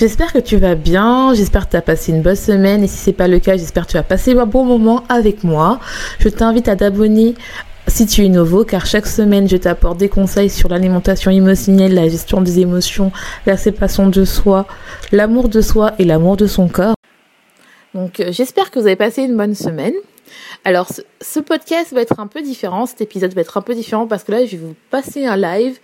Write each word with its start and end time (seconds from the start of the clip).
J'espère 0.00 0.32
que 0.32 0.38
tu 0.38 0.56
vas 0.56 0.76
bien, 0.76 1.34
j'espère 1.34 1.66
que 1.66 1.72
tu 1.72 1.76
as 1.76 1.82
passé 1.82 2.10
une 2.10 2.22
bonne 2.22 2.34
semaine 2.34 2.82
et 2.82 2.86
si 2.86 2.96
c'est 2.96 3.12
pas 3.12 3.28
le 3.28 3.38
cas, 3.38 3.58
j'espère 3.58 3.86
que 3.86 3.90
tu 3.90 3.96
as 3.98 4.02
passé 4.02 4.32
un 4.32 4.46
bon 4.46 4.64
moment 4.64 5.04
avec 5.10 5.44
moi. 5.44 5.78
Je 6.20 6.30
t'invite 6.30 6.68
à 6.68 6.76
t'abonner 6.76 7.34
si 7.86 8.06
tu 8.06 8.24
es 8.24 8.30
nouveau, 8.30 8.64
car 8.64 8.86
chaque 8.86 9.06
semaine, 9.06 9.46
je 9.46 9.58
t'apporte 9.58 9.98
des 9.98 10.08
conseils 10.08 10.48
sur 10.48 10.70
l'alimentation 10.70 11.30
émotionnelle, 11.30 11.92
la 11.92 12.08
gestion 12.08 12.40
des 12.40 12.60
émotions, 12.60 13.12
la 13.44 13.58
séparation 13.58 14.08
de 14.08 14.24
soi, 14.24 14.66
l'amour 15.12 15.50
de 15.50 15.60
soi 15.60 15.92
et 15.98 16.06
l'amour 16.06 16.38
de 16.38 16.46
son 16.46 16.68
corps. 16.68 16.94
Donc, 17.92 18.20
euh, 18.20 18.32
j'espère 18.32 18.70
que 18.70 18.78
vous 18.78 18.86
avez 18.86 18.96
passé 18.96 19.20
une 19.20 19.36
bonne 19.36 19.54
semaine. 19.54 19.92
Alors, 20.64 20.88
ce, 21.20 21.40
podcast 21.40 21.92
va 21.92 22.00
être 22.00 22.18
un 22.20 22.26
peu 22.26 22.40
différent, 22.40 22.86
cet 22.86 23.02
épisode 23.02 23.34
va 23.34 23.42
être 23.42 23.58
un 23.58 23.62
peu 23.62 23.74
différent 23.74 24.06
parce 24.06 24.24
que 24.24 24.32
là, 24.32 24.46
je 24.46 24.52
vais 24.52 24.64
vous 24.64 24.76
passer 24.90 25.26
un 25.26 25.36
live 25.36 25.78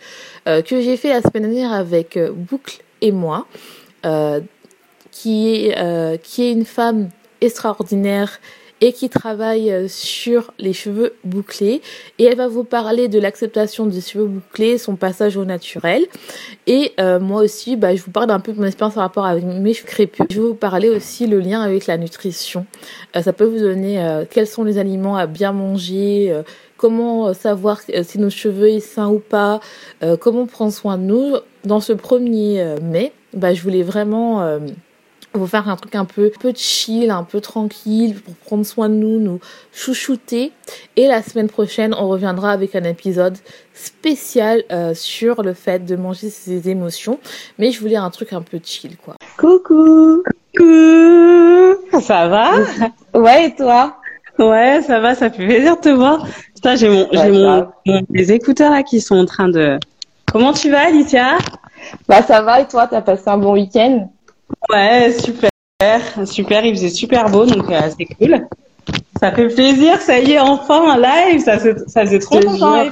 euh, 0.49 0.63
que 0.63 0.81
j'ai 0.81 0.97
fait 0.97 1.11
la 1.11 1.21
semaine 1.21 1.43
dernière 1.43 1.75
avec 1.75 2.17
euh, 2.17 2.33
Boucle 2.35 2.79
et 3.03 3.13
moi. 3.13 3.47
Euh, 4.07 4.41
qui, 5.11 5.49
est, 5.49 5.79
euh, 5.79 6.19
qui 6.19 6.43
est 6.43 6.53
une 6.53 6.67
femme 6.67 7.09
extraordinaire 7.41 8.39
et 8.83 8.93
qui 8.93 9.09
travaille 9.09 9.73
euh, 9.73 9.89
sur 9.89 10.53
les 10.59 10.75
cheveux 10.75 11.15
bouclés 11.25 11.81
et 12.19 12.25
elle 12.25 12.37
va 12.37 12.49
vous 12.49 12.65
parler 12.65 13.09
de 13.09 13.19
l'acceptation 13.19 13.87
des 13.87 14.03
cheveux 14.03 14.27
bouclés, 14.27 14.77
son 14.77 14.95
passage 14.97 15.39
au 15.39 15.47
naturel 15.47 16.05
et 16.67 16.93
moi 16.99 17.41
aussi 17.43 17.77
bah, 17.77 17.95
je 17.97 18.03
vous 18.03 18.11
parle 18.11 18.31
un 18.31 18.41
peu 18.41 18.53
de 18.53 18.59
mon 18.59 18.67
expérience 18.67 18.95
par 18.95 19.05
rapport 19.05 19.25
à 19.25 19.37
mes 19.37 19.73
cheveux 19.73 19.87
crépus. 19.87 20.27
Je 20.29 20.41
vais 20.41 20.49
vous 20.49 20.55
parler 20.55 20.91
aussi 20.91 21.27
le 21.27 21.41
lien 21.41 21.63
avec 21.63 21.87
la 21.87 21.97
nutrition. 21.97 22.67
ça 23.15 23.33
peut 23.33 23.47
vous 23.47 23.61
donner 23.61 24.25
quels 24.31 24.47
sont 24.47 24.65
les 24.65 24.77
aliments 24.77 25.17
à 25.17 25.27
bien 25.27 25.53
manger, 25.53 26.43
comment 26.77 27.33
savoir 27.33 27.81
si 27.81 28.19
nos 28.19 28.31
cheveux 28.31 28.81
sont 28.81 28.87
sains 28.87 29.09
ou 29.09 29.21
pas, 29.21 29.61
comment 30.21 30.47
prendre 30.47 30.73
soin 30.73 30.99
de 30.99 31.05
nous 31.05 31.37
dans 31.65 31.81
ce 31.81 31.95
premier 31.95 32.77
mai 32.83 33.13
bah, 33.37 33.55
je 33.55 33.63
voulais 33.63 33.83
vraiment 33.83 34.43
euh, 34.43 34.59
vous 35.35 35.47
faire 35.47 35.69
un 35.69 35.77
truc 35.77 35.95
un 35.95 36.05
peu, 36.05 36.33
peu 36.41 36.53
chill, 36.55 37.11
un 37.11 37.23
peu 37.23 37.41
tranquille 37.41 38.17
pour 38.21 38.35
prendre 38.35 38.65
soin 38.65 38.89
de 38.89 38.95
nous, 38.95 39.21
nous 39.21 39.41
chouchouter. 39.73 40.53
Et 40.97 41.07
la 41.07 41.23
semaine 41.23 41.49
prochaine, 41.49 41.95
on 41.95 42.09
reviendra 42.09 42.53
avec 42.53 42.75
un 42.75 42.85
épisode 42.85 43.37
spécial 43.75 44.65
euh, 44.73 44.95
sur 44.95 45.43
le 45.43 45.53
fait 45.53 45.85
de 45.85 45.97
manger 45.97 46.31
ses 46.31 46.69
émotions. 46.69 47.19
Mais 47.59 47.71
je 47.71 47.81
voulais 47.81 47.97
un 47.97 48.11
truc 48.11 48.33
un 48.33 48.43
peu 48.43 48.59
chill, 48.63 48.97
quoi. 48.97 49.17
Coucou 49.37 50.23
Coucou 50.57 52.01
Ça 52.01 52.29
va? 52.29 52.53
Ouais, 53.15 53.47
et 53.47 53.55
toi? 53.55 53.97
Ouais, 54.39 54.83
ça 54.87 55.01
va, 55.01 55.15
ça 55.15 55.31
fait 55.31 55.47
plaisir 55.47 55.77
de 55.77 55.81
te 55.81 55.89
voir. 55.89 56.27
Putain, 56.55 56.77
j'ai 56.77 56.91
mon, 56.91 57.09
j'ai 57.11 57.31
mon, 57.31 57.67
les 58.11 58.33
écouteurs 58.33 58.71
là 58.71 58.83
qui 58.83 59.01
sont 59.01 59.17
en 59.17 59.25
train 59.25 59.49
de... 59.49 59.79
Comment 60.31 60.53
tu 60.53 60.71
vas, 60.71 60.89
Alicia? 60.89 61.39
Bah 62.09 62.23
ça 62.23 62.43
va 62.43 62.61
et 62.61 62.67
toi, 62.67 62.87
t'as 62.87 63.03
passé 63.03 63.25
un 63.27 63.39
bon 63.39 63.53
week-end? 63.53 64.11
Ouais, 64.71 65.13
super, 65.13 65.51
super. 66.25 66.65
Il 66.65 66.75
faisait 66.75 66.89
super 66.89 67.29
beau, 67.29 67.47
donc 67.47 67.71
euh, 67.71 67.81
c'est 67.97 68.05
cool. 68.05 68.47
Ça 69.21 69.33
fait 69.33 69.49
plaisir, 69.49 70.01
ça 70.01 70.19
y 70.19 70.33
est, 70.33 70.39
enfin 70.39 70.93
un 70.93 70.99
live. 70.99 71.41
Ça, 71.41 71.59
ça 71.59 72.03
faisait 72.03 72.19
trop 72.19 72.41
longtemps. 72.41 72.85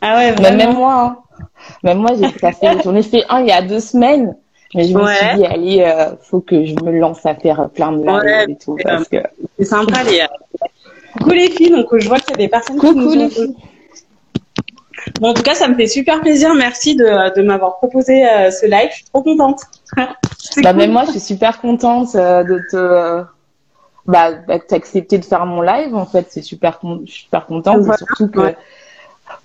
Ah 0.00 0.16
ouais, 0.16 0.32
vraiment. 0.32 0.56
Même 0.56 0.74
moi, 0.74 0.94
hein. 0.94 1.16
même 1.82 1.98
moi, 1.98 2.10
j'ai 2.14 2.82
j'en 2.84 2.94
ai 2.94 3.02
fait 3.02 3.24
un 3.28 3.40
il 3.40 3.48
y 3.48 3.52
a 3.52 3.62
deux 3.62 3.80
semaines. 3.80 4.34
Mais 4.74 4.84
je 4.84 4.96
me 4.96 5.04
suis 5.04 5.36
dit, 5.36 5.46
allez, 5.46 5.82
euh, 5.82 6.14
faut 6.22 6.40
que 6.40 6.64
je 6.64 6.74
me 6.74 6.92
lance 6.92 7.26
à 7.26 7.34
faire 7.34 7.68
plein 7.70 7.90
de 7.90 8.06
lives 8.06 8.50
et 8.50 8.56
tout. 8.56 8.76
Parce 8.82 9.08
que... 9.08 9.16
C'est 9.58 9.64
sympa, 9.64 10.04
les... 10.04 10.22
Coucou 11.12 11.30
les 11.30 11.50
filles, 11.50 11.70
donc 11.70 11.88
je 11.98 12.08
vois 12.08 12.20
qu'il 12.20 12.30
y 12.30 12.34
a 12.34 12.36
des 12.36 12.48
personnes 12.48 12.78
qui 12.78 12.94
nous 12.94 13.12
les 13.12 13.30
filles. 13.30 13.56
Bon, 15.20 15.30
en 15.30 15.34
tout 15.34 15.42
cas, 15.42 15.54
ça 15.54 15.68
me 15.68 15.74
fait 15.74 15.86
super 15.86 16.20
plaisir. 16.20 16.54
Merci 16.54 16.96
de, 16.96 17.34
de 17.34 17.42
m'avoir 17.42 17.76
proposé 17.78 18.26
euh, 18.26 18.50
ce 18.50 18.66
live. 18.66 18.88
Je 18.90 18.96
suis 18.96 19.04
trop 19.04 19.22
contente. 19.22 19.62
bah, 20.62 20.72
même 20.72 20.92
moi, 20.92 21.04
je 21.06 21.12
suis 21.12 21.20
super 21.20 21.60
contente 21.60 22.14
euh, 22.14 22.44
de 22.44 22.60
te 22.70 22.76
euh, 22.76 23.22
bah, 24.06 24.32
d'accepter 24.68 25.18
de 25.18 25.24
faire 25.24 25.46
mon 25.46 25.62
live. 25.62 25.94
En 25.94 26.06
fait, 26.06 26.26
c'est 26.30 26.42
super, 26.42 26.80
je 27.04 27.10
suis 27.10 27.22
super 27.24 27.46
contente. 27.46 27.84
surtout 27.96 28.28
que 28.28 28.54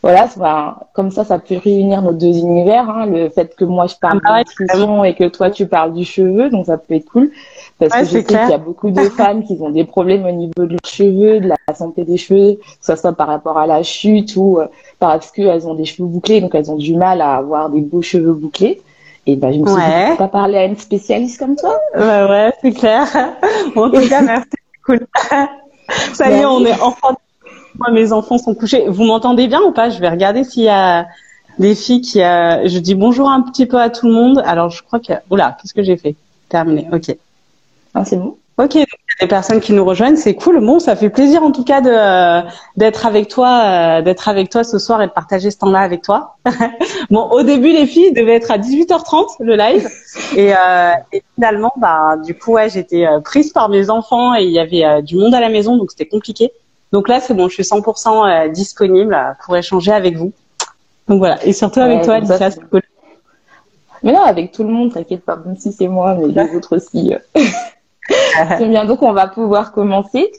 voilà, 0.02 0.78
comme 0.94 1.12
ça, 1.12 1.24
ça 1.24 1.40
peut 1.40 1.58
réunir 1.58 2.02
nos 2.02 2.14
deux 2.14 2.38
univers. 2.38 2.90
Hein, 2.90 3.06
le 3.08 3.30
fait 3.30 3.56
que 3.56 3.66
moi 3.66 3.88
je 3.88 3.96
parle 3.96 4.20
ah, 4.26 4.34
de 4.34 4.38
nutrition 4.40 5.04
et 5.04 5.16
que 5.16 5.28
toi 5.28 5.50
tu 5.50 5.68
parles 5.68 5.94
du 5.94 6.06
cheveu, 6.06 6.50
donc 6.50 6.68
ça 6.68 6.78
peut 6.78 6.96
être 6.96 7.10
cool. 7.10 7.32
Parce 7.80 7.94
que 7.94 8.06
je 8.06 8.06
sais 8.06 8.24
qu'il 8.24 8.36
y 8.36 8.54
a 8.54 8.58
beaucoup 8.58 8.90
de 8.90 9.02
femmes 9.10 9.44
qui 9.44 9.58
ont 9.60 9.70
des 9.70 9.84
problèmes 9.84 10.26
au 10.26 10.32
niveau 10.32 10.66
de 10.66 10.72
leurs 10.72 10.86
cheveux, 10.86 11.40
de 11.42 11.50
la 11.50 11.76
santé 11.76 12.06
des 12.06 12.18
cheveux, 12.18 12.56
que 12.56 12.86
ce 12.86 12.96
soit 12.96 13.14
par 13.14 13.28
rapport 13.28 13.58
à 13.58 13.68
la 13.68 13.84
chute 13.84 14.36
ou 14.38 14.60
euh, 14.60 14.68
parce 15.00 15.32
qu'elles 15.32 15.68
ont 15.68 15.76
des 15.76 15.86
cheveux 15.86 16.08
bouclés, 16.08 16.40
donc 16.40 16.56
elles 16.56 16.72
ont 16.72 16.78
du 16.78 16.96
mal 16.96 17.22
à 17.22 17.36
avoir 17.36 17.70
des 17.70 17.82
beaux 17.82 18.02
cheveux 18.02 18.34
bouclés. 18.34 18.82
Et 19.28 19.36
ben, 19.36 19.52
je 19.52 19.60
me 19.60 19.66
suis 19.66 19.76
dit, 19.76 20.18
pas 20.18 20.28
parler 20.28 20.58
à 20.58 20.66
une 20.66 20.78
spécialiste 20.78 21.40
comme 21.40 21.56
toi? 21.56 21.76
Ouais, 21.96 22.30
ouais, 22.30 22.54
c'est 22.62 22.72
clair. 22.72 23.08
en 23.76 23.90
tout 23.90 24.08
cas, 24.08 24.22
merci. 24.26 24.50
Cool. 24.86 25.08
Ça 26.14 26.30
y 26.30 26.36
est, 26.36 26.46
on 26.46 26.64
est 26.64 26.80
enfin. 26.80 27.16
Moi, 27.80 27.92
mes 27.92 28.14
enfants 28.14 28.38
sont 28.38 28.54
couchés. 28.54 28.86
Vous 28.88 29.04
m'entendez 29.04 29.48
bien 29.48 29.62
ou 29.62 29.72
pas? 29.72 29.90
Je 29.90 30.00
vais 30.00 30.10
regarder 30.10 30.44
s'il 30.44 30.64
y 30.64 30.70
a 30.70 31.08
des 31.58 31.74
filles 31.74 32.02
qui. 32.02 32.22
A... 32.22 32.68
Je 32.68 32.78
dis 32.78 32.94
bonjour 32.94 33.30
un 33.30 33.42
petit 33.42 33.66
peu 33.66 33.80
à 33.80 33.90
tout 33.90 34.08
le 34.08 34.14
monde. 34.14 34.44
Alors, 34.46 34.70
je 34.70 34.84
crois 34.84 35.00
que. 35.00 35.14
Oula, 35.32 35.58
qu'est-ce 35.60 35.74
que 35.74 35.84
j'ai 35.84 35.98
fait? 35.98 36.16
Terminé. 36.48 36.88
Ok. 36.94 37.16
Ah, 37.96 38.04
c'est 38.04 38.18
bon. 38.18 38.38
Ok, 38.58 38.74
donc 38.74 38.74
il 38.74 38.80
y 38.80 38.84
a 38.84 39.26
des 39.26 39.28
personnes 39.28 39.60
qui 39.60 39.74
nous 39.74 39.84
rejoignent, 39.84 40.16
c'est 40.16 40.34
cool. 40.34 40.66
Bon, 40.66 40.80
ça 40.80 40.96
fait 40.96 41.10
plaisir 41.10 41.44
en 41.44 41.52
tout 41.52 41.66
cas 41.66 41.82
de 41.82 42.48
d'être 42.78 43.06
avec 43.06 43.28
toi, 43.28 43.64
euh, 43.66 44.02
d'être 44.02 44.30
avec 44.30 44.50
toi 44.50 44.64
ce 44.64 44.80
soir 44.80 45.02
et 45.02 45.08
de 45.08 45.12
partager 45.12 45.52
ce 45.52 45.58
temps-là 45.58 45.80
avec 45.80 46.02
toi. 46.02 46.38
bon, 47.10 47.24
au 47.32 47.44
début 47.44 47.74
les 47.74 47.86
filles 47.86 48.14
devaient 48.14 48.36
être 48.36 48.52
à 48.52 48.58
18h30 48.58 49.38
le 49.42 49.58
live 49.58 49.90
et, 50.38 50.54
euh, 50.54 50.92
et 51.12 51.22
finalement, 51.36 51.74
bah 51.76 52.16
du 52.24 52.38
coup 52.38 52.54
ouais, 52.54 52.70
j'étais 52.70 53.06
euh, 53.06 53.20
prise 53.20 53.52
par 53.52 53.68
mes 53.68 53.90
enfants 53.90 54.36
et 54.36 54.44
il 54.44 54.52
y 54.52 54.60
avait 54.60 54.86
euh, 54.86 55.02
du 55.02 55.18
monde 55.18 55.34
à 55.34 55.42
la 55.42 55.50
maison, 55.50 55.76
donc 55.76 55.92
c'était 55.92 56.08
compliqué. 56.08 56.52
Donc 56.94 57.10
là, 57.10 57.20
c'est 57.20 57.34
bon, 57.34 57.50
je 57.50 57.56
suis 57.56 57.64
100% 57.64 58.52
disponible 58.52 59.18
pour 59.44 59.58
échanger 59.58 59.92
avec 59.92 60.16
vous. 60.16 60.32
Donc 61.10 61.18
voilà, 61.18 61.46
et 61.46 61.52
surtout 61.52 61.82
avec 61.82 62.04
toi, 62.04 62.16
Alicia, 62.16 62.52
c'est 62.52 62.70
cool. 62.70 62.82
Mais 64.02 64.14
non, 64.14 64.22
avec 64.22 64.54
tout 64.54 64.64
le 64.64 64.70
monde, 64.70 64.94
t'inquiète 64.94 65.26
pas, 65.26 65.36
même 65.36 65.58
si 65.58 65.74
c'est 65.74 65.90
moi, 65.90 66.16
mais 66.16 66.28
les 66.28 66.56
autres 66.56 66.78
aussi. 66.78 67.14
Très 68.08 68.68
bien, 68.68 68.86
donc 68.86 69.02
on 69.02 69.14
va 69.14 69.28
pouvoir 69.28 69.72
commencer. 69.72 70.32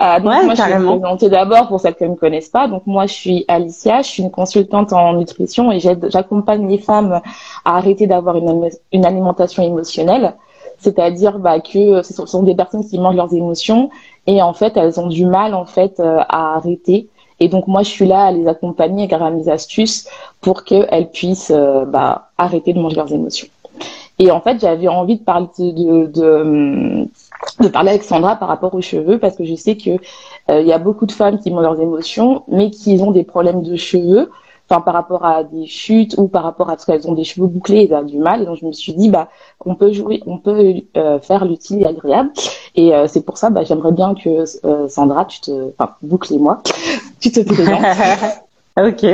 Euh, 0.00 0.16
donc 0.20 0.44
moi, 0.44 0.54
je 0.54 0.62
vais 0.62 0.78
me 0.78 0.98
présenter 0.98 1.28
d'abord 1.28 1.68
pour 1.68 1.80
celles 1.80 1.94
qui 1.94 2.04
ne 2.04 2.10
me 2.10 2.16
connaissent 2.16 2.48
pas. 2.48 2.66
Donc 2.66 2.86
moi, 2.86 3.06
je 3.06 3.12
suis 3.12 3.44
Alicia, 3.48 4.02
je 4.02 4.08
suis 4.08 4.22
une 4.22 4.30
consultante 4.30 4.92
en 4.92 5.14
nutrition 5.14 5.70
et 5.70 5.78
j'accompagne 5.80 6.68
les 6.68 6.78
femmes 6.78 7.20
à 7.64 7.76
arrêter 7.76 8.06
d'avoir 8.06 8.36
une, 8.36 8.68
une, 8.92 9.04
alimentation 9.04 9.62
émotionnelle. 9.62 10.34
C'est-à-dire 10.78 11.38
bah, 11.38 11.60
que 11.60 12.02
ce 12.02 12.26
sont 12.26 12.42
des 12.42 12.56
personnes 12.56 12.84
qui 12.84 12.98
mangent 12.98 13.16
leurs 13.16 13.32
émotions 13.32 13.90
et 14.26 14.42
en 14.42 14.52
fait, 14.52 14.76
elles 14.76 14.98
ont 14.98 15.06
du 15.06 15.26
mal 15.26 15.54
en 15.54 15.66
fait 15.66 16.00
euh, 16.00 16.18
à 16.28 16.56
arrêter. 16.56 17.08
Et 17.38 17.48
donc 17.48 17.66
moi, 17.68 17.82
je 17.82 17.88
suis 17.88 18.06
là 18.06 18.26
à 18.26 18.32
les 18.32 18.48
accompagner 18.48 19.06
grâce 19.06 19.22
à 19.22 19.30
mes 19.30 19.48
astuces 19.48 20.08
pour 20.40 20.64
qu'elles 20.64 21.10
puissent 21.10 21.52
euh, 21.54 21.84
bah, 21.84 22.30
arrêter 22.38 22.72
de 22.72 22.80
manger 22.80 22.96
leurs 22.96 23.12
émotions. 23.12 23.48
Et 24.22 24.30
en 24.30 24.40
fait, 24.40 24.60
j'avais 24.60 24.86
envie 24.86 25.16
de 25.16 25.24
parler 25.24 25.48
de, 25.58 26.06
de, 26.06 27.68
parler 27.68 27.90
avec 27.90 28.04
Sandra 28.04 28.36
par 28.36 28.46
rapport 28.46 28.72
aux 28.72 28.80
cheveux 28.80 29.18
parce 29.18 29.34
que 29.34 29.44
je 29.44 29.56
sais 29.56 29.76
que 29.76 29.90
euh, 30.48 30.60
il 30.60 30.66
y 30.68 30.72
a 30.72 30.78
beaucoup 30.78 31.06
de 31.06 31.12
femmes 31.12 31.40
qui 31.40 31.50
ont 31.50 31.58
leurs 31.58 31.80
émotions, 31.80 32.44
mais 32.46 32.70
qui 32.70 33.00
ont 33.00 33.10
des 33.10 33.24
problèmes 33.24 33.62
de 33.62 33.74
cheveux 33.74 34.30
enfin 34.70 34.80
par 34.80 34.94
rapport 34.94 35.24
à 35.24 35.42
des 35.42 35.66
chutes 35.66 36.14
ou 36.18 36.28
par 36.28 36.44
rapport 36.44 36.70
à 36.70 36.78
ce 36.78 36.86
qu'elles 36.86 37.08
ont 37.08 37.14
des 37.14 37.24
cheveux 37.24 37.48
bouclés, 37.48 37.88
elles 37.90 37.96
ont 37.96 38.02
du 38.04 38.18
mal. 38.18 38.42
Et 38.42 38.46
donc 38.46 38.58
je 38.60 38.64
me 38.64 38.70
suis 38.70 38.94
dit 38.94 39.10
bah 39.10 39.28
on 39.66 39.74
peut 39.74 39.90
jouer, 39.90 40.22
on 40.24 40.38
peut 40.38 40.74
euh, 40.96 41.18
faire 41.18 41.44
l'utile 41.44 41.82
et 41.82 41.86
agréable. 41.86 42.30
Et 42.76 42.94
euh, 42.94 43.08
c'est 43.08 43.22
pour 43.22 43.38
ça 43.38 43.50
bah 43.50 43.64
j'aimerais 43.64 43.90
bien 43.90 44.14
que 44.14 44.44
Sandra, 44.88 45.24
tu 45.24 45.40
te, 45.40 45.72
enfin 45.76 45.96
bouclez-moi, 46.02 46.62
tu 47.20 47.32
te 47.32 47.40
présentes. 47.40 47.82
Ok. 48.80 49.04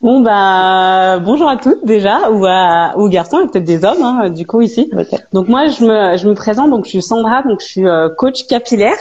Bon 0.00 0.20
bah 0.20 1.18
bonjour 1.18 1.48
à 1.48 1.58
toutes 1.58 1.84
déjà 1.84 2.30
ou 2.30 2.46
à 2.46 2.94
ou 2.96 3.08
garçons 3.08 3.40
et 3.40 3.48
peut-être 3.48 3.64
des 3.64 3.84
hommes 3.84 4.02
hein, 4.02 4.30
du 4.30 4.46
coup 4.46 4.62
ici. 4.62 4.90
Donc 5.34 5.48
moi 5.48 5.66
je 5.66 5.84
me 5.84 6.16
je 6.16 6.26
me 6.26 6.34
présente 6.34 6.70
donc 6.70 6.86
je 6.86 6.90
suis 6.90 7.02
Sandra 7.02 7.42
donc 7.42 7.60
je 7.60 7.66
suis 7.66 7.84
coach 8.16 8.46
capillaire. 8.46 8.96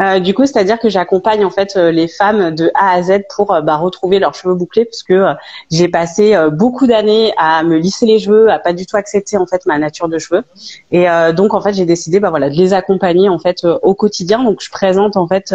Euh, 0.00 0.20
du 0.20 0.32
coup, 0.32 0.46
c'est-à-dire 0.46 0.78
que 0.78 0.88
j'accompagne 0.88 1.44
en 1.44 1.50
fait 1.50 1.76
euh, 1.76 1.90
les 1.90 2.06
femmes 2.06 2.54
de 2.54 2.70
A 2.74 2.92
à 2.92 3.02
Z 3.02 3.22
pour 3.34 3.52
euh, 3.52 3.60
bah, 3.62 3.76
retrouver 3.76 4.18
leurs 4.18 4.34
cheveux 4.34 4.54
bouclés, 4.54 4.84
parce 4.84 5.02
que 5.02 5.26
j'ai 5.70 5.88
passé 5.88 6.36
beaucoup 6.52 6.86
d'années 6.86 7.32
à 7.36 7.62
me 7.64 7.76
lisser 7.76 8.06
les 8.06 8.18
cheveux, 8.18 8.50
à 8.50 8.58
pas 8.58 8.72
du 8.72 8.86
tout 8.86 8.96
accepter 8.96 9.36
en 9.36 9.46
fait 9.46 9.66
ma 9.66 9.78
nature 9.78 10.08
de 10.08 10.18
cheveux, 10.18 10.42
et 10.90 11.06
donc 11.34 11.54
en 11.54 11.60
fait 11.60 11.72
j'ai 11.72 11.84
décidé 11.84 12.20
bah 12.20 12.30
voilà 12.30 12.50
de 12.50 12.54
les 12.54 12.72
accompagner 12.72 13.28
en 13.28 13.38
fait 13.38 13.64
au 13.64 13.94
quotidien. 13.94 14.44
Donc 14.44 14.60
je 14.62 14.70
présente 14.70 15.16
en 15.16 15.26
fait 15.26 15.54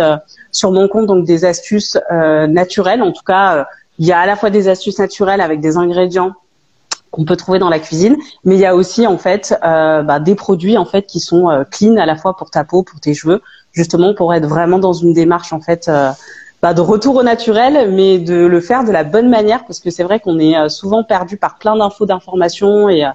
sur 0.51 0.71
mon 0.71 0.87
compte 0.87 1.07
donc 1.07 1.25
des 1.25 1.45
astuces 1.45 1.97
naturelles. 2.11 3.01
En 3.01 3.11
tout 3.11 3.23
cas, 3.25 3.67
il 3.99 4.05
y 4.05 4.11
a 4.11 4.19
à 4.19 4.25
la 4.25 4.35
fois 4.35 4.49
des 4.49 4.67
astuces 4.67 4.99
naturelles 4.99 5.41
avec 5.41 5.59
des 5.61 5.77
ingrédients 5.77 6.33
qu'on 7.11 7.25
peut 7.25 7.35
trouver 7.35 7.59
dans 7.59 7.69
la 7.69 7.79
cuisine, 7.79 8.17
mais 8.43 8.55
il 8.55 8.61
y 8.61 8.65
a 8.65 8.75
aussi 8.75 9.07
en 9.07 9.17
fait 9.17 9.55
bah, 9.61 10.19
des 10.19 10.35
produits 10.35 10.77
en 10.77 10.85
fait 10.85 11.03
qui 11.03 11.19
sont 11.19 11.65
clean 11.71 11.97
à 11.97 12.05
la 12.05 12.15
fois 12.15 12.35
pour 12.35 12.49
ta 12.49 12.63
peau, 12.63 12.83
pour 12.83 12.99
tes 12.99 13.13
cheveux, 13.13 13.41
justement 13.73 14.13
pour 14.13 14.33
être 14.33 14.47
vraiment 14.47 14.79
dans 14.79 14.93
une 14.93 15.13
démarche 15.13 15.51
en 15.51 15.59
fait 15.59 15.87
euh, 15.89 16.11
bah, 16.61 16.73
de 16.73 16.81
retour 16.81 17.17
au 17.17 17.23
naturel, 17.23 17.91
mais 17.91 18.19
de 18.19 18.45
le 18.45 18.61
faire 18.61 18.83
de 18.85 18.91
la 18.91 19.03
bonne 19.03 19.29
manière 19.29 19.65
parce 19.65 19.79
que 19.79 19.89
c'est 19.89 20.03
vrai 20.03 20.19
qu'on 20.19 20.39
est 20.39 20.57
euh, 20.57 20.69
souvent 20.69 21.03
perdu 21.03 21.37
par 21.37 21.57
plein 21.57 21.75
d'infos, 21.75 22.05
d'informations 22.05 22.87
et 22.87 23.03
euh, 23.03 23.09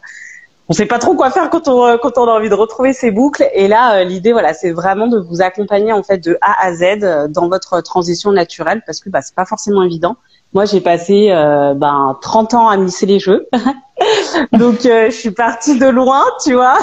on 0.69 0.75
sait 0.75 0.87
pas 0.87 0.99
trop 0.99 1.15
quoi 1.15 1.31
faire 1.31 1.49
quand 1.49 1.67
on 1.67 1.97
quand 1.97 2.19
on 2.19 2.29
a 2.29 2.33
envie 2.33 2.51
de 2.51 2.55
retrouver 2.55 2.93
ses 2.93 3.11
boucles. 3.11 3.49
Et 3.55 3.69
là, 3.69 4.05
l'idée 4.05 4.33
voilà, 4.33 4.53
c'est 4.53 4.71
vraiment 4.71 5.07
de 5.07 5.19
vous 5.19 5.41
accompagner 5.41 5.95
en 5.95 6.03
fait 6.03 6.19
de 6.19 6.37
A 6.43 6.67
à 6.67 6.75
Z 6.75 7.31
dans 7.31 7.49
votre 7.49 7.81
transition 7.81 8.33
naturelle 8.33 8.83
parce 8.85 9.01
que 9.01 9.09
bah 9.09 9.23
c'est 9.23 9.35
pas 9.35 9.47
forcément 9.47 9.83
évident. 9.83 10.17
Moi, 10.55 10.65
j'ai 10.65 10.81
passé 10.81 11.29
euh, 11.31 11.75
ben 11.75 12.17
30 12.23 12.55
ans 12.55 12.69
à 12.69 12.77
misser 12.77 13.07
les 13.07 13.19
jeux. 13.19 13.49
Donc 14.53 14.87
euh, 14.87 15.07
je 15.07 15.17
suis 15.17 15.31
partie 15.31 15.79
de 15.79 15.87
loin, 15.87 16.23
tu 16.45 16.55
vois, 16.55 16.79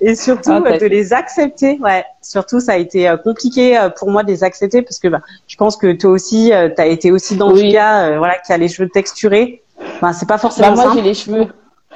et 0.00 0.14
surtout 0.14 0.52
ah, 0.64 0.78
de 0.78 0.86
les 0.86 1.12
accepter. 1.12 1.78
Ouais, 1.80 2.04
surtout 2.20 2.60
ça 2.60 2.72
a 2.72 2.76
été 2.76 3.08
euh, 3.08 3.16
compliqué 3.16 3.78
euh, 3.78 3.88
pour 3.88 4.10
moi 4.10 4.22
de 4.22 4.28
les 4.28 4.44
accepter 4.44 4.82
parce 4.82 4.98
que 4.98 5.08
bah, 5.08 5.20
je 5.46 5.56
pense 5.56 5.76
que 5.76 5.92
toi 5.92 6.10
aussi, 6.10 6.52
tu 6.76 6.82
as 6.82 6.86
été 6.86 7.10
aussi 7.10 7.36
dans 7.36 7.50
le 7.50 7.72
cas, 7.72 8.18
voilà, 8.18 8.38
qui 8.38 8.52
a 8.52 8.58
les 8.58 8.68
cheveux 8.68 8.88
texturés. 8.88 9.62
Ben 10.00 10.12
c'est 10.12 10.28
pas 10.28 10.38
forcément 10.38 10.74
bah, 10.74 10.84
moi 10.84 10.92
j'ai 10.94 11.02
les 11.02 11.14
cheveux. 11.14 11.46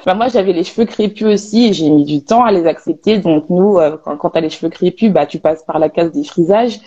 Bah, 0.05 0.13
moi 0.13 0.27
j'avais 0.27 0.53
les 0.53 0.63
cheveux 0.63 0.85
crépus 0.85 1.27
aussi 1.27 1.67
et 1.67 1.73
j'ai 1.73 1.89
mis 1.89 2.05
du 2.05 2.23
temps 2.23 2.43
à 2.43 2.51
les 2.51 2.65
accepter. 2.65 3.19
Donc 3.19 3.45
nous, 3.49 3.79
quand, 4.03 4.17
quand 4.17 4.29
tu 4.31 4.37
as 4.37 4.41
les 4.41 4.49
cheveux 4.49 4.69
crépus, 4.69 5.11
bah 5.11 5.25
tu 5.25 5.39
passes 5.39 5.63
par 5.63 5.79
la 5.79 5.89
case 5.89 6.11
des 6.11 6.23
frisages. 6.23 6.79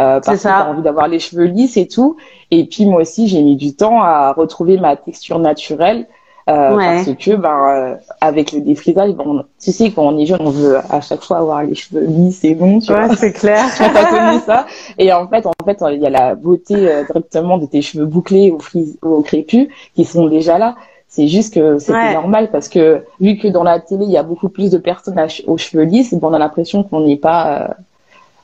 Euh, 0.00 0.20
parce 0.20 0.38
que 0.38 0.42
t'as 0.44 0.70
envie 0.70 0.82
d'avoir 0.82 1.08
les 1.08 1.18
cheveux 1.18 1.44
lisses 1.44 1.76
et 1.76 1.86
tout. 1.86 2.16
Et 2.50 2.64
puis 2.64 2.86
moi 2.86 3.02
aussi, 3.02 3.28
j'ai 3.28 3.42
mis 3.42 3.56
du 3.56 3.74
temps 3.74 4.02
à 4.02 4.32
retrouver 4.32 4.78
ma 4.78 4.96
texture 4.96 5.38
naturelle. 5.38 6.06
Euh, 6.48 6.74
parce 6.74 7.04
que 7.04 7.36
ben 7.36 7.68
euh, 7.68 7.96
avec 8.20 8.52
le 8.52 8.62
défrisage 8.62 9.12
bon 9.12 9.44
tu 9.60 9.72
sais 9.72 9.90
quand 9.90 10.02
on 10.02 10.18
est 10.18 10.24
jeune 10.24 10.40
on 10.40 10.50
veut 10.50 10.78
à 10.88 11.00
chaque 11.00 11.22
fois 11.22 11.36
avoir 11.36 11.62
les 11.62 11.74
cheveux 11.74 12.04
lisses 12.06 12.42
et 12.44 12.54
longs 12.54 12.80
tu 12.80 12.92
ouais, 12.92 13.14
c'est 13.14 13.32
clair. 13.32 13.66
Connu 13.78 14.40
ça. 14.46 14.66
Et 14.98 15.12
en 15.12 15.28
fait 15.28 15.46
en 15.46 15.52
fait 15.64 15.84
il 15.92 16.00
y 16.00 16.06
a 16.06 16.10
la 16.10 16.34
beauté 16.34 16.74
euh, 16.74 17.04
directement 17.04 17.58
de 17.58 17.66
tes 17.66 17.82
cheveux 17.82 18.06
bouclés 18.06 18.50
ou, 18.50 18.58
fris, 18.58 18.98
ou 19.04 19.20
crépus 19.20 19.68
qui 19.94 20.04
sont 20.04 20.26
déjà 20.26 20.58
là. 20.58 20.76
C'est 21.08 21.28
juste 21.28 21.54
que 21.54 21.78
c'est 21.78 22.14
normal 22.14 22.50
parce 22.50 22.68
que 22.68 23.04
vu 23.20 23.36
que 23.36 23.46
dans 23.46 23.62
la 23.62 23.78
télé 23.78 24.04
il 24.06 24.10
y 24.10 24.16
a 24.16 24.22
beaucoup 24.22 24.48
plus 24.48 24.70
de 24.70 24.78
personnes 24.78 25.20
aux 25.46 25.58
cheveux 25.58 25.84
lisses 25.84 26.14
bon 26.14 26.28
on 26.28 26.32
a 26.32 26.38
l'impression 26.38 26.82
qu'on 26.82 27.00
n'est 27.00 27.16
pas 27.16 27.60
euh, 27.60 27.68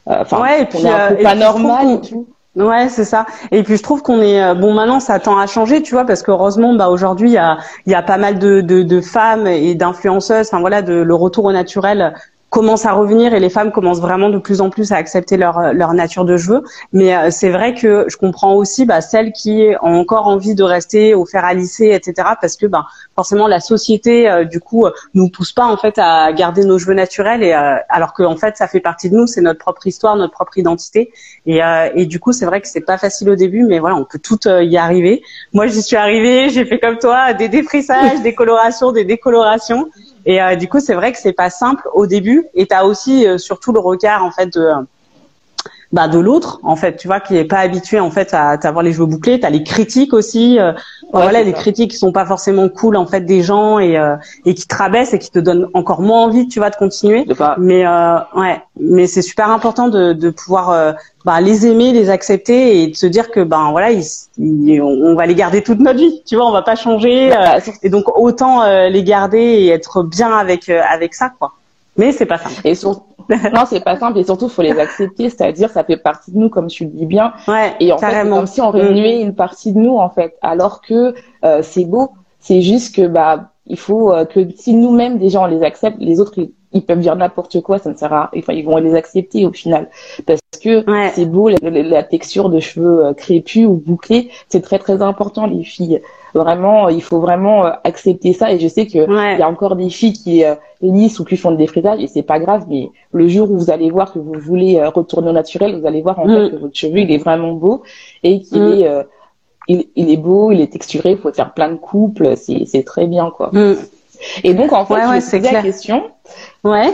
enfin, 0.07 0.41
ouais, 0.43 0.63
et 0.63 0.65
puis, 0.67 0.85
est 0.85 0.89
un 0.89 1.15
peu 1.15 1.23
pas 1.23 1.35
normal 1.35 1.91
et 1.91 2.01
tout. 2.01 2.27
Ouais, 2.57 2.89
c'est 2.89 3.05
ça. 3.05 3.27
Et 3.53 3.63
puis 3.63 3.77
je 3.77 3.83
trouve 3.83 4.03
qu'on 4.03 4.23
est 4.23 4.43
euh, 4.43 4.55
bon 4.55 4.73
maintenant, 4.73 4.99
ça 4.99 5.19
tend 5.21 5.39
à 5.39 5.47
changer, 5.47 5.83
tu 5.83 5.93
vois, 5.93 6.07
parce 6.07 6.23
qu'heureusement, 6.23 6.75
bah 6.75 6.89
aujourd'hui, 6.89 7.29
il 7.29 7.35
y 7.35 7.39
a, 7.39 7.59
y 7.87 7.95
a 7.95 8.03
pas 8.03 8.17
mal 8.17 8.39
de, 8.39 8.63
de, 8.63 8.83
de 8.83 9.01
femmes 9.03 9.47
et 9.47 9.75
d'influenceuses, 9.75 10.47
enfin 10.47 10.61
voilà, 10.61 10.81
de 10.81 10.95
le 10.95 11.15
retour 11.15 11.45
au 11.45 11.53
naturel 11.53 12.15
commence 12.57 12.87
à 12.87 12.93
revenir 12.95 13.35
et 13.35 13.41
les 13.41 13.51
femmes 13.51 13.71
commencent 13.71 14.01
vraiment 14.01 14.31
de 14.31 14.39
plus 14.39 14.63
en 14.63 14.71
plus 14.71 14.91
à 14.91 14.97
accepter 14.97 15.37
leur, 15.37 15.75
leur 15.75 15.93
nature 15.93 16.25
de 16.25 16.39
cheveux. 16.39 16.63
Mais 16.95 17.15
euh, 17.15 17.29
c'est 17.31 17.51
vrai 17.51 17.75
que 17.75 18.07
je 18.09 18.17
comprends 18.17 18.55
aussi 18.55 18.87
bah, 18.87 19.03
celles 19.03 19.33
qui 19.33 19.75
ont 19.83 19.95
encore 19.95 20.27
envie 20.27 20.55
de 20.55 20.63
rester 20.63 21.15
au 21.15 21.27
fer 21.27 21.45
à 21.45 21.53
lisser, 21.53 21.91
etc. 21.91 22.29
Parce 22.41 22.57
que 22.57 22.65
bah, 22.65 22.87
forcément 23.15 23.47
la 23.47 23.61
société 23.61 24.31
euh, 24.31 24.45
du 24.45 24.61
coup 24.61 24.87
nous 25.13 25.29
pousse 25.29 25.53
pas 25.53 25.67
en 25.67 25.77
fait 25.77 25.99
à 25.99 26.33
garder 26.33 26.65
nos 26.65 26.79
cheveux 26.79 26.95
naturels 26.95 27.43
et 27.43 27.53
euh, 27.53 27.77
alors 27.91 28.15
que 28.15 28.23
en 28.23 28.37
fait 28.37 28.57
ça 28.57 28.69
fait 28.69 28.81
partie 28.81 29.11
de 29.11 29.17
nous, 29.17 29.27
c'est 29.27 29.43
notre 29.43 29.59
propre 29.59 29.87
histoire, 29.87 30.17
notre 30.17 30.33
propre 30.33 30.57
identité. 30.57 31.13
Et, 31.45 31.61
et 31.95 32.07
du 32.07 32.19
coup 32.21 32.33
c'est 32.33 32.47
vrai 32.47 32.63
que 32.63 32.69
c'est 32.69 32.81
pas 32.81 32.97
facile 32.97 33.29
au 33.29 33.37
début, 33.37 33.65
mais 33.65 33.81
voilà 33.81 33.97
on 33.97 34.07
peut 34.07 34.19
tout 34.19 34.49
y 34.49 34.79
arriver. 34.79 35.23
Moi 35.53 35.67
j'y 35.67 35.83
suis 35.83 35.97
arrivée, 35.97 36.49
j'ai 36.49 36.65
fait 36.65 36.79
comme 36.79 36.97
toi 36.97 37.35
des 37.35 37.51
défrissages, 37.51 38.23
des 38.23 38.35
colorations, 38.35 38.93
des 38.93 39.05
décolorations. 39.05 39.91
Et 40.27 40.43
euh, 40.43 40.57
du 40.57 40.69
coup, 40.69 40.81
c'est 40.81 40.95
vrai 40.95 41.13
que 41.13 41.19
c'est 41.19 41.33
pas 41.33 41.51
simple 41.51 41.89
au 41.95 42.07
début. 42.07 42.47
Et 42.55 42.67
tu 42.67 42.75
as 42.75 42.85
aussi 42.85 43.27
euh, 43.27 43.39
surtout 43.39 43.73
le 43.73 43.79
regard 43.79 44.25
en 44.25 44.33
fait 44.33 44.53
de 44.53 44.73
bah, 45.93 46.09
de 46.09 46.19
l'autre 46.19 46.61
en 46.63 46.77
fait 46.77 46.97
tu 46.97 47.07
vois 47.07 47.21
qui 47.21 47.37
est 47.37 47.45
pas 47.45 47.59
habitué 47.59 48.01
en 48.01 48.11
fait 48.11 48.35
à 48.35 48.51
avoir 48.51 48.83
les 48.83 48.93
cheveux 48.93 49.07
bouclés. 49.07 49.39
Tu 49.39 49.47
as 49.47 49.51
les 49.51 49.63
critiques 49.63 50.13
aussi 50.13 50.59
euh, 50.59 50.73
voilà 51.13 51.43
les 51.43 51.53
critiques 51.53 51.93
qui 51.93 51.97
sont 51.97 52.13
pas 52.13 52.27
forcément 52.27 52.69
cool 52.69 52.97
en 52.97 53.07
fait 53.07 53.21
des 53.21 53.43
gens 53.43 53.79
et 53.79 53.97
euh, 53.97 54.17
et 54.45 54.55
qui 54.55 54.67
te 54.67 54.75
rabaissent 54.75 55.15
et 55.15 55.19
qui 55.19 55.31
te 55.31 55.39
donnent 55.39 55.69
encore 55.75 56.03
moins 56.03 56.23
envie 56.25 56.49
tu 56.49 56.59
vois 56.59 56.71
de 56.71 56.77
continuer. 56.77 57.25
Mais 57.59 57.87
euh, 57.87 58.19
ouais 58.35 58.61
mais 58.81 59.07
c'est 59.07 59.23
super 59.23 59.51
important 59.51 59.89
de 59.89 60.13
de 60.13 60.31
pouvoir 60.31 60.71
euh, 60.71 60.93
bah, 61.25 61.41
les 61.41 61.67
aimer 61.67 61.93
les 61.93 62.11
accepter 62.11 62.83
et 62.83 62.89
de 62.89 62.97
se 62.97 63.07
dire 63.07 63.31
que 63.31 63.41
ben 63.41 63.71
voilà 63.71 63.91
ils, 63.93 64.83
on 64.83 65.15
va 65.15 65.27
les 65.27 65.35
garder 65.35 65.63
toute 65.63 65.79
notre 65.79 65.99
vie 65.99 66.23
tu 66.27 66.37
vois 66.37 66.47
on 66.47 66.53
va 66.53 66.63
pas 66.63 66.77
changer 66.77 67.31
bah, 67.31 67.59
et 67.83 67.89
donc 67.89 68.19
autant 68.19 68.65
les 68.89 69.05
garder 69.05 69.39
et 69.39 69.69
être 69.69 70.03
bien 70.03 70.33
avec 70.33 70.69
avec 70.69 71.15
ça 71.15 71.31
quoi. 71.39 71.53
Mais 71.97 72.13
c'est 72.13 72.27
pas 72.27 72.41
et 72.65 72.75
surtout 72.75 73.16
non, 73.55 73.65
c'est 73.67 73.83
pas 73.83 73.97
simple 73.97 74.19
et 74.19 74.25
surtout 74.25 74.49
faut 74.49 74.63
les 74.63 74.79
accepter, 74.79 75.31
c'est-à-dire 75.31 75.71
ça 75.71 75.85
fait 75.85 75.97
partie 75.97 76.33
de 76.33 76.39
nous 76.39 76.49
comme 76.49 76.69
tu 76.69 76.85
le 76.85 76.91
dis 76.91 77.07
bien. 77.07 77.33
Ouais, 77.49 77.75
et 77.81 77.93
en 77.93 77.99
fait, 77.99 78.23
c'est 78.23 78.29
comme 78.29 78.47
si 78.47 78.61
on 78.61 78.71
remuait 78.71 79.21
une 79.21 79.35
partie 79.35 79.73
de 79.73 79.79
nous 79.79 79.97
en 79.97 80.11
fait, 80.11 80.37
alors 80.43 80.81
que 80.81 81.15
euh, 81.45 81.61
c'est 81.63 81.85
beau. 81.85 82.11
C'est 82.39 82.63
juste 82.63 82.95
que 82.95 83.07
bah 83.07 83.51
il 83.67 83.79
faut 83.79 84.13
euh, 84.13 84.25
que 84.25 84.49
si 84.57 84.75
nous-mêmes 84.75 85.19
déjà 85.19 85.41
on 85.41 85.47
les 85.47 85.63
accepte, 85.63 85.97
les 85.99 86.21
autres 86.21 86.35
ils, 86.73 86.83
peuvent 86.83 87.01
dire 87.01 87.17
n'importe 87.17 87.61
quoi, 87.63 87.79
ça 87.79 87.91
ne 87.91 87.97
sert 87.97 88.13
à 88.13 88.31
enfin 88.37 88.53
ils 88.53 88.65
vont 88.65 88.77
les 88.77 88.95
accepter 88.95 89.47
au 89.47 89.53
final 89.53 89.89
parce 90.27 90.41
que 90.63 90.85
c'est 91.15 91.25
beau 91.25 91.49
la, 91.49 91.57
la, 91.63 92.03
texture 92.03 92.51
de 92.51 92.61
cheveux 92.61 93.07
euh, 93.07 93.15
crépus 93.15 93.67
ou 93.67 93.75
bouclés, 93.75 94.31
c'est 94.49 94.61
très 94.61 94.79
très 94.79 95.03
important 95.03 95.47
les 95.47 95.65
filles. 95.65 96.03
Vraiment, 96.37 96.89
il 96.89 97.03
faut 97.03 97.21
vraiment 97.21 97.67
euh, 97.67 97.71
accepter 97.85 98.33
ça. 98.33 98.53
Et 98.53 98.59
je 98.59 98.69
sais 98.69 98.87
que 98.87 98.99
il 98.99 99.39
y 99.39 99.43
a 99.43 99.49
encore 99.49 99.75
des 99.75 99.89
filles 99.89 100.13
qui 100.13 100.45
euh, 100.45 100.55
lissent 100.83 101.19
ou 101.19 101.25
qui 101.25 101.37
font 101.37 101.51
des 101.51 101.67
frisages 101.67 102.01
et 102.01 102.07
c'est 102.07 102.23
pas 102.23 102.39
grave. 102.39 102.67
Mais 102.69 102.91
le 103.13 103.27
jour 103.27 103.51
où 103.51 103.57
vous 103.57 103.71
allez 103.71 103.91
voir 103.91 104.13
que 104.13 104.19
vous 104.19 104.35
voulez 104.39 104.79
euh, 104.79 104.91
retourner 104.91 105.31
au 105.31 105.33
naturel, 105.33 105.81
vous 105.81 105.87
allez 105.87 106.03
voir 106.03 106.19
en 106.19 106.27
fait 106.27 106.47
mm. 106.47 106.51
que 106.51 106.57
votre 106.57 106.77
cheveu 106.77 106.99
il 106.99 107.11
est 107.11 107.19
vraiment 107.19 107.53
beau 107.53 107.83
et 108.23 108.41
qu'il 108.41 108.63
mm. 108.63 108.73
est 108.73 109.07
il, 109.69 109.87
il, 109.97 110.11
est 110.11 110.17
beau, 110.17 110.53
il 110.53 110.61
est 110.61 110.73
texturé. 110.73 111.13
Il 111.13 111.19
faut 111.19 111.33
faire 111.33 111.55
plein 111.55 111.71
de 111.71 111.77
couples. 111.77 112.37
C'est 112.37 112.67
c'est 112.67 112.85
très 112.85 113.07
bien 113.07 113.31
quoi. 113.31 113.51
Mm. 113.53 113.77
Et 114.45 114.55
donc 114.55 114.73
en 114.73 114.85
fait, 114.85 114.95
je 114.95 115.13
vais 115.13 115.21
te 115.21 115.31
poser 115.31 115.53
la 115.53 115.63
question. 115.63 116.05
Ouais. 116.65 116.93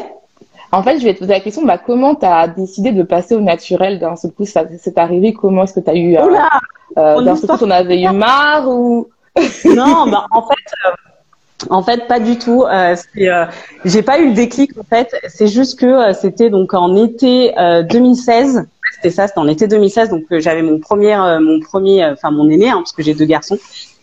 En 0.75 0.83
fait, 0.83 0.99
je 0.99 1.05
vais 1.05 1.13
te 1.13 1.19
poser 1.19 1.33
la 1.33 1.41
question, 1.41 1.67
bah, 1.67 1.77
comment 1.77 2.15
tu 2.15 2.25
as 2.25 2.49
décidé 2.49 2.93
de 2.93 3.03
passer 3.03 3.35
au 3.35 3.41
naturel? 3.41 3.99
D'un 3.99 4.17
seul 4.17 4.33
coup 4.33 4.47
ça 4.47 4.65
C'est 4.79 4.97
arrivé 4.97 5.35
Comment 5.35 5.65
est-ce 5.65 5.75
que 5.75 5.81
tu 5.81 5.91
as 5.91 5.97
eu... 5.97 6.17
Euh, 6.17 6.23
euh, 6.97 7.21
d'un 7.21 7.37
seul 7.37 7.51
coup, 7.51 7.65
on 7.67 7.71
avait 7.71 8.01
eu 8.01 8.11
marre 8.11 8.69
ou 8.69 9.09
non, 9.65 10.07
bah, 10.09 10.27
en 10.31 10.43
fait, 10.43 10.87
euh, 10.87 10.91
en 11.71 11.83
fait, 11.83 12.07
pas 12.09 12.21
du 12.21 12.39
tout. 12.39 12.65
Euh, 12.65 12.97
euh, 13.19 13.47
j'ai 13.85 14.03
pas 14.03 14.19
eu 14.19 14.29
le 14.29 14.35
déclic 14.35 14.77
en 14.79 14.85
fait. 14.85 15.15
C'est 15.29 15.49
juste 15.49 15.79
que 15.79 15.87
euh, 15.87 16.13
c'était 16.13 16.51
donc 16.51 16.75
en 16.75 16.97
été 16.97 17.55
2016. 17.91 18.67
C'était 18.95 19.11
ça, 19.11 19.27
c'était 19.27 19.39
en 19.39 19.49
été 19.49 19.67
2016. 19.67 20.11
Donc 20.11 20.25
j'avais 20.31 20.63
mon 20.63 20.79
premier, 20.79 21.17
mon 21.41 21.61
premier, 21.61 22.05
enfin 22.07 22.31
mon 22.31 22.49
aîné, 22.51 22.71
hein, 22.71 22.79
parce 22.79 22.93
que 22.93 23.03
j'ai 23.03 23.15
deux 23.15 23.25
garçons. 23.25 23.59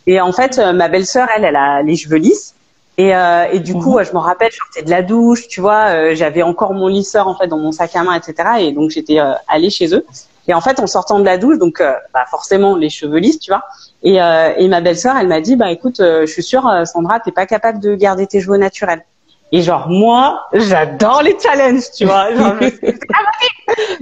Et 0.07 0.19
en 0.19 0.31
fait, 0.31 0.57
ma 0.57 0.89
belle-sœur, 0.89 1.27
elle, 1.35 1.43
elle 1.43 1.55
a 1.55 1.83
les 1.83 1.95
cheveux 1.95 2.17
lisses. 2.17 2.55
Et, 2.97 3.11
et 3.51 3.59
du 3.59 3.73
coup, 3.73 3.97
mhm. 3.97 4.05
je 4.05 4.11
me 4.11 4.17
rappelle, 4.17 4.51
je 4.51 4.57
sortais 4.57 4.81
de 4.81 4.89
la 4.89 5.01
douche, 5.01 5.47
tu 5.47 5.61
vois, 5.61 6.13
j'avais 6.15 6.41
encore 6.41 6.73
mon 6.73 6.87
lisseur 6.87 7.27
en 7.27 7.35
fait 7.35 7.47
dans 7.47 7.57
mon 7.57 7.71
sac 7.71 7.95
à 7.95 8.03
main, 8.03 8.13
etc. 8.13 8.49
Et 8.59 8.71
donc 8.71 8.89
j'étais 8.89 9.19
allée 9.47 9.69
chez 9.69 9.93
eux. 9.93 10.05
Et 10.49 10.53
en 10.53 10.61
fait, 10.61 10.79
en 10.79 10.87
sortant 10.87 11.19
de 11.19 11.25
la 11.25 11.37
douche, 11.37 11.57
donc 11.57 11.81
bah, 12.13 12.25
forcément 12.29 12.75
les 12.75 12.89
cheveux 12.89 13.19
lisses, 13.19 13.39
tu 13.39 13.51
vois. 13.51 13.63
Et, 14.03 14.21
euh, 14.21 14.53
et 14.57 14.67
ma 14.67 14.81
belle-sœur, 14.81 15.15
elle 15.17 15.27
m'a 15.27 15.41
dit, 15.41 15.55
bah 15.55 15.71
écoute, 15.71 15.99
euh, 15.99 16.21
je 16.21 16.31
suis 16.31 16.43
sûre, 16.43 16.67
euh, 16.67 16.85
Sandra, 16.85 17.19
t'es 17.19 17.31
pas 17.31 17.45
capable 17.45 17.79
de 17.79 17.95
garder 17.95 18.27
tes 18.27 18.39
cheveux 18.41 18.57
naturels. 18.57 19.03
Et 19.51 19.63
genre 19.63 19.89
moi, 19.89 20.45
j'adore 20.53 21.23
les 21.23 21.35
challenges, 21.39 21.89
tu 21.95 22.05
vois. 22.05 22.31
Genre, 22.35 22.53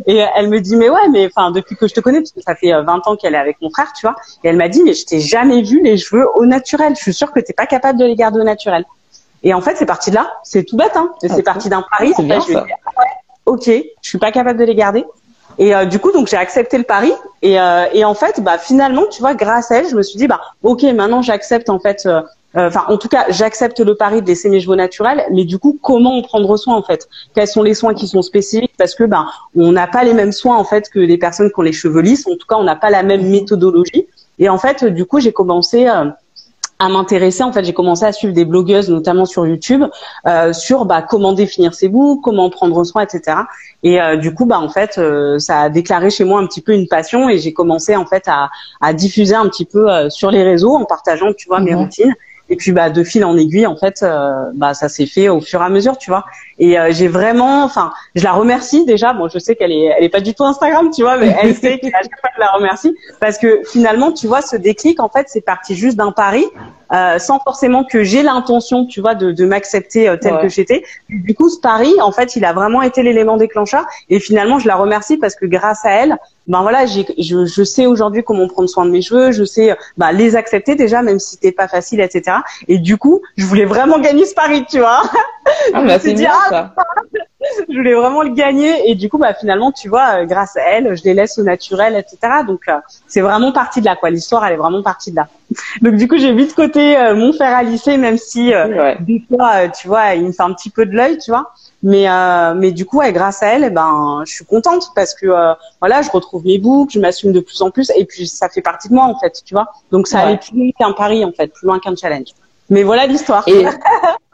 et 0.06 0.18
elle 0.36 0.50
me 0.50 0.60
dit 0.60 0.76
mais 0.76 0.90
ouais 0.90 1.08
mais 1.10 1.28
enfin 1.28 1.52
depuis 1.52 1.78
que 1.78 1.88
je 1.88 1.94
te 1.94 2.02
connais 2.02 2.20
parce 2.20 2.34
que 2.34 2.42
ça 2.42 2.54
fait 2.54 2.72
20 2.72 2.82
euh, 2.82 3.10
ans 3.10 3.16
qu'elle 3.16 3.34
est 3.34 3.38
avec 3.38 3.56
mon 3.62 3.70
frère 3.70 3.94
tu 3.94 4.06
vois. 4.06 4.18
Et 4.44 4.50
elle 4.50 4.58
m'a 4.58 4.68
dit 4.68 4.84
mais 4.84 4.94
je 4.94 5.06
t'ai 5.06 5.22
jamais 5.22 5.62
vu 5.62 5.82
les 5.82 5.96
cheveux 5.96 6.28
au 6.36 6.46
naturel. 6.46 6.96
Je 6.98 7.02
suis 7.02 7.14
sûre 7.14 7.32
que 7.32 7.40
t'es 7.40 7.54
pas 7.54 7.66
capable 7.66 7.98
de 7.98 8.04
les 8.04 8.16
garder 8.16 8.42
au 8.42 8.44
naturel. 8.44 8.84
Et 9.44 9.54
en 9.54 9.62
fait 9.62 9.78
c'est 9.78 9.86
parti 9.86 10.10
de 10.10 10.16
là. 10.16 10.34
C'est 10.44 10.66
tout 10.66 10.76
bête 10.76 10.96
hein. 10.96 11.14
C'est 11.22 11.44
parti 11.44 11.70
d'un 11.70 11.86
pari. 11.90 12.12
C'est 12.14 12.24
bien 12.24 12.42
ça. 12.42 12.66
Ah 12.86 13.04
ok 13.46 13.68
je 13.68 14.10
suis 14.10 14.18
pas 14.18 14.34
capable 14.34 14.60
de 14.60 14.66
les 14.66 14.76
garder 14.76 15.06
et 15.60 15.76
euh, 15.76 15.86
du 15.86 16.00
coup, 16.00 16.12
donc 16.12 16.28
j'ai 16.28 16.38
accepté 16.38 16.78
le 16.78 16.84
pari. 16.84 17.12
Et, 17.42 17.60
euh, 17.60 17.86
et 17.94 18.06
en 18.06 18.14
fait, 18.14 18.42
bah 18.42 18.58
finalement, 18.58 19.04
tu 19.10 19.22
vois, 19.22 19.34
grâce 19.34 19.72
à 19.72 19.78
elle, 19.78 19.90
je 19.90 19.96
me 19.96 20.04
suis 20.04 20.18
dit, 20.18 20.28
bah 20.28 20.42
ok, 20.64 20.84
maintenant 20.84 21.22
j'accepte 21.22 21.70
en 21.70 21.80
fait. 21.80 22.06
Euh, 22.06 22.22
enfin, 22.56 22.86
en 22.88 22.98
tout 22.98 23.08
cas, 23.08 23.26
j'accepte 23.30 23.80
le 23.80 23.96
pari 23.96 24.22
de 24.22 24.28
laisser 24.28 24.50
mes 24.50 24.60
cheveux 24.60 24.76
naturels. 24.76 25.26
Mais 25.32 25.46
du 25.46 25.58
coup, 25.60 25.78
comment 25.82 26.18
en 26.18 26.22
prendre 26.22 26.56
soin 26.58 26.76
en 26.76 26.84
fait? 26.84 27.08
Quels 27.36 27.48
sont 27.48 27.64
les 27.64 27.74
soins 27.74 27.94
qui 27.94 28.08
sont 28.08 28.22
spécifiques? 28.22 28.74
Parce 28.78 28.96
que 28.96 29.04
ben, 29.04 29.28
on 29.56 29.72
n'a 29.72 29.88
pas 29.88 30.04
les 30.04 30.14
mêmes 30.14 30.32
soins 30.32 30.58
en 30.58 30.64
fait 30.64 30.90
que 30.90 31.00
les 31.00 31.18
personnes 31.18 31.50
qui 31.50 31.60
ont 31.60 31.64
les 31.64 31.74
cheveux 31.74 32.02
lisses. 32.02 32.28
En 32.28 32.36
tout 32.36 32.48
cas, 32.48 32.56
on 32.58 32.64
n'a 32.64 32.76
pas 32.76 32.90
la 32.90 33.04
même 33.04 33.28
méthodologie. 33.28 34.08
Et 34.40 34.50
en 34.50 34.58
fait, 34.58 34.86
du 34.86 35.06
coup, 35.06 35.20
j'ai 35.20 35.34
commencé 35.34 35.88
à 36.80 36.90
m'intéresser. 36.90 37.44
En 37.44 37.52
fait, 37.52 37.64
j'ai 37.64 37.74
commencé 37.74 38.06
à 38.06 38.12
suivre 38.12 38.34
des 38.34 38.46
blogueuses, 38.46 38.90
notamment 38.90 39.26
sur 39.26 39.48
YouTube, 39.48 39.84
euh, 40.28 40.54
sur 40.54 40.86
bah, 40.86 41.02
comment 41.02 41.34
définir 41.34 41.74
ses 41.74 41.88
boucles, 41.88 42.22
comment 42.24 42.50
prendre 42.50 42.84
soin, 42.84 43.04
etc. 43.04 43.38
Et 43.84 44.02
euh, 44.02 44.18
du 44.18 44.34
coup, 44.34 44.46
bah 44.46 44.60
en 44.60 44.70
fait, 44.70 44.98
euh, 44.98 45.40
ça 45.40 45.62
a 45.62 45.70
déclaré 45.70 46.10
chez 46.10 46.24
moi 46.24 46.40
un 46.40 46.48
petit 46.48 46.62
peu 46.62 46.74
une 46.74 46.88
passion 46.88 47.30
et 47.30 47.40
j'ai 47.40 47.54
commencé 47.54 47.96
en 47.96 48.06
fait 48.06 48.24
à, 48.28 48.50
à 48.82 48.94
diffuser 48.94 49.36
un 49.36 49.48
petit 49.48 49.66
peu 49.66 49.92
euh, 49.92 50.10
sur 50.10 50.32
les 50.32 50.44
réseaux 50.44 50.76
en 50.76 50.86
partageant, 50.86 51.34
tu 51.34 51.48
vois, 51.48 51.60
mes 51.60 51.72
mhm. 51.72 51.80
routines. 51.80 52.14
Et 52.50 52.56
puis 52.56 52.72
bah 52.72 52.90
de 52.90 53.04
fil 53.04 53.26
en 53.26 53.36
aiguille, 53.36 53.68
en 53.68 53.76
fait, 53.76 54.04
euh, 54.04 54.52
bah 54.54 54.74
ça 54.74 54.88
s'est 54.88 55.06
fait 55.06 55.28
au 55.30 55.42
fur 55.42 55.62
et 55.62 55.66
à 55.66 55.70
mesure, 55.70 55.98
tu 55.98 56.10
vois. 56.10 56.26
Et 56.60 56.80
euh, 56.80 56.90
j'ai 56.92 57.08
vraiment, 57.08 57.64
enfin, 57.64 57.92
je 58.16 58.24
la 58.24 58.32
remercie 58.32 58.86
déjà. 58.86 59.14
Bon, 59.14 59.30
je 59.30 59.38
sais 59.38 59.56
qu'elle 59.56 59.72
est, 59.72 59.94
elle 59.98 60.04
est 60.04 60.10
pas 60.10 60.22
du 60.22 60.34
tout 60.34 60.44
Instagram, 60.44 60.90
tu 60.94 61.04
vois, 61.04 61.18
mais 61.18 61.36
elle 61.42 61.56
sait 61.56 61.78
que 61.80 61.88
je 61.88 62.40
la 62.40 62.52
remercie 62.52 62.96
parce 63.20 63.38
que 63.38 63.62
finalement, 63.66 64.12
tu 64.12 64.28
vois, 64.28 64.42
ce 64.42 64.56
déclic, 64.56 65.00
en 65.00 65.10
fait, 65.10 65.28
c'est 65.30 65.42
parti 65.42 65.76
juste 65.76 65.98
d'un 65.98 66.12
pari, 66.12 66.46
euh, 66.94 67.20
sans 67.20 67.40
forcément 67.40 67.84
que 67.84 68.04
j'ai 68.04 68.24
l'intention, 68.24 68.86
tu 68.86 69.02
vois, 69.02 69.14
de, 69.14 69.32
de 69.32 69.46
m'accepter 69.46 70.10
euh, 70.10 70.18
tel 70.18 70.40
que 70.40 70.50
j'étais. 70.50 70.84
Du 71.10 71.36
coup, 71.36 71.50
ce 71.50 71.60
pari, 71.60 71.94
en 72.02 72.12
fait, 72.12 72.36
il 72.36 72.46
a 72.46 72.54
vraiment 72.54 72.82
été 72.82 73.04
l'élément 73.04 73.38
déclencheur. 73.38 73.86
Et 74.10 74.20
finalement, 74.20 74.58
je 74.58 74.68
la 74.68 74.76
remercie 74.76 75.18
parce 75.18 75.36
que 75.36 75.46
grâce 75.46 75.86
à 75.86 75.92
elle, 75.92 76.18
ben 76.48 76.62
voilà, 76.62 76.86
j'ai, 76.86 77.06
je, 77.20 77.46
je 77.46 77.64
sais 77.64 77.86
aujourd'hui 77.86 78.24
comment 78.24 78.48
prendre 78.48 78.70
soin 78.70 78.86
de 78.86 78.92
mes 78.92 79.02
cheveux, 79.02 79.34
je 79.34 79.44
sais 79.44 79.76
bah, 79.98 80.14
les 80.14 80.38
accepter 80.38 80.76
déjà, 80.76 81.02
même 81.02 81.20
si 81.20 81.32
c'était 81.32 81.52
pas 81.52 81.68
facile, 81.68 82.00
etc. 82.00 82.38
Et 82.70 82.80
du 82.80 82.98
coup, 82.98 83.22
je 83.36 83.46
voulais 83.46 83.66
vraiment 83.66 84.00
gagner 84.00 84.26
ce 84.26 84.34
pari, 84.34 84.66
tu 84.66 84.80
vois. 84.80 85.04
Ah, 85.74 85.82
bah, 85.84 86.00
c'est 86.00 86.14
bien, 86.14 86.34
ça. 86.50 86.74
je 87.70 87.76
voulais 87.76 87.94
vraiment 87.94 88.24
le 88.24 88.30
gagner. 88.30 88.90
Et 88.90 88.96
du 88.96 89.10
coup 89.10 89.18
bah 89.18 89.34
finalement 89.34 89.72
tu 89.72 89.90
vois 89.90 90.22
euh, 90.22 90.26
grâce 90.26 90.56
à 90.58 90.62
elle 90.62 90.96
je 90.96 91.04
les 91.04 91.14
laisse 91.14 91.38
au 91.38 91.44
naturel 91.44 91.96
etc 91.96 92.34
donc 92.46 92.62
euh, 92.68 92.74
c'est 93.08 93.22
vraiment 93.22 93.52
parti 93.52 93.80
de 93.80 93.86
là 93.86 93.96
quoi. 93.96 94.10
L'histoire 94.10 94.46
elle 94.46 94.54
est 94.54 94.58
vraiment 94.58 94.82
partie 94.84 95.12
de 95.12 95.18
là. 95.18 95.28
Donc 95.82 95.96
du 95.96 96.08
coup 96.08 96.18
j'ai 96.18 96.34
mis 96.34 96.48
de 96.48 96.54
côté 96.54 96.98
euh, 96.98 97.16
mon 97.16 97.32
fer 97.34 97.56
à 97.56 97.64
lisser 97.64 97.98
même 97.98 98.18
si 98.18 98.52
des 99.00 99.24
fois 99.30 99.70
tu 99.70 99.88
vois 99.88 100.16
il 100.16 100.26
me 100.26 100.32
fait 100.32 100.44
un 100.44 100.54
petit 100.54 100.70
peu 100.70 100.86
de 100.86 100.92
l'œil 100.92 101.18
tu 101.18 101.32
vois. 101.32 101.52
Mais 101.84 102.08
mais 102.56 102.72
du 102.72 102.86
coup 102.86 103.02
grâce 103.12 103.44
à 103.44 103.48
elle 103.48 103.64
eh 103.64 103.70
ben 103.70 104.24
je 104.26 104.34
suis 104.34 104.46
contente 104.46 104.92
parce 104.96 105.14
que 105.14 105.28
voilà 105.80 106.02
je 106.02 106.10
retrouve 106.10 106.46
mes 106.46 106.58
boucles 106.58 106.94
je 106.94 107.00
m'assume 107.00 107.32
de 107.32 107.40
plus 107.40 107.62
en 107.62 107.72
plus. 107.72 107.92
Et 107.96 108.06
puis 108.06 108.28
ça 108.28 108.50
fait 108.50 108.62
partie 108.62 108.90
de 108.90 108.94
moi 108.94 109.06
en 109.06 109.18
fait 109.20 109.42
tu 109.46 109.54
vois. 109.54 109.68
Donc 109.92 110.08
ça 110.08 110.20
allait 110.22 110.38
plus 110.38 110.58
loin 110.58 110.72
qu'un 110.78 110.92
pari 110.94 111.24
en 111.24 111.32
fait 111.32 111.48
plus 111.54 111.68
loin 111.68 111.80
qu'un 111.80 111.96
challenge. 111.96 112.30
Mais 112.70 112.84
voilà 112.84 113.06
l'histoire. 113.06 113.48
Et 113.48 113.66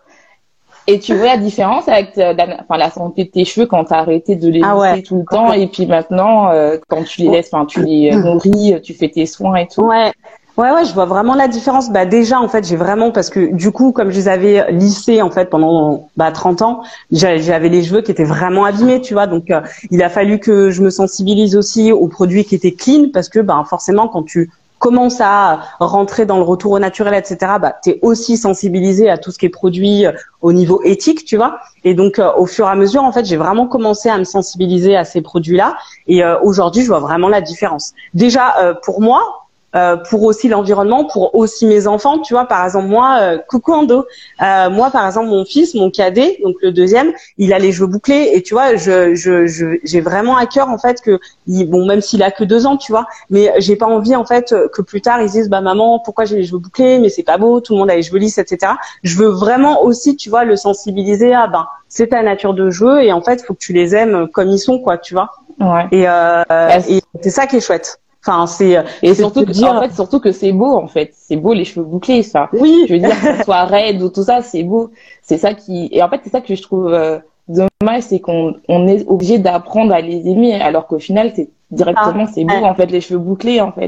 tu 0.88 1.16
vois 1.16 1.28
la 1.28 1.38
différence 1.38 1.88
avec 1.88 2.18
euh, 2.18 2.34
la, 2.34 2.62
enfin, 2.62 2.78
la 2.78 2.90
santé 2.90 3.26
de 3.26 3.30
tes 3.30 3.46
cheveux 3.46 3.66
quand 3.66 3.86
tu 3.86 3.94
as 3.94 4.00
arrêté 4.00 4.36
de 4.36 4.50
les 4.50 4.62
ah 4.64 4.76
laisser 4.92 5.04
tout 5.04 5.18
le 5.18 5.26
temps 5.30 5.54
et 5.54 5.68
puis 5.68 5.86
maintenant 5.86 6.52
euh, 6.52 6.78
quand 6.88 7.04
tu 7.04 7.22
les 7.22 7.30
laisses, 7.30 7.50
enfin 7.52 7.66
tu 7.66 7.84
les 7.84 8.12
euh, 8.14 8.20
nourris, 8.20 8.76
tu 8.82 8.94
fais 8.94 9.10
tes 9.10 9.26
soins 9.26 9.56
et 9.56 9.68
tout. 9.68 9.84
Ouais. 9.84 10.12
Ouais, 10.56 10.70
ouais, 10.70 10.86
je 10.86 10.94
vois 10.94 11.06
vraiment 11.06 11.34
la 11.34 11.48
différence. 11.48 11.90
Bah 11.90 12.06
déjà, 12.06 12.40
en 12.40 12.48
fait, 12.48 12.64
j'ai 12.64 12.76
vraiment 12.76 13.10
parce 13.10 13.32
que 13.32 13.52
du 13.56 13.72
coup, 13.72 13.92
comme 13.92 14.12
je 14.12 14.18
les 14.18 14.28
avais 14.28 14.72
lissés 14.72 15.24
en 15.24 15.32
fait 15.32 15.50
pendant 15.50 16.10
bah 16.16 16.32
30 16.32 16.62
ans, 16.62 16.84
j'avais 17.12 17.70
les 17.70 17.82
cheveux 17.82 18.02
qui 18.02 18.12
étaient 18.12 18.24
vraiment 18.24 18.64
abîmés, 18.64 19.02
tu 19.02 19.16
vois. 19.16 19.26
Donc, 19.26 19.52
il 19.90 20.04
a 20.04 20.10
fallu 20.10 20.38
que 20.38 20.70
je 20.70 20.84
me 20.84 20.92
sensibilise 20.92 21.56
aussi 21.56 21.92
aux 21.92 22.08
produits 22.08 22.46
qui 22.46 22.54
étaient 22.54 22.74
clean 22.74 23.08
parce 23.12 23.30
que 23.30 23.40
bah 23.40 23.64
forcément, 23.68 24.08
quand 24.08 24.22
tu 24.22 24.52
commence 24.84 25.22
à 25.22 25.62
rentrer 25.80 26.26
dans 26.26 26.36
le 26.36 26.44
retour 26.44 26.74
au 26.74 26.80
naturel, 26.80 27.14
etc., 27.14 27.54
bah, 27.62 27.74
tu 27.82 27.96
aussi 28.02 28.36
sensibilisé 28.36 29.10
à 29.10 29.18
tout 29.18 29.32
ce 29.32 29.40
qui 29.40 29.46
est 29.46 29.50
produit 29.50 30.06
euh, 30.06 30.12
au 30.42 30.52
niveau 30.52 30.82
éthique, 30.84 31.24
tu 31.24 31.38
vois. 31.38 31.60
Et 31.86 31.94
donc, 31.94 32.20
euh, 32.20 32.34
au 32.36 32.46
fur 32.46 32.68
et 32.68 32.70
à 32.70 32.76
mesure, 32.76 33.02
en 33.02 33.14
fait, 33.14 33.24
j'ai 33.24 33.38
vraiment 33.38 33.66
commencé 33.66 34.10
à 34.10 34.18
me 34.18 34.26
sensibiliser 34.26 34.98
à 34.98 35.06
ces 35.06 35.22
produits-là. 35.22 35.78
Et 36.08 36.22
euh, 36.22 36.38
aujourd'hui, 36.42 36.82
je 36.82 36.88
vois 36.90 37.00
vraiment 37.00 37.30
la 37.30 37.40
différence. 37.40 37.94
Déjà, 38.14 38.76
pour 38.84 39.00
moi, 39.00 39.43
euh, 39.76 39.98
pour 39.98 40.24
aussi 40.24 40.48
l'environnement, 40.48 41.06
pour 41.06 41.34
aussi 41.36 41.66
mes 41.66 41.88
enfants. 41.88 42.20
Tu 42.20 42.34
vois, 42.34 42.46
par 42.46 42.64
exemple, 42.66 42.88
moi, 42.88 43.18
euh, 43.22 43.38
coucou 43.48 43.74
Ando, 43.74 44.06
euh, 44.42 44.70
moi, 44.70 44.92
par 44.92 45.06
exemple, 45.06 45.30
mon 45.30 45.46
fils, 45.46 45.74
mon 45.74 45.90
cadet, 45.90 46.40
donc 46.44 46.56
le 46.62 46.72
deuxième, 46.72 47.12
il 47.38 47.54
a 47.54 47.60
les 47.60 47.72
cheveux 47.72 47.88
bouclés 47.88 48.32
et 48.34 48.44
tu 48.44 48.54
vois, 48.54 48.76
je, 48.76 49.16
je, 49.16 49.48
je 49.48 49.78
j'ai 49.84 50.02
vraiment 50.02 50.38
à 50.38 50.46
cœur 50.46 50.70
en 50.70 50.78
fait 50.78 51.02
que, 51.02 51.20
il, 51.48 51.70
bon, 51.70 51.86
même 51.86 52.02
s'il 52.02 52.22
a 52.22 52.32
que 52.32 52.44
deux 52.44 52.66
ans, 52.66 52.78
tu 52.78 52.92
vois, 52.92 53.08
mais 53.30 53.52
j'ai 53.58 53.76
pas 53.76 53.88
envie 53.88 54.16
en 54.16 54.26
fait 54.26 54.54
que 54.74 54.82
plus 54.82 55.02
tard 55.02 55.22
ils 55.22 55.30
disent, 55.30 55.50
bah 55.50 55.62
maman, 55.62 56.00
pourquoi 56.00 56.26
j'ai 56.26 56.36
les 56.36 56.46
cheveux 56.46 56.60
bouclés, 56.60 57.00
mais 57.00 57.10
c'est 57.10 57.24
pas 57.24 57.38
beau, 57.38 57.60
tout 57.60 57.74
le 57.74 57.80
monde 57.80 57.90
a 57.90 57.96
les 57.96 58.04
cheveux 58.04 58.20
lisses, 58.20 58.38
etc. 58.38 58.74
Je 59.04 59.18
veux 59.18 59.30
vraiment 59.30 59.84
aussi, 59.84 60.16
tu 60.16 60.30
vois, 60.30 60.44
le 60.44 60.56
sensibiliser 60.56 61.34
à, 61.34 61.48
ben, 61.48 61.68
c'est 61.90 62.08
ta 62.08 62.22
nature 62.24 62.54
de 62.54 62.70
jeu 62.70 63.04
et 63.04 63.12
en 63.12 63.22
fait, 63.22 63.44
faut 63.44 63.54
que 63.54 63.60
tu 63.60 63.74
les 63.74 63.96
aimes 63.96 64.28
comme 64.32 64.50
ils 64.50 64.60
sont, 64.60 64.80
quoi, 64.80 64.98
tu 64.98 65.14
vois. 65.14 65.32
Ouais. 65.60 65.88
Et, 65.92 66.08
euh, 66.08 66.44
et 66.88 67.02
c'est 67.22 67.30
ça 67.30 67.48
qui 67.48 67.58
est 67.58 67.62
chouette. 67.62 68.00
Enfin, 68.26 68.48
c'est 68.48 68.78
et 69.02 69.14
surtout 69.16 69.46
que, 69.46 69.52
dire... 69.52 69.74
en 69.74 69.82
fait, 69.82 69.94
surtout 69.94 70.20
que 70.22 70.32
c'est 70.32 70.54
beau 70.54 70.78
en 70.78 70.88
fait, 70.88 71.12
c'est 71.14 71.36
beau 71.36 71.54
les 71.54 71.66
cheveux 71.66 71.86
bouclés 71.86 72.24
ça. 72.24 72.50
Oui. 72.54 72.86
Je 72.88 72.94
veux 72.94 73.00
dire 73.00 73.10
que 73.10 73.38
ce 73.38 73.44
soit 73.44 73.66
raide 73.66 74.02
ou 74.02 74.10
tout 74.10 74.24
ça, 74.24 74.42
c'est 74.42 74.64
beau. 74.64 74.92
C'est 75.22 75.38
ça 75.38 75.54
qui 75.54 75.90
et 75.92 76.02
en 76.02 76.10
fait 76.10 76.22
c'est 76.24 76.30
ça 76.30 76.40
que 76.40 76.56
je 76.56 76.62
trouve 76.62 76.94
euh, 76.94 77.20
dommage, 77.50 78.04
c'est 78.04 78.22
qu'on 78.22 78.56
on 78.70 78.88
est 78.88 79.06
obligé 79.08 79.40
d'apprendre 79.40 79.94
à 79.94 80.00
les 80.00 80.28
aimer 80.28 80.54
alors 80.54 80.88
qu'au 80.88 81.00
final 81.00 81.34
c'est 81.36 81.50
directement 81.70 82.26
ah, 82.28 82.32
c'est 82.34 82.46
beau 82.46 82.64
en 82.64 82.76
fait 82.76 82.86
les 82.86 83.02
cheveux 83.02 83.20
bouclés 83.20 83.60
en 83.60 83.74
fait. 83.74 83.88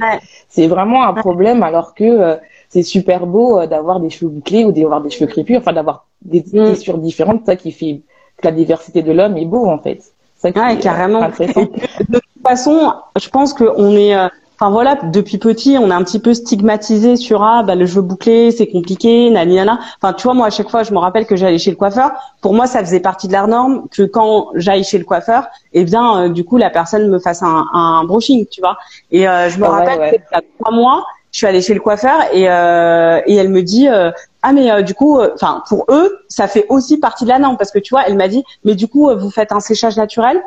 C'est 0.50 0.68
vraiment 0.68 1.04
un 1.04 1.14
problème 1.14 1.64
alors 1.64 1.96
que 1.96 2.04
euh, 2.04 2.36
c'est 2.68 2.84
super 2.84 3.28
beau 3.28 3.60
euh, 3.60 3.68
d'avoir 3.68 4.02
des 4.02 4.10
cheveux 4.10 4.30
bouclés 4.30 4.66
ou 4.66 4.74
d'avoir 4.74 5.02
des 5.02 5.12
cheveux 5.12 5.28
crépus, 5.28 5.58
enfin 5.58 5.72
d'avoir 5.72 6.08
des 6.24 6.42
mm. 6.42 6.66
textures 6.66 6.98
différentes, 6.98 7.46
ça 7.46 7.56
qui 7.56 7.72
fait 7.72 8.02
que 8.38 8.46
la 8.46 8.52
diversité 8.52 9.02
de 9.02 9.14
l'homme 9.14 9.38
est 9.38 9.46
beau 9.46 9.66
en 9.68 9.78
fait. 9.78 10.02
Ça 10.38 10.52
qui 10.52 10.60
ouais, 10.60 10.78
carrément. 10.78 11.30
Intéressant 12.46 12.74
façon, 12.74 12.94
je 13.20 13.30
pense 13.30 13.54
qu'on 13.54 13.92
est, 13.94 14.16
euh, 14.16 14.28
enfin 14.60 14.70
voilà, 14.70 14.96
depuis 14.96 15.40
petit, 15.40 15.78
on 15.80 15.90
est 15.90 15.94
un 15.94 16.04
petit 16.04 16.20
peu 16.20 16.36
stigmatisé 16.36 17.16
sur 17.16 17.42
ah 17.44 17.64
bah 17.64 17.74
le 17.74 17.88
cheveu 17.88 18.04
bouclé, 18.04 18.52
c'est 18.52 18.68
compliqué, 18.68 19.32
nani 19.32 19.56
nana. 19.56 19.80
Enfin 20.00 20.14
tu 20.14 20.24
vois, 20.24 20.36
moi 20.36 20.48
à 20.48 20.50
chaque 20.52 20.70
fois, 20.70 20.84
je 20.84 20.94
me 20.94 21.00
rappelle 21.00 21.26
que 21.26 21.36
j'allais 21.36 21.58
chez 21.58 21.72
le 21.72 21.76
coiffeur. 21.76 22.12
Pour 22.42 22.54
moi, 22.54 22.68
ça 22.68 22.82
faisait 22.82 23.00
partie 23.00 23.28
de 23.28 23.34
la 23.34 23.48
norme 23.48 23.88
que 23.90 24.04
quand 24.04 24.50
j'aille 24.54 24.84
chez 24.84 25.00
le 25.00 25.06
coiffeur, 25.06 25.48
eh 25.74 25.86
bien 25.86 26.26
euh, 26.26 26.30
du 26.30 26.46
coup 26.46 26.58
la 26.58 26.70
personne 26.70 27.10
me 27.10 27.18
fasse 27.18 27.42
un, 27.42 27.66
un 27.74 28.04
brushing, 28.04 28.46
tu 28.46 28.62
vois. 28.62 28.78
Et 29.12 29.28
euh, 29.28 29.50
je 29.50 29.60
me 29.60 29.66
rappelle 29.66 30.00
ouais. 30.00 30.12
que 30.32 30.40
trois 30.60 30.72
mois, 30.72 31.04
je 31.32 31.40
suis 31.40 31.48
allée 31.48 31.64
chez 31.64 31.74
le 31.74 31.80
coiffeur 31.80 32.16
et 32.32 32.44
et 32.44 33.36
elle 33.36 33.50
me 33.50 33.62
dit 33.62 33.88
ah 33.88 34.54
mais 34.54 34.84
du 34.84 34.94
coup, 34.94 35.20
enfin 35.34 35.64
pour 35.68 35.86
eux, 35.90 36.16
ça 36.30 36.48
fait 36.48 36.68
aussi 36.70 37.00
partie 37.00 37.24
de 37.24 37.30
la 37.30 37.40
norme 37.40 37.58
parce 37.58 37.72
que 37.72 37.80
tu 37.80 37.96
vois, 37.96 38.04
elle 38.06 38.16
m'a 38.16 38.28
dit 38.28 38.44
mais 38.64 38.76
du 38.76 38.88
coup 38.88 39.10
vous 39.18 39.32
faites 39.32 39.52
un 39.52 39.60
séchage 39.60 39.98
naturel 39.98 40.42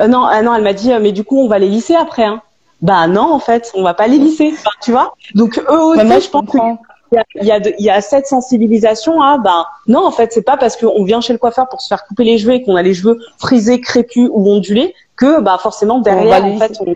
euh, 0.00 0.06
non, 0.06 0.28
euh, 0.28 0.42
non, 0.42 0.54
elle 0.54 0.62
m'a 0.62 0.72
dit, 0.72 0.92
euh, 0.92 1.00
mais 1.00 1.12
du 1.12 1.24
coup, 1.24 1.38
on 1.38 1.48
va 1.48 1.58
les 1.58 1.68
lisser 1.68 1.94
après. 1.94 2.24
Hein. 2.24 2.42
Bah 2.80 3.06
non, 3.08 3.32
en 3.32 3.38
fait, 3.40 3.72
on 3.74 3.82
va 3.82 3.94
pas 3.94 4.06
les 4.06 4.18
lisser, 4.18 4.54
tu 4.82 4.92
vois. 4.92 5.14
Donc 5.34 5.58
eux 5.58 5.80
aussi, 5.82 6.04
moi, 6.04 6.18
je, 6.20 6.28
pense 6.28 6.44
il 7.10 7.44
y 7.44 7.50
a, 7.50 7.58
il 7.78 7.84
y 7.84 7.90
a 7.90 8.00
cette 8.00 8.26
sensibilisation 8.26 9.22
à 9.22 9.38
ben 9.38 9.64
non 9.86 10.04
en 10.04 10.10
fait 10.10 10.30
c'est 10.30 10.42
pas 10.42 10.58
parce 10.58 10.76
qu'on 10.76 11.04
vient 11.04 11.22
chez 11.22 11.32
le 11.32 11.38
coiffeur 11.38 11.66
pour 11.68 11.80
se 11.80 11.88
faire 11.88 12.04
couper 12.04 12.24
les 12.24 12.36
cheveux 12.36 12.52
et 12.52 12.62
qu'on 12.62 12.76
a 12.76 12.82
les 12.82 12.92
cheveux 12.92 13.18
frisés 13.38 13.80
crépus 13.80 14.28
ou 14.30 14.50
ondulés 14.50 14.94
que 15.16 15.40
bah 15.40 15.58
forcément 15.58 16.00
derrière 16.00 16.44
en 16.44 16.58
fait 16.58 16.76
on, 16.80 16.94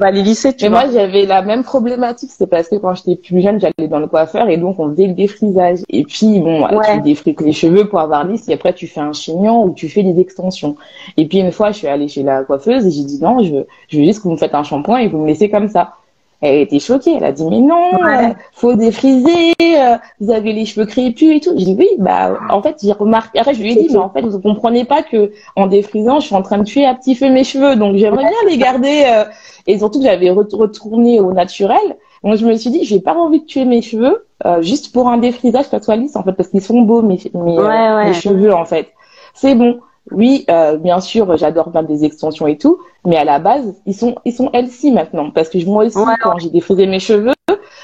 les 0.00 0.34
tu 0.34 0.48
Mais 0.62 0.68
moi, 0.68 0.84
j'avais 0.92 1.26
la 1.26 1.42
même 1.42 1.62
problématique. 1.62 2.30
C'est 2.32 2.46
parce 2.46 2.68
que 2.68 2.76
quand 2.76 2.94
j'étais 2.94 3.16
plus 3.16 3.40
jeune, 3.42 3.60
j'allais 3.60 3.88
dans 3.88 3.98
le 3.98 4.06
coiffeur 4.06 4.48
et 4.48 4.56
donc 4.56 4.78
on 4.78 4.90
faisait 4.90 5.06
le 5.06 5.14
défrisage. 5.14 5.80
Et 5.88 6.04
puis, 6.04 6.40
bon, 6.40 6.66
tu 6.84 7.00
défriques 7.02 7.40
les 7.40 7.52
cheveux 7.52 7.88
pour 7.88 8.00
avoir 8.00 8.24
lisse 8.24 8.48
et 8.48 8.54
après 8.54 8.72
tu 8.72 8.86
fais 8.86 9.00
un 9.00 9.12
chignon 9.12 9.64
ou 9.64 9.74
tu 9.74 9.88
fais 9.88 10.02
des 10.02 10.20
extensions. 10.20 10.76
Et 11.16 11.26
puis, 11.26 11.38
une 11.38 11.52
fois, 11.52 11.72
je 11.72 11.78
suis 11.78 11.88
allée 11.88 12.08
chez 12.08 12.22
la 12.22 12.44
coiffeuse 12.44 12.86
et 12.86 12.90
j'ai 12.90 13.04
dit 13.04 13.20
non, 13.20 13.42
je 13.42 13.64
je 13.88 13.98
veux 13.98 14.04
juste 14.04 14.18
que 14.18 14.24
vous 14.24 14.32
me 14.32 14.36
faites 14.36 14.54
un 14.54 14.62
shampoing 14.62 14.98
et 14.98 15.08
vous 15.08 15.18
me 15.18 15.26
laissez 15.26 15.50
comme 15.50 15.68
ça. 15.68 15.94
Elle 16.42 16.56
était 16.56 16.80
choquée. 16.80 17.14
Elle 17.16 17.24
a 17.24 17.30
dit 17.30 17.46
mais 17.48 17.60
non, 17.60 17.90
euh, 18.04 18.34
faut 18.52 18.74
défriser. 18.74 19.54
Euh, 19.62 19.96
vous 20.20 20.30
avez 20.32 20.52
les 20.52 20.66
cheveux 20.66 20.86
crépus 20.86 21.36
et 21.36 21.40
tout. 21.40 21.54
J'ai 21.56 21.66
dit 21.66 21.76
oui, 21.78 21.88
bah 21.98 22.36
en 22.50 22.60
fait 22.60 22.76
j'ai 22.82 22.92
remarqué. 22.92 23.38
Après 23.38 23.54
je 23.54 23.62
lui 23.62 23.72
ai 23.72 23.74
dit 23.76 23.88
mais 23.90 23.98
en 23.98 24.10
fait 24.10 24.22
vous 24.22 24.40
comprenez 24.40 24.84
pas 24.84 25.02
que 25.02 25.30
en 25.54 25.68
défrisant 25.68 26.18
je 26.18 26.26
suis 26.26 26.34
en 26.34 26.42
train 26.42 26.58
de 26.58 26.64
tuer 26.64 26.84
à 26.84 26.94
petit 26.94 27.14
feu 27.14 27.30
mes 27.30 27.44
cheveux 27.44 27.76
donc 27.76 27.96
j'aimerais 27.96 28.24
bien 28.24 28.50
les 28.50 28.58
garder. 28.58 29.04
Euh, 29.06 29.24
et 29.68 29.78
surtout 29.78 30.00
que 30.00 30.04
j'avais 30.04 30.30
retourné 30.30 31.20
au 31.20 31.32
naturel. 31.32 31.96
Donc 32.24 32.36
je 32.36 32.44
me 32.44 32.56
suis 32.56 32.70
dit 32.70 32.84
j'ai 32.84 33.00
pas 33.00 33.14
envie 33.14 33.40
de 33.40 33.46
tuer 33.46 33.64
mes 33.64 33.80
cheveux 33.80 34.26
juste 34.60 34.92
pour 34.92 35.08
un 35.08 35.18
défrisage 35.18 35.70
que 35.70 35.80
soit 35.80 35.94
lisse 35.94 36.16
en 36.16 36.24
fait 36.24 36.32
parce 36.32 36.48
qu'ils 36.48 36.60
sont 36.60 36.82
beaux 36.82 37.02
mes 37.02 37.20
mes, 37.34 37.56
mes 37.56 38.14
cheveux 38.14 38.52
en 38.52 38.64
fait. 38.64 38.88
C'est 39.34 39.54
bon 39.54 39.78
oui, 40.14 40.44
euh, 40.50 40.76
bien 40.76 41.00
sûr, 41.00 41.36
j'adore 41.36 41.72
faire 41.72 41.84
des 41.84 42.04
extensions 42.04 42.46
et 42.46 42.56
tout, 42.58 42.78
mais 43.04 43.16
à 43.16 43.24
la 43.24 43.38
base, 43.38 43.74
ils 43.86 43.94
sont 43.94 44.14
ils 44.24 44.32
sont 44.32 44.50
LC 44.52 44.92
maintenant 44.92 45.30
parce 45.30 45.48
que 45.48 45.64
moi 45.64 45.84
aussi 45.84 45.96
quand 46.22 46.38
j'ai 46.38 46.50
défrisé 46.50 46.86
mes 46.86 47.00
cheveux, 47.00 47.32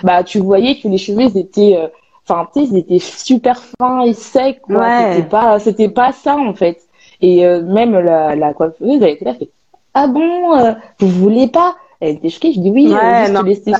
bah 0.02 0.23
tu 0.25 0.38
voyais 0.40 0.76
que 0.78 0.88
les 0.88 0.99
cheveux 0.99 1.23
ils 1.23 1.38
étaient 1.38 1.76
euh, 1.76 1.88
enfin 2.28 2.49
tu 2.52 2.61
sais, 2.61 2.66
ils 2.70 2.76
étaient 2.78 2.99
super 2.99 3.61
fins 3.78 4.02
et 4.02 4.12
secs 4.14 4.61
quoi. 4.62 4.76
C'était 5.14 5.28
pas 5.28 5.58
c'était 5.58 5.88
pas 5.88 6.12
ça 6.12 6.37
en 6.37 6.54
fait. 6.54 6.78
Et 7.20 7.44
euh, 7.47 7.62
même 7.62 7.99
la 7.99 8.37
la 8.37 8.54
coiffeuse 8.54 9.02
elle 9.02 9.11
était 9.11 9.25
là 9.25 9.35
fait 9.35 9.50
"Ah 9.94 10.06
bon, 10.06 10.56
euh, 10.56 10.73
vous 11.00 11.08
voulez 11.08 11.49
pas 11.49 11.75
elle 12.00 12.17
était 12.17 12.28
choquée. 12.28 12.52
Je 12.52 12.61
dis 12.61 12.71
oui, 12.71 12.95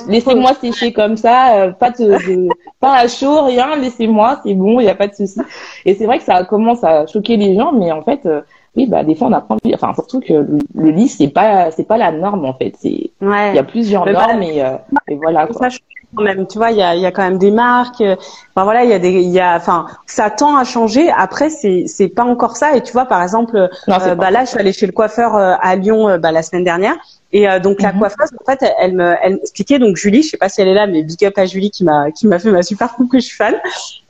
laissez-moi 0.07 0.53
sécher 0.55 0.93
comme 0.93 1.17
ça, 1.17 1.73
pas 1.79 1.91
de, 1.91 2.49
pas 2.79 2.97
à 2.97 3.07
chaud, 3.07 3.43
rien, 3.43 3.75
laissez-moi, 3.75 4.41
c'est 4.45 4.53
bon, 4.53 4.79
il 4.79 4.83
n'y 4.83 4.89
a 4.89 4.95
pas 4.95 5.07
de 5.07 5.15
souci. 5.15 5.39
Et 5.85 5.95
c'est 5.95 6.05
vrai 6.05 6.19
que 6.19 6.25
ça 6.25 6.43
commence 6.43 6.83
à 6.83 7.07
choquer 7.07 7.37
les 7.37 7.55
gens, 7.55 7.71
mais 7.71 7.91
en 7.91 8.01
fait, 8.01 8.27
oui, 8.75 8.85
bah 8.85 9.03
des 9.03 9.15
fois 9.15 9.27
on 9.27 9.33
apprend, 9.33 9.57
enfin 9.73 9.93
surtout 9.93 10.19
que 10.19 10.33
le, 10.33 10.59
le 10.75 10.89
lit 10.91 11.07
c'est 11.07 11.29
pas 11.29 11.71
c'est 11.71 11.87
pas 11.87 11.97
la 11.97 12.11
norme 12.11 12.45
en 12.45 12.53
fait, 12.53 12.73
c'est 12.79 13.09
il 13.21 13.55
y 13.55 13.57
a 13.57 13.63
plusieurs 13.63 14.05
normes 14.05 14.43
et, 14.43 14.63
et 15.07 15.15
voilà. 15.15 15.47
Quoi 15.47 15.69
quand 16.15 16.23
même. 16.23 16.47
Tu 16.47 16.57
vois, 16.57 16.71
il 16.71 16.77
y 16.77 16.81
a, 16.81 16.95
y 16.95 17.05
a 17.05 17.11
quand 17.11 17.23
même 17.23 17.37
des 17.37 17.51
marques. 17.51 18.01
Euh, 18.01 18.15
enfin 18.55 18.63
voilà, 18.63 18.83
il 18.83 18.89
y 18.89 18.93
a 18.93 18.99
des, 18.99 19.11
il 19.11 19.29
y 19.29 19.39
a, 19.39 19.55
enfin, 19.55 19.87
ça 20.05 20.29
tend 20.29 20.55
à 20.57 20.63
changer. 20.63 21.09
Après, 21.15 21.49
c'est, 21.49 21.85
c'est 21.87 22.09
pas 22.09 22.23
encore 22.23 22.57
ça. 22.57 22.75
Et 22.75 22.81
tu 22.81 22.91
vois, 22.93 23.05
par 23.05 23.21
exemple, 23.21 23.55
euh, 23.55 24.15
bah 24.15 24.31
là, 24.31 24.45
je 24.45 24.49
suis 24.49 24.59
allée 24.59 24.73
chez 24.73 24.85
le 24.85 24.91
coiffeur 24.91 25.35
euh, 25.35 25.55
à 25.61 25.75
Lyon 25.75 26.17
bah, 26.19 26.31
la 26.31 26.43
semaine 26.43 26.63
dernière. 26.63 26.95
Et 27.31 27.47
donc 27.59 27.81
la 27.81 27.93
mhm. 27.93 27.99
coiffeuse, 27.99 28.29
en 28.39 28.51
fait, 28.51 28.65
elle, 28.79 28.95
me, 28.95 29.15
elle 29.21 29.35
m'expliquait 29.35 29.77
donc 29.77 29.97
Julie, 29.97 30.23
je 30.23 30.29
sais 30.29 30.37
pas 30.37 30.49
si 30.49 30.61
elle 30.61 30.67
est 30.67 30.73
là, 30.73 30.87
mais 30.87 31.03
big 31.03 31.23
up 31.25 31.37
à 31.37 31.45
Julie 31.45 31.69
qui 31.69 31.83
m'a 31.83 32.11
qui 32.11 32.25
m'a 32.25 32.39
fait 32.39 32.51
ma 32.51 32.63
super 32.63 32.93
coupe 32.93 33.11
que 33.11 33.19
je 33.19 33.25
suis 33.25 33.35
fan. 33.35 33.55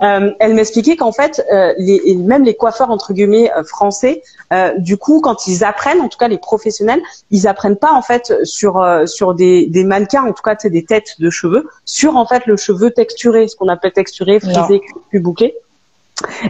Euh, 0.02 0.32
elle 0.40 0.54
m'expliquait 0.54 0.96
qu'en 0.96 1.12
fait, 1.12 1.44
les, 1.78 2.16
même 2.16 2.46
les 2.46 2.56
coiffeurs 2.56 2.90
entre 2.90 3.12
guillemets 3.12 3.52
français, 3.66 4.24
du 4.78 4.98
coup, 4.98 5.20
quand 5.22 5.48
ils 5.48 5.66
apprennent, 5.66 6.00
en 6.02 6.08
tout 6.08 6.18
cas 6.18 6.30
les 6.30 6.38
professionnels, 6.38 7.02
ils 7.30 7.48
apprennent 7.48 7.78
pas 7.78 7.92
en 7.92 8.02
fait 8.02 8.34
sur 8.44 8.86
sur 9.06 9.34
des, 9.34 9.66
des 9.68 9.84
mannequins, 9.84 10.24
en 10.24 10.32
tout 10.32 10.44
cas, 10.44 10.56
c'est 10.58 10.70
des 10.70 10.86
têtes 10.86 11.16
de 11.20 11.30
cheveux, 11.30 11.68
sur 11.84 12.16
en 12.16 12.26
fait 12.26 12.46
le 12.46 12.56
cheveu 12.56 12.92
texturé, 12.92 13.48
ce 13.48 13.56
qu'on 13.56 13.68
appelle 13.68 13.92
texturé, 13.92 14.40
frisé, 14.40 14.82
plus 15.10 15.20
bouclé. 15.20 15.56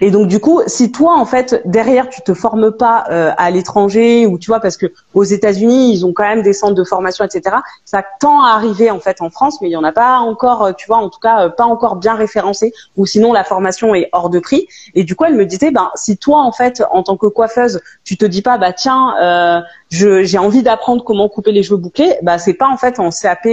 Et 0.02 0.12
donc 0.12 0.28
du 0.28 0.40
coup, 0.40 0.62
si 0.68 0.92
toi 0.92 1.18
en 1.18 1.26
fait 1.26 1.62
derrière 1.66 2.10
tu 2.10 2.22
te 2.22 2.34
formes 2.34 2.72
pas 2.72 3.06
euh, 3.12 3.32
à 3.38 3.52
l'étranger 3.52 4.26
ou 4.26 4.38
tu 4.38 4.48
vois 4.48 4.60
parce 4.60 4.78
que 4.78 4.88
aux 5.14 5.24
États-Unis 5.24 5.94
ils 5.94 6.06
ont 6.06 6.14
quand 6.14 6.24
même 6.24 6.42
des 6.42 6.54
centres 6.54 6.76
de 6.76 6.84
formation 6.84 7.26
etc. 7.26 7.58
Ça 7.86 8.04
tend 8.20 8.44
à 8.44 8.50
arriver 8.50 8.92
en 8.92 9.00
fait 9.00 9.22
en 9.22 9.30
France, 9.30 9.62
mais 9.62 9.70
il 9.70 9.72
y 9.72 9.78
en 9.78 9.84
a 9.84 9.92
pas 9.92 10.18
encore, 10.20 10.64
euh, 10.64 10.72
tu 10.74 10.88
vois 10.88 10.98
en 10.98 11.10
tout 11.10 11.20
cas 11.20 11.46
euh, 11.46 11.50
pas 11.50 11.66
encore 11.66 11.96
bien 11.96 12.16
référencé 12.16 12.74
ou 12.98 13.06
sinon 13.06 13.34
la 13.34 13.44
formation 13.44 13.96
est 13.96 14.10
hors 14.12 14.30
de 14.30 14.40
prix. 14.40 14.68
Et 14.96 15.04
du 15.04 15.16
coup 15.16 15.26
elle 15.26 15.36
me 15.36 15.46
disait 15.46 15.72
ben 15.72 15.92
si 15.96 16.18
toi 16.18 16.42
en 16.42 16.52
fait 16.52 16.84
en 16.92 17.04
tant 17.04 17.18
que 17.18 17.28
coiffeuse 17.28 17.82
tu 18.04 18.18
te 18.18 18.26
dis 18.26 18.42
pas 18.42 18.58
bah 18.58 18.74
tiens 18.74 19.16
euh, 19.22 19.62
j'ai 19.90 20.38
envie 20.38 20.64
d'apprendre 20.64 21.04
comment 21.04 21.28
couper 21.30 21.52
les 21.52 21.64
cheveux 21.64 21.78
bouclés, 21.78 22.16
bah 22.22 22.38
c'est 22.38 22.54
pas 22.54 22.68
en 22.68 22.78
fait 22.78 23.00
en 23.00 23.10
CAP 23.10 23.48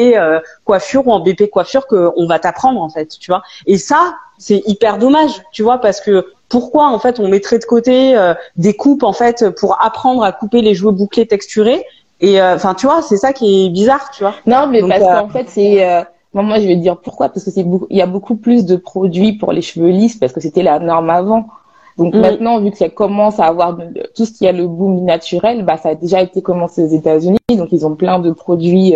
coiffure 0.65 1.07
ou 1.07 1.13
en 1.13 1.21
BP 1.21 1.51
coiffure 1.51 1.87
qu'on 1.87 2.27
va 2.27 2.39
t'apprendre 2.39 2.83
en 2.83 2.91
fait, 2.91 3.09
tu 3.19 3.31
vois. 3.31 3.43
Et 3.67 3.79
ça 3.79 4.17
c'est 4.39 4.63
hyper 4.67 4.99
dommage, 4.99 5.43
tu 5.53 5.63
vois, 5.63 5.79
parce 5.79 6.01
que 6.01 6.27
pourquoi 6.49 6.89
en 6.89 6.99
fait 6.99 7.21
on 7.21 7.29
mettrait 7.29 7.59
de 7.59 7.65
côté 7.65 8.17
euh, 8.17 8.35
des 8.57 8.75
coupes 8.75 9.03
en 9.03 9.13
fait 9.13 9.51
pour 9.59 9.83
apprendre 9.83 10.23
à 10.23 10.33
couper 10.33 10.63
les 10.63 10.75
cheveux 10.75 10.93
bouclés 10.93 11.27
texturés 11.27 11.85
et 12.21 12.41
euh, 12.41 12.55
enfin 12.55 12.75
tu 12.75 12.87
vois 12.87 13.03
c'est 13.03 13.17
ça 13.17 13.33
qui 13.33 13.67
est 13.67 13.69
bizarre 13.71 14.11
tu 14.13 14.23
vois. 14.23 14.35
Non 14.47 14.67
mais 14.69 14.81
parce 14.81 15.03
euh, 15.03 15.21
qu'en 15.21 15.29
fait 15.29 15.47
c'est 15.49 16.07
moi 16.33 16.61
je 16.61 16.67
vais 16.67 16.77
dire 16.77 16.99
pourquoi 16.99 17.29
parce 17.31 17.45
que 17.45 17.51
c'est 17.51 17.67
il 17.91 17.97
y 17.97 18.03
a 18.03 18.07
beaucoup 18.07 18.37
plus 18.37 18.65
de 18.65 18.77
produits 18.77 19.33
pour 19.33 19.53
les 19.53 19.63
cheveux 19.63 19.89
lisses 19.89 20.17
parce 20.17 20.33
que 20.33 20.41
c'était 20.41 20.63
la 20.63 20.79
norme 20.79 21.11
avant. 21.11 21.47
Donc 21.99 22.15
mm. 22.15 22.21
maintenant 22.21 22.61
vu 22.61 22.71
que 22.71 22.77
ça 22.77 22.91
commence 22.91 23.41
à 23.41 23.47
avoir 23.47 23.77
tout 24.15 24.27
ce 24.27 24.33
qui 24.33 24.47
a 24.47 24.53
le 24.53 24.69
boom 24.69 25.05
naturel 25.05 25.65
bah 25.65 25.79
ça 25.79 25.91
a 25.91 25.95
déjà 25.95 26.21
été 26.21 26.43
commencé 26.43 26.85
aux 26.85 26.89
États-Unis. 26.89 27.39
Donc 27.51 27.69
ils 27.73 27.87
ont 27.87 27.97
plein 27.97 28.19
de 28.19 28.31
produits 28.31 28.95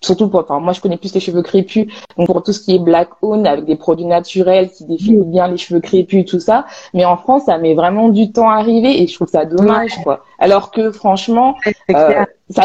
surtout 0.00 0.28
pour, 0.28 0.40
enfin, 0.40 0.60
moi 0.60 0.72
je 0.72 0.80
connais 0.80 0.96
plus 0.96 1.14
les 1.14 1.20
cheveux 1.20 1.42
crépus, 1.42 1.86
donc 2.16 2.26
pour 2.26 2.42
tout 2.42 2.52
ce 2.52 2.60
qui 2.60 2.74
est 2.74 2.78
black 2.78 3.08
owned 3.22 3.46
avec 3.46 3.64
des 3.64 3.76
produits 3.76 4.06
naturels 4.06 4.70
qui 4.70 4.84
définissent 4.84 5.26
bien 5.26 5.48
les 5.48 5.56
cheveux 5.56 5.80
crépus 5.80 6.24
tout 6.24 6.40
ça. 6.40 6.66
Mais 6.94 7.04
en 7.04 7.16
France, 7.16 7.44
ça 7.46 7.58
met 7.58 7.74
vraiment 7.74 8.08
du 8.08 8.32
temps 8.32 8.50
à 8.50 8.54
arriver 8.54 9.02
et 9.02 9.06
je 9.06 9.14
trouve 9.14 9.28
ça 9.28 9.44
dommage, 9.44 10.02
quoi. 10.02 10.24
Alors 10.38 10.70
que 10.70 10.92
franchement, 10.92 11.56
euh, 11.90 12.24
ça, 12.50 12.64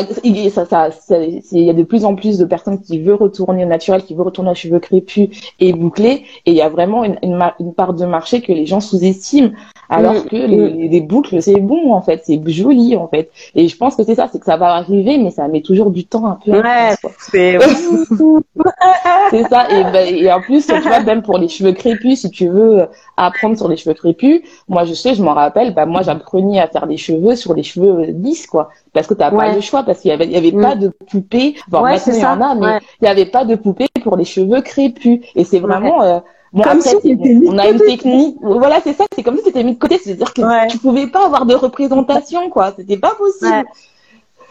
ça, 0.65 0.91
ça, 0.91 1.17
il 1.19 1.63
y 1.63 1.69
a 1.69 1.73
de 1.73 1.83
plus 1.83 2.05
en 2.05 2.15
plus 2.15 2.37
de 2.37 2.45
personnes 2.45 2.79
qui 2.79 3.01
veulent 3.01 3.15
retourner 3.15 3.65
au 3.65 3.67
naturel, 3.67 4.03
qui 4.03 4.13
veulent 4.13 4.25
retourner 4.25 4.51
aux 4.51 4.55
cheveux 4.55 4.79
crépus 4.79 5.29
et 5.59 5.73
bouclés, 5.73 6.25
et 6.45 6.51
il 6.51 6.53
y 6.53 6.61
a 6.61 6.69
vraiment 6.69 7.03
une, 7.03 7.17
une, 7.23 7.73
part 7.73 7.93
de 7.93 8.05
marché 8.05 8.41
que 8.41 8.51
les 8.51 8.65
gens 8.65 8.79
sous-estiment, 8.79 9.51
alors 9.93 10.13
mm. 10.13 10.25
que 10.25 10.35
les, 10.35 10.87
les, 10.89 11.01
boucles 11.01 11.41
c'est 11.41 11.59
bon 11.59 11.93
en 11.93 12.01
fait, 12.01 12.21
c'est 12.25 12.41
joli 12.47 12.95
en 12.95 13.07
fait. 13.07 13.31
Et 13.55 13.67
je 13.67 13.77
pense 13.77 13.95
que 13.95 14.03
c'est 14.03 14.15
ça, 14.15 14.27
c'est 14.31 14.39
que 14.39 14.45
ça 14.45 14.57
va 14.57 14.75
arriver, 14.75 15.17
mais 15.17 15.31
ça 15.31 15.47
met 15.47 15.61
toujours 15.61 15.91
du 15.91 16.05
temps 16.05 16.25
un 16.25 16.39
peu. 16.43 16.51
Ouais, 16.51 16.95
c'est. 17.19 17.59
c'est 19.29 19.43
ça. 19.43 19.67
Et, 19.69 19.83
ben, 19.91 20.15
et 20.15 20.31
en 20.31 20.41
plus, 20.41 20.65
tu 20.65 20.79
vois, 20.79 21.01
même 21.01 21.21
pour 21.21 21.37
les 21.37 21.47
cheveux 21.47 21.73
crépus, 21.73 22.21
si 22.21 22.29
tu 22.29 22.47
veux 22.47 22.87
apprendre 23.17 23.57
sur 23.57 23.67
les 23.67 23.77
cheveux 23.77 23.95
crépus, 23.95 24.41
moi 24.67 24.85
je 24.85 24.93
sais, 24.93 25.15
je 25.15 25.23
m'en 25.23 25.33
rappelle, 25.33 25.73
bah 25.73 25.85
moi 25.85 26.01
j'apprenais 26.01 26.59
à 26.59 26.67
faire 26.67 26.87
des 26.87 26.97
cheveux 26.97 27.35
sur 27.35 27.53
les 27.53 27.63
cheveux 27.63 28.05
lisses 28.11 28.47
quoi 28.47 28.69
parce 28.93 29.07
que 29.07 29.13
tu 29.13 29.19
n'as 29.19 29.31
pas 29.31 29.53
le 29.53 29.61
choix, 29.61 29.83
parce 29.83 29.99
qu'il 29.99 30.09
y 30.09 30.13
avait, 30.13 30.25
il 30.25 30.31
y 30.31 30.37
avait 30.37 30.51
pas 30.51 30.75
mm. 30.75 30.79
de 30.79 30.87
poupée. 30.89 31.55
Bon, 31.67 31.81
ouais, 31.81 31.93
maintenant, 31.93 32.13
il 32.13 32.19
y 32.19 32.25
en 32.25 32.41
a, 32.41 32.55
mais 32.55 32.79
il 33.01 33.05
n'y 33.05 33.09
avait 33.09 33.25
pas 33.25 33.43
de 33.43 33.55
poupée 33.55 33.87
pour 34.03 34.15
les 34.15 34.25
cheveux 34.25 34.61
crépus. 34.61 35.21
Et 35.35 35.43
c'est 35.43 35.59
vraiment, 35.59 36.03
euh, 36.03 36.19
bon, 36.53 36.63
comme 36.63 36.79
après, 36.79 36.95
on, 37.03 37.57
a 37.57 37.69
une 37.69 37.79
technique. 37.79 38.37
Voilà, 38.41 38.79
c'est 38.83 38.93
ça, 38.93 39.05
c'est 39.15 39.23
comme 39.23 39.37
si 39.37 39.43
c'était 39.43 39.63
mis 39.63 39.73
de 39.73 39.79
côté. 39.79 39.97
C'est-à-dire 39.97 40.33
que 40.33 40.69
tu 40.69 40.77
pouvais 40.77 41.07
pas 41.07 41.25
avoir 41.25 41.45
de 41.45 41.55
représentation, 41.55 42.49
quoi. 42.49 42.73
C'était 42.77 42.97
pas 42.97 43.15
possible. 43.15 43.65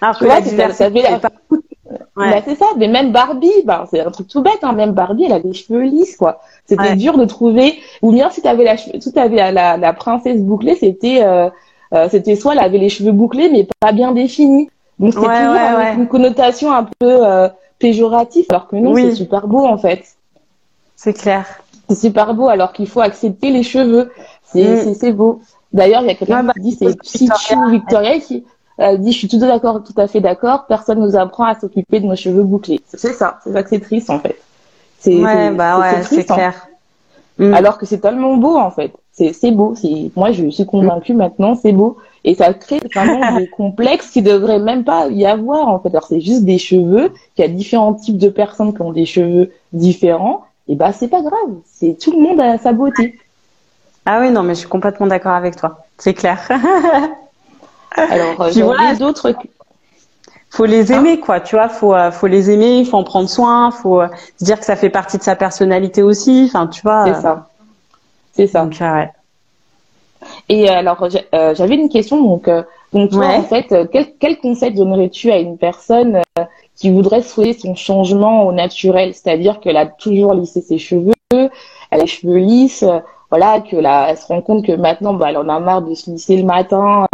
Alors 0.01 0.19
que 0.19 0.25
là, 0.25 0.43
ça 0.73 0.87
avait 0.87 1.05
bah, 2.17 2.43
c'est 2.45 2.55
ça, 2.55 2.67
mais 2.77 2.89
même 2.89 3.13
Barbie, 3.13 3.51
bah, 3.65 3.87
c'est 3.91 4.01
un 4.01 4.11
truc 4.11 4.29
tout 4.29 4.43
bête, 4.43 4.59
hein. 4.63 4.73
même 4.73 4.93
Barbie, 4.93 5.25
elle 5.25 5.33
a 5.33 5.41
des 5.41 5.53
cheveux 5.53 5.83
lisses, 5.83 6.17
quoi. 6.17 6.41
C'était 6.67 6.97
dur 6.97 7.19
de 7.19 7.25
trouver, 7.25 7.79
ou 8.03 8.13
bien 8.13 8.31
si 8.31 8.43
t'avais 8.43 8.65
la, 8.65 8.77
si 8.77 8.93
avais 9.17 9.53
la, 9.53 9.77
la, 9.77 9.93
princesse 9.93 10.41
bouclée, 10.41 10.77
c'était, 10.77 11.23
euh, 11.23 11.51
euh, 11.93 12.09
c'était 12.11 12.37
soit 12.37 12.53
elle 12.53 12.61
avait 12.61 12.79
les 12.79 12.89
cheveux 12.89 13.13
bouclés 13.13 13.51
mais 13.51 13.67
pas 13.81 13.93
bien 13.93 14.13
définis. 14.13 14.71
Donc 14.99 15.15
c'était 15.15 15.27
toujours 15.27 15.99
une 15.99 16.09
connotation 16.09 16.73
un 16.73 16.85
peu 16.85 17.27
euh, 17.27 17.49
péjorative, 17.79 18.47
alors 18.51 18.69
que 18.69 18.77
non, 18.77 18.95
c'est 18.95 19.15
super 19.15 19.47
beau 19.47 19.67
en 19.67 19.77
fait. 19.77 20.05
C'est 20.97 21.13
clair. 21.13 21.47
C'est 21.89 21.97
super 21.97 22.35
beau, 22.35 22.49
alors 22.49 22.73
qu'il 22.73 22.89
faut 22.89 23.01
accepter 23.01 23.51
les 23.51 23.63
cheveux. 23.63 24.11
C'est 24.45 25.03
mm. 25.03 25.13
beau. 25.13 25.41
D'ailleurs, 25.73 26.03
il 26.03 26.09
y 26.09 26.11
a 26.11 26.15
quelqu'un 26.15 26.47
qui 26.49 26.61
dit 26.61 26.73
c'est 26.79 26.99
Pichou 26.99 27.69
Victoria 27.71 28.19
qui 28.19 28.45
euh, 28.81 28.97
dit 28.97 29.13
je 29.13 29.19
suis 29.19 29.29
tout 29.29 29.39
d'accord, 29.39 29.83
tout 29.83 29.99
à 29.99 30.07
fait 30.07 30.21
d'accord. 30.21 30.67
Personne 30.67 31.01
nous 31.01 31.17
apprend 31.17 31.45
à 31.45 31.59
s'occuper 31.59 32.01
de 32.01 32.07
nos 32.07 32.17
cheveux 32.17 32.43
bouclés. 32.43 32.81
C'est 32.87 33.15
ça. 33.15 33.39
C'est 33.43 33.53
ça 33.53 33.63
que 33.63 33.71
c'est 33.71 33.81
triste 33.81 34.11
en 34.11 34.19
fait. 34.19 34.37
C'est 34.99 35.17
ouais, 35.17 35.51
bah 35.51 35.81
ouais, 35.81 36.03
c'est 36.03 36.31
hein. 36.31 36.35
clair. 36.35 36.69
Mm. 37.39 37.55
Alors 37.55 37.79
que 37.79 37.87
c'est 37.87 37.99
tellement 37.99 38.37
beau 38.37 38.57
en 38.57 38.71
fait 38.71 38.93
c'est 39.13 39.51
beau. 39.51 39.75
Moi, 40.17 40.33
je 40.33 40.49
suis 40.49 40.67
convaincue 40.67 41.15
maintenant, 41.15 41.55
c'est 41.55 41.73
beau. 41.73 41.99
Et 42.25 42.35
ça 42.35 42.53
crée 42.55 42.81
vraiment 42.95 43.39
des 43.39 43.49
complexes 43.49 44.11
qui 44.11 44.23
devraient 44.23 44.59
même 44.59 44.85
pas 44.85 45.09
y 45.09 45.27
avoir, 45.27 45.69
en 45.69 45.79
fait. 45.81 45.91
Alors, 45.91 46.07
c'est 46.07 46.21
juste 46.21 46.45
des 46.45 46.59
cheveux, 46.59 47.13
qu'il 47.35 47.45
y 47.45 47.49
a 47.49 47.51
différents 47.51 47.95
types 47.95 48.19
de 48.19 48.29
personnes 48.29 48.75
qui 48.75 48.83
ont 48.83 48.93
des 48.93 49.07
cheveux 49.07 49.53
différents. 49.73 50.45
Et 50.69 50.75
bah, 50.77 50.93
c'est 50.93 51.09
pas 51.09 51.21
grave. 51.21 51.57
C'est 51.67 51.99
tout 51.99 52.13
le 52.13 52.23
monde 52.23 52.41
a 52.41 52.59
sa 52.59 52.73
beauté. 52.73 53.19
Ah 54.07 54.21
oui, 54.21 54.31
non, 54.31 54.43
mais 54.43 54.55
je 54.55 54.61
suis 54.61 54.69
complètement 54.69 55.07
d'accord 55.07 55.33
avec 55.33 55.57
toi. 55.57 55.85
C'est 55.99 56.15
clair. 56.15 56.41
Alors, 57.97 58.41
euh, 58.41 58.51
voilà, 58.57 58.95
d'autres 58.95 59.35
faut 60.51 60.67
les 60.67 60.93
aimer 60.93 61.19
quoi 61.19 61.41
tu 61.41 61.57
vois 61.57 61.71
faut 61.71 61.95
euh, 61.95 62.11
faut 62.11 62.27
les 62.27 62.51
aimer 62.51 62.81
il 62.81 62.87
faut 62.87 62.99
en 62.99 63.05
prendre 63.05 63.27
soin 63.27 63.71
faut 63.71 64.03
euh, 64.03 64.09
se 64.39 64.45
dire 64.45 64.59
que 64.59 64.67
ça 64.67 64.77
fait 64.77 64.91
partie 64.91 65.17
de 65.17 65.23
sa 65.23 65.35
personnalité 65.35 66.03
aussi 66.03 66.45
enfin 66.47 66.67
tu 66.67 66.83
vois 66.83 67.07
c'est 67.07 67.23
ça 67.23 67.49
c'est 68.33 68.47
ça. 68.47 68.69
Et 70.49 70.69
alors, 70.69 71.09
j'avais 71.33 71.75
une 71.75 71.89
question. 71.89 72.23
Donc, 72.23 72.49
donc 72.93 73.11
toi, 73.11 73.27
en 73.27 73.43
fait, 73.43 73.75
quel, 73.91 74.07
quel 74.19 74.39
conseil 74.39 74.73
donnerais-tu 74.73 75.31
à 75.31 75.39
une 75.39 75.59
personne 75.59 76.21
qui 76.77 76.91
voudrait 76.91 77.23
souhaiter 77.23 77.59
son 77.59 77.75
changement 77.75 78.47
au 78.47 78.53
naturel? 78.53 79.15
C'est-à-dire 79.15 79.61
qu'elle 79.61 79.77
a 79.77 79.87
toujours 79.87 80.35
lissé 80.35 80.61
ses 80.61 80.79
cheveux, 80.79 81.13
elle 81.31 81.51
a 81.91 81.97
les 81.99 82.07
cheveux 82.07 82.39
lisses, 82.39 82.85
voilà, 83.31 83.61
que 83.61 83.77
là, 83.77 84.09
elle 84.11 84.19
se 84.19 84.27
rend 84.27 84.43
compte 84.43 84.65
que 84.65 84.73
maintenant, 84.73 85.15
bah, 85.15 85.27
elle 85.31 85.39
en 85.39 85.49
a 85.49 85.59
marre 85.59 85.83
de 85.83 85.95
se 85.95 86.11
lisser 86.11 86.37
le 86.37 86.45
matin, 86.45 87.07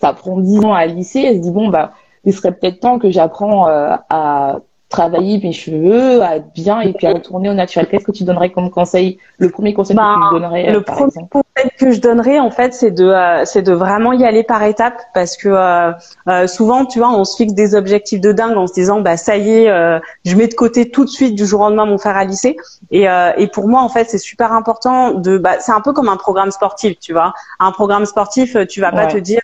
ça 0.00 0.12
prend 0.12 0.38
dix 0.38 0.58
ans 0.64 0.72
à 0.72 0.86
lisser, 0.86 1.22
elle 1.22 1.36
se 1.36 1.40
dit, 1.40 1.50
bon, 1.50 1.68
bah, 1.68 1.92
il 2.24 2.32
serait 2.32 2.52
peut-être 2.52 2.80
temps 2.80 2.98
que 2.98 3.10
j'apprends 3.10 3.66
à 3.66 4.60
travailler 4.94 5.40
mes 5.42 5.52
cheveux, 5.52 6.22
à 6.22 6.36
être 6.36 6.52
bien 6.54 6.80
et 6.80 6.92
puis 6.92 7.06
à 7.06 7.12
retourner 7.12 7.50
au 7.50 7.54
naturel. 7.54 7.88
Qu'est-ce 7.88 8.04
que 8.04 8.12
tu 8.12 8.24
donnerais 8.24 8.50
comme 8.50 8.70
conseil 8.70 9.18
Le 9.38 9.50
premier 9.50 9.74
conseil 9.74 9.96
que 9.96 10.02
tu 10.02 10.06
bah, 10.06 10.30
donnerais 10.30 10.72
Le 10.72 10.82
premier 10.82 11.28
conseil 11.30 11.70
que 11.78 11.90
je 11.90 12.00
donnerais 12.00 12.38
en 12.38 12.50
fait, 12.50 12.74
c'est 12.74 12.92
de 12.92 13.06
euh, 13.06 13.44
c'est 13.44 13.62
de 13.62 13.72
vraiment 13.72 14.12
y 14.12 14.24
aller 14.24 14.44
par 14.44 14.62
étapes 14.62 15.02
parce 15.12 15.36
que 15.36 15.48
euh, 15.48 15.90
euh, 16.28 16.46
souvent, 16.46 16.84
tu 16.86 17.00
vois, 17.00 17.10
on 17.10 17.24
se 17.24 17.36
fixe 17.36 17.54
des 17.54 17.74
objectifs 17.74 18.20
de 18.20 18.32
dingue 18.32 18.56
en 18.56 18.68
se 18.68 18.74
disant 18.74 19.00
bah 19.00 19.16
ça 19.16 19.36
y 19.36 19.50
est, 19.50 20.00
je 20.24 20.36
mets 20.36 20.46
de 20.46 20.54
côté 20.54 20.90
tout 20.90 21.04
de 21.04 21.10
suite 21.10 21.34
du 21.34 21.44
jour 21.44 21.60
au 21.60 21.64
lendemain 21.64 21.86
mon 21.86 21.98
fer 21.98 22.16
à 22.16 22.24
lisser. 22.24 22.56
Et, 22.90 23.06
et 23.36 23.46
pour 23.48 23.68
moi 23.68 23.82
en 23.82 23.88
fait, 23.88 24.08
c'est 24.08 24.18
super 24.18 24.52
important 24.52 25.12
de 25.12 25.38
bah 25.38 25.56
c'est 25.58 25.72
un 25.72 25.80
peu 25.80 25.92
comme 25.92 26.08
un 26.08 26.16
programme 26.16 26.52
sportif, 26.52 26.98
tu 27.00 27.12
vois. 27.12 27.34
Un 27.58 27.72
programme 27.72 28.06
sportif, 28.06 28.56
tu 28.68 28.80
vas 28.80 28.92
pas 28.92 29.06
te 29.06 29.18
dire 29.18 29.40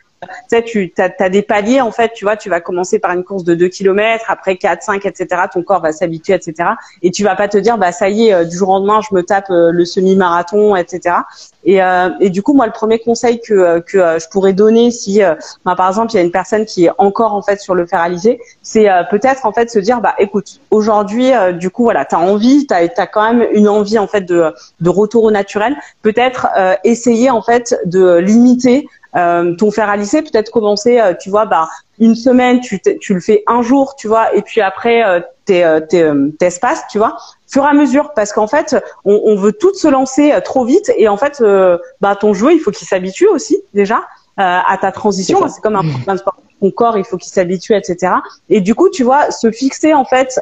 sais, 0.49 0.63
tu 0.63 0.93
as, 0.99 1.29
des 1.29 1.43
paliers 1.43 1.81
en 1.81 1.93
fait, 1.93 2.13
tu 2.13 2.25
vois, 2.25 2.37
tu 2.37 2.51
vas 2.51 2.61
commencer 2.61 2.99
par 2.99 3.13
une 3.13 3.25
course 3.25 3.45
de 3.45 3.55
2 3.55 3.69
km, 3.69 4.27
après 4.29 4.57
4, 4.57 4.83
5, 4.83 5.07
etc. 5.07 5.43
Ton 5.53 5.63
corps 5.63 5.81
va 5.81 5.93
s'habituer, 5.93 6.35
etc. 6.35 6.71
Et 7.03 7.11
tu 7.11 7.25
vas 7.25 7.37
pas 7.37 7.49
te 7.49 7.57
dire, 7.57 7.79
bah 7.79 7.93
ça 7.93 8.09
y 8.09 8.29
est, 8.29 8.45
du 8.47 8.57
jour 8.57 8.69
au 8.69 8.73
lendemain, 8.75 9.01
je 9.09 9.15
me 9.15 9.23
tape 9.23 9.47
le 9.49 9.85
semi-marathon, 9.85 10.77
etc. 10.77 11.17
Et, 11.65 11.81
et 12.21 12.31
du 12.31 12.43
coup, 12.43 12.53
moi, 12.53 12.67
le 12.67 12.73
premier 12.73 12.99
conseil 12.99 13.41
que 13.41 13.81
que 13.81 13.99
je 14.19 14.29
pourrais 14.29 14.53
donner, 14.53 14.91
si, 14.91 15.21
bah, 15.65 15.75
par 15.77 15.89
exemple, 15.89 16.13
il 16.13 16.17
y 16.17 16.21
a 16.21 16.23
une 16.23 16.31
personne 16.31 16.65
qui 16.65 16.87
est 16.87 16.91
encore 16.99 17.35
en 17.35 17.43
fait 17.43 17.61
sur 17.61 17.75
le 17.75 17.87
fer 17.87 18.01
alizé, 18.01 18.41
c'est 18.63 18.89
peut-être 19.11 19.47
en 19.47 19.53
fait 19.53 19.71
se 19.71 19.79
dire, 19.79 20.01
bah 20.01 20.15
écoute, 20.19 20.61
aujourd'hui, 20.71 21.31
du 21.55 21.71
coup, 21.71 21.85
voilà, 21.85 22.05
t'as 22.05 22.19
envie, 22.19 22.67
t'as 22.67 22.87
as 22.97 23.07
quand 23.07 23.33
même 23.33 23.49
une 23.53 23.69
envie 23.69 23.99
en 23.99 24.07
fait 24.07 24.23
de 24.23 24.53
de 24.81 24.91
retour 24.91 25.25
au 25.25 25.31
naturel. 25.31 25.77
Peut-être 26.03 26.49
essayer 26.85 27.31
en 27.31 27.43
fait 27.43 27.79
de 27.87 28.17
limiter 28.17 28.87
euh, 29.17 29.55
ton 29.55 29.71
fer 29.71 29.89
à 29.89 29.97
lisser, 29.97 30.23
peut-être 30.23 30.51
commencer, 30.51 31.01
euh, 31.01 31.15
tu 31.19 31.31
vois, 31.31 31.47
bah 31.47 31.69
une 31.99 32.15
semaine, 32.15 32.61
tu, 32.61 32.81
tu 33.01 33.15
le 33.15 33.21
fais 33.21 33.43
un 33.47 33.63
jour, 33.63 33.95
tu 33.97 34.09
vois, 34.09 34.35
et 34.35 34.43
puis 34.43 34.61
après 34.61 35.03
euh, 35.05 36.31
t'espaces, 36.39 36.85
tu 36.91 36.99
vois, 36.99 37.17
fur 37.49 37.65
et 37.65 37.69
à 37.69 37.73
mesure, 37.73 38.13
parce 38.15 38.33
qu'en 38.33 38.47
fait, 38.47 38.77
on, 39.05 39.21
on, 39.25 39.37
veut 39.37 39.53
tout 39.53 39.75
se 39.75 39.89
lancer 39.89 40.33
euh, 40.33 40.41
trop 40.41 40.65
vite, 40.65 40.91
et 40.97 41.09
en 41.09 41.17
fait, 41.17 41.43
bah 42.01 42.17
ton 42.17 42.35
jeu, 42.35 42.53
il 42.53 42.61
faut 42.61 42.71
qu'il 42.71 42.87
s'habitue 42.87 43.27
aussi 43.27 43.59
déjà 43.75 44.07
à 44.37 44.79
ta 44.81 44.91
transition. 44.91 45.47
C'est 45.49 45.61
comme 45.61 45.77
un, 45.77 46.17
sport. 46.17 46.37
Ton 46.61 46.71
corps, 46.71 46.97
il 46.97 47.05
faut 47.05 47.19
qu'il 47.19 47.33
s'habitue, 47.33 47.75
etc. 47.75 48.15
Et 48.49 48.61
du 48.61 48.75
coup, 48.75 48.89
tu 48.89 49.03
vois, 49.03 49.31
se 49.31 49.51
fixer 49.51 49.93
en 49.93 50.05
fait 50.05 50.41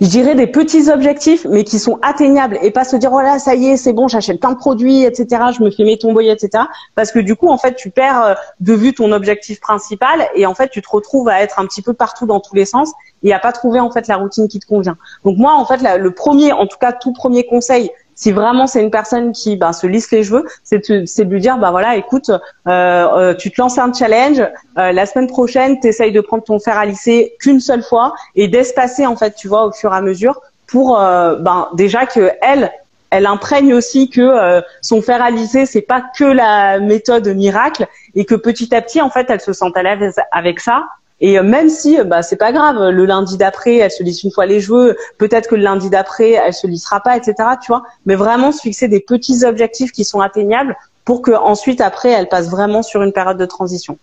je 0.00 0.06
dirais 0.06 0.34
des 0.34 0.46
petits 0.46 0.90
objectifs, 0.90 1.46
mais 1.48 1.64
qui 1.64 1.78
sont 1.78 1.98
atteignables 2.02 2.58
et 2.62 2.70
pas 2.70 2.84
se 2.84 2.96
dire 2.96 3.10
voilà 3.10 3.38
ça 3.38 3.54
y 3.54 3.68
est 3.68 3.76
c'est 3.76 3.92
bon 3.92 4.08
j'achète 4.08 4.40
plein 4.40 4.52
de 4.52 4.56
produits 4.56 5.04
etc 5.04 5.42
je 5.56 5.62
me 5.62 5.70
fais 5.70 5.84
mes 5.84 5.98
tomboyer 5.98 6.32
etc 6.32 6.64
parce 6.94 7.12
que 7.12 7.18
du 7.18 7.36
coup 7.36 7.48
en 7.48 7.58
fait 7.58 7.74
tu 7.74 7.90
perds 7.90 8.22
euh, 8.22 8.34
de 8.60 8.74
vue 8.74 8.92
ton 8.92 9.12
objectif 9.12 9.60
principal 9.60 10.26
et 10.34 10.46
en 10.46 10.54
fait 10.54 10.68
tu 10.68 10.82
te 10.82 10.88
retrouves 10.88 11.28
à 11.28 11.42
être 11.42 11.58
un 11.58 11.66
petit 11.66 11.82
peu 11.82 11.94
partout 11.94 12.26
dans 12.26 12.40
tous 12.40 12.54
les 12.54 12.64
sens 12.64 12.92
et 13.22 13.32
à 13.32 13.38
pas 13.38 13.52
trouver 13.52 13.80
en 13.80 13.90
fait 13.90 14.06
la 14.08 14.16
routine 14.16 14.48
qui 14.48 14.60
te 14.60 14.66
convient. 14.66 14.96
Donc 15.24 15.36
moi 15.38 15.54
en 15.54 15.64
fait 15.64 15.80
le 15.98 16.10
premier 16.12 16.52
en 16.52 16.66
tout 16.66 16.78
cas 16.78 16.92
tout 16.92 17.12
premier 17.12 17.44
conseil 17.44 17.90
si 18.18 18.32
vraiment 18.32 18.66
c'est 18.66 18.82
une 18.82 18.90
personne 18.90 19.30
qui 19.30 19.54
ben, 19.54 19.72
se 19.72 19.86
lisse 19.86 20.10
les 20.10 20.24
cheveux, 20.24 20.44
c'est 20.64 20.90
de, 20.90 21.22
lui 21.22 21.40
dire 21.40 21.56
bah 21.56 21.70
voilà, 21.70 21.94
écoute, 21.94 22.30
euh, 22.30 22.40
euh, 22.66 23.34
tu 23.34 23.52
te 23.52 23.60
lances 23.60 23.78
un 23.78 23.92
challenge, 23.92 24.40
euh, 24.40 24.90
la 24.90 25.06
semaine 25.06 25.28
prochaine, 25.28 25.78
tu 25.78 25.86
essayes 25.86 26.10
de 26.10 26.20
prendre 26.20 26.42
ton 26.42 26.58
fer 26.58 26.76
à 26.76 26.84
lisser 26.84 27.36
qu'une 27.40 27.60
seule 27.60 27.82
fois 27.82 28.14
et 28.34 28.48
d'espacer 28.48 29.06
en 29.06 29.14
fait, 29.14 29.36
tu 29.36 29.46
vois, 29.46 29.66
au 29.66 29.72
fur 29.72 29.94
et 29.94 29.96
à 29.96 30.00
mesure 30.00 30.40
pour 30.66 30.98
ben 30.98 31.68
déjà 31.72 32.04
que 32.04 32.30
elle 32.42 33.26
imprègne 33.26 33.72
aussi 33.72 34.10
que 34.10 34.60
son 34.82 35.00
fer 35.00 35.22
à 35.22 35.30
lisser 35.30 35.64
c'est 35.64 35.80
pas 35.80 36.02
que 36.14 36.24
la 36.24 36.78
méthode 36.78 37.26
miracle 37.28 37.86
et 38.14 38.26
que 38.26 38.34
petit 38.34 38.74
à 38.74 38.82
petit 38.82 39.00
en 39.00 39.08
fait 39.08 39.30
elle 39.30 39.40
se 39.40 39.54
sent 39.54 39.72
à 39.74 39.82
l'aise 39.82 40.16
avec 40.30 40.60
ça 40.60 40.84
et 41.20 41.38
euh, 41.38 41.42
même 41.42 41.68
si, 41.68 41.98
euh, 41.98 42.04
bah, 42.04 42.22
c'est 42.22 42.36
pas 42.36 42.52
grave, 42.52 42.90
le 42.90 43.04
lundi 43.04 43.36
d'après, 43.36 43.76
elle 43.76 43.90
se 43.90 44.02
lisse 44.02 44.22
une 44.22 44.30
fois 44.30 44.46
les 44.46 44.60
cheveux, 44.60 44.96
peut-être 45.18 45.48
que 45.48 45.54
le 45.54 45.62
lundi 45.62 45.90
d'après, 45.90 46.32
elle 46.32 46.54
se 46.54 46.66
lissera 46.66 47.00
pas, 47.00 47.16
etc. 47.16 47.34
Tu 47.60 47.68
vois. 47.68 47.82
Mais 48.06 48.14
vraiment 48.14 48.52
se 48.52 48.60
fixer 48.60 48.88
des 48.88 49.00
petits 49.00 49.44
objectifs 49.44 49.92
qui 49.92 50.04
sont 50.04 50.20
atteignables 50.20 50.76
pour 51.04 51.22
que 51.22 51.32
ensuite, 51.32 51.80
après, 51.80 52.10
elle 52.10 52.28
passe 52.28 52.50
vraiment 52.50 52.82
sur 52.82 53.02
une 53.02 53.12
période 53.12 53.38
de 53.38 53.46
transition. 53.46 53.98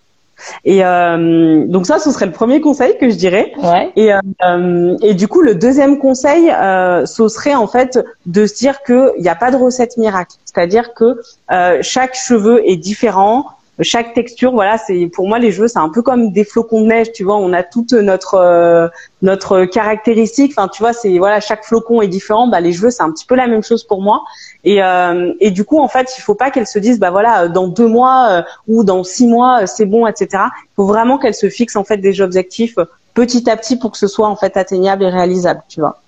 Et 0.63 0.83
euh, 0.83 1.65
donc 1.67 1.85
ça, 1.85 1.99
ce 1.99 2.11
serait 2.11 2.25
le 2.25 2.31
premier 2.31 2.61
conseil 2.61 2.97
que 2.97 3.09
je 3.09 3.15
dirais. 3.15 3.53
Ouais. 3.61 3.91
Et, 3.95 4.13
euh, 4.13 4.97
et 5.01 5.13
du 5.13 5.27
coup, 5.27 5.41
le 5.41 5.55
deuxième 5.55 5.99
conseil, 5.99 6.51
euh, 6.51 7.05
ce 7.05 7.27
serait 7.27 7.55
en 7.55 7.67
fait 7.67 7.99
de 8.25 8.45
se 8.45 8.55
dire 8.55 8.83
qu'il 8.83 9.13
n'y 9.19 9.29
a 9.29 9.35
pas 9.35 9.51
de 9.51 9.57
recette 9.57 9.97
miracle. 9.97 10.35
C'est-à-dire 10.45 10.93
que 10.93 11.21
euh, 11.51 11.79
chaque 11.81 12.15
cheveu 12.15 12.61
est 12.65 12.77
différent, 12.77 13.45
chaque 13.81 14.13
texture, 14.13 14.53
voilà, 14.53 14.77
c'est 14.77 15.07
pour 15.07 15.27
moi 15.27 15.37
les 15.37 15.51
cheveux, 15.51 15.67
c'est 15.67 15.79
un 15.79 15.89
peu 15.89 16.01
comme 16.01 16.31
des 16.31 16.45
flocons 16.45 16.81
de 16.81 16.87
neige, 16.87 17.11
tu 17.11 17.25
vois. 17.25 17.35
On 17.35 17.51
a 17.51 17.61
toute 17.61 17.91
notre 17.91 18.35
euh, 18.35 18.87
notre 19.21 19.65
caractéristique. 19.65 20.53
Enfin, 20.55 20.69
tu 20.69 20.81
vois, 20.81 20.93
c'est 20.93 21.17
voilà, 21.17 21.41
chaque 21.41 21.65
flocon 21.65 22.01
est 22.01 22.07
différent. 22.07 22.47
Bah, 22.47 22.61
les 22.61 22.71
cheveux, 22.71 22.89
c'est 22.89 23.03
un 23.03 23.11
petit 23.11 23.25
peu 23.25 23.35
la 23.35 23.47
même 23.47 23.63
chose 23.63 23.83
pour 23.83 24.01
moi. 24.01 24.23
Et 24.63 24.81
euh, 24.81 25.33
et 25.41 25.51
du 25.51 25.65
coup, 25.65 25.79
en 25.79 25.89
fait, 25.89 26.13
il 26.17 26.21
faut 26.21 26.35
pas 26.35 26.51
qu'elles 26.51 26.67
se 26.67 26.79
disent, 26.79 26.99
bah 26.99 27.11
voilà, 27.11 27.49
dans 27.49 27.67
deux 27.67 27.87
mois 27.87 28.27
euh, 28.29 28.41
ou 28.69 28.85
dans 28.85 29.03
six 29.03 29.27
mois, 29.27 29.67
c'est 29.67 29.85
bon, 29.85 30.07
etc. 30.07 30.43
Il 30.53 30.75
faut 30.77 30.85
vraiment 30.85 31.17
qu'elles 31.17 31.35
se 31.35 31.49
fixent 31.49 31.75
en 31.75 31.83
fait 31.83 31.97
des 31.97 32.21
objectifs 32.21 32.77
petit 33.13 33.49
à 33.49 33.57
petit 33.57 33.77
pour 33.77 33.91
que 33.91 33.97
ce 33.97 34.07
soit 34.07 34.29
en 34.29 34.37
fait 34.37 34.55
atteignable 34.55 35.03
et 35.03 35.09
réalisable, 35.09 35.63
tu 35.67 35.81
vois. 35.81 35.99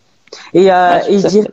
Et, 0.54 0.68
et 0.68 1.20
je 1.20 1.28
dirais, 1.28 1.52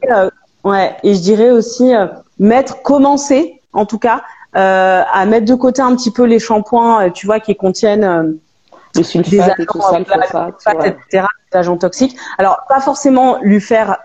ouais, 0.65 0.97
et 1.03 1.15
je 1.15 1.21
dirais 1.21 1.51
aussi 1.51 1.93
mettre, 2.39 2.83
commencer, 2.83 3.61
en 3.73 3.87
tout 3.87 3.99
cas 3.99 4.23
euh, 4.44 4.44
à 4.55 5.27
mettre 5.27 5.47
de 5.47 5.55
côté 5.55 5.83
un 5.83 5.95
petit 5.97 6.11
peu 6.11 6.25
les 6.25 6.39
shampoings, 6.39 7.07
euh, 7.07 7.11
tu 7.11 7.27
vois, 7.27 7.41
qui 7.41 7.55
contiennent 7.57 8.05
euh, 8.05 8.33
des 8.95 9.03
sulfates 9.03 9.59
et 9.59 9.67
tout 9.67 9.81
ça, 9.81 9.99
etc., 9.99 11.27
des 11.53 11.59
agents 11.59 11.77
toxiques. 11.77 12.17
Alors, 12.39 12.59
pas 12.69 12.81
forcément 12.81 13.39
lui 13.43 13.61
faire 13.61 13.99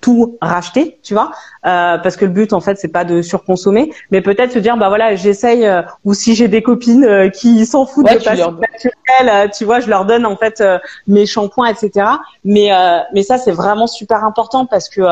tout 0.00 0.38
racheter, 0.40 0.98
tu 1.02 1.14
vois, 1.14 1.32
euh, 1.66 1.98
parce 1.98 2.16
que 2.16 2.24
le 2.24 2.30
but 2.30 2.52
en 2.52 2.60
fait 2.60 2.78
c'est 2.78 2.88
pas 2.88 3.04
de 3.04 3.22
surconsommer, 3.22 3.92
mais 4.10 4.20
peut-être 4.20 4.52
se 4.52 4.58
dire 4.58 4.76
bah 4.76 4.88
voilà 4.88 5.14
j'essaye 5.14 5.66
euh, 5.66 5.82
ou 6.04 6.14
si 6.14 6.34
j'ai 6.34 6.48
des 6.48 6.62
copines 6.62 7.04
euh, 7.04 7.28
qui 7.28 7.66
s'en 7.66 7.86
foutent 7.86 8.06
de 8.06 8.16
passer 8.24 8.42
naturel, 8.42 9.50
tu 9.50 9.64
vois, 9.64 9.80
je 9.80 9.88
leur 9.88 10.04
donne 10.04 10.24
en 10.24 10.36
fait 10.36 10.62
mes 11.06 11.26
shampoings 11.26 11.66
etc. 11.66 12.06
Mais 12.44 12.70
mais 13.12 13.22
ça 13.22 13.38
c'est 13.38 13.52
vraiment 13.52 13.86
super 13.86 14.24
important 14.24 14.66
parce 14.66 14.88
que 14.88 15.02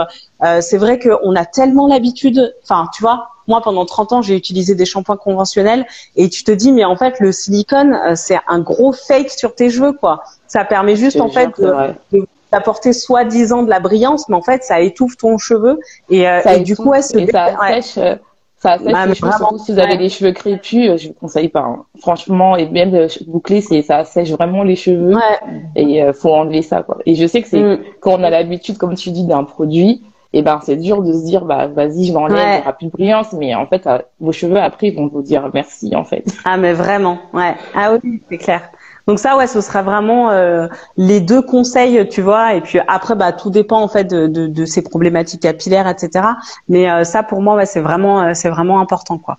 c'est 0.60 0.78
vrai 0.78 0.98
qu'on 0.98 1.34
a 1.36 1.44
tellement 1.44 1.86
l'habitude, 1.86 2.54
enfin 2.62 2.88
tu 2.94 3.02
vois, 3.02 3.28
moi, 3.48 3.60
pendant 3.62 3.84
30 3.84 4.12
ans, 4.12 4.22
j'ai 4.22 4.36
utilisé 4.36 4.74
des 4.74 4.84
shampoings 4.84 5.16
conventionnels 5.16 5.86
et 6.16 6.28
tu 6.28 6.44
te 6.44 6.52
dis, 6.52 6.70
mais 6.70 6.84
en 6.84 6.96
fait, 6.96 7.18
le 7.18 7.32
silicone, 7.32 7.98
c'est 8.14 8.38
un 8.46 8.60
gros 8.60 8.92
fake 8.92 9.30
sur 9.30 9.54
tes 9.54 9.70
cheveux, 9.70 9.92
quoi. 9.92 10.22
Ça 10.46 10.64
permet 10.64 10.96
juste, 10.96 11.20
en 11.20 11.28
fait, 11.28 11.50
de, 11.58 12.26
d'apporter 12.52 12.92
soi-disant 12.92 13.62
de 13.62 13.70
la 13.70 13.80
brillance, 13.80 14.28
mais 14.28 14.36
en 14.36 14.42
fait, 14.42 14.64
ça 14.64 14.80
étouffe 14.80 15.16
ton 15.16 15.38
cheveu 15.38 15.78
et, 16.08 16.28
euh, 16.28 16.40
et 16.42 16.60
du 16.60 16.76
coup, 16.76 16.90
ouais, 16.90 17.02
ça 17.02 17.18
sèche. 17.18 17.98
Euh, 17.98 18.16
ça 18.60 18.76
sèche 18.78 18.92
bah, 18.92 19.06
les 19.06 19.14
cheveux, 19.14 19.30
surtout 19.30 19.58
si 19.58 19.72
vous 19.72 19.78
avez 19.78 19.96
des 19.96 20.08
cheveux 20.08 20.32
crépus, 20.32 20.90
euh, 20.90 20.96
je 20.96 21.08
vous 21.08 21.14
conseille 21.14 21.48
pas. 21.48 21.60
Hein. 21.60 21.84
Franchement, 22.00 22.56
et 22.56 22.68
même 22.68 23.06
boucler, 23.26 23.60
c'est 23.60 23.82
ça 23.82 24.04
sèche 24.04 24.30
vraiment 24.30 24.64
les 24.64 24.74
cheveux. 24.74 25.14
Et 25.76 26.02
euh, 26.02 26.12
faut 26.12 26.34
enlever 26.34 26.62
ça, 26.62 26.82
quoi. 26.82 26.98
Et 27.06 27.14
je 27.14 27.26
sais 27.26 27.40
que 27.42 27.48
c'est 27.48 27.60
mm. 27.60 27.78
quand 28.00 28.18
on 28.18 28.24
a 28.24 28.30
l'habitude, 28.30 28.76
comme 28.76 28.96
tu 28.96 29.10
dis, 29.10 29.24
d'un 29.24 29.44
produit, 29.44 30.02
et 30.34 30.40
eh 30.40 30.42
ben 30.42 30.60
c'est 30.62 30.76
dur 30.76 31.02
de 31.02 31.14
se 31.14 31.24
dire 31.24 31.46
bah 31.46 31.68
vas-y 31.68 32.04
je 32.04 32.12
l'enlève, 32.12 32.36
il 32.36 32.56
n'y 32.56 32.60
aura 32.60 32.72
plus 32.74 32.86
de 32.86 32.90
brillance, 32.90 33.32
mais 33.32 33.54
en 33.54 33.66
fait 33.66 33.88
vos 34.20 34.32
cheveux 34.32 34.58
après 34.58 34.90
vont 34.90 35.06
vous 35.06 35.22
dire 35.22 35.48
merci 35.54 35.96
en 35.96 36.04
fait. 36.04 36.24
Ah 36.44 36.58
mais 36.58 36.74
vraiment, 36.74 37.18
ouais. 37.32 37.54
Ah 37.74 37.94
oui, 37.94 38.22
c'est 38.28 38.36
clair. 38.36 38.70
Donc 39.08 39.18
ça, 39.18 39.38
ouais, 39.38 39.46
ce 39.46 39.62
sera 39.62 39.80
vraiment 39.80 40.30
euh, 40.30 40.68
les 40.98 41.20
deux 41.20 41.40
conseils, 41.40 42.06
tu 42.10 42.20
vois. 42.20 42.52
Et 42.52 42.60
puis 42.60 42.78
après, 42.88 43.14
bah 43.14 43.32
tout 43.32 43.48
dépend 43.48 43.80
en 43.80 43.88
fait 43.88 44.04
de, 44.04 44.26
de, 44.26 44.46
de 44.46 44.64
ces 44.66 44.82
problématiques 44.82 45.40
capillaires, 45.40 45.88
etc. 45.88 46.26
Mais 46.68 46.90
euh, 46.90 47.04
ça, 47.04 47.22
pour 47.22 47.40
moi, 47.40 47.54
ouais, 47.54 47.64
c'est 47.64 47.80
vraiment, 47.80 48.20
euh, 48.20 48.34
c'est 48.34 48.50
vraiment 48.50 48.80
important, 48.80 49.16
quoi. 49.16 49.38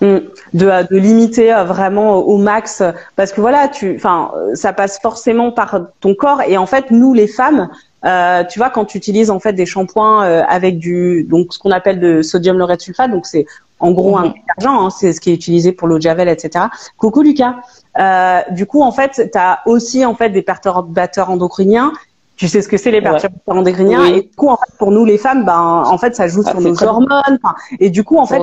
Mm. 0.00 0.20
De, 0.54 0.88
de 0.90 0.96
limiter 0.96 1.52
vraiment 1.66 2.16
au 2.16 2.38
max, 2.38 2.82
parce 3.14 3.30
que 3.30 3.42
voilà, 3.42 3.68
tu, 3.68 3.96
enfin, 3.96 4.32
ça 4.54 4.72
passe 4.72 4.98
forcément 5.00 5.52
par 5.52 5.78
ton 6.00 6.14
corps. 6.14 6.40
Et 6.48 6.56
en 6.56 6.64
fait, 6.64 6.90
nous, 6.90 7.12
les 7.12 7.28
femmes, 7.28 7.68
euh, 8.04 8.44
tu 8.44 8.58
vois, 8.58 8.70
quand 8.70 8.84
tu 8.84 8.98
utilises 8.98 9.30
en 9.30 9.40
fait 9.40 9.52
des 9.52 9.66
shampoings 9.66 10.22
avec 10.22 10.78
du 10.78 11.24
donc 11.24 11.52
ce 11.52 11.58
qu'on 11.58 11.70
appelle 11.70 12.00
de 12.00 12.22
sodium 12.22 12.58
laureth 12.58 12.80
sulfate, 12.80 13.10
donc 13.10 13.26
c'est 13.26 13.46
en 13.80 13.92
gros 13.92 14.16
un 14.16 14.28
détergent, 14.28 14.86
hein, 14.86 14.90
c'est 14.90 15.12
ce 15.12 15.20
qui 15.20 15.30
est 15.30 15.34
utilisé 15.34 15.72
pour 15.72 15.88
l'eau 15.88 15.96
de 15.96 16.02
javel, 16.02 16.28
etc. 16.28 16.66
Coucou 16.98 17.22
Lucas. 17.22 17.56
Euh, 17.98 18.40
du 18.50 18.66
coup, 18.66 18.82
en 18.82 18.92
fait, 18.92 19.30
tu 19.32 19.38
as 19.38 19.60
aussi 19.66 20.04
en 20.04 20.14
fait 20.14 20.30
des 20.30 20.42
perturbateurs 20.42 21.30
endocriniens. 21.30 21.92
Tu 22.36 22.48
sais 22.48 22.62
ce 22.62 22.68
que 22.68 22.76
c'est 22.76 22.90
les 22.90 23.00
perturbateurs 23.00 23.56
endocriniens? 23.56 24.04
Et 24.04 24.22
du 24.22 24.36
coup, 24.36 24.48
en 24.48 24.56
fait, 24.56 24.72
pour 24.78 24.92
nous 24.92 25.04
les 25.04 25.18
femmes, 25.18 25.44
ben 25.44 25.82
en 25.86 25.98
fait, 25.98 26.14
ça 26.14 26.28
joue 26.28 26.42
ah, 26.46 26.50
sur 26.50 26.60
nos 26.60 26.82
hormones. 26.82 27.38
Et 27.80 27.90
du 27.90 28.04
coup, 28.04 28.18
en 28.18 28.26
fait, 28.26 28.42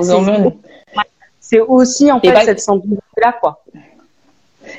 c'est 1.40 1.60
aussi 1.60 2.12
en 2.12 2.20
fait 2.20 2.44
cette 2.44 2.60
sensibilité 2.60 3.02
là, 3.22 3.34
quoi. 3.40 3.62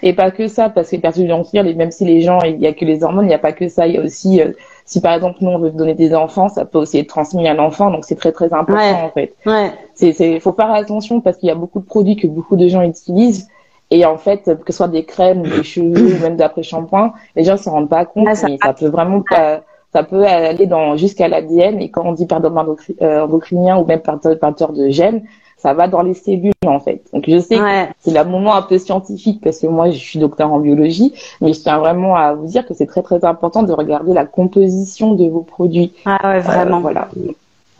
Et 0.03 0.13
pas 0.13 0.29
que 0.29 0.47
ça, 0.47 0.69
parce 0.69 0.89
que 0.89 0.97
les 0.97 1.01
perturbateurs 1.01 1.63
même 1.75 1.91
si 1.91 2.05
les 2.05 2.21
gens, 2.21 2.41
il 2.41 2.59
y 2.59 2.67
a 2.67 2.73
que 2.73 2.85
les 2.85 3.01
hormones, 3.01 3.25
il 3.25 3.29
n'y 3.29 3.33
a 3.33 3.39
pas 3.39 3.53
que 3.53 3.69
ça. 3.69 3.87
Il 3.87 3.95
y 3.95 3.97
a 3.97 4.01
aussi, 4.01 4.41
euh, 4.41 4.51
si 4.89 5.01
par 5.01 5.13
exemple 5.13 5.37
nous 5.41 5.51
on 5.51 5.59
veut 5.59 5.69
donner 5.69 5.93
des 5.93 6.15
enfants, 6.15 6.49
ça 6.49 6.65
peut 6.65 6.79
aussi 6.79 6.97
être 6.97 7.09
transmis 7.09 7.47
à 7.47 7.53
l'enfant, 7.53 7.91
donc 7.91 8.05
c'est 8.05 8.15
très 8.15 8.31
très 8.31 8.51
important 8.51 9.05
en 9.05 9.09
fait. 9.11 9.35
Ouais. 9.45 9.71
C'est, 9.93 10.39
faut 10.39 10.53
faire 10.53 10.71
attention 10.71 11.21
parce 11.21 11.37
qu'il 11.37 11.47
y 11.47 11.51
a 11.51 11.55
beaucoup 11.55 11.79
de 11.79 11.85
produits 11.85 12.15
que 12.15 12.25
beaucoup 12.25 12.55
de 12.55 12.67
gens 12.67 12.81
utilisent 12.81 13.47
et 13.91 14.03
en 14.05 14.17
fait, 14.17 14.49
que 14.65 14.71
ce 14.71 14.77
soit 14.77 14.87
des 14.87 15.05
crèmes, 15.05 15.43
des 15.43 15.63
cheveux 15.63 16.15
ou 16.15 16.19
même 16.19 16.37
d'après 16.37 16.63
shampoing, 16.63 17.13
les 17.35 17.43
gens 17.43 17.57
s'en 17.57 17.71
rendent 17.71 17.89
pas 17.89 18.05
compte, 18.05 18.27
ah, 18.27 18.47
mais 18.47 18.57
ça 18.63 18.73
peut 18.73 18.87
vraiment 18.87 19.21
pas, 19.29 19.61
ça 19.93 20.01
peut 20.01 20.23
aller 20.23 20.65
dans 20.65 20.97
jusqu'à 20.97 21.27
l'ADN. 21.27 21.79
Et 21.81 21.89
quand 21.89 22.03
on 22.05 22.13
dit 22.13 22.25
perturbateur 22.25 22.75
euh, 23.03 23.21
endocrinien 23.25 23.77
ou 23.77 23.85
même 23.85 24.01
perturbateur 24.01 24.73
de 24.73 24.89
gènes, 24.89 25.23
ça 25.59 25.73
va 25.73 25.87
dans 25.87 26.01
les 26.01 26.13
cellules 26.13 26.53
en 26.65 26.79
fait. 26.79 27.03
Donc 27.13 27.25
je 27.27 27.39
sais 27.39 27.57
que 27.57 27.93
c'est 27.99 28.17
un 28.17 28.23
moment 28.23 28.55
un 28.55 28.61
peu 28.61 28.77
scientifique 28.77 29.41
parce 29.43 29.59
que 29.59 29.67
moi 29.67 29.91
je 29.91 29.97
suis 29.97 30.17
docteur 30.17 30.51
en 30.51 30.59
biologie, 30.59 31.13
mais 31.41 31.53
je 31.53 31.59
tiens 31.59 31.77
vraiment 31.77 32.15
à 32.15 32.33
vous 32.33 32.47
dire 32.47 32.65
que 32.65 32.73
c'est 32.73 32.85
très 32.85 33.03
très 33.03 33.23
important 33.25 33.63
de 33.63 33.73
regarder 33.73 34.13
la 34.13 34.25
composition 34.25 35.15
de 35.15 35.25
vos 35.25 35.41
produits. 35.41 35.93
Ah 36.05 36.17
ouais, 36.23 36.39
vraiment. 36.39 36.77
Euh, 36.77 36.81
voilà. 36.81 37.09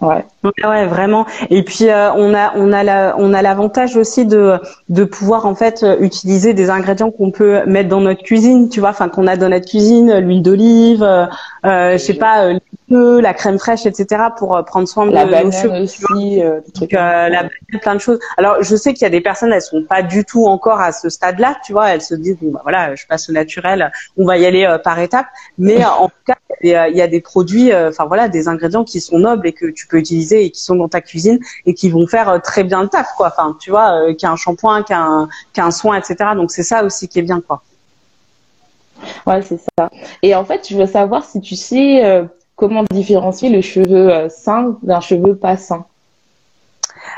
Ouais. 0.01 0.23
ouais, 0.63 0.85
vraiment. 0.85 1.25
Et 1.49 1.63
puis 1.63 1.89
euh, 1.89 2.11
on 2.13 2.33
a 2.33 2.53
on 2.55 2.71
a 2.71 2.83
la, 2.83 3.15
on 3.17 3.33
a 3.33 3.41
l'avantage 3.41 3.97
aussi 3.97 4.25
de 4.25 4.57
de 4.87 5.03
pouvoir 5.03 5.45
en 5.45 5.55
fait 5.55 5.85
utiliser 5.99 6.53
des 6.53 6.69
ingrédients 6.69 7.11
qu'on 7.11 7.31
peut 7.31 7.65
mettre 7.65 7.89
dans 7.89 7.99
notre 7.99 8.23
cuisine, 8.23 8.69
tu 8.69 8.79
vois, 8.79 8.89
enfin 8.89 9.09
qu'on 9.09 9.27
a 9.27 9.35
dans 9.35 9.49
notre 9.49 9.67
cuisine, 9.67 10.19
l'huile 10.19 10.41
d'olive, 10.41 11.03
euh, 11.03 11.25
euh 11.65 11.93
je 11.93 11.97
sais 11.97 12.13
pas, 12.13 12.45
euh, 12.91 13.21
la 13.21 13.33
crème 13.33 13.59
fraîche, 13.59 13.85
etc. 13.85 14.23
pour 14.37 14.63
prendre 14.65 14.87
soin 14.87 15.05
de 15.05 15.11
la 15.11 15.25
banane 15.25 15.83
aussi, 15.83 16.41
euh, 16.41 16.61
trucs, 16.73 16.93
la 16.93 17.29
banane, 17.29 17.49
plein 17.81 17.95
de 17.95 17.99
choses. 17.99 18.19
Alors 18.37 18.63
je 18.63 18.75
sais 18.77 18.93
qu'il 18.93 19.03
y 19.03 19.07
a 19.07 19.11
des 19.11 19.21
personnes, 19.21 19.51
elles 19.51 19.61
sont 19.61 19.83
pas 19.83 20.01
du 20.01 20.23
tout 20.23 20.45
encore 20.45 20.79
à 20.79 20.93
ce 20.93 21.09
stade-là, 21.09 21.57
tu 21.65 21.73
vois, 21.73 21.89
elles 21.89 22.01
se 22.01 22.15
disent 22.15 22.37
bon 22.41 22.51
bah 22.51 22.61
voilà, 22.63 22.95
je 22.95 23.05
passe 23.05 23.29
au 23.29 23.33
naturel, 23.33 23.91
on 24.17 24.25
va 24.25 24.37
y 24.37 24.45
aller 24.45 24.77
par 24.81 24.97
étapes. 24.99 25.27
Mais 25.57 25.83
en 25.83 26.07
tout 26.07 26.23
cas, 26.25 26.37
il 26.61 26.69
y 26.69 26.75
a, 26.75 26.87
il 26.87 26.95
y 26.95 27.01
a 27.01 27.07
des 27.07 27.21
produits, 27.21 27.75
enfin 27.75 28.05
voilà, 28.05 28.29
des 28.29 28.47
ingrédients 28.47 28.85
qui 28.85 29.01
sont 29.01 29.19
nobles 29.19 29.45
et 29.45 29.53
que 29.53 29.65
tu 29.65 29.88
peux 29.89 29.97
utiliser 29.97 30.45
et 30.45 30.51
qui 30.51 30.61
sont 30.61 30.75
dans 30.75 30.87
ta 30.87 31.01
cuisine 31.01 31.39
et 31.65 31.73
qui 31.73 31.89
vont 31.89 32.07
faire 32.07 32.29
euh, 32.29 32.39
très 32.39 32.63
bien 32.63 32.81
le 32.81 32.87
taf, 32.87 33.07
quoi. 33.17 33.27
Enfin, 33.27 33.57
tu 33.59 33.71
vois, 33.71 33.91
euh, 33.93 34.13
qu'un 34.13 34.35
shampoing, 34.35 34.83
qu'un 34.83 35.27
qu'un 35.53 35.71
soin, 35.71 35.97
etc. 35.97 36.31
Donc 36.35 36.51
c'est 36.51 36.63
ça 36.63 36.83
aussi 36.83 37.07
qui 37.07 37.19
est 37.19 37.23
bien, 37.23 37.41
quoi. 37.41 37.61
Ouais, 39.25 39.41
c'est 39.41 39.59
ça. 39.77 39.89
Et 40.21 40.35
en 40.35 40.45
fait, 40.45 40.67
je 40.69 40.77
veux 40.77 40.85
savoir 40.85 41.23
si 41.23 41.41
tu 41.41 41.55
sais 41.55 42.05
euh, 42.05 42.23
comment 42.55 42.83
différencier 42.91 43.49
le 43.49 43.61
cheveu 43.61 44.27
sain 44.29 44.77
d'un 44.83 44.99
cheveu 44.99 45.35
pas 45.35 45.57
sain. 45.57 45.85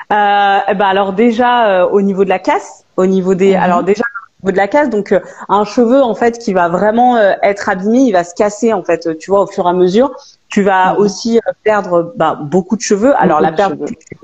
Ben 0.10 0.62
alors 0.67 1.13
déjà 1.13 1.88
au 1.88 2.01
niveau 2.01 2.23
de 2.23 2.29
la 2.29 2.38
casse, 2.38 2.86
au 2.97 3.05
niveau 3.05 3.34
des, 3.34 3.55
mhm. 3.55 3.63
alors 3.63 3.84
déjà 3.84 4.03
au 4.03 4.45
niveau 4.45 4.51
de 4.51 4.57
la 4.57 4.67
casse, 4.67 4.89
donc 4.89 5.19
un 5.49 5.65
cheveu 5.65 6.03
en 6.03 6.13
fait 6.13 6.38
qui 6.38 6.53
va 6.53 6.69
vraiment 6.69 7.17
être 7.17 7.69
abîmé, 7.69 8.01
il 8.01 8.12
va 8.12 8.23
se 8.23 8.36
casser 8.36 8.73
en 8.73 8.84
fait, 8.84 9.17
tu 9.17 9.31
vois, 9.31 9.41
au 9.41 9.47
fur 9.47 9.65
et 9.65 9.69
à 9.69 9.73
mesure. 9.73 10.12
Tu 10.51 10.63
vas 10.63 10.93
mhm. 10.93 10.99
aussi 10.99 11.37
euh, 11.37 11.51
perdre 11.63 12.13
bah, 12.17 12.37
beaucoup 12.39 12.75
de 12.75 12.81
cheveux. 12.81 13.13
Alors 13.17 13.39
la 13.39 13.53
perte, 13.53 13.75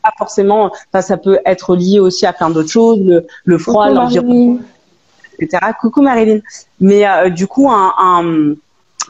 pas 0.03 0.11
forcément. 0.17 0.71
Enfin, 0.91 1.01
ça 1.01 1.17
peut 1.17 1.39
être 1.45 1.75
lié 1.75 1.99
aussi 1.99 2.25
à 2.25 2.33
plein 2.33 2.49
d'autres 2.49 2.69
choses, 2.69 2.99
le, 2.99 3.25
le 3.45 3.57
froid, 3.57 3.89
l'environnement, 3.89 4.59
etc. 5.39 5.71
Coucou 5.79 6.01
Marilyn. 6.01 6.41
Mais 6.81 7.07
euh, 7.07 7.29
du 7.29 7.47
coup, 7.47 7.71
un, 7.71 7.93
un 7.97 8.55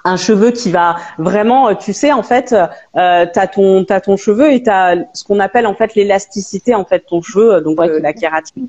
un 0.03 0.15
cheveu 0.15 0.51
qui 0.51 0.71
va 0.71 0.95
vraiment, 1.17 1.69
euh, 1.69 1.73
tu 1.73 1.91
sais, 1.91 2.13
en 2.13 2.21
fait, 2.21 2.53
euh, 2.53 3.25
t'as 3.33 3.47
ton 3.47 3.83
t'as 3.83 3.99
ton 3.99 4.15
cheveu 4.15 4.53
et 4.53 4.61
t'as 4.61 4.95
ce 5.13 5.23
qu'on 5.23 5.39
appelle 5.39 5.65
en 5.65 5.73
fait 5.73 5.95
l'élasticité 5.95 6.75
en 6.75 6.85
fait 6.85 6.99
ton 6.99 7.21
cheveu, 7.21 7.61
donc 7.61 7.79
la 7.79 8.13
kératine. 8.13 8.67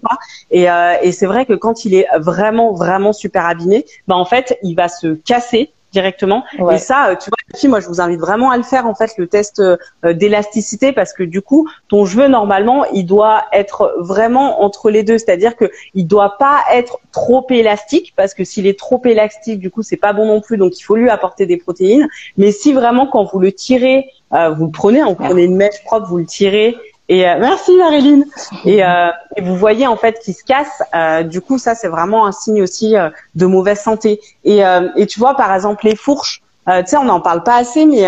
Et, 0.50 0.66
et 1.02 1.12
c'est 1.12 1.26
vrai 1.26 1.44
que 1.44 1.52
quand 1.52 1.84
il 1.84 1.94
est 1.94 2.06
vraiment 2.16 2.72
vraiment 2.72 3.12
super 3.12 3.44
abîmé, 3.44 3.84
bah 4.08 4.16
en 4.16 4.24
fait, 4.24 4.58
il 4.62 4.74
va 4.74 4.88
se 4.88 5.08
casser 5.08 5.70
directement. 5.92 6.44
Et 6.72 6.78
ça, 6.78 7.08
euh, 7.08 7.14
tu 7.16 7.30
vois, 7.30 7.68
moi, 7.68 7.80
je 7.80 7.88
vous 7.88 8.00
invite 8.00 8.20
vraiment 8.20 8.50
à 8.50 8.56
le 8.56 8.62
faire, 8.62 8.86
en 8.86 8.94
fait, 8.94 9.12
le 9.16 9.26
test 9.26 9.60
euh, 9.60 9.76
d'élasticité, 10.04 10.92
parce 10.92 11.12
que 11.12 11.22
du 11.22 11.40
coup, 11.40 11.68
ton 11.88 12.04
cheveu, 12.04 12.28
normalement, 12.28 12.84
il 12.86 13.04
doit 13.04 13.44
être 13.52 13.94
vraiment 13.98 14.62
entre 14.62 14.90
les 14.90 15.02
deux. 15.02 15.18
C'est-à-dire 15.18 15.56
que 15.56 15.70
il 15.94 16.06
doit 16.06 16.36
pas 16.38 16.60
être 16.72 16.98
trop 17.12 17.46
élastique, 17.50 18.12
parce 18.16 18.34
que 18.34 18.44
s'il 18.44 18.66
est 18.66 18.78
trop 18.78 19.00
élastique, 19.04 19.60
du 19.60 19.70
coup, 19.70 19.82
c'est 19.82 19.96
pas 19.96 20.12
bon 20.12 20.26
non 20.26 20.40
plus. 20.40 20.56
Donc, 20.56 20.78
il 20.78 20.82
faut 20.82 20.96
lui 20.96 21.10
apporter 21.10 21.46
des 21.46 21.56
protéines. 21.56 22.08
Mais 22.36 22.52
si 22.52 22.72
vraiment, 22.72 23.06
quand 23.06 23.24
vous 23.24 23.38
le 23.38 23.52
tirez, 23.52 24.10
euh, 24.34 24.50
vous 24.50 24.66
le 24.66 24.72
prenez, 24.72 25.00
hein, 25.00 25.06
vous 25.08 25.14
prenez 25.14 25.44
une 25.44 25.56
mèche 25.56 25.82
propre, 25.84 26.06
vous 26.06 26.18
le 26.18 26.26
tirez 26.26 26.76
et 27.08 27.26
euh, 27.26 27.36
merci 27.38 27.76
Marilyn. 27.76 28.22
Et, 28.64 28.84
euh, 28.84 29.10
et, 29.36 29.40
vous 29.40 29.56
voyez 29.56 29.86
en 29.86 29.96
fait 29.96 30.18
qu'il 30.20 30.34
se 30.34 30.44
casse. 30.44 30.82
Euh, 30.94 31.22
du 31.22 31.40
coup, 31.40 31.58
ça 31.58 31.74
c'est 31.74 31.88
vraiment 31.88 32.26
un 32.26 32.32
signe 32.32 32.62
aussi 32.62 32.96
euh, 32.96 33.08
de 33.34 33.46
mauvaise 33.46 33.80
santé. 33.80 34.20
Et, 34.44 34.64
euh, 34.64 34.88
et 34.96 35.06
tu 35.06 35.18
vois 35.18 35.34
par 35.34 35.54
exemple 35.54 35.86
les 35.86 35.96
fourches. 35.96 36.42
tu 36.66 36.72
sais, 36.84 36.96
on 36.98 37.04
n'en 37.04 37.20
parle 37.20 37.42
pas 37.42 37.56
assez, 37.56 37.86
mais 37.86 38.06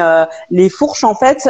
les 0.51 0.69
fourches 0.69 1.05
en 1.05 1.15
fait, 1.15 1.49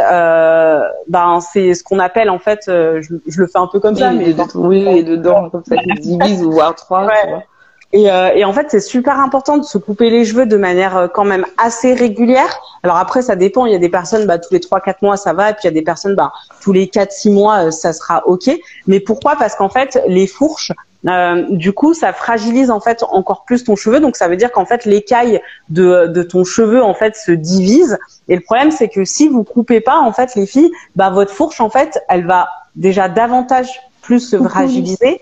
ben 1.09 1.41
c'est 1.41 1.75
ce 1.75 1.83
qu'on 1.83 1.99
appelle 1.99 2.31
en 2.31 2.39
fait. 2.39 2.61
Je, 2.67 3.01
je, 3.27 3.41
le 3.41 3.47
fais 3.49 3.59
un 3.59 3.67
peu 3.67 3.81
comme 3.81 3.97
ça, 3.97 4.13
mais 4.13 4.33
oui, 4.55 4.87
et 4.99 5.03
dedans 5.03 5.51
comme 5.51 5.65
ça, 5.65 5.77
tu 5.77 5.93
divises 5.99 6.45
ou 6.45 6.53
voire 6.53 6.77
trois. 6.77 7.09
Tu 7.09 7.31
vois. 7.31 7.43
Et, 7.93 8.11
euh, 8.11 8.31
et, 8.35 8.45
en 8.45 8.53
fait, 8.53 8.67
c'est 8.71 8.81
super 8.81 9.19
important 9.19 9.59
de 9.59 9.65
se 9.65 9.77
couper 9.77 10.11
les 10.11 10.25
cheveux 10.25 10.47
de 10.47 10.57
manière 10.57 10.97
euh, 10.97 11.09
quand 11.09 11.25
même 11.25 11.45
assez 11.59 11.93
régulière. 11.93 12.61
Alors 12.85 12.97
après, 12.97 13.21
ça 13.21 13.35
dépend. 13.35 13.67
Il 13.67 13.73
y 13.73 13.75
a 13.75 13.79
des 13.79 13.89
personnes, 13.89 14.27
bah, 14.27 14.39
tous 14.39 14.53
les 14.53 14.61
3-4 14.61 14.97
mois, 15.03 15.17
ça 15.17 15.33
va. 15.33 15.51
Et 15.51 15.53
puis 15.55 15.63
il 15.65 15.67
y 15.67 15.71
a 15.71 15.75
des 15.75 15.83
personnes, 15.83 16.15
bah, 16.15 16.33
tous 16.63 16.73
les 16.73 16.87
4-6 16.87 17.33
mois, 17.33 17.67
euh, 17.67 17.71
ça 17.73 17.93
sera 17.93 18.27
OK. 18.27 18.49
Mais 18.87 19.01
pourquoi? 19.01 19.35
Parce 19.37 19.57
qu'en 19.57 19.69
fait, 19.69 20.01
les 20.07 20.29
fourches, 20.29 20.73
euh, 21.09 21.47
du 21.51 21.73
coup, 21.73 21.95
ça 21.95 22.13
fragilise 22.13 22.71
en 22.71 22.81
fait 22.81 23.03
encore 23.03 23.45
plus 23.45 23.65
ton 23.65 23.75
cheveu. 23.75 24.01
Donc 24.01 24.17
ça 24.17 24.29
veut 24.29 24.37
dire 24.37 24.53
qu'en 24.53 24.67
fait, 24.67 24.85
l'écaille 24.85 25.41
de, 25.69 26.07
de 26.07 26.23
ton 26.23 26.45
cheveu 26.45 26.83
en 26.83 26.95
fait 26.95 27.17
se 27.17 27.33
divise. 27.33 27.99
Et 28.29 28.37
le 28.37 28.43
problème, 28.43 28.71
c'est 28.71 28.89
que 28.89 29.05
si 29.05 29.29
vous 29.29 29.43
coupez 29.43 29.81
pas, 29.81 29.99
en 29.99 30.13
fait, 30.13 30.35
les 30.37 30.47
filles, 30.47 30.71
bah, 30.97 31.11
votre 31.11 31.33
fourche, 31.33 31.61
en 31.61 31.71
fait, 31.71 32.01
elle 32.09 32.27
va 32.27 32.49
déjà 32.77 33.09
davantage 33.09 33.81
plus 34.03 34.21
se 34.21 34.37
fragiliser. 34.37 35.21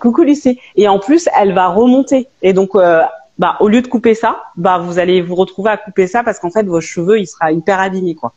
Coucou 0.00 0.22
Lucie. 0.22 0.58
Et 0.76 0.88
en 0.88 0.98
plus, 0.98 1.28
elle 1.38 1.54
va 1.54 1.68
remonter. 1.68 2.28
Et 2.42 2.52
donc, 2.52 2.74
euh, 2.74 3.02
bah, 3.38 3.56
au 3.60 3.68
lieu 3.68 3.82
de 3.82 3.86
couper 3.86 4.14
ça, 4.14 4.42
bah, 4.56 4.78
vous 4.78 4.98
allez 4.98 5.22
vous 5.22 5.34
retrouver 5.34 5.70
à 5.70 5.76
couper 5.76 6.06
ça 6.06 6.22
parce 6.22 6.38
qu'en 6.38 6.50
fait, 6.50 6.64
vos 6.64 6.80
cheveux, 6.80 7.20
il 7.20 7.26
sera 7.26 7.52
hyper 7.52 7.78
abîmé, 7.78 8.14
quoi. 8.14 8.32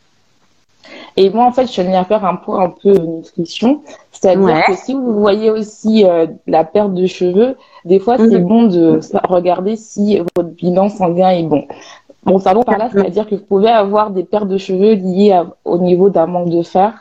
Et 1.17 1.29
moi, 1.29 1.45
en 1.45 1.51
fait, 1.51 1.71
je 1.71 1.81
viens 1.81 2.03
faire 2.03 2.25
un 2.25 2.35
point 2.35 2.63
un 2.63 2.69
peu 2.69 2.93
nutrition. 2.93 3.81
C'est-à-dire 4.11 4.65
que 4.65 4.75
si 4.75 4.93
vous 4.93 5.19
voyez 5.19 5.49
aussi 5.49 6.05
euh, 6.05 6.27
la 6.47 6.63
perte 6.63 6.93
de 6.93 7.05
cheveux, 7.05 7.57
des 7.85 7.99
fois, 7.99 8.17
c'est 8.17 8.39
mhm. 8.39 8.47
bon 8.47 8.63
de 8.63 8.99
regarder 9.27 9.75
si 9.75 10.19
votre 10.35 10.49
bilan 10.49 10.89
sanguin 10.89 11.29
est 11.29 11.43
bon. 11.43 11.65
Bon, 12.23 12.37
salon 12.37 12.61
par 12.63 12.77
là, 12.77 12.89
c'est-à-dire 12.91 13.27
que 13.27 13.35
vous 13.35 13.41
pouvez 13.41 13.69
avoir 13.69 14.11
des 14.11 14.23
pertes 14.23 14.47
de 14.47 14.57
cheveux 14.57 14.93
liées 14.93 15.41
au 15.65 15.79
niveau 15.79 16.09
d'un 16.09 16.27
manque 16.27 16.49
de 16.49 16.61
fer, 16.61 16.93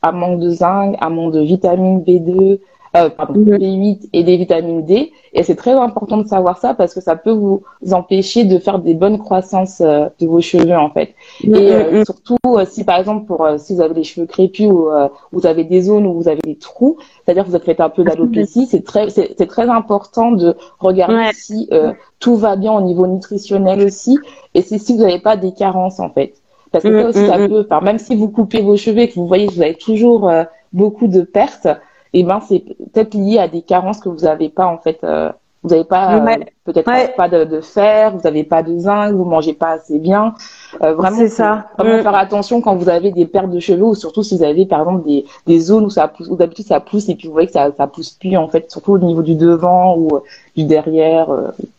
un 0.00 0.12
manque 0.12 0.40
de 0.40 0.48
zinc, 0.48 0.96
un 0.98 1.10
manque 1.10 1.34
de 1.34 1.40
vitamine 1.40 2.02
B2, 2.02 2.58
euh, 2.94 3.08
pardon, 3.08 3.40
B8 3.40 4.10
et 4.12 4.22
des 4.22 4.36
vitamines 4.36 4.84
D. 4.84 5.12
Et 5.32 5.42
c'est 5.42 5.54
très 5.54 5.72
important 5.72 6.18
de 6.18 6.26
savoir 6.26 6.58
ça 6.58 6.74
parce 6.74 6.92
que 6.92 7.00
ça 7.00 7.16
peut 7.16 7.30
vous 7.30 7.62
empêcher 7.90 8.44
de 8.44 8.58
faire 8.58 8.80
des 8.80 8.92
bonnes 8.92 9.18
croissances 9.18 9.80
euh, 9.80 10.08
de 10.20 10.26
vos 10.26 10.42
cheveux 10.42 10.76
en 10.76 10.90
fait. 10.90 11.14
Et 11.42 11.72
euh, 11.72 12.04
surtout 12.04 12.36
si 12.66 12.84
par 12.84 12.98
exemple 12.98 13.24
pour 13.26 13.48
si 13.56 13.74
vous 13.74 13.80
avez 13.80 13.94
les 13.94 14.04
cheveux 14.04 14.26
crépus 14.26 14.66
ou 14.66 14.90
vous 15.32 15.46
avez 15.46 15.64
des 15.64 15.80
zones 15.80 16.06
où 16.06 16.12
vous 16.12 16.28
avez 16.28 16.42
des 16.42 16.56
trous, 16.56 16.98
c'est-à-dire 17.24 17.44
que 17.44 17.48
vous 17.48 17.56
avez 17.56 17.80
un 17.80 17.88
peu 17.88 18.04
d'alopécie, 18.04 18.66
c'est 18.66 18.84
très 18.84 19.08
c'est 19.08 19.46
très 19.46 19.70
important 19.70 20.32
de 20.32 20.54
regarder 20.78 21.30
si 21.32 21.70
tout 22.18 22.36
va 22.36 22.56
bien 22.56 22.72
au 22.72 22.82
niveau 22.82 23.06
nutritionnel 23.06 23.82
aussi 23.82 24.18
et 24.52 24.60
c'est 24.60 24.78
si 24.78 24.94
vous 24.94 25.02
n'avez 25.02 25.20
pas 25.20 25.36
des 25.36 25.52
carences 25.52 25.98
en 25.98 26.10
fait. 26.10 26.34
Parce 26.70 26.84
que 26.84 27.02
ça 27.02 27.08
aussi, 27.08 27.26
ça 27.26 27.36
peut, 27.48 27.66
même 27.84 27.98
si 27.98 28.16
vous 28.16 28.28
coupez 28.28 28.60
vos 28.60 28.76
cheveux 28.76 29.00
et 29.00 29.08
que 29.08 29.14
vous 29.14 29.26
voyez 29.26 29.46
que 29.46 29.52
vous 29.52 29.62
avez 29.62 29.74
toujours 29.74 30.30
beaucoup 30.72 31.06
de 31.06 31.22
pertes, 31.22 31.68
eh 32.12 32.24
ben 32.24 32.40
c'est 32.40 32.60
peut-être 32.60 33.14
lié 33.14 33.38
à 33.38 33.48
des 33.48 33.62
carences 33.62 34.00
que 34.00 34.08
vous 34.08 34.24
n'avez 34.24 34.48
pas 34.48 34.66
en 34.66 34.78
fait. 34.78 35.02
Euh, 35.04 35.30
vous 35.62 35.70
n'avez 35.70 35.84
pas 35.84 36.16
euh, 36.16 36.36
peut-être 36.64 37.14
pas 37.14 37.28
de, 37.28 37.44
de, 37.44 37.60
fer, 37.60 38.10
vous 38.10 38.22
n'avez 38.24 38.42
pas 38.42 38.64
de 38.64 38.76
zinc, 38.78 39.12
vous 39.12 39.24
mangez 39.24 39.54
pas 39.54 39.70
assez 39.70 40.00
bien. 40.00 40.34
Euh, 40.80 40.94
vraiment, 40.94 41.16
c'est 41.18 41.28
ça. 41.28 41.66
Vraiment 41.78 41.98
mm. 41.98 42.02
faire 42.02 42.14
attention 42.14 42.60
quand 42.60 42.76
vous 42.76 42.88
avez 42.88 43.10
des 43.10 43.26
pertes 43.26 43.50
de 43.50 43.60
cheveux 43.60 43.84
ou 43.84 43.94
surtout 43.94 44.22
si 44.22 44.36
vous 44.36 44.44
avez 44.44 44.66
par 44.66 44.80
exemple 44.80 45.04
des, 45.04 45.24
des 45.46 45.60
zones 45.60 45.84
où 45.84 45.90
ça 45.90 46.08
pousse, 46.08 46.28
où 46.28 46.36
d'habitude 46.36 46.66
ça 46.66 46.80
pousse 46.80 47.08
et 47.08 47.14
puis 47.14 47.28
vous 47.28 47.32
voyez 47.32 47.48
que 47.48 47.52
ça 47.52 47.70
ça 47.76 47.86
pousse 47.86 48.10
plus 48.10 48.36
en 48.36 48.48
fait, 48.48 48.70
surtout 48.70 48.92
au 48.92 48.98
niveau 48.98 49.22
du 49.22 49.34
devant 49.34 49.96
ou 49.96 50.20
du 50.56 50.64
derrière. 50.64 51.28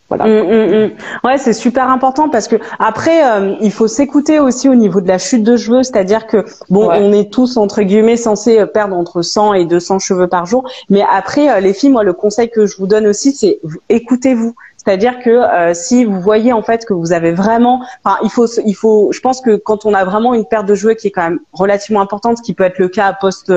Voilà. 0.09 0.25
Mm, 0.25 0.85
mm, 0.85 0.91
ouais, 1.23 1.37
c'est 1.37 1.53
super 1.53 1.89
important 1.89 2.29
parce 2.29 2.47
que 2.47 2.57
après, 2.79 3.25
euh, 3.25 3.55
il 3.61 3.71
faut 3.71 3.87
s'écouter 3.87 4.39
aussi 4.39 4.69
au 4.69 4.75
niveau 4.75 5.01
de 5.01 5.07
la 5.07 5.17
chute 5.17 5.43
de 5.43 5.57
cheveux, 5.57 5.83
c'est-à-dire 5.83 6.27
que 6.27 6.45
bon, 6.69 6.89
on 6.89 7.13
est 7.13 7.31
tous 7.31 7.57
entre 7.57 7.81
guillemets 7.81 8.17
censés 8.17 8.59
euh, 8.59 8.65
perdre 8.65 8.95
entre 8.95 9.21
100 9.21 9.53
et 9.53 9.65
200 9.65 9.99
cheveux 9.99 10.27
par 10.27 10.45
jour, 10.45 10.69
mais 10.89 11.03
après, 11.09 11.49
euh, 11.49 11.59
les 11.59 11.73
filles, 11.73 11.89
moi, 11.89 12.03
le 12.03 12.13
conseil 12.13 12.49
que 12.49 12.65
je 12.65 12.77
vous 12.77 12.87
donne 12.87 13.07
aussi, 13.07 13.31
c'est 13.31 13.59
écoutez-vous. 13.89 14.55
C'est-à-dire 14.85 15.19
que 15.19 15.29
euh, 15.29 15.73
si 15.73 16.05
vous 16.05 16.19
voyez 16.19 16.51
en 16.53 16.61
fait 16.61 16.85
que 16.85 16.93
vous 16.93 17.13
avez 17.13 17.31
vraiment, 17.31 17.83
enfin 18.03 18.17
il 18.23 18.29
faut, 18.29 18.47
il 18.65 18.73
faut, 18.73 19.11
je 19.11 19.19
pense 19.21 19.41
que 19.41 19.55
quand 19.55 19.85
on 19.85 19.93
a 19.93 20.03
vraiment 20.03 20.33
une 20.33 20.45
perte 20.45 20.65
de 20.65 20.75
cheveux 20.75 20.93
qui 20.93 21.07
est 21.07 21.11
quand 21.11 21.23
même 21.23 21.39
relativement 21.53 22.01
importante, 22.01 22.37
ce 22.37 22.43
qui 22.43 22.53
peut 22.53 22.63
être 22.63 22.79
le 22.79 22.89
cas 22.89 23.13
post 23.13 23.51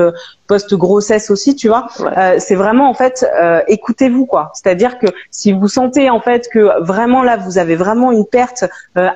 post 0.47 0.73
grossesse 0.75 1.29
aussi, 1.29 1.55
tu 1.55 1.67
vois, 1.67 1.87
euh, 2.17 2.35
c'est 2.39 2.55
vraiment 2.55 2.89
en 2.89 2.93
fait 2.93 3.25
euh, 3.41 3.61
écoutez-vous 3.67 4.25
quoi. 4.25 4.51
C'est-à-dire 4.53 4.99
que 4.99 5.07
si 5.29 5.51
vous 5.51 5.67
sentez 5.67 6.09
en 6.09 6.21
fait 6.21 6.47
que 6.49 6.81
vraiment 6.83 7.23
là 7.23 7.35
vous 7.35 7.57
avez 7.57 7.75
vraiment 7.75 8.11
une 8.11 8.25
perte 8.25 8.65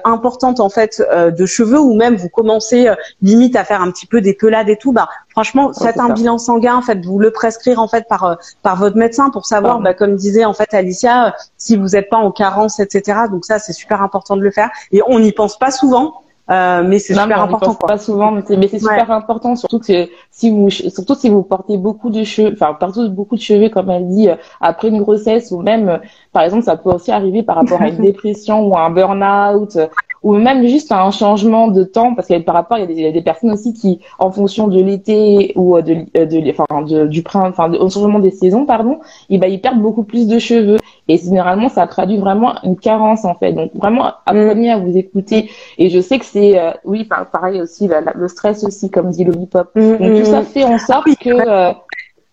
importante 0.04 0.60
en 0.60 0.70
fait 0.70 1.02
de 1.02 1.46
cheveux 1.46 1.80
ou 1.80 1.96
même 1.96 2.16
vous 2.16 2.30
commencez 2.30 2.90
limite 3.22 3.56
à 3.56 3.64
faire 3.64 3.82
un 3.82 3.92
petit 3.92 4.06
peu 4.06 4.20
des 4.20 4.34
pelades 4.34 4.70
et 4.70 4.76
tout, 4.76 4.92
bah 4.92 5.08
franchement 5.32 5.72
faites 5.74 6.00
un 6.00 6.10
bilan 6.10 6.38
sanguin, 6.38 6.82
faites-vous 6.82 7.20
le 7.20 7.32
prescrire 7.32 7.80
en 7.80 7.88
fait 7.88 8.08
par 8.08 8.38
par 8.62 8.76
votre 8.76 8.98
médecin 8.98 9.30
pour 9.30 9.46
savoir, 9.46 9.80
bah, 9.80 9.94
comme 9.94 10.16
disait 10.16 10.46
en 10.46 10.54
fait 10.54 10.74
Alicia, 10.74 11.36
si 11.58 11.78
vous 11.78 11.96
êtes 11.96 12.10
pas 12.10 12.18
en 12.18 12.32
carence, 12.32 12.80
etc. 12.80 13.22
Donc 13.30 13.46
ça, 13.46 13.60
c'est 13.60 13.74
super 13.74 14.02
important 14.02 14.36
de 14.36 14.42
le 14.42 14.52
faire. 14.52 14.70
Et 14.92 15.02
on 15.08 15.20
n'y 15.20 15.32
pense 15.32 15.58
pas 15.58 15.72
souvent. 15.72 16.22
Euh, 16.50 16.84
mais 16.86 17.00
c'est 17.00 17.14
super 17.14 17.42
important. 17.42 17.76
Pas 17.76 17.98
souvent, 17.98 18.32
mais 18.32 18.42
c'est 18.68 18.80
super 18.80 19.12
important, 19.12 19.56
surtout 19.56 19.80
que 19.80 20.10
si 20.32 20.50
vous, 20.50 20.70
surtout 20.70 21.16
si 21.16 21.30
vous 21.30 21.44
portez 21.44 21.78
beaucoup 21.78 22.10
de 22.10 22.24
cheveux, 22.24 22.52
enfin 22.54 22.74
partout 22.74 23.10
beaucoup 23.10 23.38
de 23.38 23.42
cheveux, 23.42 23.70
comme 23.70 23.90
elle 23.90 24.10
dit, 24.10 24.28
euh, 24.28 24.36
après 24.60 24.90
une 24.90 25.02
grossesse 25.02 25.52
ou 25.52 25.62
même, 25.62 25.88
euh, 25.88 25.98
par 26.34 26.44
exemple, 26.44 26.64
ça 26.64 26.76
peut 26.76 26.90
aussi 26.90 27.12
arriver 27.12 27.44
par 27.44 27.56
rapport 27.56 27.82
à 27.82 27.88
une 27.88 27.98
dépression 28.02 28.68
ou 28.68 28.76
à 28.76 28.82
un 28.82 28.90
burn-out 28.90 29.78
ou 30.24 30.34
même 30.34 30.66
juste 30.68 30.92
un 30.92 31.10
changement 31.12 31.68
de 31.68 31.84
temps, 31.84 32.14
parce 32.14 32.28
que 32.28 32.38
par 32.40 32.54
rapport, 32.54 32.78
il 32.78 32.92
y, 32.92 33.06
a 33.06 33.12
des, 33.12 33.22
personnes 33.22 33.52
aussi 33.52 33.74
qui, 33.74 34.00
en 34.20 34.32
fonction 34.32 34.68
de 34.68 34.80
l'été 34.80 35.54
ou 35.56 35.76
euh, 35.76 35.82
de, 35.82 36.06
euh, 36.16 36.26
de, 36.26 36.52
enfin, 36.52 36.82
de, 36.84 37.08
du 37.08 37.24
printemps, 37.24 37.50
enfin, 37.50 37.74
au 37.74 37.90
changement 37.90 38.20
des 38.20 38.32
saisons, 38.32 38.66
pardon, 38.66 39.00
et 39.30 39.38
ben, 39.40 39.52
ils 39.52 39.60
perdent 39.60 39.82
beaucoup 39.82 40.04
plus 40.04 40.28
de 40.28 40.38
cheveux. 40.38 40.78
Et 41.08 41.18
généralement, 41.18 41.70
ça 41.70 41.88
traduit 41.88 42.18
vraiment 42.18 42.54
une 42.64 42.78
carence, 42.78 43.26
en 43.26 43.34
fait. 43.34 43.54
Donc, 43.54 43.72
vraiment, 43.74 44.06
apprenez 44.26 44.72
à 44.72 44.78
vous 44.78 44.96
écouter. 44.96 45.50
Et 45.78 45.90
je 45.90 46.00
sais 46.00 46.20
que 46.20 46.26
c'est, 46.26 46.60
euh, 46.60 46.72
oui, 46.86 47.08
pareil 47.32 47.60
aussi, 47.60 47.90
le 48.16 48.28
stress 48.28 48.64
aussi, 48.64 48.90
comme 48.92 49.10
dit 49.10 49.24
Lollipop. 49.24 49.72
Mm, 49.76 49.98
Donc, 49.98 50.20
tout 50.20 50.26
ça 50.26 50.44
fait 50.44 50.64
en 50.64 50.78
sorte 50.78 51.08
que, 51.20 51.74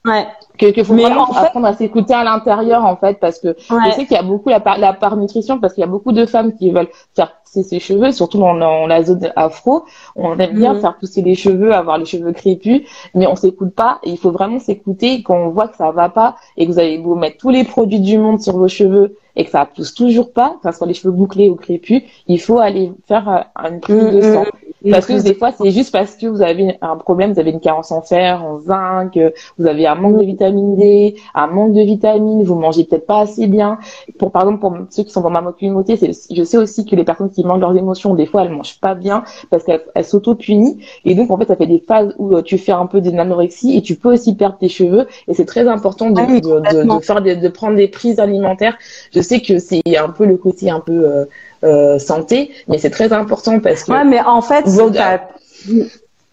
ouais. 0.05 0.27
Que, 0.59 0.73
que 0.73 0.83
faut 0.83 0.95
vraiment 0.95 1.31
apprendre 1.31 1.67
à 1.67 1.75
s'écouter 1.75 2.15
à 2.15 2.25
l'intérieur 2.25 2.85
en 2.85 2.97
fait 2.97 3.21
parce 3.21 3.39
que 3.39 3.57
je 3.59 3.91
sais 3.93 4.07
qu'il 4.07 4.17
y 4.17 4.21
a 4.21 4.23
beaucoup 4.23 4.49
la 4.49 4.61
part, 4.61 4.79
la 4.79 4.93
part 4.93 5.17
nutrition 5.17 5.59
parce 5.59 5.75
qu'il 5.75 5.83
y 5.83 5.85
a 5.85 5.89
beaucoup 5.89 6.13
de 6.13 6.27
femmes 6.27 6.55
qui 6.55 6.71
veulent 6.71 6.89
faire 7.15 7.37
pousser 7.43 7.63
ses 7.63 7.79
cheveux 7.79 8.11
surtout 8.11 8.39
dans, 8.39 8.55
dans 8.55 8.87
la 8.87 9.05
zone 9.05 9.33
afro. 9.37 9.85
On 10.17 10.39
aime 10.39 10.55
bien 10.55 10.75
mm. 10.75 10.81
faire 10.81 10.97
pousser 10.97 11.23
les 11.23 11.35
cheveux 11.35 11.73
avoir 11.73 11.99
les 11.99 12.07
cheveux 12.07 12.33
crépus 12.33 12.83
mais 13.15 13.27
on 13.27 13.37
s'écoute 13.37 13.75
pas. 13.75 14.01
Et 14.03 14.11
il 14.11 14.19
faut 14.19 14.33
vraiment 14.33 14.59
s'écouter 14.59 15.23
quand 15.23 15.37
on 15.37 15.51
voit 15.51 15.69
que 15.69 15.77
ça 15.77 15.91
va 15.91 16.09
pas 16.09 16.37
et 16.57 16.67
que 16.67 16.73
vous 16.73 16.79
allez 16.79 16.99
vous 16.99 17.15
mettre 17.15 17.37
tous 17.39 17.51
les 17.51 17.65
produits 17.65 18.01
du 18.01 18.19
monde 18.19 18.41
sur 18.41 18.57
vos 18.57 18.69
cheveux 18.69 19.17
et 19.39 19.45
que 19.45 19.51
ça 19.51 19.65
pousse 19.65 19.95
toujours 19.95 20.33
pas, 20.33 20.57
que 20.63 20.71
ce 20.71 20.77
soit 20.77 20.87
les 20.87 20.95
cheveux 20.95 21.13
bouclés 21.13 21.49
ou 21.49 21.55
crépus, 21.55 22.03
il 22.27 22.41
faut 22.41 22.59
aller 22.59 22.93
faire 23.07 23.29
euh, 23.29 23.69
une 23.69 23.81
prise 23.81 24.11
de 24.11 24.21
sang. 24.21 24.45
Parce 24.91 25.07
que 25.07 25.21
des 25.21 25.35
fois, 25.35 25.51
c'est 25.53 25.71
juste 25.71 25.93
parce 25.93 26.15
que 26.15 26.27
vous 26.27 26.43
avez 26.43 26.79
un 26.81 26.97
problème, 26.97 27.33
vous 27.33 27.41
avez 27.41 27.51
une 27.51 27.61
carence 27.61 27.91
en 27.91 28.03
fer, 28.03 28.45
en 28.45 28.61
zinc, 28.61 29.19
vous 29.59 29.67
avez 29.67 29.87
un 29.87 29.95
manque 29.95 30.19
de 30.19 30.25
vitamine 30.25 30.77
D, 30.77 31.17
un 31.35 31.47
manque 31.49 31.73
de 31.73 31.83
vitamines, 31.83 32.45
vous 32.45 32.55
mangez 32.55 32.85
peut-être 32.85 33.07
pas 33.07 33.21
assez 33.21 33.47
bien. 33.47 33.79
Pour 34.19 34.31
par 34.31 34.43
exemple, 34.43 34.61
pour 34.61 34.77
ceux 34.91 35.03
qui 35.03 35.11
sont 35.11 35.21
dans 35.21 35.31
ma 35.31 35.43
communauté, 35.53 35.99
je 35.99 36.43
sais 36.43 36.57
aussi 36.57 36.85
que 36.85 36.95
les 36.95 37.05
personnes 37.05 37.31
qui 37.31 37.45
mangent 37.45 37.61
leurs 37.61 37.77
émotions, 37.77 38.15
des 38.15 38.27
fois, 38.27 38.45
elles 38.45 38.51
mangent 38.51 38.79
pas 38.81 38.95
bien 38.95 39.25
parce 39.51 39.65
qu'elles 39.65 39.83
s'auto-punissent. 40.03 40.77
Et 41.05 41.15
donc, 41.15 41.31
en 41.31 41.39
fait, 41.39 41.49
ça 41.49 41.57
fait 41.57 41.67
des 41.67 41.81
phases 41.81 42.15
où 42.19 42.37
euh, 42.37 42.43
tu 42.43 42.59
fais 42.59 42.73
un 42.73 42.87
peu 42.87 43.01
d'anorexie 43.01 43.77
et 43.77 43.83
tu 43.83 43.97
peux 43.97 44.13
aussi 44.13 44.35
perdre 44.35 44.59
tes 44.59 44.69
cheveux. 44.69 45.07
Et 45.27 45.35
c'est 45.35 45.45
très 45.45 45.67
important 45.67 46.11
de, 46.11 46.21
de, 46.21 46.97
de, 46.97 47.01
faire 47.03 47.23
de 47.23 47.49
prendre 47.49 47.77
des 47.77 47.89
prises 47.89 48.21
alimentaires. 48.21 48.77
Je 49.13 49.21
sais 49.21 49.41
que 49.41 49.59
c'est 49.59 49.83
un 49.97 50.09
peu 50.09 50.25
le 50.25 50.37
côté 50.37 50.71
un 50.71 50.81
peu 50.81 51.05
euh, 51.05 51.25
euh, 51.65 51.99
santé, 51.99 52.51
mais 52.69 52.79
c'est 52.79 52.91
très 52.91 53.13
important 53.13 53.61
parce 53.61 53.85
que. 53.85 53.93
Ouais, 53.93 54.05
mais 54.05 54.21
en 54.21 54.43
fait, 54.43 54.65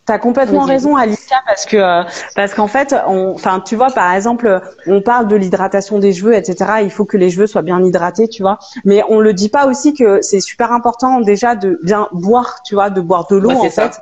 T'as 0.06 0.20
complètement 0.20 0.66
raison, 0.66 0.96
Alicia, 0.96 1.38
parce 1.48 1.66
que 1.66 1.78
euh, 1.78 2.04
parce 2.36 2.54
qu'en 2.54 2.68
fait, 2.68 2.96
enfin, 3.08 3.60
tu 3.60 3.76
vois, 3.76 3.90
par 3.90 4.14
exemple, 4.14 4.62
on 4.86 5.02
parle 5.02 5.28
de 5.28 5.36
l'hydratation 5.36 5.98
des 5.98 6.14
cheveux, 6.14 6.36
etc. 6.36 6.74
Il 6.84 6.92
faut 6.92 7.06
que 7.06 7.18
les 7.18 7.32
cheveux 7.32 7.48
soient 7.48 7.64
bien 7.64 7.84
hydratés, 7.84 8.28
tu 8.28 8.44
vois. 8.44 8.60
Mais 8.84 9.02
on 9.10 9.20
le 9.20 9.34
dit 9.34 9.50
pas 9.50 9.66
aussi 9.66 9.96
que 9.96 10.22
c'est 10.22 10.42
super 10.42 10.72
important 10.72 11.22
déjà 11.22 11.56
de 11.56 11.80
bien 11.82 12.08
boire, 12.12 12.62
tu 12.64 12.76
vois, 12.76 12.92
de 12.92 13.02
boire 13.02 13.26
de 13.32 13.36
l'eau 13.36 13.50
en 13.50 13.70
fait, 13.72 14.00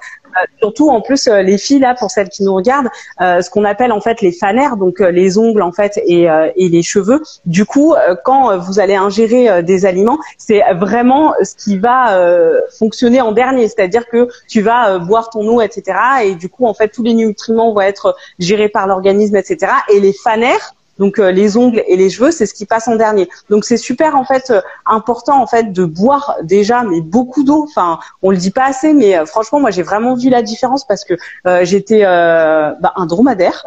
surtout 0.60 0.90
en 0.90 1.02
plus 1.02 1.28
euh, 1.28 1.42
les 1.42 1.58
filles 1.58 1.80
là 1.80 1.96
pour 1.98 2.12
celles 2.12 2.30
qui 2.30 2.44
nous 2.44 2.54
regardent 2.54 2.90
euh, 3.22 3.42
ce 3.42 3.50
qu'on 3.50 3.64
appelle 3.64 3.92
en 3.92 4.02
fait 4.02 4.22
les 4.22 4.32
fanères 4.32 4.78
donc 4.78 5.00
les 5.00 5.38
ongles 5.38 5.62
en 5.62 5.72
fait 5.72 6.00
et, 6.06 6.28
et 6.56 6.70
les 6.70 6.84
cheveux. 6.84 7.22
Du 7.46 7.66
coup 7.66 7.96
quand 8.24 8.58
vous 8.58 8.80
allez 8.80 8.96
ingérer 8.96 9.64
des 9.64 9.86
aliments 9.86 10.18
c'est 10.38 10.62
vraiment 10.74 11.34
ce 11.42 11.56
qui 11.56 11.78
va 11.78 12.18
fonctionner 12.78 13.22
en 13.22 13.32
dernier. 13.32 13.68
C'est-à-dire 13.68 14.08
que 14.08 14.28
tu 14.48 14.62
vas 14.62 15.00
boire 15.00 15.30
ton 15.30 15.48
eau 15.48 15.62
etc 15.62 15.98
et 16.24 16.36
du 16.36 16.50
coup 16.50 16.66
en 16.66 16.74
fait 16.74 16.90
tous 16.90 17.04
les 17.04 17.14
nutriments 17.14 17.74
vont 17.74 17.82
être 17.82 18.16
gérés 18.40 18.70
par 18.70 18.88
l'organisme 18.88 19.36
etc 19.36 19.72
et 19.94 20.00
les 20.00 20.14
fanères 20.14 20.74
donc 21.00 21.20
euh, 21.20 21.32
les 21.32 21.58
ongles 21.58 21.84
et 21.88 21.96
les 21.96 22.10
cheveux, 22.10 22.32
c'est 22.32 22.46
ce 22.46 22.54
qui 22.54 22.66
passe 22.66 22.88
en 22.88 22.96
dernier. 22.96 23.28
Donc 23.50 23.66
c'est 23.66 23.78
super 23.78 24.16
en 24.16 24.26
fait 24.26 24.52
euh, 24.52 24.62
important 24.86 25.42
en 25.42 25.48
fait 25.48 25.72
de 25.74 25.86
boire 25.86 26.38
déjà 26.44 26.84
mais 26.84 27.02
beaucoup 27.02 27.44
d'eau. 27.44 27.66
Enfin, 27.68 28.00
on 28.22 28.32
le 28.32 28.38
dit 28.38 28.52
pas 28.52 28.66
assez, 28.66 28.94
mais 28.94 29.18
euh, 29.18 29.26
franchement 29.26 29.60
moi 29.60 29.72
j'ai 29.72 29.84
vraiment 29.84 30.16
vu 30.16 30.30
la 30.30 30.42
différence 30.42 30.86
parce 30.86 31.04
que 31.04 31.16
j'étais 31.64 32.04
bah, 32.04 32.94
un 32.96 33.06
dromadaire. 33.06 33.66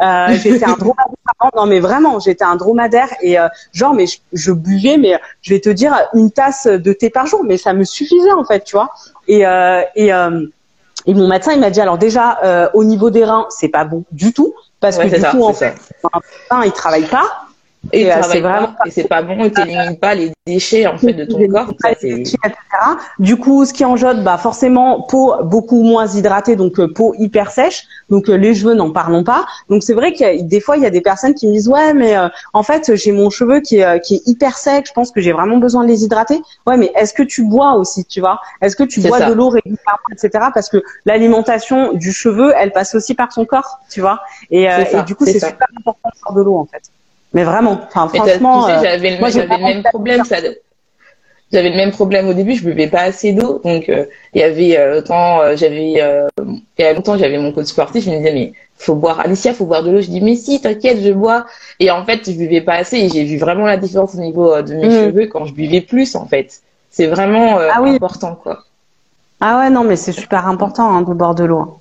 j'étais 0.42 0.64
un 0.64 0.74
dromadaire. 0.74 1.14
Non 1.54 1.66
mais 1.66 1.80
vraiment, 1.80 2.18
j'étais 2.18 2.44
un 2.44 2.56
dromadaire 2.56 3.08
et 3.22 3.36
genre 3.72 3.94
mais 3.94 4.06
je, 4.32 4.52
buvais 4.52 4.96
mais 4.96 5.18
je 5.42 5.54
vais 5.54 5.60
te 5.60 5.68
dire 5.68 5.94
une 6.14 6.30
tasse 6.30 6.66
de 6.66 6.92
thé 6.92 7.10
par 7.10 7.26
jour, 7.26 7.44
mais 7.44 7.56
ça 7.56 7.72
me 7.72 7.84
suffisait 7.84 8.32
en 8.32 8.44
fait, 8.44 8.64
tu 8.64 8.76
vois. 8.76 8.90
Et 9.28 9.42
et 9.94 10.10
et 11.06 11.14
mon 11.14 11.28
médecin, 11.28 11.52
il 11.52 11.60
m'a 11.60 11.70
dit 11.70 11.80
alors 11.80 11.98
déjà 11.98 12.70
au 12.74 12.84
niveau 12.84 13.10
des 13.10 13.24
reins, 13.24 13.46
c'est 13.50 13.68
pas 13.68 13.84
bon 13.84 14.04
du 14.10 14.32
tout 14.32 14.54
parce 14.80 14.98
que 14.98 15.06
du 15.08 15.22
coup, 15.24 15.44
en 15.44 15.52
fait, 15.52 15.74
un, 16.50 16.64
il 16.64 16.72
travaille 16.72 17.06
pas. 17.06 17.47
Et, 17.92 18.12
euh, 18.12 18.16
c'est 18.22 18.40
vraiment 18.40 18.74
et 18.84 18.90
c'est 18.90 19.08
pas 19.08 19.22
bon, 19.22 19.44
et 19.44 19.52
t'élimines 19.52 19.96
pas 19.96 20.14
les 20.14 20.32
déchets 20.46 20.86
en 20.86 20.98
fait 20.98 21.12
de 21.12 21.24
ton 21.24 21.46
corps. 21.48 21.72
du 23.18 23.36
coup, 23.36 23.64
ce 23.64 23.72
qui 23.72 23.84
enjode, 23.84 24.22
bah 24.24 24.36
forcément 24.36 25.02
peau 25.02 25.34
beaucoup 25.44 25.82
moins 25.82 26.06
hydratée, 26.06 26.56
donc 26.56 26.78
euh, 26.80 26.92
peau 26.92 27.14
hyper 27.18 27.50
sèche. 27.50 27.84
Donc 28.10 28.28
euh, 28.28 28.34
les 28.36 28.54
cheveux, 28.54 28.74
n'en 28.74 28.90
parlons 28.90 29.24
pas. 29.24 29.46
Donc 29.70 29.82
c'est 29.82 29.94
vrai 29.94 30.12
que 30.12 30.42
des 30.42 30.60
fois 30.60 30.76
il 30.76 30.82
y 30.82 30.86
a 30.86 30.90
des 30.90 31.00
personnes 31.00 31.34
qui 31.34 31.46
me 31.46 31.52
disent 31.52 31.68
ouais, 31.68 31.94
mais 31.94 32.14
en 32.52 32.62
fait 32.62 32.94
j'ai 32.94 33.12
mon 33.12 33.30
cheveu 33.30 33.60
qui 33.60 33.78
est 33.78 34.00
qui 34.00 34.16
est 34.16 34.22
hyper 34.26 34.58
sec. 34.58 34.86
Je 34.86 34.92
pense 34.92 35.10
que 35.10 35.20
j'ai 35.20 35.32
vraiment 35.32 35.58
besoin 35.58 35.84
de 35.84 35.88
les 35.88 36.04
hydrater. 36.04 36.42
Ouais, 36.66 36.76
mais 36.76 36.92
est-ce 36.94 37.14
que 37.14 37.22
tu 37.22 37.44
bois 37.44 37.74
aussi, 37.74 38.04
tu 38.04 38.20
vois? 38.20 38.40
Est-ce 38.60 38.76
que 38.76 38.84
tu 38.84 39.00
bois 39.00 39.20
de 39.20 39.32
l'eau 39.32 39.48
régulièrement, 39.48 40.08
etc. 40.12 40.46
Parce 40.52 40.68
que 40.68 40.82
l'alimentation 41.06 41.94
du 41.94 42.12
cheveu, 42.12 42.52
elle 42.58 42.72
passe 42.72 42.94
aussi 42.94 43.14
par 43.14 43.32
son 43.32 43.46
corps, 43.46 43.78
tu 43.88 44.00
vois? 44.00 44.20
Et, 44.50 44.64
et 44.64 45.02
du 45.06 45.14
coup 45.14 45.24
c'est 45.24 45.38
super 45.38 45.68
important 45.76 46.10
de 46.14 46.20
boire 46.20 46.34
de 46.34 46.42
l'eau 46.42 46.58
en 46.58 46.66
fait. 46.66 46.82
Mais 47.32 47.44
vraiment, 47.44 47.80
enfin, 47.86 48.08
franchement. 48.08 48.66
Tu 48.66 48.72
sais, 48.72 48.84
j'avais 48.84 49.10
le, 49.16 49.56
le 49.56 49.62
même 49.62 49.82
problème. 49.82 50.24
Ça, 50.24 50.36
j'avais 51.52 51.70
le 51.70 51.76
même 51.76 51.90
problème 51.90 52.28
au 52.28 52.34
début. 52.34 52.54
Je 52.54 52.64
buvais 52.64 52.88
pas 52.88 53.02
assez 53.02 53.32
d'eau, 53.32 53.60
donc 53.64 53.88
euh, 53.88 54.04
il 54.34 54.40
y 54.40 54.44
avait 54.44 54.78
euh, 54.78 54.96
longtemps, 54.96 55.40
euh, 55.40 55.56
j'avais 55.56 55.90
il 55.90 55.96
y 56.78 56.82
a 56.82 56.92
longtemps, 56.92 57.16
j'avais 57.16 57.38
mon 57.38 57.52
coach 57.52 57.66
sportif. 57.66 58.06
Il 58.06 58.12
me 58.12 58.18
disait 58.18 58.34
mais 58.34 58.52
faut 58.76 58.94
boire, 58.94 59.20
Alicia, 59.20 59.54
faut 59.54 59.64
boire 59.64 59.82
de 59.82 59.90
l'eau. 59.90 60.00
Je 60.00 60.08
dis 60.08 60.20
mais 60.20 60.36
si, 60.36 60.60
t'inquiète, 60.60 61.00
je 61.02 61.12
bois. 61.12 61.46
Et 61.80 61.90
en 61.90 62.04
fait, 62.04 62.30
je 62.30 62.36
buvais 62.36 62.60
pas 62.60 62.74
assez 62.74 62.96
et 62.98 63.08
j'ai 63.08 63.24
vu 63.24 63.38
vraiment 63.38 63.66
la 63.66 63.76
différence 63.76 64.14
au 64.14 64.18
niveau 64.18 64.60
de 64.62 64.74
mes 64.74 64.88
mm. 64.88 64.90
cheveux 64.90 65.26
quand 65.26 65.46
je 65.46 65.54
buvais 65.54 65.80
plus. 65.80 66.14
En 66.16 66.26
fait, 66.26 66.60
c'est 66.90 67.06
vraiment 67.06 67.58
ah 67.58 67.80
important 67.82 68.34
quoi. 68.34 68.64
Ah 69.40 69.60
ouais, 69.60 69.70
non, 69.70 69.84
mais 69.84 69.96
c'est 69.96 70.12
super 70.12 70.48
important 70.48 70.90
hein, 70.90 71.02
de 71.02 71.12
boire 71.14 71.34
de 71.34 71.44
l'eau. 71.44 71.78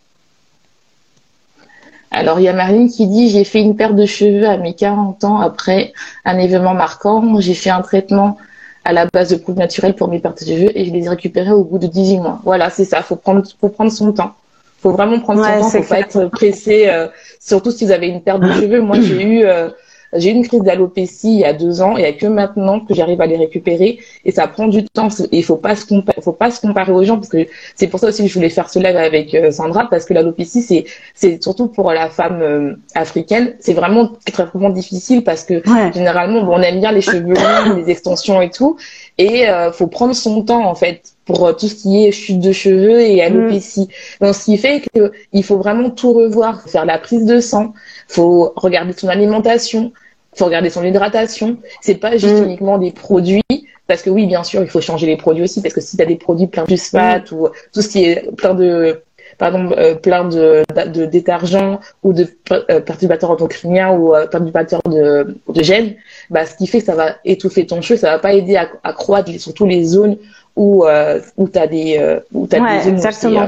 Alors, 2.18 2.40
il 2.40 2.44
y 2.44 2.48
a 2.48 2.54
Marine 2.54 2.90
qui 2.90 3.06
dit 3.06 3.30
J'ai 3.30 3.44
fait 3.44 3.62
une 3.62 3.76
perte 3.76 3.96
de 3.96 4.08
cheveux 4.08 4.48
à 4.48 4.58
mes 4.58 4.74
40 4.74 5.24
ans 5.24 5.40
après 5.40 5.94
un 6.26 6.40
événement 6.40 6.74
marquant. 6.74 7.40
J'ai 7.40 7.54
fait 7.54 7.70
un 7.70 7.82
traitement 7.82 8.38
à 8.84 8.92
la 8.92 9.06
base 9.06 9.30
de 9.30 9.36
produits 9.36 9.60
naturels 9.60 9.94
pour 9.94 10.08
mes 10.08 10.18
pertes 10.18 10.44
de 10.44 10.48
cheveux 10.48 10.72
et 10.76 10.86
je 10.86 10.92
les 10.92 11.06
ai 11.06 11.10
récupérés 11.10 11.52
au 11.52 11.64
bout 11.64 11.78
de 11.78 11.86
18 11.86 12.18
mois. 12.18 12.40
Voilà, 12.44 12.72
c'est 12.72 12.86
ça. 12.86 13.04
Faut 13.04 13.18
prendre, 13.18 13.44
faut 13.62 13.70
prendre 13.70 13.92
son 13.92 14.12
temps. 14.14 14.34
Faut 14.82 14.92
vraiment 14.92 15.20
prendre 15.20 15.44
son 15.44 15.60
temps. 15.60 15.70
Faut 15.70 15.84
pas 15.84 16.00
être 16.00 16.26
pressé. 16.26 16.88
Euh, 16.88 17.08
surtout 17.40 17.70
si 17.70 17.86
vous 17.86 17.92
avez 17.92 18.08
une 18.08 18.22
perte 18.22 18.42
de 18.42 18.52
cheveux. 18.62 18.82
Moi, 18.82 19.00
j'ai 19.00 19.22
eu 19.22 19.46
euh, 19.46 19.70
j'ai 20.18 20.32
eu 20.32 20.34
une 20.34 20.48
crise 20.48 20.62
d'alopécie 20.62 21.34
il 21.34 21.40
y 21.40 21.46
a 21.46 21.54
deux 21.54 21.82
ans 21.82 21.98
et 21.98 22.02
il 22.02 22.04
n'y 22.04 22.10
a 22.10 22.14
que 22.14 22.28
maintenant 22.28 22.80
que 22.80 22.94
j'arrive 22.94 23.22
à 23.22 23.26
les 23.26 23.38
récupérer 23.38 24.00
et 24.26 24.32
ça 24.32 24.48
prend 24.48 24.68
du 24.68 24.84
temps. 24.84 25.10
Il 25.32 25.44
faut 25.44 25.56
pas 25.56 25.76
se 25.76 25.86
faut 26.22 26.32
pas 26.34 26.52
se 26.52 26.62
comparer 26.62 26.92
aux 26.92 27.04
gens 27.04 27.16
parce 27.16 27.30
que 27.30 27.48
c'est 27.76 27.88
pour 27.88 28.00
ça 28.00 28.08
aussi 28.08 28.24
que 28.24 28.30
je 28.30 28.34
voulais 28.34 28.50
faire 28.50 28.70
ce 28.70 28.80
live 28.80 28.96
avec 28.96 29.34
euh, 29.34 29.52
Sandra 29.52 29.88
parce 29.90 30.06
que 30.06 30.14
l'alopécie 30.14 30.62
c'est 30.62 30.86
c'est 31.14 31.42
surtout 31.42 31.68
pour 31.68 31.92
la 31.92 32.10
femme 32.10 32.40
euh, 32.42 32.76
africaine 32.96 33.56
c'est 33.60 33.74
vraiment 33.74 34.12
extrêmement 34.26 34.70
difficile 34.70 35.24
parce 35.24 35.44
que 35.44 35.62
généralement 35.94 36.40
on 36.40 36.62
aime 36.62 36.80
bien 36.80 36.92
les 36.92 37.02
cheveux 37.02 37.34
longs, 37.34 37.76
les 37.78 37.90
extensions 37.90 38.42
et 38.42 38.50
tout 38.50 38.78
et 39.18 39.48
euh, 39.48 39.72
faut 39.72 39.88
prendre 39.88 40.16
son 40.16 40.44
temps 40.44 40.66
en 40.66 40.76
fait 40.76 41.14
pour 41.26 41.56
tout 41.58 41.68
ce 41.68 41.76
qui 41.76 42.06
est 42.06 42.12
chute 42.12 42.40
de 42.40 42.54
cheveux 42.54 43.02
et 43.02 43.22
alopécie. 43.22 43.90
Mm. 44.22 44.26
Donc 44.26 44.36
ce 44.36 44.46
qui 44.46 44.58
fait 44.58 44.82
que 44.94 45.12
il 45.34 45.44
faut 45.44 45.58
vraiment 45.58 45.90
tout 45.90 46.14
revoir, 46.14 46.62
faire 46.68 46.86
la 46.86 46.98
prise 46.98 47.26
de 47.26 47.40
sang, 47.42 47.74
faut 48.08 48.54
regarder 48.56 48.94
son 48.94 49.10
alimentation, 49.10 49.92
faut 50.38 50.46
regarder 50.46 50.70
son 50.70 50.84
hydratation. 50.84 51.58
C'est 51.82 51.96
pas 51.96 52.18
juste 52.18 52.42
mm. 52.42 52.46
uniquement 52.46 52.78
des 52.78 52.92
produits, 52.92 53.44
parce 53.88 54.02
que 54.02 54.10
oui, 54.10 54.26
bien 54.26 54.44
sûr, 54.44 54.62
il 54.62 54.70
faut 54.70 54.82
changer 54.82 55.08
les 55.08 55.18
produits 55.18 55.44
aussi, 55.44 55.62
parce 55.62 55.74
que 55.74 55.82
si 55.82 55.98
tu 55.98 56.04
as 56.04 56.06
des 56.06 56.16
produits 56.16 56.48
plein 56.48 56.64
de 56.64 56.70
phosphate 56.70 57.32
mm. 57.32 57.36
ou 57.36 57.50
tout 57.74 57.82
ce 57.82 57.90
qui 57.90 58.06
est 58.06 58.32
plein 58.36 58.54
de 58.54 59.02
pardon, 59.38 59.72
euh, 59.78 59.96
plein 59.96 60.26
de, 60.26 60.64
de, 60.88 61.06
détergents 61.06 61.80
ou 62.04 62.14
de 62.14 62.28
euh, 62.52 62.80
perturbateurs 62.80 63.32
endocriniens 63.32 63.92
ou 63.92 64.16
euh, 64.16 64.28
perturbateurs 64.28 64.82
de, 64.86 65.38
de 65.48 65.64
gènes, 65.64 65.96
bah, 66.30 66.46
ce 66.46 66.56
qui 66.56 66.68
fait 66.68 66.80
que 66.80 66.86
ça 66.86 66.96
va 66.96 67.16
étouffer 67.26 67.66
ton 67.66 67.82
cheveu, 67.82 68.00
ça 68.00 68.12
va 68.12 68.20
pas 68.20 68.34
aider 68.34 68.56
à, 68.56 68.70
à 68.84 68.94
croître 68.94 69.32
surtout 69.40 69.66
les 69.66 69.84
zones 69.84 70.18
où 70.58 70.86
euh, 70.86 71.22
où 71.38 71.48
t'as 71.48 71.68
des 71.68 71.98
euh, 72.00 72.20
où 72.34 72.48
t'as 72.48 72.80
des 72.80 72.90
exactement. 72.90 73.48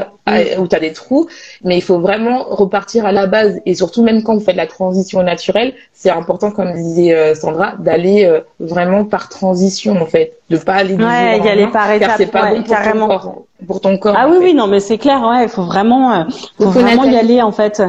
où 0.60 0.68
t'as 0.68 0.80
des 0.80 0.93
trous. 0.93 1.28
Mais 1.64 1.78
il 1.78 1.82
faut 1.82 1.99
vraiment 1.99 2.43
repartir 2.43 3.05
à 3.05 3.12
la 3.12 3.26
base. 3.26 3.60
Et 3.66 3.74
surtout 3.76 4.03
même 4.03 4.24
quand 4.24 4.36
vous 4.36 4.39
faites 4.39 4.55
la 4.55 4.68
transition 4.68 5.22
naturelle 5.24 5.74
c'est 5.91 6.12
important 6.12 6.51
comme 6.51 6.72
disait 6.74 7.14
euh, 7.14 7.36
Sandra 7.36 7.74
d'aller 7.80 8.26
euh, 8.26 8.41
vraiment 8.60 9.03
par 9.03 9.28
transition 9.28 9.99
en 10.01 10.05
fait. 10.05 10.34
De 10.49 10.57
pas 10.57 10.76
aller 10.76 10.95
du 10.95 11.03
ouais, 11.03 11.39
y 11.39 11.49
aller 11.49 11.68
par 11.68 11.91
étapes 11.91 12.14
c'est 12.18 12.28
pas 12.28 12.51
bon 12.51 12.62
pour 12.64 12.76
carrément. 12.76 13.07
ton 13.07 13.18
corps, 13.18 13.43
pour 13.68 13.82
ton 13.82 13.97
corps 13.97 14.16
ah 14.18 14.28
oui 14.30 14.38
oui 14.39 14.53
non 14.53 14.68
mais 14.68 14.80
c'est 14.80 14.97
clair 14.97 15.22
ouais 15.22 15.43
il 15.43 15.49
faut 15.49 15.64
vraiment 15.64 16.26
faut, 16.57 16.66
faut 16.66 16.70
vraiment 16.72 17.03
y 17.03 17.16
aller 17.16 17.41
en 17.41 17.51
fait 17.51 17.84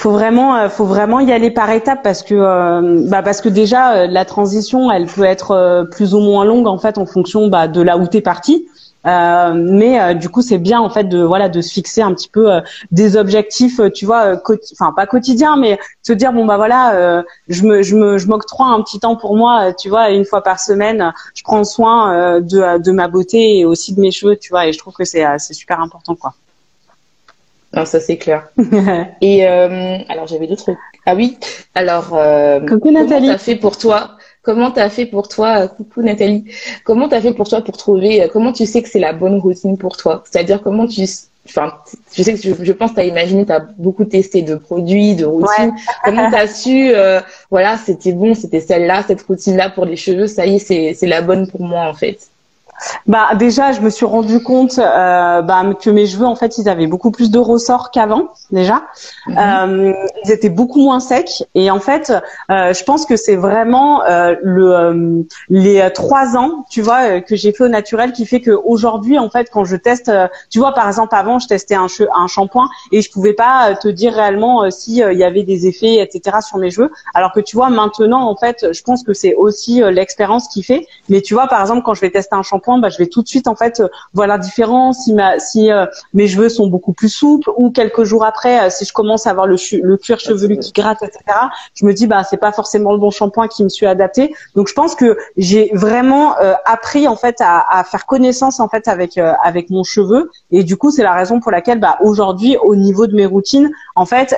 faut 0.00 0.12
vraiment 0.12 0.68
faut 0.68 0.86
vraiment 0.86 1.20
y 1.20 1.30
aller 1.30 1.50
par 1.50 1.70
étapes 1.70 2.02
parce 2.02 2.22
que 2.22 3.08
bah 3.08 3.22
parce 3.22 3.40
que 3.40 3.48
déjà 3.48 4.06
la 4.06 4.24
transition 4.24 4.90
elle 4.90 5.06
peut 5.06 5.24
être 5.24 5.86
plus 5.90 6.14
ou 6.14 6.20
moins 6.20 6.44
longue 6.44 6.66
en 6.66 6.78
fait 6.78 6.96
en 6.96 7.06
fonction 7.06 7.48
bah, 7.48 7.68
de 7.68 7.82
là 7.82 7.98
où 7.98 8.06
t'es 8.06 8.22
parti 8.22 8.66
euh, 9.06 9.54
mais 9.54 10.00
euh, 10.00 10.14
du 10.14 10.28
coup, 10.28 10.42
c'est 10.42 10.58
bien 10.58 10.80
en 10.80 10.90
fait 10.90 11.04
de 11.04 11.22
voilà 11.22 11.48
de 11.48 11.60
se 11.60 11.72
fixer 11.72 12.02
un 12.02 12.12
petit 12.12 12.28
peu 12.28 12.52
euh, 12.52 12.60
des 12.90 13.16
objectifs, 13.16 13.80
tu 13.94 14.04
vois, 14.04 14.40
enfin 14.72 14.92
pas 14.94 15.06
quotidien, 15.06 15.56
mais 15.56 15.78
se 16.02 16.12
dire 16.12 16.32
bon 16.32 16.44
bah 16.44 16.56
voilà, 16.56 17.24
je 17.48 17.62
me 17.64 17.82
je 17.82 17.96
me 17.96 18.18
je 18.18 18.26
m'octroie 18.26 18.66
un 18.66 18.82
petit 18.82 19.00
temps 19.00 19.16
pour 19.16 19.36
moi, 19.36 19.72
tu 19.72 19.88
vois, 19.88 20.10
une 20.10 20.24
fois 20.24 20.42
par 20.42 20.60
semaine, 20.60 21.12
je 21.34 21.42
prends 21.42 21.64
soin 21.64 22.40
de 22.40 22.78
de 22.78 22.92
ma 22.92 23.08
beauté 23.08 23.58
et 23.58 23.64
aussi 23.64 23.94
de 23.94 24.00
mes 24.00 24.10
cheveux, 24.10 24.36
tu 24.36 24.50
vois, 24.50 24.66
et 24.66 24.72
je 24.72 24.78
trouve 24.78 24.94
que 24.94 25.04
c'est 25.04 25.24
c'est 25.38 25.54
super 25.54 25.80
important 25.80 26.14
quoi. 26.14 26.34
Non, 27.72 27.84
ça 27.84 28.00
c'est 28.00 28.16
clair. 28.16 28.48
et 29.20 29.46
alors 29.46 30.26
j'avais 30.26 30.46
d'autres. 30.46 30.70
Ah 31.06 31.14
oui. 31.14 31.38
Alors. 31.74 32.08
Coucou 32.68 32.90
Nathalie. 32.90 33.26
Comment 33.26 33.32
t'as 33.32 33.38
fait 33.38 33.56
pour 33.56 33.78
toi 33.78 34.16
Comment 34.42 34.70
t'as 34.70 34.88
fait 34.88 35.04
pour 35.04 35.28
toi, 35.28 35.64
euh, 35.64 35.68
coucou 35.68 36.00
Nathalie, 36.00 36.44
comment 36.84 37.08
t'as 37.08 37.20
fait 37.20 37.34
pour 37.34 37.46
toi 37.46 37.60
pour 37.60 37.76
trouver, 37.76 38.22
euh, 38.22 38.28
comment 38.32 38.52
tu 38.52 38.64
sais 38.64 38.82
que 38.82 38.88
c'est 38.88 38.98
la 38.98 39.12
bonne 39.12 39.38
routine 39.38 39.76
pour 39.76 39.98
toi? 39.98 40.24
C'est-à-dire 40.24 40.62
comment 40.62 40.86
tu, 40.86 41.02
enfin, 41.46 41.74
je 42.14 42.22
sais 42.22 42.32
que 42.32 42.40
je, 42.40 42.64
je 42.64 42.72
pense 42.72 42.94
t'as 42.94 43.04
imaginé, 43.04 43.44
t'as 43.44 43.60
beaucoup 43.60 44.06
testé 44.06 44.40
de 44.40 44.54
produits, 44.54 45.14
de 45.14 45.26
routines. 45.26 45.74
Comment 46.04 46.30
t'as 46.30 46.46
su, 46.46 46.90
euh, 46.94 47.20
voilà, 47.50 47.76
c'était 47.76 48.12
bon, 48.12 48.34
c'était 48.34 48.60
celle-là, 48.60 49.04
cette 49.06 49.20
routine-là 49.22 49.68
pour 49.68 49.84
les 49.84 49.96
cheveux, 49.96 50.26
ça 50.26 50.46
y 50.46 50.56
est, 50.56 50.58
c'est, 50.58 50.94
c'est 50.94 51.06
la 51.06 51.20
bonne 51.20 51.46
pour 51.46 51.60
moi 51.60 51.82
en 51.82 51.94
fait? 51.94 52.29
Bah 53.06 53.30
déjà, 53.34 53.72
je 53.72 53.80
me 53.80 53.90
suis 53.90 54.06
rendu 54.06 54.42
compte 54.42 54.78
euh, 54.78 55.42
bah, 55.42 55.62
que 55.80 55.90
mes 55.90 56.06
cheveux, 56.06 56.26
en 56.26 56.36
fait, 56.36 56.58
ils 56.58 56.68
avaient 56.68 56.86
beaucoup 56.86 57.10
plus 57.10 57.30
de 57.30 57.38
ressorts 57.38 57.90
qu'avant 57.90 58.28
déjà. 58.50 58.82
Mhm. 59.26 59.38
Euh, 59.38 59.92
ils 60.24 60.32
étaient 60.32 60.48
beaucoup 60.48 60.80
moins 60.80 61.00
secs 61.00 61.44
et 61.54 61.70
en 61.70 61.80
fait, 61.80 62.12
euh, 62.50 62.72
je 62.72 62.84
pense 62.84 63.06
que 63.06 63.16
c'est 63.16 63.36
vraiment 63.36 64.02
le 64.42 65.26
les 65.48 65.88
trois 65.94 66.36
ans, 66.36 66.64
tu 66.70 66.82
vois, 66.82 67.20
que 67.20 67.36
j'ai 67.36 67.52
fait 67.52 67.64
au 67.64 67.68
naturel 67.68 68.12
qui 68.12 68.26
fait 68.26 68.40
que 68.40 68.50
aujourd'hui, 68.50 69.18
en 69.18 69.30
fait, 69.30 69.48
quand 69.50 69.64
je 69.64 69.76
teste, 69.76 70.10
tu 70.50 70.58
vois, 70.58 70.72
par 70.72 70.86
exemple, 70.86 71.14
avant, 71.14 71.38
je 71.38 71.48
testais 71.48 71.74
un, 71.74 71.86
un 72.14 72.26
shampoing 72.26 72.68
et 72.92 73.02
je 73.02 73.10
pouvais 73.10 73.32
pas 73.32 73.74
te 73.74 73.88
dire 73.88 74.12
réellement 74.14 74.70
si 74.70 74.98
il 74.98 75.18
y 75.18 75.24
avait 75.24 75.42
des 75.42 75.66
effets, 75.66 75.96
etc. 75.96 76.38
sur 76.46 76.58
mes 76.58 76.70
cheveux. 76.70 76.90
Alors 77.14 77.32
que 77.32 77.40
tu 77.40 77.56
vois, 77.56 77.70
maintenant, 77.70 78.28
en 78.28 78.36
fait, 78.36 78.72
je 78.72 78.82
pense 78.82 79.02
que 79.02 79.12
c'est 79.12 79.34
aussi 79.34 79.80
l'expérience 79.90 80.48
qui 80.48 80.62
fait. 80.62 80.86
Mais 81.08 81.20
tu 81.20 81.34
vois, 81.34 81.46
par 81.46 81.60
exemple, 81.60 81.82
quand 81.84 81.94
je 81.94 82.00
vais 82.00 82.10
tester 82.10 82.34
un 82.34 82.42
shampoing 82.42 82.69
bah, 82.78 82.88
je 82.88 82.98
vais 82.98 83.06
tout 83.06 83.22
de 83.22 83.28
suite 83.28 83.48
en 83.48 83.56
fait 83.56 83.80
euh, 83.80 83.88
voir 84.12 84.26
la 84.26 84.38
différence 84.38 85.04
si 85.04 85.14
ma 85.14 85.38
si 85.38 85.70
euh, 85.70 85.86
mes 86.14 86.28
cheveux 86.28 86.48
sont 86.48 86.66
beaucoup 86.66 86.92
plus 86.92 87.08
souples 87.08 87.50
ou 87.56 87.70
quelques 87.70 88.04
jours 88.04 88.24
après 88.24 88.66
euh, 88.66 88.70
si 88.70 88.84
je 88.84 88.92
commence 88.92 89.26
à 89.26 89.30
avoir 89.30 89.46
le, 89.46 89.56
le 89.82 89.96
cuir 89.96 90.20
chevelu 90.20 90.58
qui 90.58 90.72
gratte 90.72 91.02
etc. 91.02 91.20
Je 91.74 91.84
me 91.84 91.92
dis 91.92 92.06
bah 92.06 92.24
c'est 92.24 92.36
pas 92.36 92.52
forcément 92.52 92.92
le 92.92 92.98
bon 92.98 93.10
shampoing 93.10 93.48
qui 93.48 93.64
me 93.64 93.68
suis 93.68 93.86
adapté. 93.86 94.34
Donc 94.54 94.68
je 94.68 94.74
pense 94.74 94.94
que 94.94 95.18
j'ai 95.36 95.70
vraiment 95.74 96.34
appris 96.64 97.08
en 97.08 97.16
fait 97.16 97.36
à, 97.40 97.64
à, 97.68 97.84
faire 97.84 98.06
connaissance 98.06 98.60
en 98.60 98.68
fait 98.68 98.88
avec 98.88 99.18
avec 99.18 99.70
mon 99.70 99.84
cheveu 99.84 100.30
et 100.52 100.64
du 100.64 100.76
coup 100.76 100.90
c'est 100.90 101.02
la 101.02 101.14
raison 101.14 101.40
pour 101.40 101.52
laquelle 101.52 101.80
bah 101.80 101.98
aujourd'hui 102.00 102.56
au 102.62 102.76
niveau 102.76 103.06
de 103.06 103.14
mes 103.14 103.26
routines 103.26 103.70
en 103.96 104.06
fait 104.06 104.34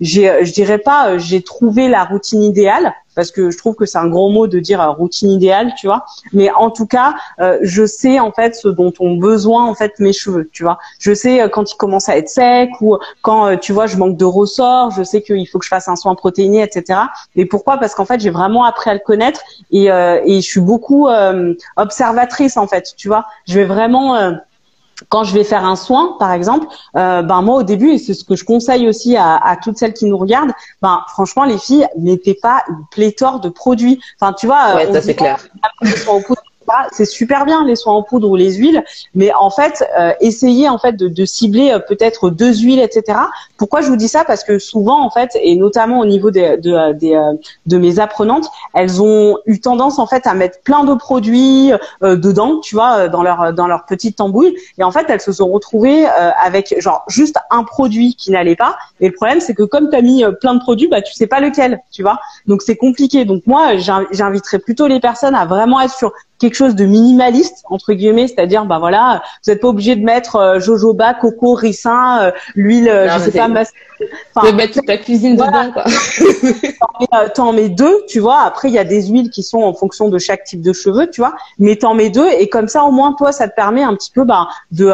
j'ai 0.00 0.44
je 0.44 0.52
dirais 0.52 0.78
pas 0.78 1.18
j'ai 1.18 1.42
trouvé 1.42 1.88
la 1.88 2.04
routine 2.04 2.42
idéale 2.42 2.94
parce 3.14 3.30
que 3.30 3.50
je 3.50 3.58
trouve 3.58 3.74
que 3.74 3.86
c'est 3.86 3.98
un 3.98 4.08
gros 4.08 4.30
mot 4.30 4.46
de 4.46 4.58
dire 4.58 4.80
euh, 4.80 4.90
routine 4.90 5.30
idéale, 5.30 5.74
tu 5.76 5.86
vois. 5.86 6.04
Mais 6.32 6.50
en 6.50 6.70
tout 6.70 6.86
cas, 6.86 7.14
euh, 7.40 7.58
je 7.62 7.84
sais 7.86 8.20
en 8.20 8.32
fait 8.32 8.54
ce 8.54 8.68
dont 8.68 8.92
ont 9.00 9.16
besoin 9.16 9.64
en 9.64 9.74
fait 9.74 9.98
mes 9.98 10.12
cheveux, 10.12 10.48
tu 10.52 10.62
vois. 10.62 10.78
Je 10.98 11.12
sais 11.14 11.42
euh, 11.42 11.48
quand 11.48 11.70
ils 11.70 11.76
commencent 11.76 12.08
à 12.08 12.16
être 12.16 12.28
secs 12.28 12.70
ou 12.80 12.96
quand 13.22 13.56
tu 13.58 13.72
vois 13.72 13.86
je 13.86 13.96
manque 13.96 14.16
de 14.16 14.24
ressort. 14.24 14.90
Je 14.92 15.02
sais 15.02 15.22
qu'il 15.22 15.46
faut 15.48 15.58
que 15.58 15.64
je 15.64 15.70
fasse 15.70 15.88
un 15.88 15.96
soin 15.96 16.14
protéiné, 16.14 16.62
etc. 16.62 17.00
Et 17.36 17.46
pourquoi? 17.46 17.78
Parce 17.78 17.94
qu'en 17.94 18.04
fait 18.04 18.20
j'ai 18.20 18.30
vraiment 18.30 18.64
appris 18.64 18.90
à 18.90 18.94
le 18.94 19.00
connaître 19.00 19.40
et, 19.70 19.86
et 19.86 20.40
je 20.40 20.46
suis 20.46 20.60
beaucoup 20.60 21.08
observatrice 21.76 22.56
en 22.56 22.66
fait, 22.66 22.94
tu 22.96 23.08
vois. 23.08 23.26
Je 23.46 23.58
vais 23.58 23.64
vraiment 23.64 24.32
quand 25.08 25.24
je 25.24 25.34
vais 25.34 25.44
faire 25.44 25.64
un 25.64 25.76
soin, 25.76 26.16
par 26.18 26.32
exemple, 26.32 26.66
euh, 26.96 27.22
ben 27.22 27.42
moi 27.42 27.56
au 27.56 27.62
début, 27.62 27.90
et 27.90 27.98
c'est 27.98 28.14
ce 28.14 28.24
que 28.24 28.36
je 28.36 28.44
conseille 28.44 28.88
aussi 28.88 29.16
à, 29.16 29.36
à, 29.36 29.56
toutes 29.56 29.78
celles 29.78 29.94
qui 29.94 30.06
nous 30.06 30.18
regardent, 30.18 30.52
ben 30.80 31.04
franchement 31.08 31.44
les 31.44 31.58
filles, 31.58 31.86
mettez 31.98 32.34
pas 32.34 32.62
une 32.68 32.84
pléthore 32.90 33.40
de 33.40 33.48
produits. 33.48 34.00
Enfin 34.20 34.32
tu 34.32 34.46
vois, 34.46 34.76
ouais, 34.76 34.92
ça 34.92 35.00
c'est 35.00 35.14
clair 35.14 35.38
c'est 36.92 37.04
super 37.04 37.44
bien 37.44 37.64
les 37.64 37.76
soins 37.76 37.94
en 37.94 38.02
poudre 38.02 38.28
ou 38.28 38.36
les 38.36 38.54
huiles, 38.54 38.84
mais 39.14 39.32
en 39.32 39.50
fait, 39.50 39.84
euh, 39.98 40.12
essayez 40.20 40.68
en 40.68 40.78
fait 40.78 40.92
de, 40.92 41.08
de 41.08 41.24
cibler 41.24 41.70
euh, 41.70 41.78
peut-être 41.78 42.30
deux 42.30 42.54
huiles, 42.54 42.80
etc. 42.80 43.18
Pourquoi 43.56 43.80
je 43.80 43.88
vous 43.88 43.96
dis 43.96 44.08
ça? 44.08 44.24
Parce 44.24 44.44
que 44.44 44.58
souvent, 44.58 45.04
en 45.04 45.10
fait, 45.10 45.30
et 45.40 45.56
notamment 45.56 46.00
au 46.00 46.06
niveau 46.06 46.30
des, 46.30 46.56
de, 46.56 46.72
euh, 46.72 46.92
des, 46.92 47.20
de 47.66 47.78
mes 47.78 47.98
apprenantes, 47.98 48.48
elles 48.74 49.02
ont 49.02 49.38
eu 49.46 49.60
tendance 49.60 49.98
en 49.98 50.06
fait 50.06 50.26
à 50.26 50.34
mettre 50.34 50.60
plein 50.62 50.84
de 50.84 50.94
produits 50.94 51.72
dedans, 52.00 52.60
tu 52.60 52.74
vois, 52.74 53.08
dans 53.08 53.22
leur 53.22 53.52
dans 53.52 53.66
leur 53.66 53.84
petite 53.86 54.16
tambouille, 54.16 54.56
et 54.78 54.84
en 54.84 54.90
fait, 54.90 55.06
elles 55.08 55.20
se 55.20 55.32
sont 55.32 55.50
retrouvées 55.50 56.06
avec 56.06 56.74
genre 56.80 57.04
juste 57.08 57.36
un 57.50 57.64
produit 57.64 58.14
qui 58.14 58.30
n'allait 58.30 58.56
pas. 58.56 58.76
Et 59.00 59.08
le 59.08 59.14
problème, 59.14 59.40
c'est 59.40 59.54
que 59.54 59.62
comme 59.62 59.90
tu 59.90 59.96
as 59.96 60.02
mis 60.02 60.24
plein 60.40 60.54
de 60.54 60.60
produits, 60.60 60.88
bah 60.88 61.02
tu 61.02 61.12
sais 61.14 61.26
pas 61.26 61.40
lequel, 61.40 61.80
tu 61.90 62.02
vois. 62.02 62.18
Donc 62.46 62.62
c'est 62.62 62.76
compliqué. 62.76 63.24
Donc 63.24 63.42
moi, 63.46 63.76
j'inviterais 63.76 64.58
plutôt 64.58 64.86
les 64.86 65.00
personnes 65.00 65.34
à 65.34 65.46
vraiment 65.46 65.80
être 65.80 65.94
sur 65.94 66.12
quelque 66.38 66.51
chose 66.54 66.74
de 66.74 66.84
minimaliste 66.84 67.64
entre 67.68 67.92
guillemets, 67.92 68.28
c'est-à-dire 68.28 68.64
bah 68.64 68.78
voilà, 68.78 69.22
vous 69.44 69.50
n'êtes 69.50 69.60
pas 69.60 69.68
obligé 69.68 69.96
de 69.96 70.04
mettre 70.04 70.36
euh, 70.36 70.60
jojoba, 70.60 71.14
coco, 71.14 71.54
ricin, 71.54 72.22
euh, 72.22 72.30
l'huile, 72.54 72.88
euh, 72.88 73.08
je 73.10 73.18
sais 73.18 73.30
pas, 73.30 73.48
enfin, 74.34 74.50
de 74.50 74.56
mettre 74.56 74.74
toute 74.74 74.86
ta 74.86 74.96
cuisine 74.96 75.36
dedans 75.36 75.72
quoi. 75.72 75.84
t'en 77.34 77.52
mets 77.52 77.68
deux, 77.68 78.04
tu 78.08 78.20
vois. 78.20 78.40
Après 78.40 78.68
il 78.68 78.74
y 78.74 78.78
a 78.78 78.84
des 78.84 79.08
huiles 79.08 79.30
qui 79.30 79.42
sont 79.42 79.62
en 79.62 79.74
fonction 79.74 80.08
de 80.08 80.18
chaque 80.18 80.44
type 80.44 80.62
de 80.62 80.72
cheveux, 80.72 81.08
tu 81.10 81.20
vois. 81.20 81.34
Mais 81.58 81.76
t'en 81.76 81.94
mets 81.94 82.10
deux 82.10 82.28
et 82.38 82.48
comme 82.48 82.68
ça 82.68 82.84
au 82.84 82.90
moins 82.90 83.12
toi 83.12 83.32
ça 83.32 83.48
te 83.48 83.54
permet 83.54 83.82
un 83.82 83.94
petit 83.94 84.10
peu 84.10 84.24
bah 84.24 84.48
de 84.70 84.86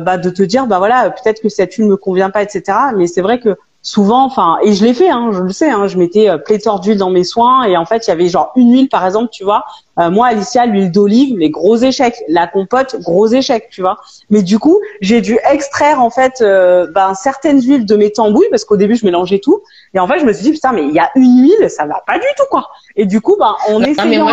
bah 0.00 0.18
de 0.18 0.30
te 0.30 0.42
dire 0.42 0.66
bah 0.66 0.78
voilà 0.78 1.10
peut-être 1.10 1.40
que 1.40 1.48
cette 1.48 1.74
huile 1.74 1.86
me 1.86 1.96
convient 1.96 2.30
pas 2.30 2.42
etc. 2.42 2.62
Mais 2.96 3.06
c'est 3.06 3.22
vrai 3.22 3.40
que 3.40 3.56
souvent, 3.82 4.24
enfin, 4.24 4.58
et 4.62 4.74
je 4.74 4.84
l'ai 4.84 4.92
fait, 4.92 5.08
hein, 5.08 5.30
je 5.32 5.40
le 5.40 5.52
sais, 5.52 5.70
hein, 5.70 5.86
je 5.86 5.96
mettais 5.96 6.28
euh, 6.28 6.36
pléthore 6.36 6.80
d'huile 6.80 6.98
dans 6.98 7.10
mes 7.10 7.24
soins 7.24 7.64
et 7.64 7.76
en 7.76 7.86
fait, 7.86 8.06
il 8.06 8.10
y 8.10 8.12
avait 8.12 8.28
genre 8.28 8.52
une 8.56 8.72
huile, 8.72 8.88
par 8.88 9.04
exemple, 9.06 9.30
tu 9.32 9.44
vois. 9.44 9.64
Euh, 9.98 10.10
moi, 10.10 10.28
Alicia, 10.28 10.66
l'huile 10.66 10.90
d'olive, 10.90 11.34
mais 11.36 11.50
gros 11.50 11.76
échec. 11.76 12.14
La 12.28 12.46
compote, 12.46 12.96
gros 13.00 13.26
échec, 13.26 13.68
tu 13.70 13.80
vois. 13.80 13.96
Mais 14.28 14.42
du 14.42 14.58
coup, 14.58 14.78
j'ai 15.00 15.20
dû 15.20 15.38
extraire 15.50 16.02
en 16.02 16.10
fait 16.10 16.40
euh, 16.40 16.86
ben, 16.94 17.14
certaines 17.14 17.60
huiles 17.60 17.86
de 17.86 17.96
mes 17.96 18.10
tambouilles 18.10 18.48
parce 18.50 18.64
qu'au 18.64 18.76
début, 18.76 18.96
je 18.96 19.04
mélangeais 19.04 19.38
tout. 19.38 19.62
Et 19.94 19.98
en 19.98 20.06
fait, 20.06 20.20
je 20.20 20.24
me 20.24 20.32
suis 20.32 20.44
dit 20.44 20.52
putain, 20.52 20.72
mais 20.72 20.84
il 20.84 20.92
y 20.94 20.98
a 20.98 21.10
une 21.16 21.42
huile, 21.42 21.70
ça 21.70 21.86
va 21.86 22.02
pas 22.06 22.18
du 22.18 22.26
tout 22.36 22.44
quoi. 22.50 22.68
Et 22.96 23.06
du 23.06 23.20
coup, 23.20 23.36
ben, 23.38 23.54
on 23.68 23.82
essayant 23.82 24.26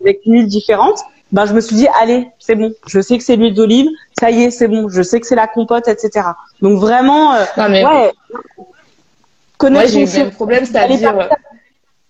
avec 0.00 0.20
une 0.26 0.34
huile 0.34 0.46
différente, 0.46 0.98
ben, 1.32 1.46
je 1.46 1.52
me 1.52 1.60
suis 1.60 1.74
dit 1.74 1.88
allez, 2.00 2.28
c'est 2.38 2.54
bon. 2.54 2.72
Je 2.86 3.00
sais 3.00 3.18
que 3.18 3.24
c'est 3.24 3.36
l'huile 3.36 3.54
d'olive, 3.54 3.88
ça 4.24 4.30
y 4.30 4.44
est, 4.44 4.50
c'est 4.50 4.68
bon. 4.68 4.88
Je 4.88 5.02
sais 5.02 5.20
que 5.20 5.26
c'est 5.26 5.34
la 5.34 5.46
compote, 5.46 5.86
etc. 5.86 6.26
Donc 6.62 6.78
vraiment, 6.78 7.34
euh, 7.34 7.44
ouais. 7.58 8.12
Connaître 9.58 9.90
j'ai 9.90 10.20
eu 10.20 10.24
le 10.24 10.30
problème, 10.30 10.64
c'est-à-dire. 10.64 11.28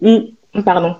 Mm. 0.00 0.62
Pardon. 0.64 0.96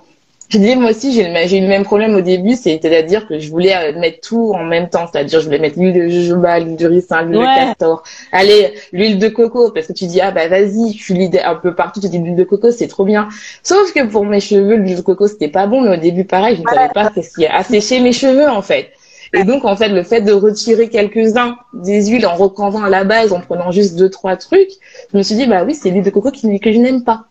Je 0.49 0.59
dis 0.59 0.75
moi 0.75 0.91
aussi, 0.91 1.11
j'ai 1.13 1.23
eu 1.23 1.61
le 1.61 1.67
même 1.67 1.85
problème 1.85 2.13
au 2.15 2.21
début, 2.21 2.55
c'est-à-dire 2.55 3.27
que 3.27 3.39
je 3.39 3.49
voulais 3.49 3.75
euh, 3.75 3.99
mettre 3.99 4.27
tout 4.27 4.51
en 4.53 4.63
même 4.63 4.89
temps, 4.89 5.07
c'est-à-dire 5.11 5.39
je 5.39 5.45
voulais 5.45 5.57
mettre 5.57 5.79
l'huile 5.79 5.93
de 5.93 6.07
jojoba, 6.07 6.59
l'huile 6.59 6.75
de 6.75 6.85
ricin, 6.85 7.23
l'huile 7.23 7.39
de 7.39 7.45
castor, 7.45 8.03
allez, 8.31 8.73
l'huile 8.91 9.17
de 9.17 9.27
coco, 9.29 9.71
parce 9.71 9.87
que 9.87 9.93
tu 9.93 10.05
dis, 10.05 10.21
ah 10.21 10.29
bah 10.29 10.47
vas-y, 10.47 10.93
je 10.93 11.03
suis 11.03 11.31
un 11.43 11.55
peu 11.55 11.73
partout, 11.73 11.99
tu 11.99 12.09
dis 12.09 12.19
l'huile 12.19 12.35
de 12.35 12.43
coco, 12.43 12.69
c'est 12.69 12.87
trop 12.87 13.05
bien. 13.05 13.27
Sauf 13.63 13.91
que 13.91 14.05
pour 14.05 14.23
mes 14.25 14.39
cheveux, 14.39 14.75
l'huile 14.75 14.97
de 14.97 15.01
coco, 15.01 15.27
c'était 15.27 15.47
pas 15.47 15.65
bon, 15.65 15.81
mais 15.81 15.97
au 15.97 15.99
début, 15.99 16.25
pareil, 16.25 16.57
je 16.57 16.61
ne 16.61 16.67
savais 16.67 16.93
pas 16.93 17.09
qu'est-ce 17.09 17.33
qui 17.33 17.47
asséché 17.47 17.99
mes 18.01 18.13
cheveux, 18.13 18.47
en 18.47 18.61
fait. 18.61 18.91
Et 19.33 19.43
donc, 19.43 19.65
en 19.65 19.75
fait, 19.75 19.89
le 19.89 20.03
fait 20.03 20.21
de 20.21 20.31
retirer 20.31 20.89
quelques-uns 20.89 21.57
des 21.73 22.07
huiles 22.07 22.25
en 22.25 22.35
reprenant 22.35 22.83
à 22.83 22.89
la 22.89 23.03
base, 23.03 23.33
en 23.33 23.39
prenant 23.39 23.71
juste 23.71 23.95
deux, 23.95 24.09
trois 24.09 24.35
trucs, 24.37 24.71
je 25.11 25.17
me 25.17 25.23
suis 25.23 25.35
dit, 25.35 25.47
bah 25.47 25.63
oui, 25.63 25.75
c'est 25.75 25.89
l'huile 25.89 26.03
de 26.03 26.09
coco 26.09 26.31
qui, 26.31 26.59
que 26.59 26.71
je 26.71 26.77
n'aime 26.77 27.03
pas. 27.03 27.25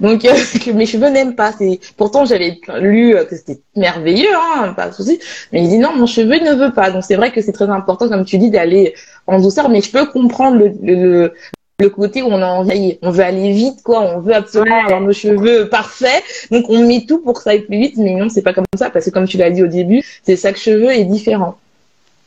Donc, 0.00 0.24
euh, 0.24 0.34
que 0.64 0.70
mes 0.70 0.86
cheveux 0.86 1.08
n'aiment 1.08 1.34
pas. 1.34 1.52
C'est, 1.52 1.80
pourtant, 1.96 2.24
j'avais 2.24 2.58
lu 2.80 3.14
que 3.28 3.36
c'était 3.36 3.60
merveilleux, 3.76 4.34
hein, 4.34 4.72
pas 4.74 4.88
de 4.88 4.94
souci. 4.94 5.18
Mais 5.52 5.62
il 5.62 5.68
dit 5.68 5.78
non, 5.78 5.94
mon 5.96 6.06
cheveu 6.06 6.38
ne 6.38 6.54
veut 6.54 6.72
pas. 6.72 6.90
Donc, 6.90 7.04
c'est 7.04 7.16
vrai 7.16 7.32
que 7.32 7.40
c'est 7.40 7.52
très 7.52 7.68
important, 7.68 8.08
comme 8.08 8.24
tu 8.24 8.38
dis, 8.38 8.50
d'aller 8.50 8.94
en 9.26 9.40
douceur. 9.40 9.68
Mais 9.68 9.80
je 9.80 9.90
peux 9.90 10.06
comprendre 10.06 10.58
le, 10.58 10.72
le, 10.82 11.34
le 11.80 11.88
côté 11.88 12.22
où 12.22 12.26
on 12.26 12.42
a 12.42 12.46
envie, 12.46 12.98
on 13.02 13.10
veut 13.10 13.24
aller 13.24 13.52
vite, 13.52 13.82
quoi, 13.82 14.02
on 14.02 14.20
veut 14.20 14.34
absolument 14.34 14.84
avoir 14.84 15.00
nos 15.00 15.12
cheveux 15.12 15.68
parfaits, 15.68 16.22
donc 16.50 16.66
on 16.68 16.86
met 16.86 17.04
tout 17.08 17.18
pour 17.18 17.34
que 17.34 17.42
ça 17.42 17.50
aille 17.50 17.62
plus 17.62 17.78
vite, 17.78 17.96
mais 17.96 18.14
non, 18.14 18.28
c'est 18.28 18.42
pas 18.42 18.52
comme 18.52 18.66
ça, 18.76 18.90
parce 18.90 19.06
que 19.06 19.10
comme 19.10 19.26
tu 19.26 19.38
l'as 19.38 19.50
dit 19.50 19.62
au 19.62 19.66
début, 19.66 20.04
c'est 20.22 20.36
chaque 20.36 20.56
cheveu 20.56 20.90
est 20.90 21.04
différent. 21.04 21.56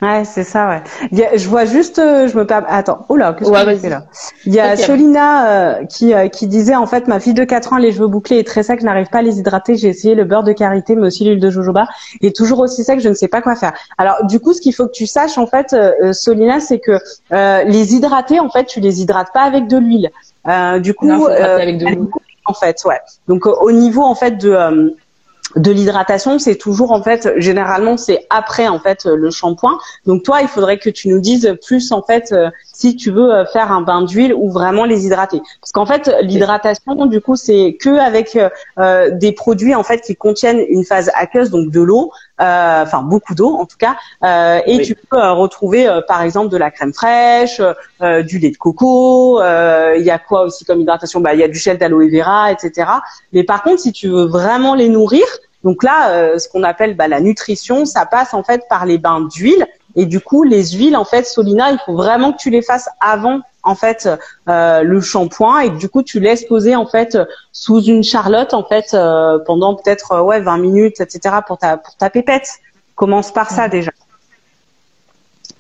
Ouais, 0.03 0.25
c'est 0.25 0.43
ça, 0.43 0.67
ouais. 0.67 1.37
je 1.37 1.47
vois 1.47 1.63
juste, 1.63 1.97
euh, 1.97 2.27
je 2.27 2.37
me 2.37 2.45
perds. 2.45 2.65
Attends, 2.67 3.05
oh 3.07 3.15
là, 3.15 3.33
qu'est-ce 3.33 3.49
que 3.49 3.73
tu 3.73 3.79
fais 3.79 3.89
là? 3.89 4.03
Il 4.45 4.53
y 4.53 4.59
a 4.59 4.75
Solina 4.75 5.47
euh, 5.47 5.85
qui 5.85 6.13
euh, 6.13 6.27
qui 6.27 6.47
disait 6.47 6.75
en 6.75 6.85
fait, 6.87 7.07
ma 7.07 7.21
fille 7.21 7.33
de 7.33 7.45
4 7.45 7.71
ans, 7.71 7.77
les 7.77 7.93
cheveux 7.93 8.07
bouclés 8.07 8.39
et 8.39 8.43
très 8.43 8.63
secs, 8.63 8.81
je 8.81 8.85
n'arrive 8.85 9.07
pas 9.07 9.19
à 9.19 9.21
les 9.21 9.39
hydrater. 9.39 9.77
J'ai 9.77 9.87
essayé 9.87 10.13
le 10.13 10.25
beurre 10.25 10.43
de 10.43 10.51
karité, 10.51 10.97
mais 10.97 11.07
aussi 11.07 11.23
l'huile 11.23 11.39
de 11.39 11.49
jojoba, 11.49 11.87
et 12.19 12.33
toujours 12.33 12.59
aussi 12.59 12.83
sec, 12.83 12.99
je 12.99 13.07
ne 13.07 13.13
sais 13.13 13.29
pas 13.29 13.41
quoi 13.41 13.55
faire. 13.55 13.71
Alors, 13.97 14.25
du 14.25 14.41
coup, 14.41 14.53
ce 14.53 14.59
qu'il 14.59 14.75
faut 14.75 14.87
que 14.87 14.91
tu 14.91 15.07
saches 15.07 15.37
en 15.37 15.47
fait, 15.47 15.73
Solina, 16.11 16.59
c'est 16.59 16.79
que 16.79 16.99
les 17.31 17.95
hydrater, 17.95 18.41
en 18.41 18.49
fait, 18.49 18.65
tu 18.65 18.81
les 18.81 19.01
hydrates 19.01 19.31
pas 19.33 19.43
avec 19.43 19.67
de 19.67 19.77
l'huile. 19.77 20.11
du 20.81 20.93
coup, 20.93 21.07
non, 21.07 21.27
avec 21.27 21.77
de 21.77 21.87
l'eau. 21.95 22.11
En 22.45 22.53
fait, 22.53 22.83
ouais. 22.83 22.99
Donc, 23.29 23.45
au 23.45 23.71
niveau 23.71 24.01
en 24.01 24.15
fait 24.15 24.31
de 24.31 24.93
de 25.55 25.71
l'hydratation, 25.71 26.39
c'est 26.39 26.55
toujours 26.55 26.91
en 26.91 27.03
fait 27.03 27.29
généralement 27.37 27.97
c'est 27.97 28.25
après 28.29 28.67
en 28.67 28.79
fait 28.79 29.05
le 29.05 29.29
shampoing. 29.29 29.77
Donc 30.05 30.23
toi, 30.23 30.41
il 30.41 30.47
faudrait 30.47 30.77
que 30.77 30.89
tu 30.89 31.09
nous 31.09 31.19
dises 31.19 31.55
plus 31.65 31.91
en 31.91 32.01
fait 32.01 32.31
euh, 32.31 32.49
si 32.73 32.95
tu 32.95 33.11
veux 33.11 33.31
euh, 33.31 33.45
faire 33.45 33.71
un 33.71 33.81
bain 33.81 34.03
d'huile 34.03 34.33
ou 34.33 34.51
vraiment 34.51 34.85
les 34.85 35.05
hydrater. 35.05 35.41
Parce 35.61 35.71
qu'en 35.71 35.85
fait 35.85 36.11
l'hydratation 36.21 37.05
du 37.05 37.21
coup 37.21 37.35
c'est 37.35 37.77
que 37.79 37.97
avec 37.99 38.37
euh, 38.79 39.09
des 39.11 39.31
produits 39.31 39.75
en 39.75 39.83
fait 39.83 40.01
qui 40.01 40.15
contiennent 40.15 40.63
une 40.69 40.83
phase 40.83 41.11
aqueuse 41.15 41.49
donc 41.49 41.69
de 41.69 41.81
l'eau, 41.81 42.11
enfin 42.39 43.03
beaucoup 43.03 43.35
d'eau 43.35 43.55
en 43.55 43.65
tout 43.65 43.77
cas, 43.77 43.95
et 44.65 44.81
tu 44.81 44.95
peux 44.95 45.17
retrouver 45.31 45.87
par 46.07 46.21
exemple 46.23 46.49
de 46.49 46.57
la 46.57 46.71
crème 46.71 46.93
fraîche, 46.93 47.61
du 48.01 48.39
lait 48.39 48.51
de 48.51 48.57
coco. 48.57 49.39
Il 49.39 50.03
y 50.03 50.11
a 50.11 50.19
quoi 50.19 50.43
aussi 50.43 50.65
comme 50.65 50.81
hydratation? 50.81 51.21
Bah 51.21 51.33
il 51.33 51.39
y 51.39 51.43
a 51.43 51.47
du 51.47 51.57
gel 51.57 51.77
d'aloe 51.77 52.09
vera, 52.09 52.51
etc. 52.51 52.89
Mais 53.31 53.43
par 53.43 53.63
contre 53.63 53.79
si 53.79 53.93
tu 53.93 54.09
veux 54.09 54.25
vraiment 54.25 54.75
les 54.75 54.89
nourrir 54.89 55.23
donc 55.63 55.83
là, 55.83 56.11
euh, 56.11 56.39
ce 56.39 56.49
qu'on 56.49 56.63
appelle 56.63 56.95
bah, 56.95 57.07
la 57.07 57.21
nutrition, 57.21 57.85
ça 57.85 58.05
passe 58.05 58.33
en 58.33 58.43
fait 58.43 58.63
par 58.69 58.85
les 58.85 58.97
bains 58.97 59.21
d'huile. 59.21 59.65
Et 59.95 60.05
du 60.05 60.19
coup, 60.19 60.43
les 60.43 60.71
huiles, 60.71 60.97
en 60.97 61.05
fait, 61.05 61.25
Solina, 61.25 61.71
il 61.71 61.79
faut 61.85 61.95
vraiment 61.95 62.33
que 62.33 62.37
tu 62.37 62.49
les 62.49 62.61
fasses 62.61 62.89
avant 62.99 63.41
en 63.65 63.75
fait 63.75 64.09
euh, 64.49 64.81
le 64.81 64.99
shampoing 64.99 65.61
et 65.61 65.69
que, 65.69 65.77
du 65.77 65.87
coup 65.87 66.03
tu 66.03 66.19
laisses 66.19 66.43
poser 66.43 66.75
en 66.75 66.85
fait 66.85 67.17
sous 67.53 67.81
une 67.81 68.03
charlotte 68.03 68.53
en 68.53 68.65
fait 68.65 68.93
euh, 68.93 69.39
pendant 69.39 69.73
peut-être 69.75 70.21
ouais 70.21 70.41
20 70.41 70.57
minutes 70.57 70.99
etc 70.99 71.37
pour 71.47 71.59
ta 71.59 71.77
pour 71.77 71.95
ta 71.95 72.09
pépette. 72.09 72.49
Commence 72.95 73.31
par 73.31 73.49
ça 73.49 73.69
déjà. 73.69 73.91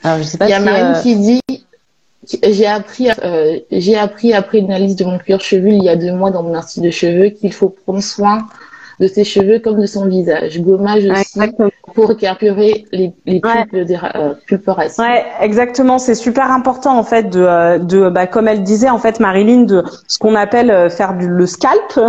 Alors 0.03 0.17
je 0.17 0.23
sais 0.23 0.37
pas. 0.37 0.47
Il 0.47 0.49
y 0.49 0.53
a 0.53 0.59
Marine 0.59 1.01
qui 1.01 1.15
dit 1.15 1.41
j'ai 2.25 2.67
appris 2.67 3.07
j'ai 3.71 3.97
appris 3.97 4.33
après 4.33 4.57
une 4.57 4.69
analyse 4.69 4.97
de 4.97 5.05
mon 5.05 5.17
cuir 5.17 5.39
chevelu 5.39 5.71
il 5.71 5.83
y 5.83 5.89
a 5.89 5.95
deux 5.95 6.11
mois 6.11 6.29
dans 6.29 6.43
mon 6.43 6.55
institut 6.55 6.85
de 6.87 6.91
cheveux 6.91 7.29
qu'il 7.29 7.53
faut 7.53 7.69
prendre 7.69 8.03
soin 8.03 8.45
de 8.99 9.07
ses 9.07 9.23
cheveux 9.23 9.59
comme 9.59 9.81
de 9.81 9.85
son 9.85 10.07
visage. 10.07 10.61
Gommage 10.61 11.05
aussi 11.05 11.39
pour 11.93 12.15
carburer 12.17 12.85
les, 12.91 13.13
les 13.25 13.39
pulpes, 13.39 13.73
ouais. 13.73 13.87
euh, 14.15 14.33
Ouais, 14.99 15.25
exactement. 15.41 15.99
C'est 15.99 16.15
super 16.15 16.51
important 16.51 16.97
en 16.97 17.03
fait 17.03 17.29
de, 17.29 17.41
euh, 17.41 17.77
de 17.77 18.09
bah, 18.09 18.27
comme 18.27 18.47
elle 18.47 18.63
disait 18.63 18.89
en 18.89 18.97
fait 18.97 19.19
Marilyn 19.19 19.63
de 19.63 19.83
ce 20.07 20.17
qu'on 20.17 20.35
appelle 20.35 20.71
euh, 20.71 20.89
faire 20.89 21.15
du, 21.15 21.27
le 21.27 21.45
scalp, 21.45 21.99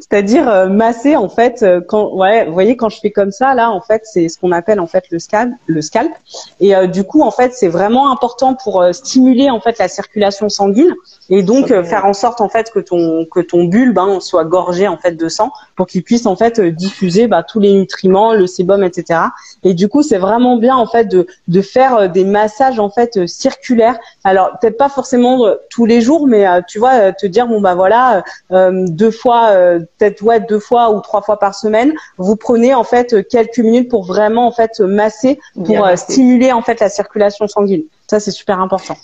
c'est-à-dire 0.00 0.48
euh, 0.48 0.68
masser 0.68 1.16
en 1.16 1.28
fait 1.28 1.64
quand 1.88 2.14
ouais, 2.14 2.46
vous 2.46 2.52
voyez 2.52 2.76
quand 2.76 2.88
je 2.88 2.98
fais 3.00 3.10
comme 3.10 3.30
ça 3.30 3.54
là 3.54 3.70
en 3.70 3.80
fait 3.80 4.02
c'est 4.04 4.28
ce 4.28 4.38
qu'on 4.38 4.52
appelle 4.52 4.80
en 4.80 4.86
fait 4.86 5.04
le 5.10 5.18
scalp, 5.18 5.52
le 5.66 5.82
scalp. 5.82 6.12
Et 6.60 6.74
du 6.88 7.04
coup 7.04 7.22
en 7.22 7.30
fait 7.30 7.54
c'est 7.54 7.68
vraiment 7.68 8.12
important 8.12 8.54
pour 8.54 8.84
stimuler 8.92 9.50
en 9.50 9.60
fait 9.60 9.78
la 9.78 9.88
circulation 9.88 10.48
sanguine 10.48 10.94
et 11.30 11.42
donc 11.42 11.68
faire 11.84 12.04
en 12.06 12.12
sorte 12.12 12.40
en 12.40 12.48
fait 12.48 12.70
que 12.70 12.78
ton 12.80 13.24
que 13.26 13.40
ton 13.40 13.64
bulbe 13.64 13.98
hein, 13.98 14.18
soit 14.20 14.44
gorgé 14.44 14.88
en 14.88 14.96
fait 14.96 15.12
de 15.12 15.28
sang 15.28 15.50
pour 15.76 15.86
qu'il 15.86 16.02
puisse 16.02 16.26
en 16.26 16.36
fait 16.36 16.60
diffuser 16.60 17.26
bah, 17.26 17.42
tous 17.42 17.60
les 17.60 17.72
nutriments, 17.72 18.32
le 18.32 18.46
sébum, 18.46 18.82
etc. 18.82 19.20
Et 19.64 19.74
du 19.74 19.88
coup, 19.88 20.02
c'est 20.02 20.18
vraiment 20.18 20.56
bien 20.56 20.76
en 20.76 20.86
fait 20.86 21.06
de, 21.06 21.26
de 21.48 21.62
faire 21.62 21.96
euh, 21.96 22.08
des 22.08 22.24
massages 22.24 22.78
en 22.78 22.90
fait 22.90 23.16
euh, 23.16 23.26
circulaires. 23.26 23.98
Alors 24.24 24.58
peut-être 24.60 24.76
pas 24.76 24.88
forcément 24.88 25.46
euh, 25.46 25.54
tous 25.70 25.86
les 25.86 26.00
jours, 26.00 26.26
mais 26.26 26.46
tu 26.66 26.78
vois, 26.78 27.12
te 27.12 27.26
dire 27.26 27.46
bon 27.46 27.60
bah 27.60 27.74
voilà, 27.74 28.22
deux 28.50 29.10
fois, 29.10 29.50
peut-être 29.98 30.22
ouais 30.22 30.40
deux 30.40 30.58
fois 30.58 30.90
ou 30.90 31.00
trois 31.00 31.22
fois 31.22 31.38
par 31.38 31.54
semaine, 31.54 31.92
vous 32.16 32.36
prenez 32.36 32.74
en 32.74 32.84
fait 32.84 33.28
quelques 33.28 33.58
minutes 33.58 33.90
pour 33.90 34.04
vraiment 34.04 34.46
en 34.46 34.52
fait 34.52 34.80
masser, 34.80 35.38
pour 35.54 35.86
stimuler 35.96 36.52
en 36.52 36.62
fait 36.62 36.80
la 36.80 36.88
circulation 36.88 37.46
sanguine. 37.48 37.84
Ça 38.08 38.20
c'est 38.20 38.30
super 38.30 38.60
important. 38.60 38.96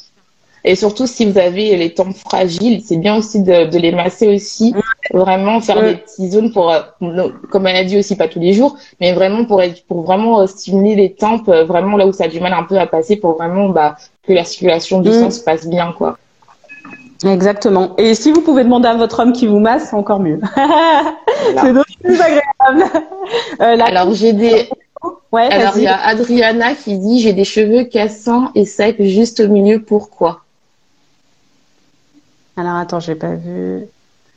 Et 0.66 0.76
surtout, 0.76 1.06
si 1.06 1.26
vous 1.26 1.38
avez 1.38 1.76
les 1.76 1.92
tempes 1.92 2.16
fragiles, 2.16 2.82
c'est 2.82 2.96
bien 2.96 3.16
aussi 3.16 3.42
de, 3.42 3.66
de, 3.66 3.78
les 3.78 3.92
masser 3.92 4.28
aussi. 4.28 4.74
Vraiment 5.12 5.60
faire 5.60 5.82
des 5.82 5.96
petites 5.96 6.32
zones 6.32 6.52
pour, 6.52 6.72
euh, 6.72 6.80
comme 7.50 7.66
elle 7.66 7.76
a 7.76 7.84
dit 7.84 7.98
aussi, 7.98 8.16
pas 8.16 8.28
tous 8.28 8.40
les 8.40 8.54
jours, 8.54 8.76
mais 8.98 9.12
vraiment 9.12 9.44
pour, 9.44 9.62
pour 9.86 10.04
vraiment 10.04 10.40
euh, 10.40 10.46
stimuler 10.46 10.94
les 10.94 11.12
tempes, 11.12 11.50
euh, 11.50 11.64
vraiment 11.64 11.98
là 11.98 12.06
où 12.06 12.12
ça 12.12 12.24
a 12.24 12.28
du 12.28 12.40
mal 12.40 12.54
un 12.54 12.62
peu 12.62 12.78
à 12.78 12.86
passer, 12.86 13.16
pour 13.16 13.36
vraiment 13.36 13.68
bah, 13.68 13.96
que 14.26 14.32
la 14.32 14.44
circulation 14.44 15.02
du 15.02 15.12
sang 15.12 15.26
mm. 15.26 15.32
se 15.32 15.40
passe 15.44 15.66
bien, 15.66 15.92
quoi. 15.92 16.16
Exactement. 17.26 17.94
Et 17.98 18.14
si 18.14 18.32
vous 18.32 18.40
pouvez 18.40 18.64
demander 18.64 18.88
à 18.88 18.94
votre 18.94 19.20
homme 19.20 19.32
qui 19.32 19.46
vous 19.46 19.60
masse, 19.60 19.88
c'est 19.90 19.96
encore 19.96 20.20
mieux. 20.20 20.40
c'est 21.60 21.72
d'autant 21.72 21.84
plus 22.02 22.20
agréable. 22.20 22.84
Alors 23.58 24.12
j'ai 24.14 24.32
des. 24.32 24.68
Ouais, 25.32 25.48
Alors 25.50 25.76
il 25.76 25.84
y 25.84 25.86
a 25.86 25.98
Adriana 26.06 26.74
qui 26.74 26.98
dit 26.98 27.20
j'ai 27.20 27.32
des 27.32 27.44
cheveux 27.44 27.84
cassants 27.84 28.50
et 28.54 28.66
secs 28.66 29.02
juste 29.02 29.40
au 29.40 29.48
milieu. 29.48 29.82
Pourquoi? 29.82 30.43
Alors 32.57 32.76
attends, 32.76 33.00
j'ai 33.00 33.14
pas 33.14 33.34
vu. 33.34 33.84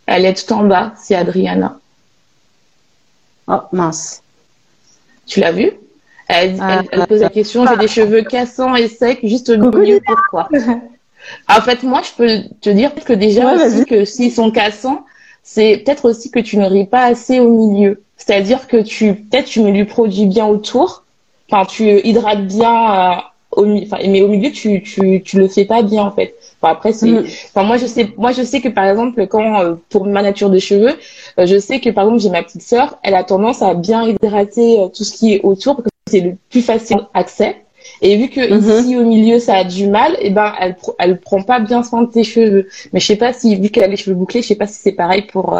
Elle 0.05 0.25
est 0.25 0.33
tout 0.33 0.53
en 0.53 0.63
bas, 0.63 0.93
c'est 0.97 1.15
Adriana. 1.15 1.79
Oh 3.47 3.61
mince. 3.71 4.23
Tu 5.25 5.39
l'as 5.39 5.51
vu? 5.51 5.71
Elle, 6.27 6.57
pose 7.07 7.21
la 7.21 7.29
question, 7.29 7.65
j'ai 7.65 7.77
des 7.77 7.87
cheveux 7.87 8.21
cassants 8.21 8.75
et 8.75 8.87
secs 8.89 9.19
juste 9.23 9.49
au 9.49 9.57
milieu, 9.57 9.99
pourquoi? 10.05 10.49
En 11.49 11.61
fait, 11.61 11.83
moi, 11.83 12.01
je 12.03 12.11
peux 12.15 12.49
te 12.61 12.69
dire 12.69 12.93
que 12.93 13.13
déjà 13.13 13.53
aussi 13.53 13.85
que 13.85 14.05
s'ils 14.05 14.31
sont 14.31 14.51
cassants, 14.51 15.05
c'est 15.43 15.77
peut-être 15.77 16.05
aussi 16.05 16.31
que 16.31 16.39
tu 16.39 16.57
ne 16.57 16.65
ris 16.65 16.85
pas 16.85 17.03
assez 17.03 17.39
au 17.39 17.69
milieu. 17.69 18.01
C'est-à-dire 18.17 18.67
que 18.67 18.77
tu, 18.77 19.13
peut-être 19.13 19.45
tu 19.45 19.61
mets 19.61 19.71
du 19.71 19.85
produit 19.85 20.25
bien 20.25 20.45
autour, 20.45 21.03
enfin, 21.49 21.65
tu 21.65 21.99
hydrates 22.05 22.45
bien 22.45 22.93
euh, 22.93 23.15
au 23.51 23.65
milieu, 23.65 23.87
mais 24.05 24.21
au 24.21 24.29
milieu, 24.29 24.51
tu, 24.51 24.83
tu, 24.83 25.21
tu 25.23 25.37
le 25.37 25.47
fais 25.47 25.65
pas 25.65 25.81
bien, 25.81 26.03
en 26.03 26.11
fait 26.11 26.36
après, 26.61 26.93
c'est, 26.93 27.07
mm. 27.07 27.25
enfin, 27.49 27.63
moi, 27.63 27.77
je 27.77 27.85
sais, 27.85 28.13
moi, 28.17 28.31
je 28.31 28.43
sais 28.43 28.61
que 28.61 28.69
par 28.69 28.85
exemple, 28.85 29.27
quand, 29.27 29.61
euh, 29.61 29.75
pour 29.89 30.05
ma 30.05 30.21
nature 30.21 30.49
de 30.49 30.59
cheveux, 30.59 30.95
euh, 31.39 31.45
je 31.45 31.59
sais 31.59 31.79
que 31.79 31.89
par 31.89 32.05
exemple, 32.05 32.21
j'ai 32.21 32.29
ma 32.29 32.43
petite 32.43 32.63
sœur, 32.63 32.97
elle 33.03 33.15
a 33.15 33.23
tendance 33.23 33.61
à 33.61 33.73
bien 33.73 34.03
hydrater 34.03 34.79
euh, 34.79 34.87
tout 34.87 35.03
ce 35.03 35.15
qui 35.15 35.33
est 35.33 35.41
autour 35.43 35.75
parce 35.77 35.87
que 35.87 36.09
c'est 36.09 36.21
le 36.21 36.35
plus 36.49 36.61
facile 36.61 36.99
accès. 37.13 37.57
Et 38.01 38.17
vu 38.17 38.29
que 38.29 38.41
mm-hmm. 38.41 38.81
ici 38.81 38.97
au 38.97 39.05
milieu 39.05 39.39
ça 39.39 39.55
a 39.55 39.63
du 39.63 39.87
mal, 39.87 40.13
et 40.15 40.27
eh 40.27 40.29
ben 40.29 40.53
elle 40.59 40.75
elle 40.99 41.19
prend 41.19 41.41
pas 41.41 41.59
bien 41.59 41.83
soin 41.83 42.03
de 42.03 42.11
tes 42.11 42.23
cheveux. 42.23 42.67
Mais 42.91 42.99
je 42.99 43.05
sais 43.05 43.15
pas 43.15 43.33
si 43.33 43.55
vu 43.55 43.69
qu'elle 43.69 43.85
a 43.85 43.87
les 43.87 43.95
cheveux 43.95 44.15
bouclés, 44.15 44.41
je 44.41 44.47
sais 44.47 44.55
pas 44.55 44.67
si 44.67 44.79
c'est 44.81 44.91
pareil 44.91 45.21
pour, 45.21 45.57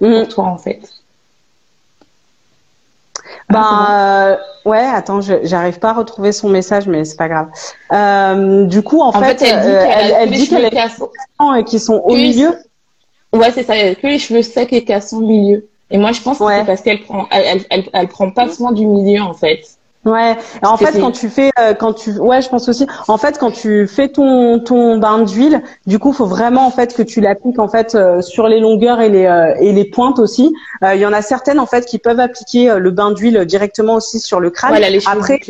mm. 0.00 0.10
pour 0.10 0.28
toi 0.28 0.44
en 0.44 0.56
fait. 0.56 0.80
Ben 3.50 3.86
euh, 3.90 4.36
ouais, 4.68 4.84
attends, 4.84 5.20
j'arrive 5.20 5.78
pas 5.78 5.90
à 5.90 5.94
retrouver 5.94 6.32
son 6.32 6.48
message, 6.48 6.86
mais 6.86 7.04
c'est 7.04 7.16
pas 7.16 7.28
grave. 7.28 7.48
Euh, 7.92 8.64
du 8.64 8.82
coup, 8.82 9.00
en, 9.00 9.12
fait, 9.12 9.42
elle 9.42 10.30
dit 10.30 10.48
qu'elle 10.48 10.64
a 10.64 10.70
cassants 10.70 11.10
et 11.56 11.64
qui 11.64 11.78
sont 11.78 12.02
au 12.04 12.14
milieu. 12.14 12.54
Ouais, 13.32 13.50
c'est 13.52 13.62
ça. 13.62 13.74
Que 13.94 14.06
les 14.06 14.18
cheveux 14.18 14.42
secs 14.42 14.72
et 14.72 14.84
cassants 14.84 15.18
au 15.18 15.20
milieu. 15.20 15.68
Et 15.90 15.98
moi, 15.98 16.12
je 16.12 16.20
pense 16.20 16.38
que 16.38 16.46
c'est 16.46 16.66
parce 16.66 16.82
qu'elle 16.82 17.02
prend, 17.02 17.26
elle, 17.30 17.64
elle, 17.70 17.84
elle, 17.92 18.08
prend 18.08 18.30
pas 18.30 18.48
soin 18.48 18.72
du 18.72 18.86
milieu 18.86 19.22
en 19.22 19.32
fait. 19.32 19.77
Ouais. 20.08 20.36
En 20.62 20.76
fait, 20.76 20.98
quand 20.98 21.12
tu 21.12 21.28
fais, 21.28 21.50
euh, 21.58 21.74
quand 21.74 21.92
tu, 21.92 22.12
ouais, 22.18 22.40
je 22.40 22.48
pense 22.48 22.68
aussi. 22.68 22.86
En 23.08 23.18
fait, 23.18 23.38
quand 23.38 23.50
tu 23.50 23.86
fais 23.86 24.08
ton 24.08 24.58
ton 24.58 24.98
bain 24.98 25.20
d'huile, 25.20 25.62
du 25.86 25.98
coup, 25.98 26.12
faut 26.12 26.26
vraiment 26.26 26.66
en 26.66 26.70
fait 26.70 26.94
que 26.94 27.02
tu 27.02 27.20
l'appliques 27.20 27.58
en 27.58 27.68
fait 27.68 27.94
euh, 27.94 28.22
sur 28.22 28.48
les 28.48 28.60
longueurs 28.60 29.00
et 29.00 29.08
les 29.08 29.26
euh, 29.26 29.54
et 29.60 29.72
les 29.72 29.84
pointes 29.84 30.18
aussi. 30.18 30.52
Il 30.82 30.98
y 30.98 31.06
en 31.06 31.12
a 31.12 31.22
certaines 31.22 31.58
en 31.58 31.66
fait 31.66 31.84
qui 31.84 31.98
peuvent 31.98 32.20
appliquer 32.20 32.74
le 32.78 32.90
bain 32.90 33.10
d'huile 33.10 33.44
directement 33.44 33.94
aussi 33.94 34.20
sur 34.20 34.40
le 34.40 34.50
crâne. 34.50 34.74
les 34.74 35.06
après, 35.06 35.40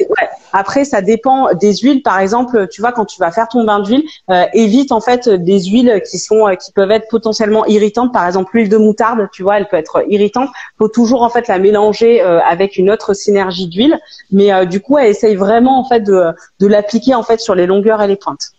ouais, 0.00 0.28
après, 0.52 0.84
ça 0.84 1.02
dépend 1.02 1.54
des 1.54 1.76
huiles. 1.76 2.02
Par 2.02 2.18
exemple, 2.20 2.68
tu 2.68 2.80
vois, 2.80 2.92
quand 2.92 3.04
tu 3.04 3.20
vas 3.20 3.30
faire 3.30 3.48
ton 3.48 3.64
bain 3.64 3.80
d'huile, 3.80 4.04
évite 4.52 4.92
en 4.92 5.00
fait 5.00 5.28
des 5.28 5.60
huiles 5.64 6.02
qui 6.08 6.18
sont 6.18 6.46
qui 6.62 6.72
peuvent 6.72 6.90
être 6.90 7.08
potentiellement 7.08 7.66
irritantes. 7.66 8.12
Par 8.12 8.26
exemple, 8.26 8.50
l'huile 8.54 8.68
de 8.68 8.76
moutarde, 8.76 9.28
tu 9.32 9.42
vois, 9.42 9.58
elle 9.58 9.68
peut 9.68 9.76
être 9.76 10.04
irritante. 10.08 10.50
Faut 10.78 10.88
toujours 10.88 11.22
en 11.22 11.30
fait 11.30 11.48
la 11.48 11.58
mélanger 11.58 12.20
avec 12.20 12.76
une 12.76 12.90
autre 12.90 13.14
synergie 13.14 13.68
d'huile. 13.68 13.98
Mais 14.30 14.52
euh, 14.52 14.64
du 14.64 14.80
coup, 14.80 14.98
essaye 14.98 15.36
vraiment 15.36 15.78
en 15.78 15.84
fait 15.84 16.00
de, 16.00 16.32
de 16.60 16.66
l'appliquer 16.66 17.14
en 17.14 17.22
fait 17.22 17.40
sur 17.40 17.54
les 17.54 17.66
longueurs 17.66 18.02
et 18.02 18.08
les 18.08 18.16
pointes. 18.16 18.52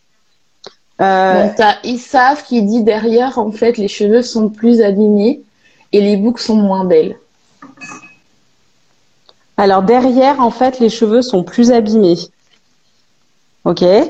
Euh... 1.02 1.44
Donc 1.44 1.56
t'as 1.56 1.76
Isaf 1.84 2.46
qui 2.46 2.62
dit 2.64 2.84
derrière 2.84 3.40
en 3.40 3.52
fait 3.52 3.78
les 3.78 3.88
cheveux 3.88 4.22
sont 4.22 4.50
plus 4.50 4.82
abîmés 4.82 5.42
et 5.94 6.02
les 6.02 6.18
boucles 6.18 6.42
sont 6.42 6.56
moins 6.56 6.84
belles. 6.84 7.18
Alors 9.60 9.84
derrière 9.84 10.40
en 10.40 10.52
fait 10.52 10.80
les 10.80 10.90
cheveux 10.90 11.22
sont 11.22 11.44
plus 11.44 11.72
abîmés. 11.72 12.18
Ok. 13.66 13.84
Euh... 13.84 14.06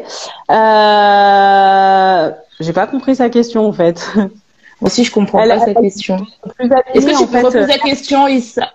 J'ai 2.59 2.73
pas 2.73 2.87
compris 2.87 3.15
sa 3.15 3.29
question 3.29 3.65
en 3.67 3.73
fait. 3.73 4.11
Moi 4.15 4.29
aussi 4.83 5.03
je 5.03 5.11
comprends 5.11 5.39
pas 5.39 5.59
sa 5.59 5.73
question. 5.73 6.25
Est-ce 6.93 7.05
que 7.05 7.17
tu 7.17 7.27
peux 7.27 7.37
reposer 7.39 7.65
la 7.65 7.77
question 7.79 8.27
Isaf 8.27 8.69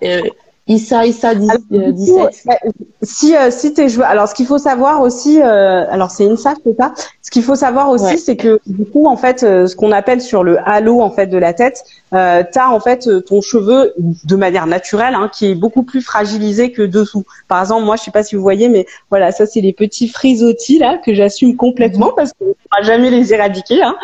Issa, 0.66 1.04
Issa 1.04 1.34
17. 1.34 2.44
Bah, 2.46 2.54
si 3.02 3.34
si 3.50 3.74
t'es 3.74 4.00
alors 4.02 4.26
ce 4.28 4.34
qu'il 4.34 4.46
faut 4.46 4.56
savoir 4.56 5.02
aussi, 5.02 5.40
alors 5.42 6.10
c'est 6.10 6.26
INSA, 6.26 6.54
c'est 6.64 6.74
ça. 6.76 6.94
Ce 7.22 7.30
qu'il 7.30 7.42
faut 7.42 7.54
savoir 7.54 7.90
aussi, 7.90 8.18
c'est 8.18 8.36
que 8.36 8.58
du 8.66 8.86
coup, 8.86 9.06
en 9.06 9.18
fait, 9.18 9.40
ce 9.40 9.76
qu'on 9.76 9.92
appelle 9.92 10.22
sur 10.22 10.42
le 10.42 10.58
halo 10.66 11.02
en 11.02 11.10
fait 11.10 11.26
de 11.26 11.36
la 11.36 11.52
tête, 11.52 11.84
euh, 12.14 12.42
t'as 12.50 12.68
en 12.68 12.80
fait 12.80 13.08
ton 13.24 13.40
cheveu 13.40 13.92
de 13.98 14.36
manière 14.36 14.66
naturelle 14.66 15.14
hein, 15.14 15.30
qui 15.32 15.50
est 15.50 15.54
beaucoup 15.54 15.82
plus 15.82 16.00
fragilisé 16.00 16.72
que 16.72 16.82
dessous. 16.82 17.24
Par 17.48 17.60
exemple, 17.60 17.84
moi, 17.84 17.96
je 17.96 18.02
sais 18.02 18.10
pas 18.10 18.22
si 18.22 18.36
vous 18.36 18.42
voyez, 18.42 18.68
mais 18.68 18.86
voilà, 19.10 19.32
ça 19.32 19.46
c'est 19.46 19.60
les 19.60 19.72
petits 19.72 20.08
frisottis 20.08 20.78
là 20.78 20.98
que 20.98 21.14
j'assume 21.14 21.56
complètement 21.56 22.12
parce 22.14 22.32
qu'on 22.32 22.46
ne 22.46 22.52
pourra 22.52 22.82
jamais 22.82 23.10
les 23.10 23.32
éradiquer. 23.32 23.82
Hein. 23.82 23.96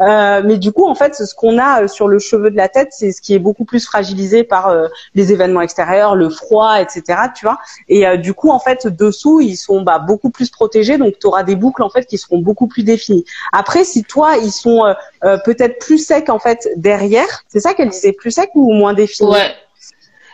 Euh, 0.00 0.42
mais 0.44 0.58
du 0.58 0.72
coup, 0.72 0.86
en 0.86 0.94
fait, 0.94 1.14
ce 1.14 1.34
qu'on 1.34 1.58
a 1.58 1.82
euh, 1.82 1.88
sur 1.88 2.06
le 2.06 2.18
cheveu 2.18 2.50
de 2.50 2.56
la 2.56 2.68
tête, 2.68 2.88
c'est 2.92 3.10
ce 3.10 3.20
qui 3.20 3.34
est 3.34 3.38
beaucoup 3.38 3.64
plus 3.64 3.84
fragilisé 3.84 4.44
par 4.44 4.68
euh, 4.68 4.86
les 5.14 5.32
événements 5.32 5.60
extérieurs, 5.60 6.14
le 6.14 6.30
froid, 6.30 6.80
etc. 6.80 7.02
Tu 7.34 7.44
vois. 7.44 7.58
Et 7.88 8.16
du 8.18 8.34
coup, 8.34 8.50
en 8.50 8.60
fait, 8.60 8.86
dessous, 8.86 9.40
ils 9.40 9.56
sont 9.56 9.82
bah, 9.82 9.98
beaucoup 9.98 10.30
plus 10.30 10.50
protégés, 10.50 10.98
donc 10.98 11.14
tu 11.18 11.26
auras 11.26 11.42
des 11.42 11.56
boucles 11.56 11.82
en 11.82 11.90
fait 11.90 12.04
qui 12.04 12.18
seront 12.18 12.38
beaucoup 12.38 12.66
plus 12.66 12.82
définies. 12.82 13.24
Après, 13.52 13.84
si 13.84 14.04
toi, 14.04 14.36
ils 14.36 14.52
sont 14.52 14.82
peut-être 15.44 15.78
plus 15.78 15.98
secs 15.98 16.28
en 16.28 16.38
fait 16.38 16.68
derrière, 16.76 17.44
c'est 17.58 17.68
ça 17.68 17.74
qu'elle 17.74 17.88
disait, 17.88 18.12
plus 18.12 18.30
secs 18.30 18.50
ou 18.54 18.72
moins 18.72 18.94
définis 18.94 19.30
Ouais. 19.30 19.54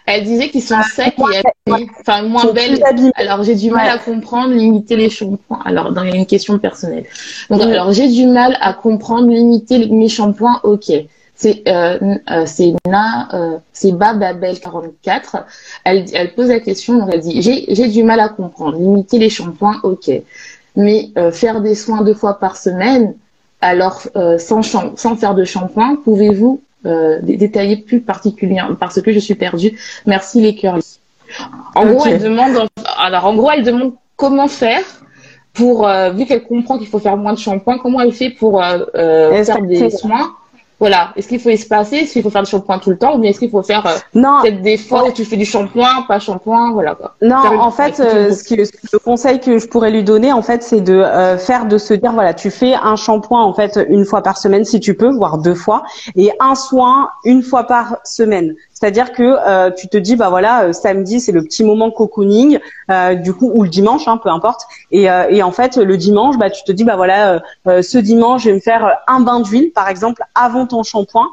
Elle 0.06 0.24
disait 0.24 0.50
qu'ils 0.50 0.62
sont 0.62 0.82
secs 0.94 1.14
et 1.32 1.86
enfin 2.00 2.22
moins 2.22 2.52
belles. 2.52 2.78
Alors 3.14 3.42
j'ai 3.42 3.54
du 3.54 3.70
mal 3.70 3.88
à 3.88 3.96
comprendre 3.96 4.52
limiter 4.52 4.96
les 4.96 5.08
shampoings. 5.08 5.62
Alors 5.64 5.92
dans 5.92 6.04
une 6.04 6.26
question 6.26 6.58
personnelle. 6.58 7.06
Donc 7.48 7.62
alors 7.62 7.90
j'ai 7.92 8.08
du 8.08 8.26
mal 8.26 8.58
à 8.60 8.74
comprendre 8.74 9.28
limiter 9.30 9.88
mes 9.88 10.10
shampoings. 10.10 10.60
Ok. 10.62 10.92
C'est 11.36 11.62
euh, 11.66 11.98
euh, 12.30 12.44
c'est 12.44 12.74
Na 12.86 13.28
euh, 13.32 13.56
c'est 13.72 13.92
Bababel 13.92 14.60
44. 14.60 15.38
Elle 15.84 16.04
elle 16.12 16.34
pose 16.34 16.48
la 16.48 16.60
question. 16.60 16.98
Donc 16.98 17.08
elle 17.10 17.20
dit 17.20 17.40
j'ai 17.40 17.64
j'ai 17.74 17.88
du 17.88 18.02
mal 18.02 18.20
à 18.20 18.28
comprendre 18.28 18.76
limiter 18.76 19.18
les 19.18 19.30
shampoings. 19.30 19.80
Ok. 19.84 20.10
Mais 20.76 21.08
euh, 21.16 21.32
faire 21.32 21.62
des 21.62 21.74
soins 21.74 22.02
deux 22.02 22.14
fois 22.14 22.38
par 22.38 22.58
semaine. 22.58 23.14
Alors 23.62 24.02
euh, 24.16 24.36
sans 24.36 24.60
sans 24.62 25.16
faire 25.16 25.34
de 25.34 25.44
shampoing, 25.44 25.96
pouvez-vous 26.04 26.60
euh, 26.86 27.18
détailler 27.22 27.76
plus 27.76 28.00
particulièrement 28.00 28.74
parce 28.74 29.00
que 29.00 29.12
je 29.12 29.18
suis 29.18 29.34
perdue. 29.34 29.78
Merci 30.06 30.40
les 30.40 30.54
cœurs. 30.54 30.78
En 31.74 31.86
gros, 31.86 32.06
elle 32.06 32.22
demande. 32.22 32.68
Alors, 32.98 33.24
en 33.26 33.34
gros, 33.34 33.50
elle 33.50 33.64
demande 33.64 33.94
comment 34.16 34.48
faire 34.48 34.82
pour 35.52 35.86
euh, 35.86 36.10
vu 36.10 36.26
qu'elle 36.26 36.42
comprend 36.42 36.78
qu'il 36.78 36.88
faut 36.88 36.98
faire 36.98 37.16
moins 37.16 37.32
de 37.32 37.38
shampoing, 37.38 37.78
comment 37.78 38.00
elle 38.00 38.12
fait 38.12 38.30
pour 38.30 38.62
euh, 38.62 39.44
faire 39.44 39.62
des 39.62 39.90
soins 39.90 40.34
voilà. 40.84 41.14
Est-ce 41.16 41.28
qu'il 41.28 41.40
faut 41.40 41.48
espacer? 41.48 41.96
Est-ce 41.96 42.12
qu'il 42.12 42.22
faut 42.22 42.28
faire 42.28 42.42
du 42.42 42.50
shampoing 42.50 42.78
tout 42.78 42.90
le 42.90 42.98
temps? 42.98 43.14
Ou 43.16 43.18
bien 43.18 43.30
est-ce 43.30 43.38
qu'il 43.38 43.48
faut 43.48 43.62
faire 43.62 43.86
euh, 43.86 43.96
non. 44.14 44.42
peut-être 44.42 44.60
des 44.60 44.76
fois 44.76 45.08
où 45.08 45.12
tu 45.12 45.24
fais 45.24 45.38
du 45.38 45.46
shampoing, 45.46 46.02
pas 46.06 46.18
shampoing, 46.18 46.72
voilà 46.72 46.94
quoi. 46.94 47.14
Non, 47.22 47.36
en 47.58 47.70
fait, 47.70 48.00
euh, 48.00 48.32
ce 48.32 48.54
le 48.54 48.98
conseil 48.98 49.40
que 49.40 49.58
je 49.58 49.66
pourrais 49.66 49.90
lui 49.90 50.04
donner, 50.04 50.30
en 50.30 50.42
fait, 50.42 50.62
c'est 50.62 50.82
de 50.82 50.92
euh, 50.92 51.38
faire 51.38 51.64
de 51.64 51.78
se 51.78 51.94
dire, 51.94 52.12
voilà, 52.12 52.34
tu 52.34 52.50
fais 52.50 52.74
un 52.74 52.96
shampoing 52.96 53.42
en 53.42 53.54
fait 53.54 53.80
une 53.88 54.04
fois 54.04 54.22
par 54.22 54.36
semaine 54.36 54.66
si 54.66 54.78
tu 54.78 54.92
peux, 54.92 55.10
voire 55.10 55.38
deux 55.38 55.54
fois, 55.54 55.84
et 56.16 56.30
un 56.38 56.54
soin 56.54 57.08
une 57.24 57.42
fois 57.42 57.64
par 57.64 57.96
semaine. 58.04 58.54
C'est-à-dire 58.74 59.12
que 59.12 59.22
euh, 59.22 59.70
tu 59.70 59.88
te 59.88 59.96
dis 59.96 60.16
bah 60.16 60.28
voilà 60.28 60.64
euh, 60.64 60.72
samedi 60.72 61.20
c'est 61.20 61.32
le 61.32 61.42
petit 61.42 61.64
moment 61.64 61.90
cocooning 61.90 62.58
euh, 62.90 63.14
du 63.14 63.32
coup 63.32 63.50
ou 63.54 63.62
le 63.62 63.68
dimanche 63.68 64.06
hein, 64.08 64.18
peu 64.18 64.28
importe. 64.28 64.62
Et, 64.90 65.04
et, 65.04 65.42
en 65.42 65.52
fait 65.52 65.76
le 65.76 65.96
dimanche 65.96 66.36
bah 66.36 66.50
tu 66.50 66.64
te 66.64 66.72
dis 66.72 66.84
bah 66.84 66.96
voilà 66.96 67.40
ce 67.64 67.98
dimanche 67.98 68.42
je 68.42 68.50
vais 68.50 68.54
me 68.56 68.60
faire 68.60 68.98
un 69.06 69.20
bain 69.20 69.40
d'huile 69.40 69.70
par 69.72 69.88
exemple 69.88 70.22
avant 70.34 70.66
ton 70.66 70.82
shampoing. 70.82 71.28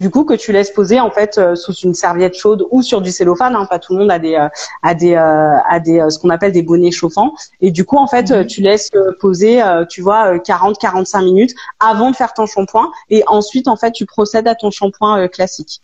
Du 0.00 0.08
coup 0.08 0.24
que 0.24 0.32
tu 0.32 0.50
laisses 0.52 0.70
poser 0.70 0.98
en 0.98 1.10
fait 1.10 1.38
sous 1.54 1.74
une 1.74 1.92
serviette 1.92 2.34
chaude 2.34 2.66
ou 2.70 2.82
sur 2.82 3.02
du 3.02 3.10
cellophane 3.10 3.54
hein, 3.54 3.66
pas 3.66 3.78
tout 3.78 3.92
le 3.92 4.00
monde 4.00 4.10
a 4.10 4.18
des 4.18 4.34
a 4.82 4.94
des 4.94 5.14
a 5.14 5.80
des 5.80 6.06
ce 6.08 6.18
qu'on 6.18 6.30
appelle 6.30 6.52
des 6.52 6.62
bonnets 6.62 6.90
chauffants. 6.90 7.34
Et 7.60 7.70
du 7.70 7.84
coup 7.84 7.96
en 7.96 8.06
fait 8.06 8.30
mhm. 8.30 8.46
tu 8.46 8.62
laisses 8.62 8.90
poser 9.20 9.62
tu 9.88 10.00
vois 10.02 10.38
40 10.38 10.78
45 10.78 11.22
minutes 11.22 11.54
avant 11.78 12.10
de 12.10 12.16
faire 12.16 12.32
ton 12.32 12.46
shampoing. 12.46 12.90
Et 13.10 13.22
ensuite 13.26 13.68
en 13.68 13.76
fait 13.76 13.92
tu 13.92 14.06
procèdes 14.06 14.48
à 14.48 14.54
ton 14.54 14.70
shampoing 14.70 15.28
classique 15.28 15.82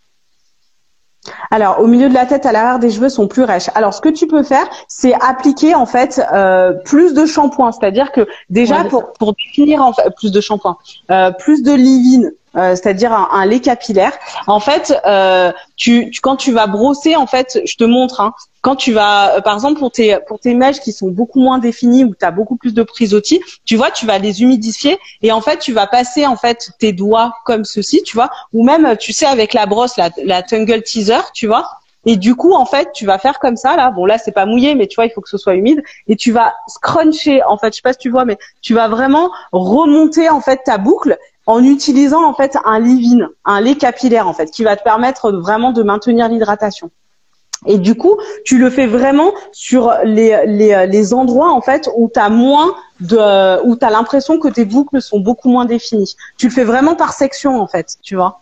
alors, 1.51 1.81
au 1.81 1.87
milieu 1.87 2.09
de 2.09 2.15
la 2.15 2.27
tête, 2.27 2.47
à 2.47 2.53
l'arrière 2.53 2.79
des 2.79 2.91
cheveux 2.91 3.09
sont 3.09 3.29
plus 3.29 3.45
rêches. 3.45 3.71
Alors, 3.75 3.95
ce 3.95 4.01
que 4.01 4.09
tu 4.09 4.27
peux 4.27 4.43
faire, 4.43 4.67
c'est 4.89 5.15
appliquer 5.15 5.75
en 5.75 5.87
fait 5.87 6.21
euh, 6.33 6.73
plus 6.73 7.15
de 7.15 7.27
shampoing, 7.27 7.73
c'est-à-dire 7.73 8.13
que 8.13 8.27
déjà 8.51 8.85
pour 8.85 9.13
pour 9.15 9.35
définir 9.35 9.83
en 9.83 9.93
fait 9.93 10.11
plus 10.17 10.33
de 10.33 10.41
shampoing, 10.41 10.77
euh, 11.11 11.31
plus 11.33 11.63
de 11.63 11.73
livine, 11.73 12.33
euh, 12.57 12.71
c'est-à-dire 12.71 13.13
un, 13.13 13.45
lait 13.47 13.61
capillaire. 13.61 14.13
En 14.47 14.61
fait, 14.61 14.95
euh, 15.07 15.53
tu, 15.77 16.11
quand 16.23 16.37
tu 16.37 16.53
vas 16.53 16.67
brosser, 16.67 17.15
en 17.17 17.27
fait, 17.27 17.61
je 17.65 17.77
te 17.77 17.85
montre. 17.85 18.21
Hein, 18.21 18.35
quand 18.63 18.77
tu 18.77 18.93
vas, 18.93 19.37
euh, 19.37 19.41
par 19.41 19.55
exemple, 19.55 19.79
pour 19.79 19.93
tes 19.93 20.19
pour 20.27 20.41
tes 20.41 20.55
mèches 20.55 20.81
qui 20.81 20.93
sont 20.93 21.09
beaucoup 21.09 21.41
moins 21.41 21.59
définies 21.59 22.05
où 22.05 22.15
tu 22.19 22.25
as 22.25 22.31
beaucoup 22.31 22.57
plus 22.57 22.73
de 22.73 22.83
prisottis, 22.83 23.41
tu 23.65 23.77
vois, 23.77 23.91
tu 23.91 24.07
vas 24.07 24.19
les 24.19 24.43
humidifier 24.43 24.99
et 25.23 25.33
en 25.33 25.41
fait, 25.41 25.59
tu 25.59 25.73
vas 25.73 25.87
passer 25.87 26.27
en 26.27 26.37
fait 26.37 26.71
tes 26.79 26.93
doigts 26.93 27.35
comme 27.45 27.65
ceci, 27.65 28.03
tu 28.03 28.17
vois, 28.17 28.31
ou 28.53 28.65
même, 28.65 28.97
tu 28.99 29.13
sais, 29.13 29.27
avec 29.27 29.53
la 29.53 29.67
brosse, 29.67 29.97
la, 29.97 30.11
la 30.25 30.43
Tungle 30.43 30.83
Teaser, 30.83 31.21
tu 31.35 31.47
vois. 31.47 31.69
Et 32.09 32.17
du 32.17 32.37
coup, 32.37 32.55
en 32.55 32.65
fait, 32.65 32.93
tu 32.95 33.05
vas 33.05 33.19
faire 33.19 33.41
comme 33.41 33.57
ça 33.57 33.77
là. 33.77 33.91
Bon, 33.91 34.07
là, 34.07 34.17
c'est 34.17 34.33
pas 34.33 34.47
mouillé, 34.47 34.77
mais 34.77 34.87
tu 34.87 34.95
vois, 34.95 35.07
il 35.07 35.11
faut 35.11 35.21
que 35.21 35.29
ce 35.29 35.39
soit 35.39 35.57
humide. 35.57 35.83
Et 36.07 36.15
tu 36.15 36.31
vas 36.31 36.55
scruncher. 36.69 37.43
En 37.43 37.59
fait, 37.59 37.73
je 37.73 37.77
sais 37.77 37.83
pas 37.83 37.93
si 37.93 37.99
tu 37.99 38.11
vois, 38.11 38.25
mais 38.25 38.39
tu 38.63 38.75
vas 38.75 38.87
vraiment 38.87 39.31
remonter 39.51 40.31
en 40.31 40.41
fait 40.41 40.63
ta 40.65 40.79
boucle 40.79 41.19
en 41.47 41.63
utilisant 41.63 42.25
en 42.25 42.35
fait 42.35 42.57
un 42.65 42.81
leave-in, 42.81 43.29
un 43.45 43.61
lait 43.61 43.77
capillaire 43.77 44.29
en 44.29 44.35
fait, 44.35 44.51
qui 44.51 44.65
va 44.65 44.77
te 44.77 44.83
permettre 44.83 45.31
vraiment 45.31 45.73
de 45.73 45.83
maintenir 45.83 46.29
l'hydratation. 46.29 46.91
Et 47.65 47.79
du 47.79 47.95
coup, 47.95 48.17
tu 48.45 48.59
le 48.59 48.69
fais 48.69 48.87
vraiment 48.87 49.33
sur 49.51 49.93
les, 50.05 50.45
les, 50.47 50.87
les 50.87 51.15
endroits 51.15 51.51
en 51.51 51.63
fait 51.63 51.89
où 51.97 52.11
tu 52.13 52.21
as 52.21 52.29
moins 52.29 52.75
de 53.01 53.63
où 53.65 53.77
tu 53.77 53.87
l'impression 53.87 54.39
que 54.39 54.49
tes 54.49 54.65
boucles 54.65 55.01
sont 55.01 55.21
beaucoup 55.21 55.49
moins 55.49 55.65
définies. 55.65 56.17
Tu 56.37 56.49
le 56.49 56.53
fais 56.53 56.65
vraiment 56.65 56.95
par 56.95 57.13
section 57.13 57.61
en 57.61 57.67
fait, 57.67 57.97
tu 58.03 58.15
vois. 58.15 58.41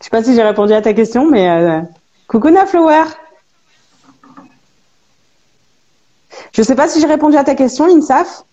Je 0.00 0.04
sais 0.04 0.10
pas 0.10 0.24
si 0.24 0.34
j'ai 0.34 0.42
répondu 0.42 0.72
à 0.72 0.82
ta 0.82 0.92
question 0.92 1.30
mais 1.30 1.48
euh... 1.48 1.80
coucou 2.26 2.50
Naflower. 2.50 3.04
Je 6.52 6.62
sais 6.62 6.74
pas 6.74 6.88
si 6.88 7.00
j'ai 7.00 7.06
répondu 7.06 7.36
à 7.36 7.44
ta 7.44 7.54
question 7.54 7.84
Insaf. 7.84 8.44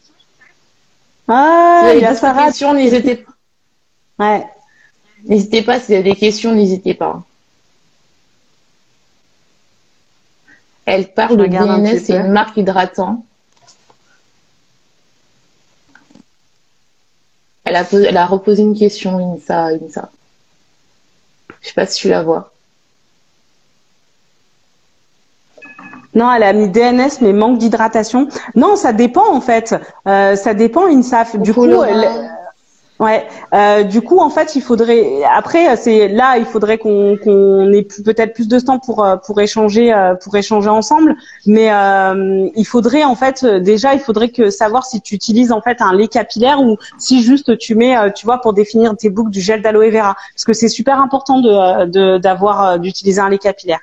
Ah, 1.28 1.92
il 1.94 2.02
y 2.02 2.06
a 2.06 2.16
Sarah. 2.16 2.48
Questions, 2.48 2.74
n'hésitez 2.74 3.18
pas. 3.18 3.32
Ouais. 4.20 4.48
N'hésitez 5.24 5.62
pas, 5.62 5.80
s'il 5.80 5.96
y 5.96 5.98
a 5.98 6.04
des 6.04 6.16
questions, 6.16 6.54
n'hésitez 6.54 6.94
pas. 6.94 7.24
Elle 10.86 11.14
parle 11.14 11.38
de 11.38 11.46
DNS, 11.46 12.00
c'est 12.00 12.16
une 12.16 12.32
marque 12.32 12.56
hydratant. 12.56 13.26
Elle 17.66 17.76
a, 17.76 17.86
elle 17.92 18.16
a 18.16 18.26
reposé 18.26 18.64
une 18.64 18.78
question, 18.78 19.36
Insa, 19.36 19.66
Insa. 19.66 20.10
Je 21.62 21.68
sais 21.68 21.74
pas 21.74 21.86
si 21.86 22.00
tu 22.00 22.08
la 22.08 22.24
vois. 22.24 22.54
Non, 26.18 26.34
elle 26.34 26.42
a 26.42 26.52
mis 26.52 26.68
DNS, 26.68 27.22
mais 27.22 27.32
manque 27.32 27.60
d'hydratation. 27.60 28.28
Non, 28.56 28.76
ça 28.76 28.92
dépend 28.92 29.32
en 29.32 29.40
fait. 29.40 29.76
Euh, 30.08 30.36
ça 30.36 30.56
dépend, 30.56 30.88
INSAF. 30.88 31.36
Du 31.38 31.54
coup, 31.54 31.68
ouais. 33.00 33.28
Euh, 33.54 33.84
du 33.84 34.02
coup, 34.02 34.18
en 34.18 34.32
fait, 34.32 34.56
il 34.56 34.64
faudrait. 34.64 35.22
Après, 35.32 35.76
c'est 35.78 36.08
là, 36.08 36.40
il 36.40 36.46
faudrait 36.46 36.80
qu'on 36.80 37.18
qu'on 37.24 37.72
ait 37.72 37.84
peut-être 37.84 38.34
plus 38.34 38.48
de 38.48 38.60
temps 38.60 38.80
pour 38.80 39.06
euh, 39.06 39.16
pour 39.18 39.40
échanger 39.40 39.94
pour 40.24 40.36
échanger 40.36 40.70
ensemble. 40.70 41.16
Mais 41.46 41.70
il 42.56 42.66
faudrait 42.66 43.04
en 43.04 43.16
fait 43.16 43.46
déjà, 43.46 43.94
il 43.94 44.00
faudrait 44.00 44.30
que 44.30 44.50
savoir 44.50 44.88
si 44.88 45.02
tu 45.02 45.14
utilises 45.14 45.52
en 45.52 45.62
fait 45.62 45.84
un 45.84 45.94
lait 45.94 46.08
capillaire 46.08 46.60
ou 46.64 46.78
si 46.98 47.22
juste 47.22 47.60
tu 47.60 47.76
mets, 47.76 47.96
tu 48.14 48.26
vois, 48.26 48.40
pour 48.40 48.54
définir 48.54 48.98
tes 48.98 49.12
boucles 49.12 49.30
du 49.30 49.42
gel 49.42 49.62
d'aloe 49.62 49.92
vera, 49.92 50.16
parce 50.34 50.46
que 50.46 50.54
c'est 50.54 50.68
super 50.68 51.00
important 51.00 51.42
de 51.42 52.18
d'avoir 52.18 52.80
d'utiliser 52.80 53.22
un 53.22 53.30
lait 53.30 53.38
capillaire. 53.38 53.82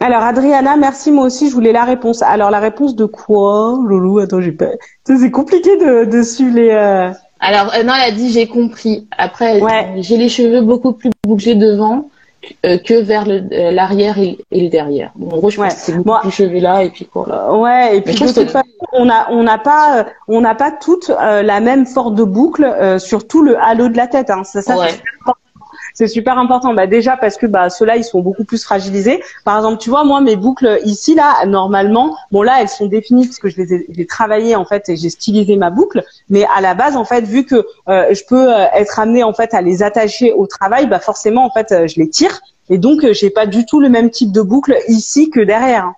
Alors 0.00 0.22
Adriana, 0.22 0.76
merci 0.76 1.10
moi 1.10 1.24
aussi, 1.24 1.48
je 1.48 1.54
voulais 1.54 1.72
la 1.72 1.84
réponse. 1.84 2.22
Alors 2.22 2.50
la 2.50 2.60
réponse 2.60 2.96
de 2.96 3.06
quoi, 3.06 3.78
Loulou? 3.82 4.18
Attends, 4.18 4.42
j'ai 4.42 4.52
pas. 4.52 4.66
C'est 5.04 5.30
compliqué 5.30 5.76
de, 5.78 6.04
de 6.04 6.22
suivre 6.22 6.54
les. 6.54 6.70
Euh, 6.70 7.10
Alors 7.40 7.72
euh, 7.74 7.82
non, 7.82 7.94
elle 7.94 8.12
a 8.12 8.14
dit 8.14 8.30
j'ai 8.30 8.46
compris. 8.46 9.08
Après, 9.16 9.60
j'ai 10.02 10.18
les 10.18 10.28
cheveux 10.28 10.60
beaucoup 10.60 10.92
plus 10.92 11.10
bouclés 11.26 11.54
devant 11.54 12.10
euh, 12.66 12.76
que 12.76 12.92
vers 12.92 13.24
l'arrière 13.26 14.18
et, 14.18 14.38
le 14.52 14.68
derrière. 14.68 15.12
en 15.18 15.38
gros, 15.38 15.48
je 15.48 15.56
pense 15.56 15.74
que 15.74 15.80
c'est 15.80 15.96
beaucoup 15.96 16.20
plus 16.20 16.30
cheveux 16.30 16.60
là 16.60 16.84
et 16.84 16.90
puis 16.90 17.06
quoi. 17.06 17.58
Ouais, 17.58 17.96
et 17.96 18.02
puis 18.02 18.14
de 18.14 18.18
toute 18.18 18.50
façon, 18.50 18.68
on 18.92 19.08
a 19.08 19.28
on 19.30 19.44
n'a 19.44 19.56
pas 19.56 20.04
on 20.28 20.42
n'a 20.42 20.54
pas 20.54 20.72
toutes 20.72 21.08
la 21.08 21.60
même 21.60 21.86
force 21.86 22.12
de 22.12 22.22
boucle, 22.22 22.98
surtout 22.98 23.42
le 23.42 23.56
halo 23.58 23.88
de 23.88 23.96
la 23.96 24.08
tête. 24.08 24.28
Hein. 24.28 24.44
Ça, 24.44 24.60
ça 24.60 24.76
c'est 24.88 25.00
super 26.06 26.38
important. 26.38 26.74
Bah 26.74 26.86
déjà 26.86 27.16
parce 27.16 27.38
que 27.38 27.46
bah 27.46 27.70
ceux-là 27.70 27.96
ils 27.96 28.04
sont 28.04 28.20
beaucoup 28.20 28.44
plus 28.44 28.62
fragilisés. 28.62 29.22
Par 29.44 29.56
exemple, 29.56 29.78
tu 29.78 29.88
vois 29.88 30.04
moi 30.04 30.20
mes 30.20 30.36
boucles 30.36 30.78
ici 30.84 31.14
là 31.14 31.46
normalement, 31.46 32.14
bon 32.30 32.42
là 32.42 32.58
elles 32.60 32.68
sont 32.68 32.84
définies 32.86 33.26
parce 33.26 33.38
que 33.38 33.48
je 33.48 33.56
les 33.56 33.72
ai 33.72 33.86
j'ai 33.88 34.06
travaillé 34.06 34.54
en 34.56 34.66
fait 34.66 34.90
et 34.90 34.96
j'ai 34.96 35.08
stylisé 35.08 35.56
ma 35.56 35.70
boucle. 35.70 36.04
Mais 36.28 36.44
à 36.54 36.60
la 36.60 36.74
base 36.74 36.96
en 36.96 37.06
fait 37.06 37.22
vu 37.24 37.46
que 37.46 37.66
euh, 37.88 38.12
je 38.12 38.22
peux 38.28 38.52
euh, 38.52 38.66
être 38.74 38.98
amenée 38.98 39.24
en 39.24 39.32
fait 39.32 39.54
à 39.54 39.62
les 39.62 39.82
attacher 39.82 40.32
au 40.34 40.46
travail, 40.46 40.86
bah 40.86 40.98
forcément 40.98 41.46
en 41.46 41.50
fait 41.50 41.72
euh, 41.72 41.86
je 41.86 41.98
les 41.98 42.10
tire 42.10 42.40
et 42.68 42.76
donc 42.76 43.10
j'ai 43.12 43.30
pas 43.30 43.46
du 43.46 43.64
tout 43.64 43.80
le 43.80 43.88
même 43.88 44.10
type 44.10 44.32
de 44.32 44.42
boucle 44.42 44.76
ici 44.88 45.30
que 45.30 45.40
derrière. 45.40 45.92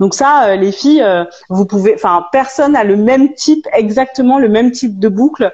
Donc 0.00 0.14
ça, 0.14 0.56
les 0.56 0.72
filles, 0.72 1.06
vous 1.50 1.66
pouvez, 1.66 1.94
enfin, 1.94 2.24
personne 2.32 2.72
n'a 2.72 2.82
le 2.82 2.96
même 2.96 3.32
type, 3.34 3.64
exactement 3.72 4.40
le 4.40 4.48
même 4.48 4.72
type 4.72 4.98
de 4.98 5.08
boucle 5.08 5.52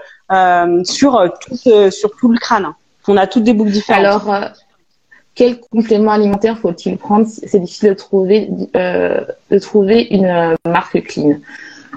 sur 0.84 1.30
tout, 1.40 1.90
sur 1.90 2.10
tout 2.16 2.28
le 2.28 2.38
crâne. 2.38 2.72
On 3.08 3.16
a 3.16 3.26
toutes 3.26 3.44
des 3.44 3.54
boucles 3.54 3.70
différentes. 3.70 4.04
Alors, 4.04 4.32
euh, 4.32 4.46
quel 5.34 5.60
complément 5.60 6.12
alimentaire 6.12 6.58
faut-il 6.58 6.96
prendre 6.96 7.26
C'est 7.26 7.60
difficile 7.60 7.90
de 7.90 7.94
trouver, 7.94 8.50
euh, 8.76 9.20
de 9.50 9.58
trouver 9.58 10.08
une 10.10 10.26
euh, 10.26 10.54
marque 10.66 11.02
clean? 11.04 11.38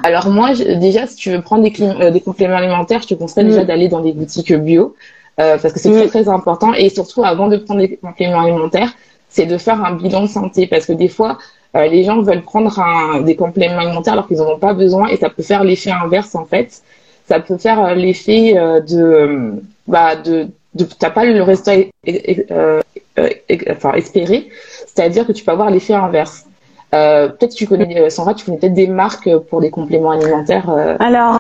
Alors 0.04 0.30
moi, 0.30 0.54
déjà, 0.54 1.06
si 1.06 1.16
tu 1.16 1.32
veux 1.32 1.41
prendre 1.41 1.64
des, 1.64 2.12
des 2.12 2.22
compléments 2.22 2.58
alimentaires, 2.58 3.01
je 3.01 3.10
te 3.10 3.14
conseille 3.14 3.45
déjà 3.45 3.64
mm. 3.64 3.68
d'aller 3.68 3.88
dans 3.89 4.01
des 4.01 4.12
boutiques 4.12 4.54
bio 4.54 4.95
parce 5.36 5.62
que 5.62 5.80
c'est 5.80 5.91
très 5.91 6.06
mm. 6.06 6.10
très 6.10 6.30
important. 6.30 6.74
Et 6.74 6.89
surtout, 6.89 7.24
avant 7.24 7.47
de 7.47 7.58
prendre 7.58 7.82
des 7.82 7.97
compléments 7.97 8.41
alimentaires, 8.41 8.91
c'est 9.30 9.45
de 9.45 9.58
faire 9.58 9.84
un 9.84 9.95
bilan 9.95 10.24
de 10.24 10.28
santé 10.28 10.66
parce 10.68 10.86
que 10.86 10.93
des 10.93 11.10
fois, 11.10 11.38
les 11.76 12.04
gens 12.04 12.22
veulent 12.22 12.41
prendre 12.41 12.80
un, 12.80 13.22
des 13.22 13.36
compléments 13.36 13.80
alimentaires 13.80 14.14
alors 14.14 14.28
qu'ils 14.28 14.38
n'en 14.38 14.54
ont 14.54 14.60
pas 14.60 14.74
besoin 14.74 15.08
et 15.08 15.18
ça 15.18 15.30
peut 15.30 15.43
faire 15.43 15.64
l'effet 15.64 15.91
inverse 15.91 16.34
en 16.34 16.45
fait. 16.45 16.82
Ça 17.28 17.39
peut 17.39 17.58
faire 17.58 17.93
l'effet 17.93 18.54
de, 18.88 19.62
bah, 19.88 20.16
de 20.16 20.49
t'as 20.99 21.09
pas 21.09 21.26
le 21.26 21.41
résultat 21.41 21.74
euh, 22.07 22.82
euh, 23.19 23.30
enfin, 23.69 23.93
espéré, 23.93 24.49
c'est-à-dire 24.88 25.28
que 25.28 25.32
tu 25.32 25.43
peux 25.43 25.51
avoir 25.51 25.69
l'effet 25.69 25.93
inverse. 25.93 26.45
Euh, 26.93 27.28
peut-être 27.28 27.53
tu 27.55 27.67
connais, 27.67 27.99
euh, 27.99 28.09
Sandra, 28.09 28.34
tu 28.34 28.45
connais 28.45 28.57
peut-être 28.57 28.74
des 28.74 28.88
marques 28.88 29.30
pour 29.49 29.61
des 29.61 29.69
compléments 29.69 30.11
alimentaires. 30.11 30.69
Alors, 30.99 31.39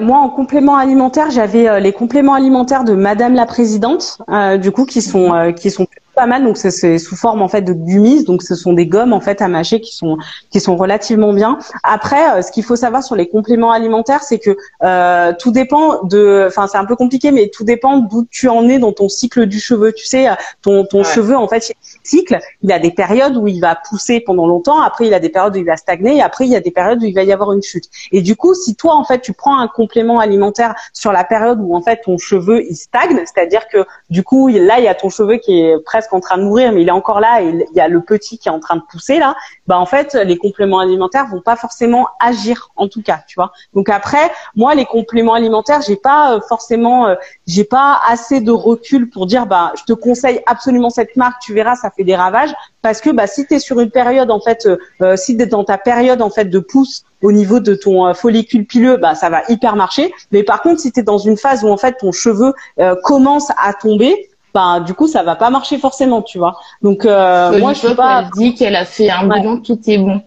moi, 0.00 0.18
en 0.18 0.28
complément 0.30 0.76
alimentaire, 0.76 1.30
j'avais 1.30 1.80
les 1.80 1.92
compléments 1.92 2.34
alimentaires 2.34 2.84
de 2.84 2.94
Madame 2.94 3.34
la 3.34 3.46
Présidente, 3.46 4.18
du 4.60 4.72
coup, 4.72 4.84
qui 4.84 5.00
sont 5.00 5.52
qui 5.56 5.70
sont 5.70 5.86
pas 6.20 6.26
mal. 6.26 6.44
Donc 6.44 6.58
c'est 6.58 6.98
sous 6.98 7.16
forme 7.16 7.40
en 7.40 7.48
fait 7.48 7.62
de 7.62 7.72
gummies. 7.72 8.24
Donc 8.24 8.42
ce 8.42 8.54
sont 8.54 8.74
des 8.74 8.86
gommes 8.86 9.14
en 9.14 9.20
fait 9.20 9.40
à 9.40 9.48
mâcher 9.48 9.80
qui 9.80 9.96
sont 9.96 10.18
qui 10.50 10.60
sont 10.60 10.76
relativement 10.76 11.32
bien. 11.32 11.58
Après, 11.82 12.24
euh, 12.34 12.42
ce 12.42 12.52
qu'il 12.52 12.62
faut 12.62 12.76
savoir 12.76 13.02
sur 13.02 13.16
les 13.16 13.26
compléments 13.26 13.72
alimentaires, 13.72 14.22
c'est 14.22 14.38
que 14.38 14.54
euh, 14.82 15.32
tout 15.38 15.50
dépend 15.50 16.02
de. 16.02 16.44
Enfin, 16.46 16.66
c'est 16.66 16.76
un 16.76 16.84
peu 16.84 16.96
compliqué, 16.96 17.30
mais 17.30 17.48
tout 17.48 17.64
dépend 17.64 17.98
d'où 17.98 18.26
tu 18.30 18.48
en 18.48 18.68
es 18.68 18.78
dans 18.78 18.92
ton 18.92 19.08
cycle 19.08 19.46
du 19.46 19.60
cheveu. 19.60 19.92
Tu 19.92 20.04
sais, 20.04 20.28
ton 20.60 20.84
ton 20.84 21.04
cheveu 21.04 21.36
en 21.36 21.48
fait 21.48 21.72
cycle, 22.02 22.38
il 22.62 22.72
a 22.72 22.78
des 22.78 22.90
périodes 22.90 23.36
où 23.36 23.46
il 23.46 23.60
va 23.60 23.76
pousser 23.76 24.20
pendant 24.20 24.46
longtemps. 24.46 24.80
Après, 24.80 25.06
il 25.06 25.14
a 25.14 25.20
des 25.20 25.28
périodes 25.28 25.54
où 25.56 25.58
il 25.58 25.64
va 25.64 25.76
stagner. 25.76 26.22
Après, 26.22 26.46
il 26.46 26.50
y 26.50 26.56
a 26.56 26.60
des 26.60 26.70
périodes 26.70 27.02
où 27.02 27.06
il 27.06 27.14
va 27.14 27.22
y 27.22 27.32
avoir 27.32 27.52
une 27.52 27.62
chute. 27.62 27.84
Et 28.12 28.22
du 28.22 28.36
coup, 28.36 28.54
si 28.54 28.74
toi 28.74 28.94
en 28.94 29.04
fait 29.04 29.20
tu 29.20 29.32
prends 29.32 29.58
un 29.58 29.68
complément 29.68 30.18
alimentaire 30.18 30.74
sur 30.92 31.12
la 31.12 31.24
période 31.24 31.58
où 31.60 31.74
en 31.74 31.82
fait 31.82 32.00
ton 32.04 32.18
cheveu 32.18 32.64
il 32.68 32.76
stagne, 32.76 33.16
c'est-à-dire 33.24 33.68
que 33.68 33.84
du 34.08 34.22
coup 34.22 34.48
là 34.48 34.78
il 34.78 34.84
y 34.84 34.88
a 34.88 34.94
ton 34.94 35.08
cheveu 35.08 35.36
qui 35.36 35.60
est 35.60 35.78
presque 35.84 36.12
en 36.12 36.20
train 36.20 36.38
de 36.38 36.44
mourir, 36.44 36.72
mais 36.72 36.82
il 36.82 36.88
est 36.88 36.92
encore 36.92 37.20
là 37.20 37.42
et 37.42 37.48
il 37.48 37.76
y 37.76 37.80
a 37.80 37.88
le 37.88 38.00
petit 38.00 38.38
qui 38.38 38.48
est 38.48 38.52
en 38.52 38.60
train 38.60 38.76
de 38.76 38.82
pousser 38.90 39.18
là, 39.18 39.34
bah 39.66 39.78
en 39.78 39.86
fait 39.86 40.14
les 40.14 40.36
compléments 40.36 40.78
alimentaires 40.78 41.26
vont 41.26 41.40
pas 41.40 41.56
forcément 41.56 42.08
agir 42.20 42.70
en 42.76 42.88
tout 42.88 43.02
cas, 43.02 43.20
tu 43.26 43.34
vois. 43.36 43.52
Donc 43.74 43.88
après, 43.88 44.30
moi 44.56 44.74
les 44.74 44.84
compléments 44.86 45.34
alimentaires, 45.34 45.80
j'ai 45.86 45.96
pas 45.96 46.34
euh, 46.34 46.40
forcément, 46.48 47.06
euh, 47.06 47.14
j'ai 47.46 47.64
pas 47.64 48.00
assez 48.06 48.40
de 48.40 48.52
recul 48.52 49.10
pour 49.10 49.26
dire 49.26 49.46
bah 49.46 49.72
je 49.78 49.84
te 49.84 49.92
conseille 49.92 50.40
absolument 50.46 50.90
cette 50.90 51.16
marque, 51.16 51.40
tu 51.42 51.54
verras 51.54 51.76
ça 51.76 51.90
fait 51.90 51.99
des 52.04 52.16
ravages 52.16 52.54
parce 52.82 53.00
que 53.00 53.10
bah 53.10 53.26
si 53.26 53.46
tu 53.46 53.54
es 53.54 53.58
sur 53.58 53.80
une 53.80 53.90
période 53.90 54.30
en 54.30 54.40
fait, 54.40 54.68
euh, 55.02 55.16
si 55.16 55.36
tu 55.36 55.42
es 55.42 55.46
dans 55.46 55.64
ta 55.64 55.78
période 55.78 56.22
en 56.22 56.30
fait 56.30 56.46
de 56.46 56.58
pousse 56.58 57.04
au 57.22 57.32
niveau 57.32 57.60
de 57.60 57.74
ton 57.74 58.12
follicule 58.14 58.66
pileux, 58.66 58.96
bah 58.96 59.14
ça 59.14 59.28
va 59.28 59.42
hyper 59.48 59.76
marcher. 59.76 60.12
Mais 60.32 60.42
par 60.42 60.62
contre, 60.62 60.80
si 60.80 60.92
tu 60.92 61.00
es 61.00 61.02
dans 61.02 61.18
une 61.18 61.36
phase 61.36 61.64
où 61.64 61.68
en 61.68 61.76
fait 61.76 61.98
ton 61.98 62.12
cheveu 62.12 62.54
commence 63.02 63.50
à 63.50 63.74
tomber, 63.74 64.30
bah 64.54 64.80
du 64.80 64.94
coup 64.94 65.06
ça 65.06 65.22
va 65.22 65.36
pas 65.36 65.50
marcher 65.50 65.78
forcément 65.78 66.22
tu 66.22 66.38
vois 66.38 66.56
donc 66.82 67.04
euh, 67.04 67.58
moi 67.58 67.72
je 67.72 67.88
peux 67.88 67.94
pas 67.94 68.22
elle 68.22 68.30
dit 68.36 68.54
qu'elle 68.54 68.76
a 68.76 68.84
fait 68.84 69.10
un 69.10 69.28
bilan 69.28 69.58
tout 69.58 69.78
est 69.86 69.98
bon 69.98 70.22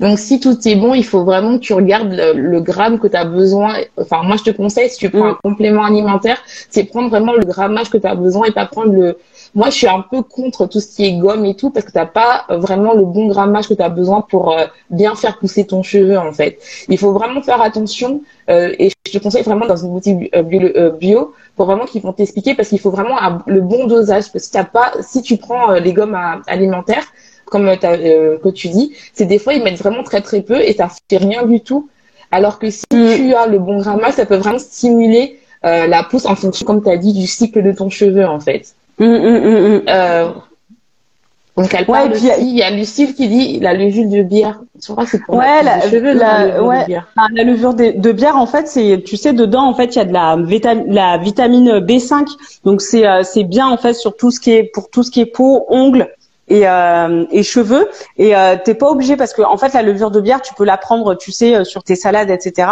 donc 0.00 0.18
si 0.18 0.40
tout 0.40 0.56
est 0.66 0.76
bon 0.76 0.94
il 0.94 1.04
faut 1.04 1.24
vraiment 1.24 1.58
que 1.58 1.62
tu 1.62 1.74
regardes 1.74 2.12
le, 2.12 2.60
gramme 2.60 2.98
que 2.98 3.08
tu 3.08 3.16
as 3.16 3.24
besoin 3.24 3.74
enfin 4.00 4.22
moi 4.22 4.36
je 4.36 4.44
te 4.44 4.56
conseille 4.56 4.88
si 4.88 4.98
tu 4.98 5.10
prends 5.10 5.26
un 5.26 5.32
mm. 5.32 5.38
complément 5.42 5.84
alimentaire 5.84 6.38
c'est 6.70 6.84
prendre 6.84 7.10
vraiment 7.10 7.32
le 7.32 7.44
grammage 7.44 7.90
que 7.90 7.98
tu 7.98 8.06
as 8.06 8.14
besoin 8.14 8.46
et 8.46 8.52
pas 8.52 8.66
prendre 8.66 8.92
le 8.92 9.18
moi, 9.54 9.70
je 9.70 9.76
suis 9.76 9.88
un 9.88 10.00
peu 10.00 10.22
contre 10.22 10.66
tout 10.66 10.80
ce 10.80 10.94
qui 10.94 11.04
est 11.04 11.12
gomme 11.12 11.44
et 11.44 11.54
tout 11.54 11.70
parce 11.70 11.86
que 11.86 11.92
t'as 11.92 12.06
pas 12.06 12.44
vraiment 12.50 12.94
le 12.94 13.04
bon 13.04 13.28
grammage 13.28 13.68
que 13.68 13.74
tu 13.74 13.82
as 13.82 13.88
besoin 13.88 14.20
pour 14.20 14.52
euh, 14.52 14.66
bien 14.90 15.14
faire 15.14 15.38
pousser 15.38 15.66
ton 15.66 15.82
cheveu 15.82 16.18
en 16.18 16.32
fait. 16.32 16.58
Il 16.88 16.98
faut 16.98 17.12
vraiment 17.12 17.42
faire 17.42 17.60
attention 17.60 18.22
euh, 18.50 18.74
et 18.78 18.90
je 19.06 19.12
te 19.12 19.22
conseille 19.22 19.42
vraiment 19.42 19.66
dans 19.66 19.76
une 19.76 19.90
boutique 19.90 20.30
bio, 20.44 20.92
bio 20.92 21.34
pour 21.58 21.66
vraiment 21.66 21.84
qu'ils 21.84 22.00
vont 22.02 22.14
t'expliquer 22.14 22.54
parce 22.54 22.68
qu'il 22.70 22.78
faut 22.78 22.90
vraiment 22.90 23.18
le 23.46 23.60
bon 23.60 23.86
dosage 23.86 24.32
parce 24.32 24.46
que 24.46 24.52
t'as 24.52 24.64
pas 24.64 24.92
si 25.02 25.20
tu 25.20 25.36
prends 25.36 25.72
euh, 25.72 25.80
les 25.80 25.92
gommes 25.92 26.16
alimentaires 26.46 27.04
comme 27.46 27.68
euh, 27.68 27.76
euh, 27.82 28.38
que 28.38 28.48
tu 28.48 28.68
dis 28.68 28.94
c'est 29.12 29.26
des 29.26 29.38
fois 29.38 29.52
ils 29.54 29.62
mettent 29.62 29.78
vraiment 29.78 30.04
très 30.04 30.22
très 30.22 30.40
peu 30.40 30.58
et 30.60 30.72
ça 30.72 30.88
fait 31.10 31.16
rien 31.18 31.44
du 31.44 31.60
tout 31.60 31.90
alors 32.30 32.58
que 32.60 32.70
si 32.70 32.84
mm. 32.92 33.16
tu 33.16 33.34
as 33.34 33.46
le 33.48 33.58
bon 33.58 33.78
grammage 33.80 34.14
ça 34.14 34.24
peut 34.24 34.36
vraiment 34.36 34.60
stimuler 34.60 35.40
la 35.64 36.04
pousse 36.04 36.24
en 36.24 36.36
fonction 36.36 36.64
comme 36.64 36.82
tu 36.82 36.88
as 36.88 36.96
dit 36.96 37.12
du 37.12 37.26
cycle 37.26 37.60
de 37.62 37.72
ton 37.72 37.90
cheveu 37.90 38.24
en 38.24 38.38
fait 38.38 38.76
mm, 38.98 39.06
mm, 39.06 40.32
donc 41.58 41.74
elle 41.74 41.86
parle 41.86 42.12
aussi, 42.12 42.30
il 42.38 42.56
y 42.56 42.62
a 42.62 42.70
Lucille 42.70 43.16
qui 43.16 43.26
dit 43.26 43.58
la 43.58 43.74
levure 43.74 44.08
de 44.08 44.22
bière. 44.22 44.60
Tu 44.80 44.92
crois 44.92 45.06
c'est 45.06 45.20
pour 45.20 45.34
ouais, 45.34 45.64
la, 45.64 45.80
cheveux, 45.80 46.12
la, 46.12 46.62
ouais. 46.62 46.82
de 46.82 46.86
bière. 46.86 47.08
Ah, 47.16 47.26
la 47.32 47.42
levure 47.42 47.74
de, 47.74 48.12
bière 48.12 48.36
en 48.36 48.46
fait 48.46 48.68
c'est 48.68 49.02
tu 49.04 49.16
sais 49.16 49.32
dedans 49.32 49.64
en 49.64 49.74
fait 49.74 49.96
il 49.96 49.98
y 49.98 50.00
a 50.00 50.04
de 50.04 50.12
la, 50.12 50.36
la 50.86 51.18
vitamine 51.18 51.80
B5 51.80 52.28
donc 52.64 52.80
c'est 52.80 53.04
euh, 53.04 53.24
c'est 53.24 53.42
bien 53.42 53.66
en 53.66 53.76
fait 53.76 53.94
sur 53.94 54.16
tout 54.16 54.30
ce 54.30 54.38
qui 54.38 54.52
est 54.52 54.62
pour 54.62 54.88
tout 54.88 55.02
ce 55.02 55.10
qui 55.10 55.20
est 55.20 55.26
peau, 55.26 55.66
ongles 55.68 56.08
et, 56.46 56.68
euh, 56.68 57.26
et 57.32 57.42
cheveux 57.42 57.88
et 58.18 58.36
euh, 58.36 58.54
t'es 58.64 58.74
pas 58.74 58.88
obligé 58.88 59.16
parce 59.16 59.32
que 59.32 59.42
en 59.42 59.56
fait 59.56 59.74
la 59.74 59.82
levure 59.82 60.12
de 60.12 60.20
bière 60.20 60.40
tu 60.42 60.54
peux 60.54 60.64
la 60.64 60.76
prendre 60.76 61.16
tu 61.16 61.32
sais 61.32 61.56
euh, 61.56 61.64
sur 61.64 61.82
tes 61.82 61.96
salades 61.96 62.30
etc 62.30 62.68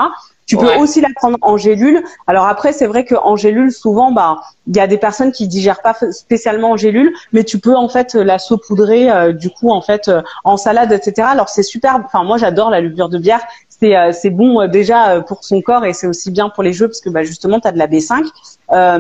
tu 0.46 0.56
peux 0.56 0.76
aussi 0.76 1.00
la 1.00 1.08
prendre 1.14 1.38
en 1.42 1.56
gélule. 1.56 2.04
Alors 2.28 2.46
après, 2.46 2.72
c'est 2.72 2.86
vrai 2.86 3.04
qu'en 3.04 3.34
gélule, 3.34 3.72
souvent, 3.72 4.12
bah, 4.12 4.38
il 4.68 4.76
y 4.76 4.80
a 4.80 4.86
des 4.86 4.96
personnes 4.96 5.32
qui 5.32 5.48
digèrent 5.48 5.82
pas 5.82 5.94
spécialement 6.12 6.70
en 6.70 6.76
gélule, 6.76 7.12
mais 7.32 7.42
tu 7.42 7.58
peux 7.58 7.74
en 7.74 7.88
fait 7.88 8.14
la 8.14 8.38
saupoudrer 8.38 9.10
euh, 9.10 9.32
du 9.32 9.50
coup 9.50 9.70
en 9.70 9.82
fait 9.82 10.06
euh, 10.06 10.22
en 10.44 10.56
salade, 10.56 10.92
etc. 10.92 11.26
Alors 11.28 11.48
c'est 11.48 11.64
super. 11.64 12.00
Enfin, 12.04 12.22
moi, 12.22 12.38
j'adore 12.38 12.70
la 12.70 12.80
levure 12.80 13.08
de 13.08 13.18
bière. 13.18 13.40
C'est 13.68 13.96
euh, 13.96 14.12
c'est 14.12 14.30
bon 14.30 14.68
déjà 14.68 15.20
pour 15.20 15.44
son 15.44 15.60
corps 15.60 15.84
et 15.84 15.92
c'est 15.92 16.06
aussi 16.06 16.30
bien 16.30 16.48
pour 16.48 16.62
les 16.62 16.72
jeux 16.72 16.86
parce 16.86 17.00
que 17.00 17.10
bah, 17.10 17.24
justement, 17.24 17.58
tu 17.58 17.66
as 17.66 17.72
de 17.72 17.78
la 17.78 17.88
B5. 17.88 18.28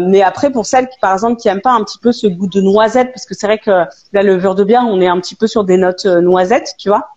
mais 0.00 0.22
après, 0.22 0.50
pour 0.50 0.66
celles 0.66 0.88
qui, 0.88 0.98
par 0.98 1.12
exemple, 1.12 1.40
qui 1.40 1.48
aiment 1.48 1.60
pas 1.60 1.72
un 1.72 1.84
petit 1.84 1.98
peu 1.98 2.10
ce 2.10 2.26
goût 2.26 2.48
de 2.48 2.60
noisette, 2.60 3.12
parce 3.12 3.24
que 3.24 3.34
c'est 3.34 3.46
vrai 3.46 3.58
que 3.58 3.84
la 4.12 4.22
levure 4.22 4.56
de 4.56 4.64
bière, 4.64 4.82
on 4.84 5.00
est 5.00 5.06
un 5.08 5.20
petit 5.20 5.36
peu 5.36 5.46
sur 5.46 5.62
des 5.62 5.76
notes 5.76 6.06
noisettes, 6.06 6.74
tu 6.76 6.88
vois. 6.88 7.10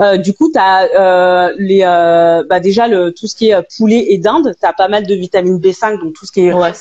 Euh, 0.00 0.16
du 0.16 0.34
coup, 0.34 0.50
tu 0.52 0.58
as 0.58 0.88
euh, 0.94 1.52
les, 1.58 1.82
euh, 1.84 2.44
bah 2.48 2.60
déjà 2.60 2.88
le, 2.88 3.12
tout 3.12 3.26
ce 3.26 3.36
qui 3.36 3.50
est 3.50 3.76
poulet 3.76 4.06
et 4.08 4.18
dinde. 4.18 4.54
Tu 4.58 4.66
as 4.66 4.72
pas 4.72 4.88
mal 4.88 5.06
de 5.06 5.14
vitamine 5.14 5.58
B5, 5.58 6.00
donc 6.00 6.14
tout 6.14 6.26
ce 6.26 6.32
qui 6.32 6.46
est 6.46 6.52
ouais, 6.52 6.72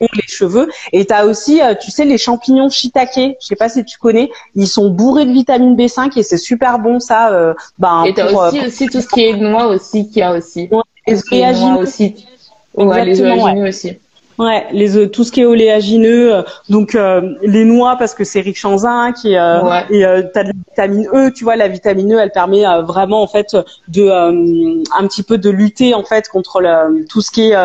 les 0.00 0.22
cheveux. 0.26 0.68
Et 0.92 1.04
tu 1.04 1.12
as 1.12 1.26
aussi, 1.26 1.60
tu 1.80 1.90
sais, 1.90 2.04
les 2.04 2.18
champignons 2.18 2.68
shiitake. 2.68 3.36
Je 3.40 3.46
sais 3.46 3.56
pas 3.56 3.68
si 3.68 3.84
tu 3.84 3.98
connais. 3.98 4.30
Ils 4.54 4.68
sont 4.68 4.90
bourrés 4.90 5.26
de 5.26 5.32
vitamine 5.32 5.76
B5 5.76 6.18
et 6.18 6.22
c'est 6.22 6.38
super 6.38 6.78
bon 6.78 7.00
ça. 7.00 7.54
bah, 7.78 8.04
et 8.06 8.14
tu 8.14 8.20
as 8.20 8.32
aussi, 8.32 8.60
aussi 8.66 8.86
tout 8.88 9.00
ce 9.00 9.08
qui 9.08 9.24
est 9.24 9.36
noix 9.36 9.66
aussi, 9.66 10.08
qui 10.08 10.22
a 10.22 10.32
aussi. 10.32 10.68
les 11.06 11.22
oléagineux 11.30 11.78
aussi. 11.78 12.26
Ouais, 12.74 13.04
les 13.04 13.20
oléagineux 13.20 13.68
aussi. 13.68 13.98
Ouais, 14.38 14.66
les 14.72 14.98
euh, 14.98 15.08
tout 15.08 15.22
ce 15.22 15.30
qui 15.30 15.42
est 15.42 15.44
oléagineux, 15.44 16.34
euh, 16.34 16.42
donc 16.68 16.96
euh, 16.96 17.34
les 17.42 17.64
noix 17.64 17.96
parce 17.96 18.14
que 18.14 18.24
c'est 18.24 18.40
riche 18.40 18.64
en 18.64 18.78
zinc 18.78 19.24
et 19.24 19.38
euh, 19.38 19.60
et 19.90 20.04
euh, 20.04 20.22
t'as 20.32 20.42
de 20.42 20.48
la 20.48 20.54
vitamine 20.68 21.08
E, 21.14 21.30
tu 21.30 21.44
vois 21.44 21.54
la 21.54 21.68
vitamine 21.68 22.14
E, 22.14 22.18
elle 22.18 22.32
permet 22.32 22.64
vraiment 22.82 23.22
en 23.22 23.28
fait 23.28 23.56
de 23.86 24.10
un 24.10 25.06
petit 25.06 25.22
peu 25.22 25.38
de 25.38 25.50
lutter 25.50 25.94
en 25.94 26.02
fait 26.02 26.28
contre 26.28 26.60
le, 26.60 27.06
tout 27.06 27.20
ce 27.20 27.30
qui 27.30 27.50
est 27.50 27.56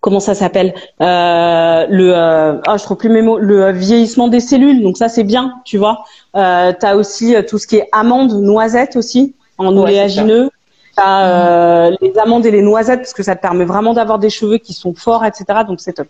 comment 0.00 0.18
ça 0.18 0.34
s'appelle 0.34 0.74
le 0.98 2.12
ah 2.14 2.76
je 2.76 2.82
trouve 2.82 2.96
plus 2.96 3.08
mes 3.08 3.22
mots 3.22 3.38
le 3.38 3.70
vieillissement 3.70 4.26
des 4.26 4.40
cellules 4.40 4.82
donc 4.82 4.96
ça 4.96 5.08
c'est 5.08 5.24
bien 5.24 5.54
tu 5.64 5.78
vois. 5.78 6.04
Euh, 6.34 6.72
t'as 6.78 6.96
aussi 6.96 7.34
tout 7.48 7.58
ce 7.58 7.66
qui 7.66 7.76
est 7.76 7.88
amandes 7.92 8.32
noisettes 8.42 8.96
aussi 8.96 9.34
en 9.56 9.76
oléagineux 9.76 10.50
euh, 11.00 11.96
les 12.00 12.18
amandes 12.18 12.46
et 12.46 12.50
les 12.50 12.62
noisettes 12.62 13.00
parce 13.00 13.12
que 13.12 13.22
ça 13.22 13.36
te 13.36 13.42
permet 13.42 13.64
vraiment 13.64 13.94
d'avoir 13.94 14.18
des 14.18 14.30
cheveux 14.30 14.58
qui 14.58 14.72
sont 14.72 14.94
forts, 14.94 15.24
etc. 15.24 15.44
Donc 15.66 15.80
c'est 15.80 15.94
top. 15.94 16.08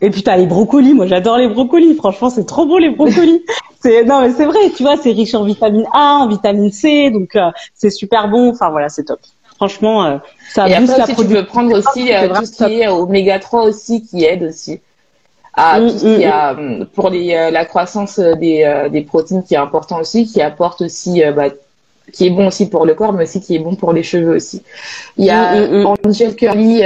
Et 0.00 0.10
puis 0.10 0.22
t'as 0.22 0.36
les 0.36 0.46
brocolis. 0.46 0.94
Moi 0.94 1.06
j'adore 1.06 1.38
les 1.38 1.48
brocolis. 1.48 1.94
Franchement 1.94 2.30
c'est 2.30 2.44
trop 2.46 2.66
bon 2.66 2.78
les 2.78 2.90
brocolis. 2.90 3.42
c'est 3.80 4.04
non 4.04 4.20
mais 4.20 4.32
c'est 4.32 4.46
vrai. 4.46 4.58
Tu 4.76 4.82
vois 4.82 4.96
c'est 4.96 5.12
riche 5.12 5.34
en 5.34 5.44
vitamine 5.44 5.86
A, 5.92 6.18
en 6.22 6.28
vitamine 6.28 6.72
C, 6.72 7.10
donc 7.10 7.36
euh, 7.36 7.50
c'est 7.74 7.90
super 7.90 8.28
bon. 8.28 8.50
Enfin 8.50 8.70
voilà 8.70 8.88
c'est 8.88 9.04
top. 9.04 9.20
Franchement 9.56 10.04
euh, 10.04 10.18
ça 10.50 10.68
et 10.68 10.78
booste 10.78 10.90
après, 10.92 10.98
la 10.98 11.04
aussi, 11.04 11.28
Tu 11.28 11.34
peux 11.34 11.46
prendre 11.46 11.72
aussi 11.76 12.10
tout 12.34 12.44
ce 12.44 12.64
qui 12.64 12.80
est 12.80 12.88
oméga 12.88 13.38
3 13.38 13.64
aussi 13.64 14.02
qui 14.06 14.24
aide 14.24 14.42
aussi. 14.42 14.80
à 15.54 15.78
tout 15.80 15.90
ce 15.90 16.16
qui 16.16 16.24
a 16.24 16.56
pour 16.94 17.10
les, 17.10 17.50
la 17.50 17.64
croissance 17.64 18.18
des, 18.18 18.88
des 18.90 19.02
protéines 19.02 19.42
qui 19.42 19.54
est 19.54 19.58
important 19.58 20.00
aussi, 20.00 20.26
qui 20.26 20.40
apporte 20.40 20.80
aussi 20.80 21.22
bah, 21.36 21.50
qui 22.12 22.26
est 22.26 22.30
bon 22.30 22.48
aussi 22.48 22.68
pour 22.68 22.86
le 22.86 22.94
corps, 22.94 23.12
mais 23.12 23.24
aussi 23.24 23.40
qui 23.40 23.56
est 23.56 23.58
bon 23.58 23.74
pour 23.74 23.92
les 23.92 24.02
cheveux 24.02 24.36
aussi. 24.36 24.62
Il 25.16 25.24
y 25.24 25.30
a 25.30 25.54
mm, 25.54 25.86
Angel 26.04 26.34
Curly 26.36 26.82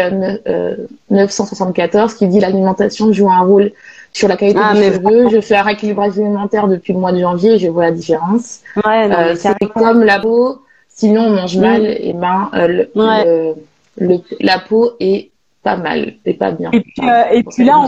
974 1.11 2.15
qui 2.15 2.27
dit 2.29 2.41
l'alimentation 2.41 3.13
joue 3.13 3.31
un 3.31 3.41
rôle 3.41 3.73
sur 4.13 4.29
la 4.29 4.37
qualité 4.37 4.61
ah, 4.63 4.75
des 4.75 4.93
cheveux. 4.93 5.29
Je 5.31 5.41
fais 5.41 5.57
un 5.57 5.63
rééquilibrage 5.63 6.19
alimentaire 6.19 6.69
depuis 6.69 6.93
le 6.93 7.01
mois 7.01 7.13
de 7.13 7.21
janvier 7.21 7.55
et 7.55 7.59
je 7.59 7.69
vois 7.69 7.85
la 7.85 7.91
différence. 7.91 8.61
Ouais, 8.77 9.11
euh, 9.13 9.35
c'est 9.37 9.55
comme 9.75 10.05
la 10.05 10.21
peau. 10.21 10.63
Sinon, 10.89 11.23
on 11.23 11.31
mange 11.31 11.57
mal, 11.57 11.83
mm. 11.83 11.87
et 11.87 12.13
ben 12.13 12.51
euh, 12.55 13.55
le, 13.99 14.17
la 14.41 14.59
peau 14.61 14.93
est 15.01 15.31
pas 15.65 15.77
mal, 15.77 16.15
et 16.25 16.35
pas 16.35 16.53
bien. 16.53 16.71
Et 16.73 16.81
puis, 16.81 17.09
euh, 17.09 17.23
et 17.33 17.43
puis 17.43 17.65
là, 17.65 17.81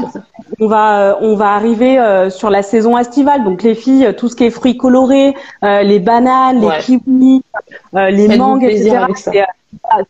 on, 0.58 0.66
va 0.66 1.18
on 1.20 1.36
va 1.36 1.52
arriver 1.52 2.00
sur 2.30 2.50
la 2.50 2.62
saison 2.62 2.98
estivale. 2.98 3.44
Donc 3.44 3.62
les 3.62 3.74
filles, 3.74 4.14
tout 4.16 4.28
ce 4.28 4.34
qui 4.34 4.44
est 4.44 4.50
fruits 4.50 4.76
colorés, 4.76 5.34
les 5.62 6.00
bananes, 6.00 6.60
les 6.60 6.78
kiwis, 6.80 7.42
les 7.92 8.36
mangues, 8.36 8.64
etc 8.64 9.06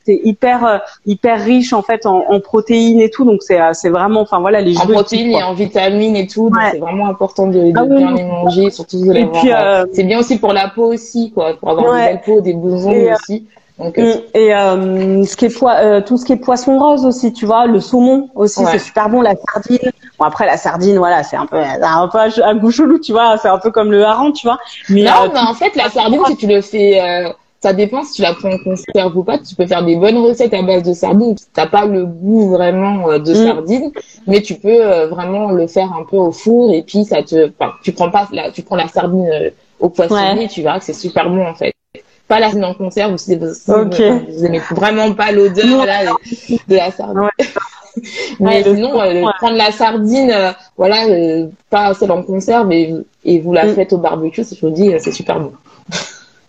c'est 0.04 0.20
hyper 0.24 0.64
euh, 0.64 0.78
hyper 1.06 1.42
riche 1.42 1.72
en 1.72 1.82
fait 1.82 2.06
en, 2.06 2.24
en 2.28 2.40
protéines 2.40 3.00
et 3.00 3.10
tout. 3.10 3.24
Donc 3.24 3.42
c'est 3.42 3.60
euh, 3.60 3.72
c'est 3.72 3.88
vraiment 3.88 4.20
enfin 4.20 4.40
voilà 4.40 4.60
les 4.60 4.78
en 4.78 4.86
protéines 4.86 5.30
et 5.30 5.42
en 5.42 5.54
vitamines 5.54 6.16
et 6.16 6.26
tout 6.26 6.50
donc 6.50 6.60
c'est 6.70 6.78
vraiment 6.78 7.08
important 7.08 7.46
de, 7.46 7.70
de 7.70 7.72
ah 7.74 7.84
bien 7.84 8.14
les 8.14 8.24
manger 8.24 8.70
surtout 8.70 9.04
de 9.04 9.12
les 9.12 9.28
euh, 9.46 9.86
c'est 9.92 10.04
bien 10.04 10.18
aussi 10.18 10.38
pour 10.38 10.52
la 10.52 10.68
peau 10.68 10.92
aussi 10.92 11.32
quoi 11.32 11.54
pour 11.58 11.70
avoir 11.70 11.94
une 11.94 12.04
belle 12.04 12.20
peau 12.24 12.40
des 12.40 12.54
bousons 12.54 12.94
aussi 13.12 13.46
donc, 13.78 13.98
et 13.98 14.54
euh, 14.54 15.24
ce 15.24 15.36
qui 15.36 15.44
est 15.44 15.62
euh, 15.62 16.00
tout 16.00 16.16
ce 16.16 16.24
qui 16.24 16.32
est 16.32 16.36
poisson 16.36 16.78
rose 16.78 17.04
aussi, 17.04 17.32
tu 17.32 17.44
vois, 17.44 17.66
le 17.66 17.80
saumon 17.80 18.30
aussi, 18.34 18.64
c'est 18.64 18.78
super 18.78 19.08
bon. 19.10 19.20
La 19.20 19.34
sardine, 19.36 19.92
bon 20.18 20.24
après 20.24 20.46
la 20.46 20.56
sardine, 20.56 20.96
voilà, 20.96 21.22
c'est 21.22 21.36
un 21.36 21.46
peu 21.46 21.58
un 21.58 22.08
peu 22.08 22.18
un 22.18 22.54
goût 22.54 22.70
chelou, 22.70 22.98
tu 22.98 23.12
vois, 23.12 23.36
c'est 23.36 23.48
un 23.48 23.58
peu 23.58 23.70
comme 23.70 23.90
le 23.90 24.04
hareng, 24.04 24.32
tu 24.32 24.46
vois. 24.46 24.58
Mais, 24.88 25.02
non, 25.02 25.30
mais 25.32 25.40
en 25.40 25.54
fait 25.54 25.76
la 25.76 25.90
sardine, 25.90 26.20
si 26.26 26.36
tu 26.36 26.46
le 26.46 26.62
fais 26.62 27.34
ça 27.66 27.72
dépend 27.72 28.04
si 28.04 28.14
tu 28.14 28.22
la 28.22 28.34
prends 28.34 28.52
en 28.52 28.58
conserve 28.58 29.16
ou 29.16 29.24
pas. 29.24 29.38
Tu 29.38 29.54
peux 29.54 29.66
faire 29.66 29.84
des 29.84 29.96
bonnes 29.96 30.18
recettes 30.18 30.54
à 30.54 30.62
base 30.62 30.82
de 30.82 30.92
sardines. 30.92 31.34
T'as 31.52 31.66
pas 31.66 31.86
le 31.86 32.04
goût 32.06 32.50
vraiment 32.50 33.10
euh, 33.10 33.18
de 33.18 33.32
mm. 33.32 33.46
sardine, 33.46 33.92
mais 34.26 34.42
tu 34.42 34.54
peux 34.54 34.84
euh, 34.84 35.08
vraiment 35.08 35.50
le 35.50 35.66
faire 35.66 35.92
un 35.92 36.04
peu 36.04 36.16
au 36.16 36.32
four 36.32 36.72
et 36.72 36.82
puis 36.82 37.04
ça 37.04 37.22
te, 37.22 37.50
enfin, 37.58 37.72
tu 37.82 37.92
prends 37.92 38.10
pas 38.10 38.28
la, 38.32 38.50
tu 38.50 38.62
prends 38.62 38.76
la 38.76 38.88
sardine 38.88 39.28
euh, 39.32 39.50
au 39.80 39.88
poissonnier, 39.88 40.44
et 40.44 40.48
tu 40.48 40.62
verras 40.62 40.78
que 40.78 40.84
c'est 40.84 40.92
super 40.92 41.28
bon 41.28 41.44
en 41.44 41.54
fait. 41.54 41.74
Pas 42.28 42.40
la 42.40 42.46
sardine 42.46 42.64
en 42.64 42.74
conserve 42.74 43.12
ou 43.14 43.18
si 43.18 43.36
vous, 43.36 43.70
okay. 43.70 44.20
vous 44.28 44.44
aimez 44.44 44.60
vraiment 44.70 45.12
pas 45.12 45.30
l'odeur 45.30 45.86
de 46.68 46.74
la 46.74 46.90
sardine. 46.90 47.28
mais 48.40 48.64
sinon, 48.64 48.90
prendre 49.38 49.56
la 49.56 49.70
sardine, 49.70 50.34
voilà, 50.76 51.04
pas 51.70 51.94
celle 51.94 52.10
en 52.10 52.22
conserve 52.22 52.72
et, 52.72 52.94
et 53.24 53.40
vous 53.40 53.52
la 53.52 53.66
mm. 53.66 53.74
faites 53.74 53.92
au 53.92 53.98
barbecue, 53.98 54.42
je 54.44 54.60
vous 54.60 54.72
dis, 54.72 54.92
c'est 54.98 55.12
super 55.12 55.38
bon. 55.40 55.52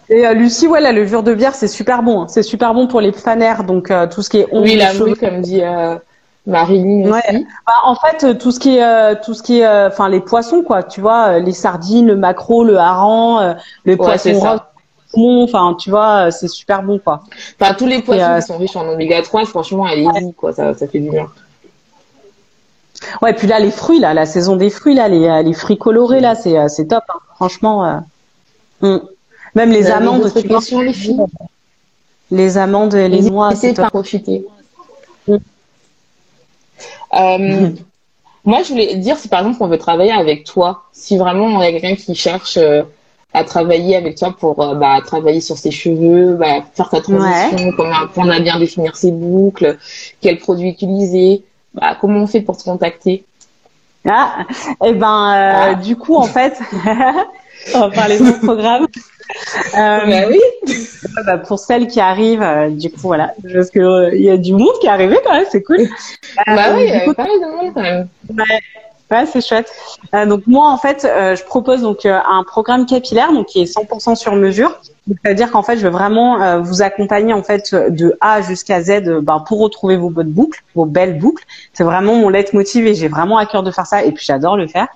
Et 0.09 0.25
euh, 0.25 0.33
Lucie, 0.33 0.67
ouais, 0.67 0.79
la 0.79 0.91
levure 0.91 1.23
de 1.23 1.33
bière, 1.33 1.55
c'est 1.55 1.67
super 1.67 2.01
bon. 2.01 2.21
Hein. 2.21 2.27
C'est 2.29 2.43
super 2.43 2.73
bon 2.73 2.87
pour 2.87 3.01
les 3.01 3.11
fanères, 3.11 3.63
donc 3.63 3.91
euh, 3.91 4.07
tout 4.07 4.21
ce 4.21 4.29
qui 4.29 4.37
est 4.39 4.47
Oui, 4.51 4.75
la 4.75 4.93
mouille, 4.93 5.15
comme 5.15 5.41
dit 5.41 5.61
euh, 5.61 5.95
Marilyn 6.45 7.11
aussi. 7.11 7.45
Bah, 7.65 7.73
en 7.83 7.95
fait, 7.95 8.37
tout 8.37 8.51
ce 8.51 8.59
qui 8.59 8.77
est, 8.77 9.21
tout 9.21 9.33
ce 9.33 9.43
qui 9.43 9.59
est, 9.59 9.85
enfin 9.87 10.07
les 10.07 10.21
poissons, 10.21 10.63
quoi. 10.63 10.83
Tu 10.83 11.01
vois, 11.01 11.39
les 11.39 11.51
sardines, 11.51 12.07
le 12.07 12.15
maquereau, 12.15 12.63
le 12.63 12.77
hareng, 12.77 13.55
le 13.83 13.97
poisson 13.97 14.33
rose. 14.39 14.59
Enfin, 15.17 15.75
tu 15.79 15.89
vois, 15.89 16.31
c'est 16.31 16.47
super 16.47 16.83
bon, 16.83 16.99
quoi. 16.99 17.23
Enfin, 17.59 17.73
tous 17.73 17.87
les 17.87 18.01
poissons 18.01 18.35
qui 18.35 18.41
sont 18.45 18.57
riches 18.57 18.75
en 18.75 18.87
oméga 18.87 19.21
3, 19.21 19.45
franchement, 19.45 19.85
allez-y, 19.85 20.33
quoi. 20.33 20.53
Ça, 20.53 20.73
ça 20.73 20.87
fait 20.87 20.99
du 20.99 21.09
bien. 21.09 21.27
Ouais, 23.21 23.33
puis 23.33 23.47
là, 23.47 23.59
les 23.59 23.71
fruits, 23.71 23.99
là, 23.99 24.13
la 24.13 24.25
saison 24.25 24.55
des 24.55 24.69
fruits, 24.69 24.95
là, 24.95 25.07
les, 25.07 25.43
les 25.43 25.53
fruits 25.53 25.77
colorés, 25.77 26.19
là, 26.19 26.35
c'est, 26.35 26.69
c'est 26.69 26.87
top. 26.87 27.03
Hein. 27.09 27.19
Franchement. 27.35 28.03
Euh... 28.83 28.99
Même 29.55 29.71
les 29.71 29.87
amandes, 29.87 30.31
tu 30.33 30.47
vois, 30.47 30.83
les 30.83 30.93
filles. 30.93 31.25
Les 32.29 32.57
amandes 32.57 32.93
les 32.93 33.21
noix. 33.21 33.55
c'est 33.55 33.73
pas 33.73 33.89
profiter. 33.89 34.45
Mm. 35.27 35.37
Euh, 37.13 37.69
moi, 38.43 38.63
je 38.63 38.69
voulais 38.69 38.95
dire, 38.95 39.17
si 39.17 39.29
par 39.29 39.39
exemple 39.39 39.57
on 39.61 39.67
veut 39.67 39.77
travailler 39.77 40.11
avec 40.11 40.43
toi, 40.43 40.83
si 40.91 41.17
vraiment 41.17 41.61
il 41.61 41.65
y 41.65 41.67
a 41.67 41.79
quelqu'un 41.79 41.95
qui 41.95 42.13
cherche 42.15 42.57
euh, 42.57 42.83
à 43.33 43.43
travailler 43.43 43.95
avec 43.95 44.17
toi 44.17 44.35
pour 44.37 44.61
euh, 44.61 44.75
bah, 44.75 44.99
travailler 45.05 45.41
sur 45.41 45.57
ses 45.57 45.71
cheveux, 45.71 46.35
bah, 46.35 46.63
faire 46.73 46.89
sa 46.89 47.01
transition, 47.01 47.71
comment 47.75 47.95
apprendre 47.95 48.31
à 48.31 48.39
bien 48.39 48.57
définir 48.59 48.95
ses 48.95 49.11
boucles, 49.11 49.77
quels 50.21 50.39
produits 50.39 50.69
utiliser, 50.69 51.43
bah, 51.73 51.97
comment 51.99 52.21
on 52.21 52.27
fait 52.27 52.41
pour 52.41 52.57
te 52.57 52.63
contacter? 52.63 53.23
Ah, 54.09 54.45
et 54.83 54.89
eh 54.89 54.93
ben, 54.93 55.31
ah. 55.33 55.75
du 55.75 55.97
coup, 55.97 56.15
en 56.15 56.23
fait, 56.23 56.57
on 57.75 57.79
va 57.79 57.89
parler 57.89 58.17
de 58.17 58.45
programme. 58.45 58.87
Euh, 59.77 60.05
bah 60.05 60.27
oui. 60.29 60.39
Bah, 61.25 61.37
pour 61.37 61.59
celles 61.59 61.87
qui 61.87 61.99
arrivent, 61.99 62.41
euh, 62.41 62.69
du 62.69 62.89
coup 62.89 63.01
voilà, 63.01 63.33
parce 63.53 63.69
que 63.69 63.79
euh, 63.79 64.15
il 64.15 64.21
y 64.21 64.29
a 64.29 64.37
du 64.37 64.53
monde 64.53 64.71
qui 64.79 64.87
est 64.87 64.89
arrivé 64.89 65.17
quand 65.23 65.33
même, 65.33 65.45
c'est 65.51 65.63
cool. 65.63 65.79
bah 66.45 66.73
oui, 66.75 66.83
il 66.85 66.89
y 66.89 66.93
a 66.93 67.13
pas 67.13 67.23
mal 67.23 67.39
de 67.41 67.57
monde 67.57 67.73
quand 67.73 67.81
même. 67.81 68.07
Ouais, 68.29 68.61
c'est 69.09 69.45
chouette. 69.45 69.71
donc 70.27 70.47
moi 70.47 70.69
en 70.69 70.77
fait, 70.77 71.03
je 71.03 71.43
propose 71.43 71.81
donc 71.81 72.05
un 72.05 72.43
programme 72.45 72.85
capillaire 72.85 73.31
donc 73.31 73.47
qui 73.47 73.61
est 73.61 73.73
100% 73.73 74.15
sur 74.15 74.35
mesure. 74.35 74.79
C'est-à-dire 75.07 75.51
qu'en 75.51 75.63
fait, 75.63 75.77
je 75.77 75.83
vais 75.83 75.89
vraiment 75.89 76.61
vous 76.61 76.81
accompagner 76.81 77.33
en 77.33 77.43
fait 77.43 77.73
de 77.73 78.17
A 78.19 78.41
jusqu'à 78.41 78.81
Z 78.81 79.21
ben, 79.21 79.39
pour 79.39 79.59
retrouver 79.59 79.95
vos 79.95 80.09
bonnes 80.09 80.31
boucles, 80.31 80.61
vos 80.75 80.85
belles 80.85 81.17
boucles. 81.17 81.45
C'est 81.73 81.85
vraiment 81.85 82.15
mon 82.15 82.29
leitmotiv 82.29 82.85
et 82.85 82.95
j'ai 82.95 83.07
vraiment 83.07 83.37
à 83.37 83.45
cœur 83.45 83.63
de 83.63 83.71
faire 83.71 83.87
ça 83.87 84.03
et 84.03 84.11
puis 84.11 84.25
j'adore 84.25 84.57
le 84.57 84.67
faire. 84.67 84.87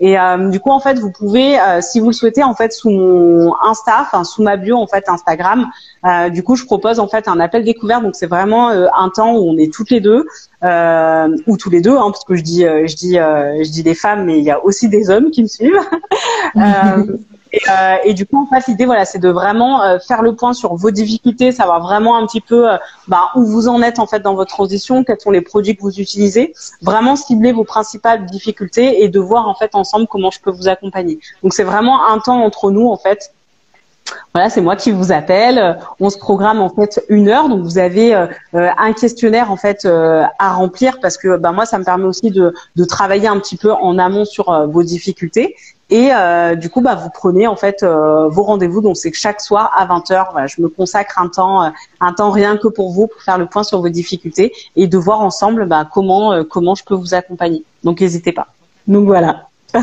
Et 0.00 0.18
euh, 0.18 0.48
du 0.48 0.60
coup, 0.60 0.70
en 0.70 0.80
fait, 0.80 0.98
vous 0.98 1.10
pouvez, 1.10 1.58
euh, 1.58 1.80
si 1.80 1.98
vous 2.00 2.06
le 2.06 2.12
souhaitez, 2.12 2.44
en 2.44 2.54
fait, 2.54 2.72
sous 2.72 2.90
mon 2.90 3.54
Insta, 3.62 3.98
enfin 4.00 4.24
sous 4.24 4.42
ma 4.42 4.56
bio, 4.56 4.76
en 4.76 4.86
fait, 4.86 5.08
Instagram. 5.08 5.66
Euh, 6.04 6.28
du 6.28 6.42
coup, 6.42 6.54
je 6.54 6.64
propose 6.64 7.00
en 7.00 7.08
fait 7.08 7.26
un 7.26 7.40
appel 7.40 7.64
découvert. 7.64 8.00
Donc, 8.00 8.14
c'est 8.14 8.26
vraiment 8.26 8.68
un 8.68 9.08
temps 9.10 9.36
où 9.36 9.50
on 9.50 9.56
est 9.56 9.72
toutes 9.72 9.90
les 9.90 10.00
deux, 10.00 10.26
ou 10.62 11.56
tous 11.56 11.70
les 11.70 11.80
deux, 11.80 11.96
hein, 11.96 12.10
parce 12.10 12.24
que 12.24 12.36
je 12.36 12.42
dis, 12.42 12.60
je 12.62 12.94
dis, 12.94 13.14
je 13.14 13.70
dis 13.70 13.82
des 13.82 13.94
femmes, 13.94 14.24
mais 14.24 14.38
il 14.38 14.44
y 14.44 14.50
a 14.50 14.64
aussi 14.64 14.88
des 14.88 15.10
hommes 15.10 15.30
qui 15.30 15.42
me 15.42 15.48
suivent. 15.48 15.80
Et, 17.52 17.60
euh, 17.68 17.96
et, 18.04 18.14
du 18.14 18.26
coup, 18.26 18.36
en 18.42 18.46
fait, 18.46 18.66
l'idée, 18.68 18.84
voilà, 18.84 19.04
c'est 19.04 19.18
de 19.18 19.28
vraiment 19.28 19.82
euh, 19.82 19.98
faire 19.98 20.22
le 20.22 20.34
point 20.34 20.52
sur 20.52 20.74
vos 20.74 20.90
difficultés, 20.90 21.52
savoir 21.52 21.80
vraiment 21.80 22.16
un 22.16 22.26
petit 22.26 22.40
peu 22.40 22.70
euh, 22.70 22.76
bah, 23.06 23.30
où 23.34 23.44
vous 23.44 23.68
en 23.68 23.82
êtes 23.82 23.98
en 23.98 24.06
fait 24.06 24.20
dans 24.20 24.34
votre 24.34 24.50
transition, 24.50 25.04
quels 25.04 25.20
sont 25.20 25.30
les 25.30 25.40
produits 25.40 25.76
que 25.76 25.82
vous 25.82 26.00
utilisez, 26.00 26.52
vraiment 26.82 27.16
cibler 27.16 27.52
vos 27.52 27.64
principales 27.64 28.26
difficultés 28.26 29.02
et 29.02 29.08
de 29.08 29.20
voir 29.20 29.48
en 29.48 29.54
fait 29.54 29.74
ensemble 29.74 30.06
comment 30.06 30.30
je 30.30 30.40
peux 30.40 30.50
vous 30.50 30.68
accompagner. 30.68 31.18
Donc, 31.42 31.54
c'est 31.54 31.64
vraiment 31.64 32.06
un 32.08 32.18
temps 32.18 32.42
entre 32.42 32.70
nous 32.70 32.88
en 32.88 32.96
fait. 32.96 33.32
Voilà, 34.32 34.48
c'est 34.48 34.62
moi 34.62 34.74
qui 34.74 34.90
vous 34.90 35.12
appelle. 35.12 35.78
On 36.00 36.08
se 36.08 36.16
programme 36.16 36.60
en 36.60 36.70
fait 36.70 37.04
une 37.10 37.28
heure, 37.28 37.50
donc 37.50 37.60
vous 37.60 37.76
avez 37.76 38.14
un 38.54 38.92
questionnaire 38.94 39.52
en 39.52 39.56
fait 39.56 39.84
à 39.84 40.52
remplir 40.54 40.98
parce 41.00 41.18
que 41.18 41.36
bah, 41.36 41.52
moi 41.52 41.66
ça 41.66 41.78
me 41.78 41.84
permet 41.84 42.06
aussi 42.06 42.30
de, 42.30 42.54
de 42.74 42.84
travailler 42.84 43.28
un 43.28 43.38
petit 43.38 43.58
peu 43.58 43.70
en 43.70 43.98
amont 43.98 44.24
sur 44.24 44.66
vos 44.68 44.82
difficultés 44.82 45.56
et 45.90 46.10
euh, 46.12 46.54
du 46.54 46.68
coup, 46.68 46.80
bah, 46.80 46.94
vous 46.94 47.08
prenez 47.10 47.46
en 47.46 47.56
fait 47.56 47.82
euh, 47.82 48.28
vos 48.28 48.42
rendez-vous. 48.42 48.82
Donc 48.82 48.96
c'est 48.96 49.10
que 49.10 49.16
chaque 49.16 49.40
soir 49.40 49.72
à 49.76 49.86
20h, 49.86 50.32
voilà, 50.32 50.46
je 50.46 50.60
me 50.60 50.68
consacre 50.68 51.18
un 51.18 51.28
temps, 51.28 51.64
euh, 51.64 51.70
un 52.00 52.12
temps 52.12 52.30
rien 52.30 52.56
que 52.58 52.68
pour 52.68 52.92
vous, 52.92 53.06
pour 53.06 53.22
faire 53.22 53.38
le 53.38 53.46
point 53.46 53.62
sur 53.62 53.80
vos 53.80 53.88
difficultés 53.88 54.52
et 54.76 54.86
de 54.86 54.98
voir 54.98 55.20
ensemble 55.20 55.66
bah, 55.66 55.88
comment 55.90 56.44
comment 56.44 56.74
je 56.74 56.84
peux 56.84 56.94
vous 56.94 57.14
accompagner. 57.14 57.64
Donc 57.84 58.00
n'hésitez 58.00 58.32
pas. 58.32 58.48
Donc 58.86 59.06
voilà. 59.06 59.44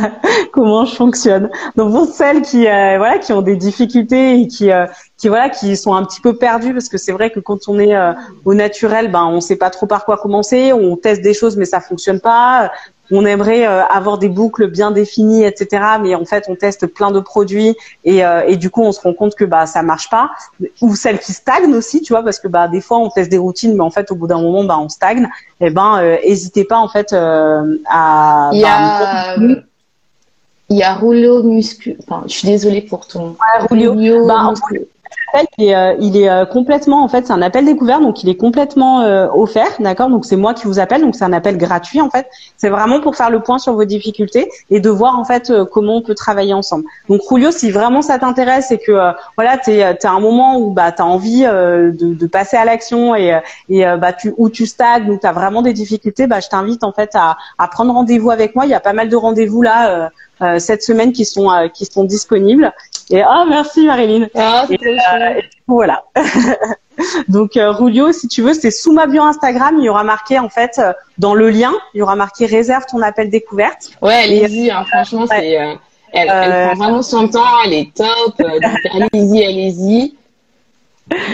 comment 0.52 0.84
je 0.86 0.96
fonctionne. 0.96 1.50
Donc 1.76 1.92
pour 1.92 2.08
celles 2.08 2.42
qui 2.42 2.64
voilà 2.64 3.20
qui 3.20 3.34
ont 3.34 3.44
des 3.44 3.56
difficultés 3.56 4.40
et 4.40 4.48
qui 4.48 4.72
qui 5.16 5.28
voilà 5.28 5.50
qui 5.50 5.78
sont 5.78 5.94
un 5.94 6.04
petit 6.04 6.22
peu 6.22 6.36
perdues 6.36 6.74
parce 6.74 6.90
que 6.90 6.98
c'est 6.98 7.12
vrai 7.12 7.30
que 7.30 7.40
quand 7.40 7.68
on 7.68 7.78
est 7.78 7.96
au 8.46 8.56
naturel, 8.56 9.12
ben 9.12 9.26
on 9.26 9.42
sait 9.42 9.58
pas 9.58 9.70
trop 9.70 9.86
par 9.86 10.06
quoi 10.06 10.18
commencer, 10.18 10.74
on 10.74 10.98
teste 10.98 11.22
des 11.22 11.36
choses 11.36 11.56
mais 11.56 11.66
ça 11.66 11.82
fonctionne 11.82 12.20
pas 12.20 12.72
on 13.12 13.26
aimerait 13.26 13.68
euh, 13.68 13.84
avoir 13.86 14.18
des 14.18 14.30
boucles 14.30 14.68
bien 14.68 14.92
définies, 14.92 15.44
etc. 15.44 15.84
Mais 16.02 16.16
en 16.16 16.26
fait, 16.26 16.46
on 16.48 16.56
teste 16.56 16.88
plein 16.88 17.12
de 17.12 17.20
produits 17.20 17.76
et, 18.04 18.26
euh, 18.26 18.44
et 18.48 18.58
du 18.58 18.70
coup, 18.70 18.82
on 18.82 18.92
se 18.92 19.02
rend 19.02 19.14
compte 19.14 19.36
que 19.36 19.46
bah 19.46 19.66
ça 19.66 19.84
marche 19.84 20.10
pas. 20.10 20.32
Ou 20.82 20.96
celles 20.96 21.20
qui 21.20 21.34
stagnent 21.34 21.74
aussi, 21.76 22.02
tu 22.02 22.14
vois, 22.14 22.24
parce 22.24 22.40
que 22.40 22.48
bah 22.48 22.68
des 22.68 22.82
fois, 22.82 22.98
on 23.00 23.10
teste 23.10 23.30
des 23.30 23.38
routines, 23.38 23.76
mais 23.76 23.84
en 23.84 23.92
fait, 23.92 24.12
au 24.12 24.16
bout 24.16 24.28
d'un 24.28 24.42
moment, 24.42 24.64
bah 24.64 24.78
on 24.80 24.90
stagne. 24.90 25.30
Et 25.62 25.68
eh 25.68 25.70
ben, 25.70 26.00
euh, 26.00 26.18
hésitez 26.24 26.66
pas 26.66 26.78
en 26.78 26.88
fait 26.88 27.14
à. 27.14 28.50
Il 28.54 28.60
y 28.60 28.66
a. 28.66 29.38
Bah, 29.38 29.62
il 30.70 30.78
y 30.78 30.84
a 30.84 30.96
rouleau 30.96 31.44
muscu. 31.44 31.96
Enfin, 32.04 32.24
je 32.28 32.34
suis 32.34 32.48
désolée 32.48 32.82
pour 32.82 33.08
ton. 33.08 33.30
Ouais, 33.30 33.68
rouleau. 33.70 34.26
Bah, 34.26 34.52
appel, 35.36 35.48
il 35.58 35.66
est, 35.66 35.76
euh, 35.76 35.96
il 36.00 36.18
est 36.18 36.30
euh, 36.30 36.46
complètement, 36.46 37.04
en 37.04 37.08
fait, 37.08 37.28
c'est 37.28 37.34
un 37.34 37.42
appel 37.42 37.66
découvert, 37.66 38.00
donc 38.00 38.24
il 38.24 38.30
est 38.30 38.36
complètement 38.36 39.02
euh, 39.02 39.28
offert, 39.34 39.70
d'accord? 39.80 40.10
Donc 40.10 40.26
c'est 40.26 40.36
moi 40.36 40.54
qui 40.54 40.66
vous 40.66 40.80
appelle, 40.80 41.02
donc 41.02 41.16
c'est 41.16 41.24
un 41.24 41.34
appel 41.34 41.58
gratuit 41.58 42.02
en 42.02 42.10
fait. 42.10 42.28
C'est 42.58 42.70
vraiment 42.70 43.02
pour 43.02 43.16
faire 43.16 43.30
le 43.30 43.40
point 43.40 43.60
sur 43.60 43.74
vos 43.74 43.86
difficultés 43.86 44.50
et 44.70 44.80
de 44.80 44.90
voir 44.90 45.20
en 45.20 45.26
fait 45.26 45.52
comment 45.72 45.98
on 45.98 46.02
peut 46.02 46.16
travailler 46.16 46.54
ensemble. 46.54 46.86
Donc 47.10 47.22
Julio, 47.30 47.52
si 47.52 47.72
vraiment 47.72 48.02
ça 48.02 48.20
t'intéresse 48.20 48.72
et 48.72 48.78
que 48.78 49.14
voilà, 49.36 49.58
t'es 49.58 49.82
à 49.82 50.12
un 50.12 50.20
moment 50.20 50.58
où 50.58 50.72
bah 50.72 50.92
t'as 50.92 51.04
envie 51.04 51.44
de, 51.44 51.92
de, 51.92 52.28
passer 52.28 52.58
à 52.58 52.66
l'action 52.66 53.16
et, 53.16 53.40
et 53.70 53.84
bah 54.00 54.14
tu 54.14 54.34
où 54.38 54.50
tu 54.50 54.66
stagnes 54.66 55.10
ou 55.10 55.18
t'as 55.18 55.34
vraiment 55.34 55.62
des 55.62 55.74
difficultés, 55.74 56.28
bah 56.28 56.40
je 56.40 56.50
t'invite 56.50 56.84
en 56.84 56.92
fait 56.92 57.12
à, 57.16 57.38
à 57.58 57.68
prendre 57.68 57.94
rendez-vous 57.94 58.32
avec 58.32 58.56
moi. 58.56 58.66
Il 58.66 58.72
y 58.72 58.76
a 58.76 58.80
pas 58.80 58.94
mal 58.94 59.10
de 59.10 59.16
rendez-vous 59.16 59.62
là 59.62 59.90
euh, 59.90 60.10
cette 60.60 60.84
semaine 60.84 61.12
qui 61.14 61.26
sont 61.26 61.52
euh, 61.52 61.68
qui 61.68 61.86
sont 61.86 62.04
disponibles. 62.04 62.74
Et 63.10 63.22
ah 63.22 63.46
merci 63.48 63.86
Marilyn. 63.86 64.28
Ah, 64.36 64.66
et, 64.70 64.78
euh, 64.86 65.42
voilà. 65.68 66.04
Donc 67.28 67.52
Rulio, 67.56 68.12
si 68.12 68.28
tu 68.28 68.42
veux, 68.42 68.54
c'est 68.54 68.72
sous 68.72 68.94
ma 68.94 69.06
bio 69.06 69.22
Instagram. 69.22 69.76
Il 69.80 69.86
y 69.86 69.90
aura 69.90 70.04
marqué 70.04 70.40
en 70.40 70.50
fait 70.50 70.82
dans 71.18 71.36
le 71.36 71.50
lien, 71.50 71.74
il 71.94 72.00
y 72.00 72.02
aura 72.02 72.16
marqué 72.16 72.46
réserve 72.46 72.86
ton 72.90 73.02
appel 73.02 73.30
découverte. 73.30 73.92
Ouais, 74.02 74.14
allez-y. 74.14 74.72
Hein, 74.72 74.86
franchement, 74.86 75.26
c'est 75.28 75.52
elle, 75.54 75.78
elle, 76.14 76.28
prend 76.28 76.76
vraiment 76.76 77.02
son 77.02 77.28
temps. 77.28 77.44
Elle 77.66 77.74
est 77.74 77.94
top. 77.94 78.36
allez-y, 78.40 79.44
allez-y. 79.44 80.16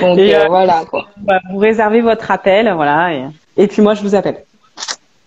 Donc 0.02 0.20
voilà 0.50 0.84
quoi. 0.90 1.08
Bah, 1.18 1.40
vous 1.52 1.60
réservez 1.60 2.02
votre 2.02 2.30
appel, 2.32 2.72
voilà. 2.74 3.14
Et, 3.14 3.28
et 3.58 3.68
puis 3.68 3.82
moi, 3.82 3.94
je 3.94 4.02
vous 4.02 4.16
appelle. 4.16 4.44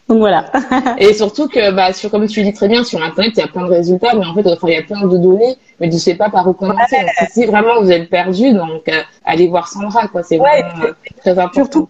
Donc 0.09 0.19
voilà. 0.19 0.51
et 0.99 1.15
surtout 1.15 1.49
que, 1.49 1.71
bah, 1.71 1.93
sur, 1.93 2.11
comme 2.11 2.27
tu 2.27 2.43
dis 2.43 2.53
très 2.53 2.69
bien, 2.69 2.85
sur 2.85 3.03
Internet, 3.03 3.33
il 3.37 3.41
y 3.41 3.43
a 3.43 3.49
plein 3.49 3.63
de 3.67 3.71
résultats, 3.71 4.15
mais 4.15 4.27
en 4.27 4.35
fait, 4.35 4.43
il 4.43 4.69
y 4.71 4.77
a 4.77 4.83
plein 4.83 5.07
de 5.07 5.17
données, 5.17 5.57
mais 5.81 5.89
tu 5.89 5.99
sais 5.99 6.15
pas 6.15 6.29
par 6.29 6.47
où 6.47 6.53
commencer. 6.53 6.97
si 7.31 7.47
vraiment 7.47 7.81
vous 7.81 7.91
êtes 7.91 8.11
perdu, 8.11 8.53
donc 8.53 8.89
euh, 8.89 9.03
allez 9.25 9.47
voir 9.49 9.69
Sandra, 9.69 10.09
quoi. 10.09 10.23
C'est 10.23 10.37
vraiment 10.37 10.85
euh, 10.85 10.93
très 11.21 11.31
important. 11.31 11.55
Surtout, 11.55 11.89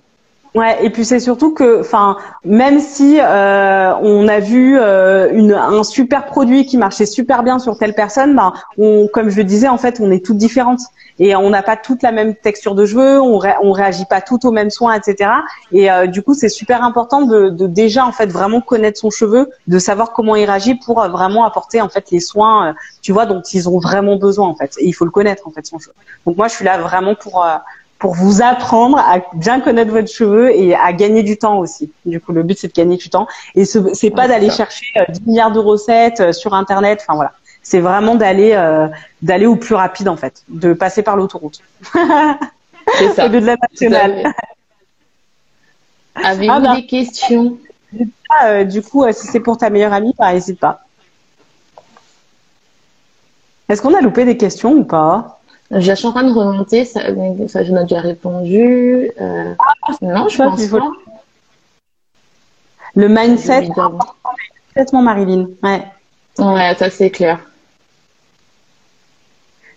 Ouais, 0.55 0.85
et 0.85 0.91
puis 0.91 1.05
c'est 1.05 1.19
surtout 1.19 1.53
que, 1.53 1.81
enfin, 1.81 2.17
même 2.45 2.79
si 2.79 3.19
euh, 3.19 3.93
on 3.97 4.29
a 4.29 4.39
vu 4.39 4.79
euh, 4.79 5.33
une, 5.33 5.53
un 5.53 5.83
super 5.83 6.27
produit 6.27 6.65
qui 6.65 6.77
marchait 6.79 7.07
super 7.07 7.43
bien 7.43 7.59
sur 7.59 7.77
telle 7.77 7.95
personne, 7.95 8.37
ben, 8.37 8.53
on, 8.79 9.09
comme 9.13 9.31
je 9.31 9.37
le 9.37 9.45
disais, 9.45 9.67
en 9.67 9.79
fait, 9.79 9.99
on 10.01 10.13
est 10.13 10.25
toutes 10.25 10.37
différentes 10.37 10.81
et 11.19 11.37
on 11.37 11.51
n'a 11.51 11.63
pas 11.63 11.77
toute 11.77 12.03
la 12.03 12.13
même 12.13 12.35
texture 12.35 12.75
de 12.75 12.87
cheveux, 12.87 13.21
on, 13.21 13.41
on 13.63 13.73
réagit 13.73 14.05
pas 14.05 14.21
toutes 14.21 14.45
aux 14.45 14.51
mêmes 14.51 14.71
soins, 14.71 14.95
etc. 14.95 15.31
Et 15.73 15.91
euh, 15.91 16.07
du 16.07 16.23
coup, 16.23 16.35
c'est 16.35 16.49
super 16.49 16.83
important 16.83 17.23
de, 17.23 17.49
de, 17.51 17.67
déjà 17.67 18.05
en 18.05 18.13
fait 18.13 18.27
vraiment 18.27 18.61
connaître 18.61 18.99
son 18.99 19.11
cheveu, 19.11 19.51
de 19.67 19.79
savoir 19.79 20.13
comment 20.13 20.37
il 20.37 20.45
réagit 20.45 20.75
pour 20.75 21.03
euh, 21.03 21.09
vraiment 21.09 21.45
apporter 21.45 21.81
en 21.81 21.89
fait 21.89 22.11
les 22.11 22.21
soins, 22.21 22.69
euh, 22.69 22.73
tu 23.03 23.13
vois, 23.13 23.27
dont 23.27 23.43
ils 23.43 23.69
ont 23.69 23.79
vraiment 23.79 24.17
besoin 24.17 24.49
en 24.49 24.55
fait. 24.55 24.75
Et 24.79 24.87
il 24.87 24.93
faut 24.93 25.05
le 25.05 25.11
connaître 25.11 25.47
en 25.47 25.51
fait 25.51 25.67
son 25.67 25.79
cheveu. 25.79 25.95
Donc 26.27 26.37
moi, 26.37 26.49
je 26.49 26.55
suis 26.55 26.65
là 26.65 26.79
vraiment 26.79 27.15
pour 27.15 27.45
pour 28.05 28.13
vous 28.13 28.43
apprendre 28.43 28.99
à 28.99 29.21
bien 29.33 29.63
connaître 29.63 29.91
votre 29.91 30.13
cheveu 30.13 30.55
et 30.55 30.75
à 30.75 30.93
gagner 30.93 31.23
du 31.23 31.39
temps 31.39 31.57
aussi. 31.59 31.91
Du 32.05 32.21
coup, 32.21 32.33
le 32.33 32.43
but 32.43 32.59
c'est 32.59 32.69
de 32.69 32.75
gagner 32.75 32.99
du 32.99 33.09
temps 33.09 33.27
et 33.55 33.65
c'est 33.65 34.11
pas 34.11 34.29
d'aller 34.29 34.51
chercher 34.51 34.85
10 35.09 35.21
euh, 35.21 35.23
milliards 35.25 35.53
de 35.53 35.59
recettes 35.59 36.21
euh, 36.21 36.33
sur 36.35 36.53
internet. 36.53 36.99
Enfin 37.01 37.15
voilà, 37.15 37.33
c'est 37.63 37.81
vraiment 37.81 38.15
d'aller 38.15 38.53
euh, 38.53 38.89
d'aller 39.23 39.47
au 39.47 39.57
plus 39.57 39.75
rapide 39.75 40.11
en 40.11 40.19
fait, 40.19 40.43
de 40.49 40.75
passer 40.75 41.03
par 41.03 41.17
l'autoroute. 41.17 41.61
C'est 42.99 43.09
ça. 43.15 43.27
de 43.31 43.39
la 43.39 43.57
nationale. 43.57 44.35
Avez-vous 46.15 46.53
ah 46.55 46.61
bah. 46.61 46.77
des 46.77 46.85
questions? 46.85 47.57
Du 48.67 48.83
coup, 48.83 49.11
si 49.13 49.29
c'est 49.29 49.41
pour 49.41 49.57
ta 49.57 49.71
meilleure 49.71 49.95
amie, 49.95 50.15
bah, 50.19 50.35
n'hésite 50.35 50.61
pas. 50.61 50.81
Est-ce 53.71 53.81
qu'on 53.81 53.95
a 53.95 54.03
loupé 54.03 54.27
des 54.27 54.37
questions 54.37 54.73
ou 54.73 54.85
pas? 54.85 55.34
Je 55.71 55.93
suis 55.93 56.07
en 56.07 56.13
train 56.13 56.25
de 56.25 56.33
remonter, 56.33 56.85
ça, 56.85 57.01
ça 57.49 57.65
je 57.65 57.73
m'ai 57.73 57.83
déjà 57.83 58.01
répondu. 58.01 59.11
Euh, 59.21 59.55
non, 60.03 60.29
je 60.29 60.37
pense 60.37 60.67
pas. 60.67 60.91
Le 62.95 63.09
mindset, 63.09 63.69
complètement 64.69 65.03
Marilyn. 65.03 65.49
Ouais. 65.63 65.85
Ouais, 66.39 66.75
ça 66.79 66.91
c'est 66.91 67.11
clair. 67.11 67.41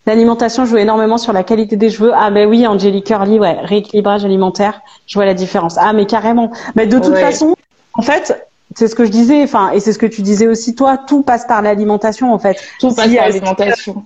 L'alimentation 0.06 0.66
joue 0.66 0.78
énormément 0.78 1.18
sur 1.18 1.34
la 1.34 1.44
qualité 1.44 1.76
des 1.76 1.90
cheveux. 1.90 2.12
Ah 2.16 2.32
ben 2.32 2.48
oui, 2.48 2.66
Angélique 2.66 3.08
Curly, 3.08 3.40
ouais, 3.40 3.58
rééquilibrage 3.62 4.24
alimentaire, 4.24 4.82
je 5.06 5.16
vois 5.16 5.26
la 5.26 5.34
différence. 5.34 5.78
Ah 5.78 5.92
mais 5.94 6.06
carrément. 6.06 6.52
Mais 6.76 6.88
de 6.88 6.98
toute 6.98 7.18
façon, 7.18 7.56
en 7.94 8.02
fait, 8.02 8.48
c'est 8.76 8.88
ce 8.88 8.96
que 8.96 9.04
je 9.04 9.12
disais, 9.12 9.44
enfin, 9.44 9.72
et 9.72 9.80
c'est 9.80 9.92
ce 9.92 10.00
que 10.00 10.06
tu 10.06 10.22
disais 10.22 10.48
aussi 10.48 10.76
toi, 10.76 10.98
tout 10.98 11.24
passe 11.24 11.46
par 11.46 11.62
l'alimentation 11.62 12.34
en 12.34 12.40
fait. 12.40 12.58
Tout 12.80 12.94
passe 12.94 13.14
par 13.14 13.28
l'alimentation. 13.28 14.06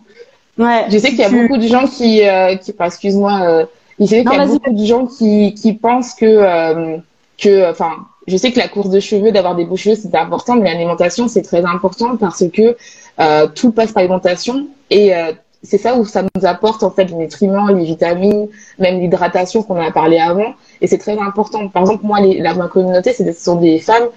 Ouais. 0.57 0.85
Je 0.89 0.97
sais 0.97 1.09
qu'il 1.09 1.19
y 1.19 1.23
a 1.23 1.29
beaucoup 1.29 1.57
de 1.57 1.67
gens 1.67 1.87
qui, 1.87 2.27
euh, 2.27 2.55
qui 2.55 2.73
excuse-moi, 2.79 3.41
euh, 3.43 3.65
je 3.99 4.05
sais 4.05 4.23
qu'il 4.23 4.33
y 4.33 4.35
a 4.35 4.45
beaucoup 4.45 4.71
de 4.71 4.85
gens 4.85 5.05
qui, 5.05 5.53
qui 5.53 5.73
pensent 5.73 6.13
que, 6.13 6.25
euh, 6.25 6.97
que, 7.37 7.69
enfin, 7.69 7.91
je 8.27 8.37
sais 8.37 8.51
que 8.51 8.59
la 8.59 8.67
course 8.67 8.89
de 8.89 8.99
cheveux, 8.99 9.31
d'avoir 9.31 9.55
des 9.55 9.65
beaux 9.65 9.77
cheveux, 9.77 9.95
c'est 9.95 10.15
important, 10.15 10.55
mais 10.55 10.71
l'alimentation, 10.71 11.27
c'est 11.27 11.41
très 11.41 11.65
important 11.65 12.17
parce 12.17 12.43
que 12.53 12.75
euh, 13.19 13.47
tout 13.47 13.71
passe 13.71 13.91
par 13.91 14.01
l'alimentation 14.01 14.67
et 14.89 15.15
euh, 15.15 15.31
c'est 15.63 15.77
ça 15.77 15.95
où 15.95 16.05
ça 16.05 16.23
nous 16.23 16.45
apporte 16.45 16.81
en 16.83 16.89
fait 16.89 17.05
les 17.05 17.15
nutriments, 17.15 17.67
les 17.67 17.85
vitamines, 17.85 18.47
même 18.79 18.99
l'hydratation 18.99 19.61
qu'on 19.63 19.75
a 19.75 19.91
parlé 19.91 20.17
avant. 20.17 20.53
Et 20.81 20.87
c'est 20.87 20.97
très 20.97 21.17
important. 21.19 21.67
Par 21.67 21.83
exemple, 21.83 22.03
moi, 22.03 22.19
les, 22.19 22.39
la, 22.39 22.55
ma 22.55 22.67
communauté, 22.67 23.13
ce 23.13 23.31
sont 23.33 23.57
des 23.57 23.79
femmes 23.79 24.07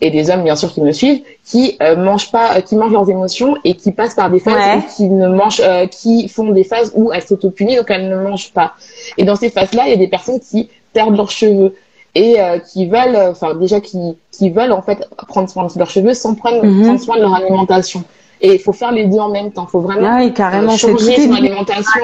et 0.00 0.10
des 0.10 0.30
hommes 0.30 0.42
bien 0.42 0.56
sûr 0.56 0.72
qui 0.72 0.80
me 0.80 0.92
suivent 0.92 1.22
qui 1.44 1.76
euh, 1.82 1.96
mangent 1.96 2.30
pas 2.30 2.56
euh, 2.56 2.60
qui 2.60 2.76
mangent 2.76 2.92
leurs 2.92 3.08
émotions 3.08 3.56
et 3.64 3.74
qui 3.74 3.92
passent 3.92 4.14
par 4.14 4.30
des 4.30 4.40
phases 4.40 4.82
qui 4.96 5.08
ne 5.08 5.28
mangent 5.28 5.62
euh, 5.64 5.86
qui 5.86 6.28
font 6.28 6.50
des 6.50 6.64
phases 6.64 6.92
où 6.94 7.12
elles 7.12 7.22
s'autopunissent 7.22 7.78
donc 7.78 7.90
elles 7.90 8.08
ne 8.08 8.16
mangent 8.16 8.52
pas. 8.52 8.74
Et 9.18 9.24
dans 9.24 9.36
ces 9.36 9.50
phases 9.50 9.72
là 9.72 9.84
il 9.86 9.90
y 9.90 9.94
a 9.94 9.96
des 9.96 10.08
personnes 10.08 10.40
qui 10.40 10.68
perdent 10.92 11.16
leurs 11.16 11.30
cheveux 11.30 11.74
et 12.16 12.36
qui 12.72 12.86
veulent 12.86 13.16
enfin 13.30 13.54
déjà 13.54 13.80
qui 13.80 13.98
qui 14.30 14.50
veulent 14.50 14.72
en 14.72 14.82
fait 14.82 15.08
prendre 15.28 15.48
soin 15.48 15.66
de 15.66 15.78
leurs 15.78 15.90
cheveux 15.90 16.14
sans 16.14 16.34
prendre, 16.34 16.64
mhm. 16.64 16.98
soin 16.98 17.16
de 17.16 17.22
leur 17.22 17.34
alimentation. 17.34 18.04
Et 18.40 18.54
il 18.54 18.60
faut 18.60 18.72
faire 18.72 18.92
les 18.92 19.06
deux 19.06 19.18
en 19.18 19.30
même 19.30 19.52
temps. 19.52 19.66
Il 19.68 19.70
faut 19.70 19.80
vraiment 19.80 20.18
ouais, 20.18 20.32
carrément, 20.32 20.76
changer 20.76 21.16
son 21.26 21.32
alimentation 21.32 22.02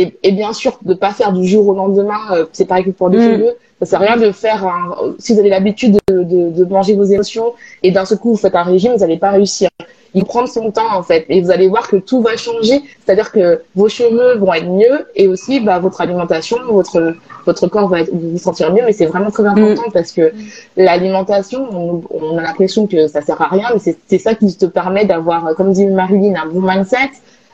et, 0.00 0.18
et, 0.22 0.32
bien 0.32 0.52
sûr 0.52 0.78
de 0.82 0.94
pas 0.94 1.12
faire 1.12 1.32
du 1.32 1.46
jour 1.46 1.68
au 1.68 1.74
lendemain 1.74 2.46
c'est 2.52 2.66
pareil 2.66 2.84
que 2.84 2.90
pour 2.90 3.08
les 3.08 3.18
mhm. 3.18 3.32
cheveux 3.32 3.54
ça 3.80 3.86
sert 3.86 4.02
à 4.02 4.04
rien 4.04 4.16
de 4.16 4.32
faire 4.32 4.66
un, 4.66 5.14
si 5.18 5.32
vous 5.32 5.40
avez 5.40 5.50
l'habitude 5.50 5.98
de, 6.08 6.22
de, 6.24 6.50
de, 6.50 6.64
manger 6.64 6.94
vos 6.94 7.04
émotions 7.04 7.54
et 7.82 7.90
d'un 7.92 8.04
seul 8.04 8.18
coup 8.18 8.30
vous 8.30 8.36
faites 8.36 8.56
un 8.56 8.64
régime, 8.64 8.92
vous 8.92 8.98
n'allez 8.98 9.18
pas 9.18 9.30
réussir. 9.30 9.68
Il 10.14 10.24
prend 10.24 10.46
son 10.46 10.72
temps 10.72 10.92
en 10.92 11.02
fait 11.02 11.26
et 11.28 11.40
vous 11.40 11.50
allez 11.50 11.68
voir 11.68 11.86
que 11.86 11.96
tout 11.96 12.20
va 12.22 12.36
changer, 12.36 12.80
c'est-à-dire 13.04 13.30
que 13.30 13.60
vos 13.76 13.88
cheveux 13.88 14.36
vont 14.38 14.52
être 14.54 14.66
mieux 14.66 15.06
et 15.14 15.28
aussi 15.28 15.60
bah, 15.60 15.78
votre 15.78 16.00
alimentation, 16.00 16.56
votre 16.68 17.14
votre 17.44 17.68
corps 17.68 17.88
va 17.88 17.98
vous 18.10 18.38
sentir 18.38 18.72
mieux, 18.72 18.82
mais 18.84 18.92
c'est 18.92 19.06
vraiment 19.06 19.30
très 19.30 19.44
important 19.44 19.88
mm. 19.88 19.92
parce 19.92 20.12
que 20.12 20.32
l'alimentation, 20.76 21.68
on, 21.72 22.02
on, 22.10 22.36
a 22.38 22.42
l'impression 22.42 22.86
que 22.86 23.06
ça 23.06 23.20
sert 23.22 23.40
à 23.40 23.48
rien, 23.48 23.68
mais 23.72 23.94
c'est 24.06 24.18
ça 24.18 24.34
qui 24.34 24.54
te 24.56 24.66
permet 24.66 25.04
d'avoir, 25.04 25.54
comme 25.54 25.72
dit 25.72 25.86
Marilyn, 25.86 26.34
un 26.42 26.46
bon 26.46 26.60
mindset, 26.60 27.10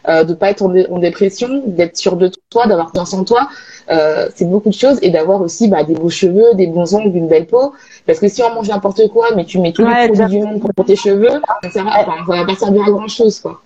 euh, 0.08 0.24
de 0.24 0.34
pas 0.34 0.50
être 0.50 0.62
en, 0.62 0.98
dépression, 0.98 1.62
d'être 1.66 1.96
sûr 1.96 2.16
de 2.16 2.30
toi, 2.50 2.66
d'avoir 2.66 2.92
confiance 2.92 3.14
en 3.14 3.24
toi. 3.24 3.48
Euh, 3.90 4.28
c'est 4.34 4.48
beaucoup 4.48 4.68
de 4.68 4.74
choses 4.74 4.98
et 5.02 5.10
d'avoir 5.10 5.40
aussi 5.40 5.68
bah, 5.68 5.82
des 5.84 5.94
beaux 5.94 6.10
cheveux, 6.10 6.54
des 6.54 6.66
bons 6.66 6.94
ongles, 6.94 7.16
une 7.16 7.28
belle 7.28 7.46
peau. 7.46 7.72
Parce 8.06 8.18
que 8.18 8.28
si 8.28 8.42
on 8.42 8.54
mange 8.54 8.68
n'importe 8.68 9.08
quoi, 9.08 9.28
mais 9.34 9.44
tu 9.44 9.58
mets 9.58 9.72
tous 9.72 9.86
les 9.86 10.08
produits 10.08 10.38
du 10.38 10.44
monde 10.44 10.60
pour 10.74 10.84
tes 10.84 10.96
cheveux, 10.96 11.40
ça, 11.72 11.84
enfin, 11.86 12.24
ça 12.26 12.36
va 12.36 12.44
pas 12.44 12.54
servir 12.54 12.82
à 12.84 12.90
grand 12.90 13.08
chose, 13.08 13.40
quoi. 13.40 13.60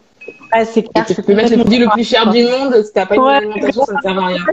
Ouais, 0.54 0.64
c'est 0.64 0.82
clair. 0.82 1.04
tu 1.06 1.22
peux 1.22 1.34
mettre 1.34 1.50
le 1.50 1.58
produit 1.58 1.78
le 1.78 1.88
plus 1.88 2.04
cher 2.04 2.30
du 2.30 2.42
monde, 2.44 2.82
si 2.82 2.92
t'as 2.92 3.06
pas 3.06 3.16
une 3.16 3.22
alimentation, 3.22 3.84
ça 3.84 3.94
ne 3.94 4.00
sert 4.00 4.18
à 4.18 4.26
rien. 4.26 4.44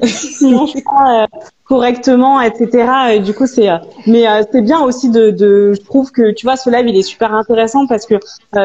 Sinon, 0.04 0.66
pas 0.66 1.22
euh, 1.22 1.26
correctement, 1.64 2.40
etc. 2.40 2.88
Et 3.12 3.20
du 3.20 3.34
coup, 3.34 3.46
c'est. 3.46 3.68
Euh, 3.68 3.76
mais 4.06 4.26
euh, 4.26 4.42
c'est 4.50 4.62
bien 4.62 4.80
aussi 4.80 5.10
de, 5.10 5.30
de. 5.30 5.74
Je 5.74 5.80
trouve 5.82 6.10
que 6.10 6.32
tu 6.32 6.46
vois, 6.46 6.56
ce 6.56 6.70
live, 6.70 6.88
il 6.88 6.96
est 6.96 7.02
super 7.02 7.34
intéressant 7.34 7.86
parce 7.86 8.06
que 8.06 8.14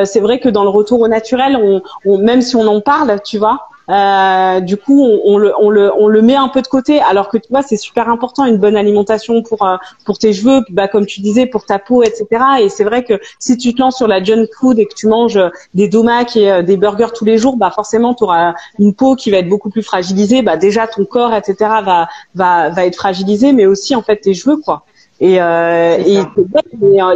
c'est 0.06 0.20
vrai 0.20 0.40
que 0.40 0.50
dans 0.50 0.64
le 0.64 0.70
retour 0.70 1.02
au 1.02 1.08
naturel, 1.08 1.58
on, 1.62 1.82
on, 2.06 2.18
même 2.18 2.42
si 2.42 2.56
on 2.56 2.66
en 2.68 2.82
parle, 2.82 3.20
tu 3.24 3.38
vois, 3.38 3.68
euh, 3.90 4.60
du 4.60 4.76
coup, 4.76 5.02
on, 5.02 5.22
on, 5.24 5.38
le, 5.38 5.54
on, 5.60 5.70
le, 5.70 5.94
on 5.94 6.08
le 6.08 6.22
met 6.22 6.36
un 6.36 6.50
peu 6.50 6.62
de 6.62 6.68
côté, 6.68 7.00
alors 7.00 7.30
que 7.30 7.38
tu 7.38 7.48
vois, 7.50 7.64
c'est 7.64 7.78
super 7.78 8.10
important 8.10 8.46
une 8.46 8.58
bonne 8.58 8.76
alimentation 8.76 9.42
pour 9.44 9.64
euh, 9.64 9.78
pour 10.06 10.18
tes 10.18 10.34
cheveux, 10.34 10.62
bah 10.70 10.88
comme 10.88 11.06
tu 11.06 11.22
disais, 11.22 11.46
pour 11.46 11.66
ta 11.66 11.80
peau, 11.80 12.04
etc. 12.04 12.26
Et 12.62 12.70
c'est 12.70 12.84
vrai 12.84 13.04
que 13.04 13.20
si 13.40 13.58
tu 13.58 13.74
te 13.74 13.80
lances 13.80 13.98
sur 13.98 14.08
la 14.08 14.22
junk 14.22 14.48
food 14.60 14.80
et 14.80 14.86
que 14.86 14.94
tu 14.94 15.08
manges 15.08 15.40
des 15.74 15.88
domacs 15.88 16.36
et 16.36 16.52
euh, 16.52 16.62
des 16.64 16.76
burgers 16.76 17.14
tous 17.16 17.26
les 17.26 17.38
jours, 17.38 17.56
bah 17.56 17.72
forcément, 17.72 18.14
tu 18.14 18.26
auras 18.26 18.56
une 18.78 18.94
peau 18.94 19.16
qui 19.16 19.32
va 19.32 19.38
être 19.38 19.50
beaucoup 19.50 19.70
plus 19.70 19.84
fragilisée. 19.84 20.42
Bah 20.42 20.58
déjà, 20.58 20.88
ton 20.88 21.06
corps, 21.06 21.34
etc. 21.34 21.56
va 21.84 22.10
va 22.36 22.70
va 22.70 22.86
être 22.86 22.98
fragilisé, 22.98 23.54
mais 23.54 23.66
aussi 23.66 23.96
en 23.96 24.02
fait 24.02 24.18
tes 24.18 24.34
cheveux, 24.34 24.58
quoi. 24.58 24.84
Et, 25.20 25.42
euh, 25.42 25.98
et, 25.98 26.20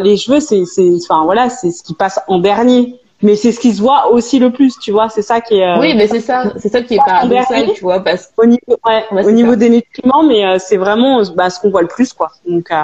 les 0.01 0.17
cheveux, 0.17 0.39
c'est, 0.39 0.63
enfin 1.03 1.23
voilà, 1.25 1.49
c'est 1.49 1.71
ce 1.71 1.83
qui 1.83 1.93
passe 1.93 2.19
en 2.27 2.39
dernier 2.39 2.99
mais 3.21 3.35
c'est 3.35 3.51
ce 3.51 3.59
qui 3.59 3.73
se 3.73 3.81
voit 3.81 4.11
aussi 4.11 4.39
le 4.39 4.51
plus, 4.51 4.77
tu 4.79 4.91
vois. 4.91 5.09
C'est 5.09 5.21
ça 5.21 5.41
qui 5.41 5.55
est. 5.55 5.63
Euh, 5.63 5.79
oui, 5.79 5.93
mais 5.95 6.07
c'est 6.07 6.21
ça, 6.21 6.53
c'est 6.57 6.69
ça 6.69 6.81
qui 6.81 6.95
est 6.95 6.97
paradoxal, 6.97 7.73
tu 7.73 7.81
vois, 7.81 8.03
parce 8.03 8.31
au 8.37 8.45
niveau, 8.45 8.77
ouais, 8.85 9.23
au 9.23 9.31
niveau 9.31 9.55
des 9.55 9.69
nutriments, 9.69 10.23
mais 10.23 10.45
euh, 10.45 10.57
c'est 10.59 10.77
vraiment 10.77 11.21
bah, 11.35 11.49
ce 11.49 11.59
qu'on 11.59 11.69
voit 11.69 11.81
le 11.81 11.87
plus, 11.87 12.13
quoi. 12.13 12.31
Donc. 12.47 12.71
Euh... 12.71 12.83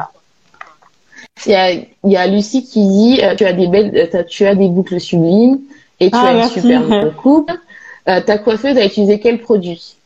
Il 1.45 1.51
y 1.51 1.55
a, 1.55 1.71
il 1.71 1.85
y 2.05 2.17
a 2.17 2.25
Lucie 2.25 2.63
qui 2.63 2.88
dit, 2.88 3.19
euh, 3.23 3.35
tu 3.35 3.45
as 3.45 3.53
des 3.53 3.67
belles, 3.67 4.09
tu 4.27 4.45
as 4.45 4.55
des 4.55 4.69
boucles 4.69 4.99
sublimes 4.99 5.59
et 5.99 6.09
tu 6.09 6.17
ah, 6.17 6.29
as 6.29 6.33
une 6.33 6.49
super 6.49 6.81
coupe. 7.21 7.51
ta 8.05 8.38
coiffeuse 8.39 8.75
a 8.77 8.85
utilisé 8.85 9.19
quel 9.19 9.39
produit? 9.39 9.97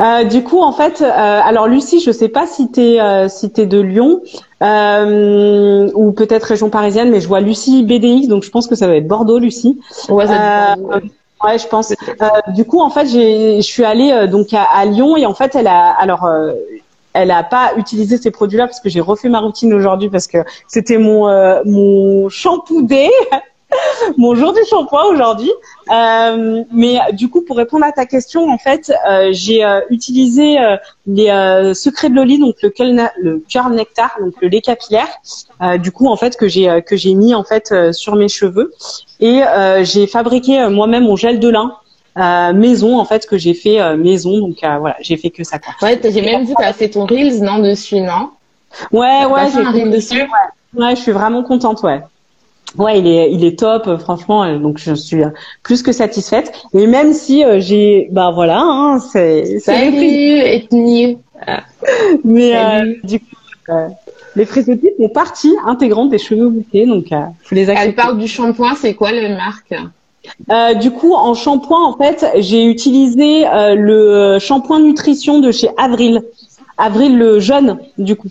Euh, 0.00 0.24
du 0.24 0.42
coup, 0.42 0.60
en 0.60 0.72
fait, 0.72 1.02
euh, 1.02 1.08
alors 1.08 1.66
Lucie, 1.66 2.00
je 2.00 2.10
sais 2.10 2.28
pas 2.28 2.46
si 2.46 2.70
t'es 2.70 3.00
euh, 3.00 3.28
si 3.28 3.50
t'es 3.50 3.66
de 3.66 3.80
Lyon 3.80 4.22
euh, 4.62 5.90
ou 5.94 6.12
peut-être 6.12 6.44
région 6.44 6.70
parisienne, 6.70 7.10
mais 7.10 7.20
je 7.20 7.28
vois 7.28 7.40
Lucie 7.40 7.84
BDX, 7.84 8.28
donc 8.28 8.42
je 8.42 8.50
pense 8.50 8.66
que 8.66 8.74
ça 8.74 8.86
va 8.86 8.96
être 8.96 9.08
Bordeaux, 9.08 9.38
Lucie. 9.38 9.80
Ouais, 10.08 10.26
ça 10.26 10.76
Bordeaux, 10.76 11.06
ouais. 11.44 11.58
je 11.58 11.66
pense. 11.66 11.92
du 12.48 12.64
coup, 12.64 12.80
en 12.80 12.90
fait, 12.90 13.06
je 13.06 13.60
suis 13.62 13.84
allée 13.84 14.26
donc 14.28 14.52
à, 14.52 14.64
à, 14.64 14.84
Lyon 14.84 15.16
et 15.16 15.26
en 15.26 15.34
fait, 15.34 15.54
elle 15.54 15.66
a 15.66 15.90
alors 15.90 16.28
elle 17.12 17.30
a 17.30 17.44
pas 17.44 17.72
utilisé 17.76 18.18
ces 18.18 18.30
produits-là 18.32 18.66
parce 18.66 18.80
que 18.80 18.88
j'ai 18.88 19.00
refait 19.00 19.28
ma 19.28 19.38
routine 19.38 19.72
aujourd'hui 19.72 20.10
parce 20.10 20.26
que 20.26 20.38
c'était 20.66 20.98
mon 20.98 21.28
mon 21.64 22.28
shampoo 22.28 22.82
day. 22.82 23.10
mon 24.16 24.34
jour 24.34 24.52
du 24.52 24.60
shampoing 24.68 25.04
aujourd'hui. 25.06 25.50
Euh, 25.90 26.62
mais 26.72 26.98
du 27.12 27.28
coup, 27.28 27.42
pour 27.42 27.56
répondre 27.56 27.84
à 27.84 27.92
ta 27.92 28.06
question, 28.06 28.48
en 28.50 28.58
fait, 28.58 28.92
euh, 29.08 29.28
j'ai 29.32 29.64
euh, 29.64 29.80
utilisé 29.90 30.58
euh, 30.58 30.76
les 31.06 31.28
euh, 31.30 31.74
secrets 31.74 32.08
de 32.08 32.14
Loli, 32.14 32.38
donc 32.38 32.56
le 32.62 32.72
le 33.20 33.42
cœur 33.48 33.70
nectar, 33.70 34.16
donc 34.20 34.34
le 34.40 34.48
lait 34.48 34.60
capillaire. 34.60 35.08
du 35.78 35.90
coup, 35.92 36.06
en 36.08 36.16
fait, 36.16 36.36
que 36.36 36.48
j'ai 36.48 36.82
que 36.86 36.96
j'ai 36.96 37.14
mis 37.14 37.34
en 37.34 37.44
fait 37.44 37.92
sur 37.92 38.14
mes 38.16 38.28
cheveux 38.28 38.72
et 39.20 39.40
j'ai 39.82 40.06
fabriqué 40.06 40.66
moi-même 40.68 41.04
mon 41.04 41.16
gel 41.16 41.38
de 41.40 41.48
lin. 41.48 41.72
maison 42.54 42.98
en 42.98 43.04
fait 43.04 43.26
que 43.26 43.36
j'ai 43.38 43.54
fait 43.54 43.96
maison 43.96 44.38
donc 44.38 44.58
voilà 44.60 44.96
j'ai 45.00 45.16
fait 45.16 45.30
que 45.30 45.44
ça 45.44 45.58
quoi. 45.58 45.72
Ouais 45.82 45.98
j'ai 46.02 46.22
même 46.22 46.44
vu 46.44 46.54
que 46.54 46.60
tu 46.62 46.66
as 46.66 46.72
fait 46.72 46.90
ton 46.90 47.06
reels 47.06 47.42
non 47.42 47.58
dessus 47.58 48.00
non? 48.00 48.30
Ouais 48.92 49.24
ouais 49.24 49.46
j'ai 49.54 49.62
fait 49.64 49.82
un 49.82 49.86
dessus. 49.86 50.22
Ouais. 50.22 50.82
ouais 50.82 50.96
je 50.96 51.00
suis 51.00 51.12
vraiment 51.12 51.42
contente 51.42 51.82
ouais. 51.82 52.00
Ouais, 52.76 52.98
il 52.98 53.06
est, 53.06 53.32
il 53.32 53.44
est 53.44 53.58
top, 53.58 53.98
franchement. 53.98 54.44
Euh, 54.44 54.58
donc 54.58 54.78
je 54.78 54.94
suis 54.94 55.22
plus 55.62 55.82
que 55.82 55.92
satisfaite. 55.92 56.52
Et 56.72 56.86
même 56.86 57.12
si 57.12 57.44
euh, 57.44 57.60
j'ai, 57.60 58.08
bah 58.10 58.32
voilà, 58.34 58.60
hein, 58.60 58.98
c'est, 58.98 59.60
les 59.66 60.56
ethnie. 60.56 61.18
Mais 62.24 62.56
euh, 62.56 62.94
du 63.02 63.20
coup, 63.20 63.26
euh, 63.68 63.88
les 64.36 64.44
frisotipes 64.44 64.96
font 64.96 65.08
partie 65.08 65.54
intégrante 65.66 66.10
des 66.10 66.18
cheveux 66.18 66.48
bouclés, 66.48 66.86
donc 66.86 67.12
euh, 67.12 67.20
faut 67.42 67.54
les 67.54 67.70
accepter. 67.70 67.88
Elle 67.88 67.94
parle 67.94 68.18
du 68.18 68.28
shampoing. 68.28 68.74
C'est 68.80 68.94
quoi 68.94 69.12
la 69.12 69.28
marque? 69.36 69.74
Du 70.80 70.90
coup, 70.90 71.12
en 71.12 71.34
shampoing, 71.34 71.84
en 71.84 71.96
fait, 71.96 72.26
j'ai 72.38 72.64
utilisé 72.64 73.44
le 73.52 74.38
shampoing 74.40 74.80
nutrition 74.80 75.38
de 75.38 75.52
chez 75.52 75.68
Avril. 75.76 76.22
Avril 76.78 77.16
le 77.16 77.40
jaune, 77.40 77.78
du 77.98 78.16
coup. 78.16 78.28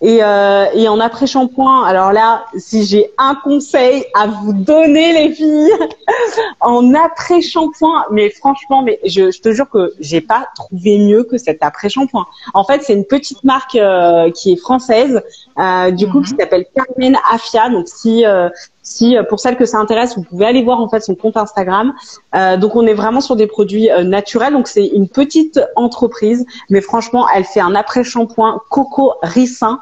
Et, 0.00 0.22
euh, 0.22 0.66
et 0.74 0.88
en 0.88 1.00
après 1.00 1.26
shampoing, 1.26 1.84
alors 1.84 2.12
là, 2.12 2.46
si 2.56 2.84
j'ai 2.84 3.10
un 3.18 3.34
conseil 3.34 4.04
à 4.14 4.26
vous 4.26 4.52
donner, 4.52 5.12
les 5.12 5.34
filles, 5.34 5.70
en 6.60 6.94
après 6.94 7.40
shampoing, 7.40 8.04
mais 8.10 8.30
franchement, 8.30 8.82
mais 8.82 8.98
je, 9.04 9.30
je 9.30 9.40
te 9.40 9.52
jure 9.52 9.68
que 9.68 9.92
j'ai 10.00 10.20
pas 10.20 10.48
trouvé 10.54 10.98
mieux 10.98 11.24
que 11.24 11.38
cet 11.38 11.62
après 11.62 11.88
shampoing. 11.88 12.26
En 12.54 12.64
fait, 12.64 12.82
c'est 12.82 12.94
une 12.94 13.04
petite 13.04 13.44
marque 13.44 13.76
euh, 13.76 14.30
qui 14.30 14.52
est 14.52 14.56
française, 14.56 15.22
euh, 15.58 15.90
du 15.90 16.08
coup, 16.08 16.22
qui 16.22 16.34
mhm. 16.34 16.40
s'appelle 16.40 16.66
Carmen 16.74 17.16
Afia. 17.30 17.68
Donc, 17.68 17.88
si 17.88 18.24
euh, 18.24 18.48
si 18.84 19.16
pour 19.28 19.40
celles 19.40 19.56
que 19.56 19.64
ça 19.64 19.78
intéresse, 19.78 20.14
vous 20.16 20.22
pouvez 20.22 20.46
aller 20.46 20.62
voir 20.62 20.80
en 20.80 20.88
fait 20.88 21.00
son 21.00 21.14
compte 21.14 21.36
Instagram. 21.36 21.94
Euh, 22.36 22.56
donc 22.56 22.76
on 22.76 22.86
est 22.86 22.94
vraiment 22.94 23.22
sur 23.22 23.34
des 23.34 23.46
produits 23.46 23.90
euh, 23.90 24.04
naturels. 24.04 24.52
Donc 24.52 24.68
c'est 24.68 24.86
une 24.86 25.08
petite 25.08 25.58
entreprise, 25.74 26.46
mais 26.70 26.80
franchement, 26.80 27.26
elle 27.34 27.44
fait 27.44 27.60
un 27.60 27.74
après 27.74 28.04
shampoing 28.04 28.60
coco 28.70 29.14
ricin 29.22 29.80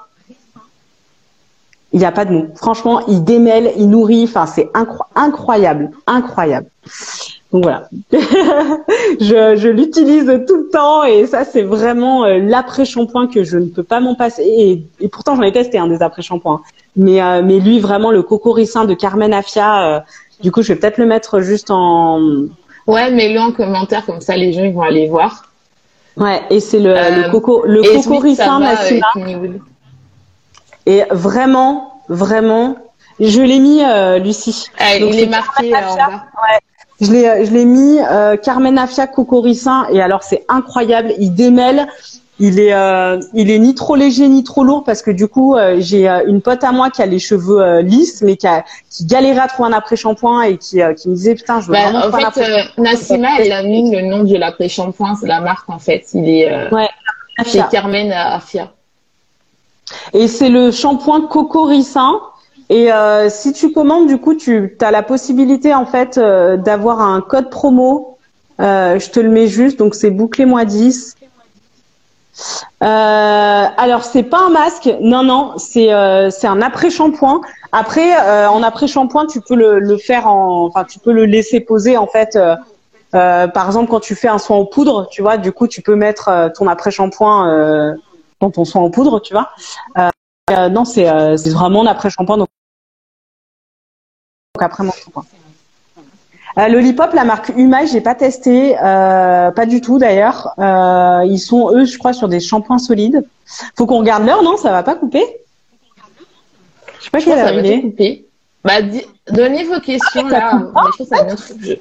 il 1.92 1.98
n'y 1.98 2.06
a 2.06 2.12
pas 2.12 2.24
de 2.24 2.32
mots. 2.32 2.46
Franchement, 2.56 3.00
il 3.06 3.22
démêle, 3.22 3.72
il 3.76 3.90
nourrit. 3.90 4.24
Enfin, 4.24 4.46
c'est 4.46 4.70
incroyable, 5.14 5.90
incroyable. 6.06 6.68
Donc 7.52 7.64
voilà, 7.64 7.88
je, 8.12 9.56
je 9.56 9.68
l'utilise 9.68 10.24
tout 10.48 10.56
le 10.56 10.68
temps 10.72 11.04
et 11.04 11.26
ça 11.26 11.44
c'est 11.44 11.62
vraiment 11.62 12.24
euh, 12.24 12.38
l'après-shampoing 12.38 13.26
que 13.26 13.44
je 13.44 13.58
ne 13.58 13.66
peux 13.66 13.82
pas 13.82 14.00
m'en 14.00 14.14
passer. 14.14 14.42
Et, 14.42 14.82
et 15.00 15.08
pourtant 15.08 15.36
j'en 15.36 15.42
ai 15.42 15.52
testé 15.52 15.78
un 15.78 15.86
des 15.86 16.02
après-shampoings. 16.02 16.62
Mais 16.96 17.22
euh, 17.22 17.42
mais 17.44 17.58
lui 17.60 17.78
vraiment 17.78 18.10
le 18.10 18.22
cocoricin 18.22 18.86
de 18.86 18.94
Carmen 18.94 19.34
Afia. 19.34 19.96
Euh, 19.96 20.00
du 20.42 20.50
coup, 20.50 20.62
je 20.62 20.72
vais 20.72 20.78
peut-être 20.78 20.98
le 20.98 21.06
mettre 21.06 21.40
juste 21.40 21.70
en. 21.70 22.20
Ouais, 22.86 23.10
mets-le 23.10 23.38
en 23.38 23.52
commentaire 23.52 24.04
comme 24.04 24.20
ça 24.20 24.36
les 24.36 24.52
gens 24.52 24.64
ils 24.64 24.72
vont 24.72 24.82
aller 24.82 25.08
voir. 25.08 25.44
Ouais, 26.16 26.42
et 26.50 26.58
c'est 26.60 26.80
le, 26.80 26.92
le 26.92 27.30
coco 27.30 27.64
le 27.64 27.82
cocoricin 27.82 28.60
Nassima. 28.60 29.06
Et 30.86 31.02
vraiment, 31.10 32.02
vraiment, 32.08 32.76
je 33.20 33.40
l'ai 33.40 33.60
mis, 33.60 33.82
euh, 33.84 34.18
Lucie. 34.18 34.66
Ah, 34.78 34.96
il 34.96 35.18
est 35.18 35.26
marqué 35.26 35.72
euh, 35.72 35.80
bas. 35.80 36.24
Ouais. 36.42 36.58
Je 37.02 37.12
l'ai, 37.12 37.28
euh, 37.28 37.44
je 37.44 37.50
l'ai 37.50 37.64
mis 37.64 37.98
euh, 38.00 38.36
Carmen 38.36 38.78
Afia 38.78 39.06
Cocoricin 39.06 39.86
et 39.90 40.00
alors 40.00 40.22
c'est 40.22 40.44
incroyable. 40.48 41.12
Il 41.18 41.34
démêle. 41.34 41.86
Il 42.40 42.58
est, 42.58 42.72
euh, 42.72 43.20
il 43.34 43.50
est 43.50 43.58
ni 43.58 43.74
trop 43.74 43.94
léger 43.94 44.26
ni 44.26 44.42
trop 44.42 44.64
lourd 44.64 44.82
parce 44.84 45.02
que 45.02 45.10
du 45.12 45.28
coup 45.28 45.54
j'ai 45.78 46.08
une 46.08 46.40
pote 46.40 46.64
à 46.64 46.72
moi 46.72 46.90
qui 46.90 47.00
a 47.02 47.06
les 47.06 47.20
cheveux 47.20 47.80
lisses 47.80 48.20
mais 48.22 48.36
qui, 48.36 48.48
a, 48.48 48.64
qui 48.90 49.04
galérait 49.04 49.42
à 49.42 49.46
trouver 49.46 49.68
un 49.68 49.72
après 49.74 49.94
shampoing 49.96 50.42
et 50.42 50.56
qui, 50.56 50.80
qui 50.96 51.08
me 51.08 51.14
disait 51.14 51.34
putain 51.36 51.60
je 51.60 51.66
veux 51.66 51.74
bah, 51.74 51.92
vraiment 51.92 52.06
en 52.06 52.32
fait 52.32 52.68
Nassima 52.78 53.28
elle 53.38 53.52
a 53.52 53.62
mis 53.62 53.94
le 53.94 54.00
nom 54.08 54.24
de 54.24 54.36
l'après 54.36 54.68
shampoing 54.68 55.14
c'est 55.20 55.28
la 55.28 55.40
marque 55.40 55.68
en 55.68 55.78
fait 55.78 56.04
il 56.14 56.28
est 56.28 56.72
ouais, 56.72 56.88
c'est 57.44 57.68
Carmen 57.70 58.10
Afia 58.10 58.72
et 60.12 60.28
c'est 60.28 60.48
le 60.48 60.70
shampoing 60.70 61.22
Cocoricin. 61.22 62.20
Et 62.72 62.90
euh, 62.90 63.28
si 63.28 63.52
tu 63.52 63.70
commandes, 63.70 64.06
du 64.06 64.16
coup, 64.16 64.34
tu 64.34 64.78
as 64.80 64.90
la 64.90 65.02
possibilité 65.02 65.74
en 65.74 65.84
fait 65.84 66.16
euh, 66.16 66.56
d'avoir 66.56 67.02
un 67.02 67.20
code 67.20 67.50
promo. 67.50 68.16
Euh, 68.60 68.98
je 68.98 69.10
te 69.10 69.20
le 69.20 69.28
mets 69.28 69.46
juste, 69.46 69.78
donc 69.78 69.94
c'est 69.94 70.08
bouclé 70.08 70.46
moi 70.46 70.64
10. 70.64 71.16
Euh, 72.82 72.86
alors 72.86 74.04
c'est 74.04 74.22
pas 74.22 74.38
un 74.46 74.48
masque, 74.48 74.88
non 75.02 75.22
non, 75.22 75.52
c'est 75.58 75.90
c'est 76.30 76.46
un 76.46 76.62
après 76.62 76.88
shampoing. 76.88 77.42
Après 77.72 78.16
en 78.46 78.62
après 78.62 78.86
shampoing, 78.86 79.26
tu 79.26 79.42
peux 79.42 79.54
le, 79.54 79.98
faire 79.98 80.26
en, 80.26 80.64
enfin 80.64 80.84
tu 80.84 80.98
peux 80.98 81.12
le 81.12 81.26
laisser 81.26 81.60
poser 81.60 81.98
en 81.98 82.06
fait. 82.06 82.38
par 83.10 83.66
exemple 83.66 83.90
quand 83.90 84.00
tu 84.00 84.14
fais 84.14 84.28
un 84.28 84.38
soin 84.38 84.56
en 84.56 84.64
poudre, 84.64 85.08
tu 85.10 85.20
vois, 85.20 85.36
du 85.36 85.52
coup 85.52 85.68
tu 85.68 85.82
peux 85.82 85.94
mettre 85.94 86.50
ton 86.56 86.68
après 86.68 86.90
shampoing 86.90 87.96
dans 88.40 88.50
ton 88.50 88.64
soin 88.64 88.80
en 88.80 88.88
poudre, 88.88 89.20
tu 89.20 89.34
vois. 89.34 89.50
Non, 90.70 90.84
c'est 90.84 91.08
euh, 91.08 91.36
vraiment 91.52 91.84
après 91.86 92.10
shampoing. 92.10 92.38
Donc, 92.38 92.48
après 94.62 94.84
mon 94.84 94.92
shampoing. 94.92 95.24
Euh, 96.58 96.68
le 96.68 96.80
Lipop, 96.80 97.14
la 97.14 97.24
marque 97.24 97.50
Humai, 97.56 97.86
j'ai 97.86 98.02
pas 98.02 98.14
testé, 98.14 98.76
euh, 98.82 99.50
pas 99.50 99.64
du 99.64 99.80
tout 99.80 99.98
d'ailleurs. 99.98 100.52
Euh, 100.58 101.24
ils 101.26 101.38
sont 101.38 101.74
eux, 101.74 101.86
je 101.86 101.96
crois, 101.96 102.12
sur 102.12 102.28
des 102.28 102.40
shampoings 102.40 102.78
solides. 102.78 103.24
Faut 103.76 103.86
qu'on 103.86 103.98
regarde 103.98 104.26
l'heure, 104.26 104.42
non? 104.42 104.56
Ça 104.58 104.70
va 104.70 104.82
pas 104.82 104.94
couper? 104.94 105.24
Je 106.98 107.04
sais 107.04 107.10
pas 107.10 107.20
quelle 107.20 107.38
heure 107.38 107.52
il 107.52 107.66
est. 107.66 107.80
Couper. 107.80 108.26
Bah, 108.64 108.74
donnez 109.30 109.64
vos 109.64 109.80
questions 109.80 110.26
ah, 110.26 110.30
là. 110.30 110.62
je, 110.98 111.04
ça 111.04 111.16
je... 111.60 111.72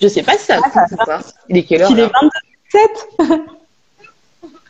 je 0.00 0.08
sais 0.08 0.22
pas 0.22 0.38
si 0.38 0.44
ça 0.46 0.58
ah, 0.62 0.70
coupe 0.70 0.92
ou 0.92 1.04
pas. 1.04 1.20
Il 1.48 1.58
est 1.58 1.64
quelle 1.64 1.82
heure 1.82 1.90
Il 1.90 1.98
est 1.98 2.10
27. 2.72 3.40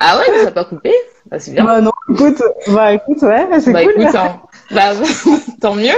Ah 0.00 0.18
ouais, 0.18 0.38
ça 0.38 0.44
n'a 0.44 0.50
pas 0.52 0.64
coupé 0.64 0.92
bah, 1.30 1.38
C'est 1.38 1.52
bien. 1.52 1.64
Bah 1.64 1.80
non, 1.82 1.92
écoute, 2.10 2.42
bah 2.68 2.94
écoute, 2.94 3.20
ouais, 3.22 3.46
c'est 3.60 3.72
bah, 3.72 3.84
cool. 3.84 4.02
Écoute, 4.02 4.14
hein. 4.14 4.40
bah, 4.70 4.92
tant 5.60 5.74
mieux. 5.74 5.92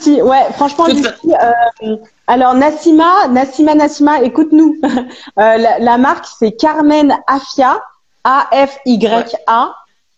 Si, 0.00 0.20
ouais, 0.22 0.44
franchement, 0.52 0.86
euh, 0.88 1.96
alors 2.26 2.54
Nassima, 2.54 3.28
Nassima, 3.28 3.74
Nassima, 3.74 4.22
écoute-nous. 4.22 4.76
euh, 4.84 5.56
la, 5.56 5.78
la, 5.78 5.98
marque, 5.98 6.26
c'est 6.38 6.52
Carmen 6.52 7.16
Afia, 7.26 7.82
A-F-Y-A. 8.24 9.74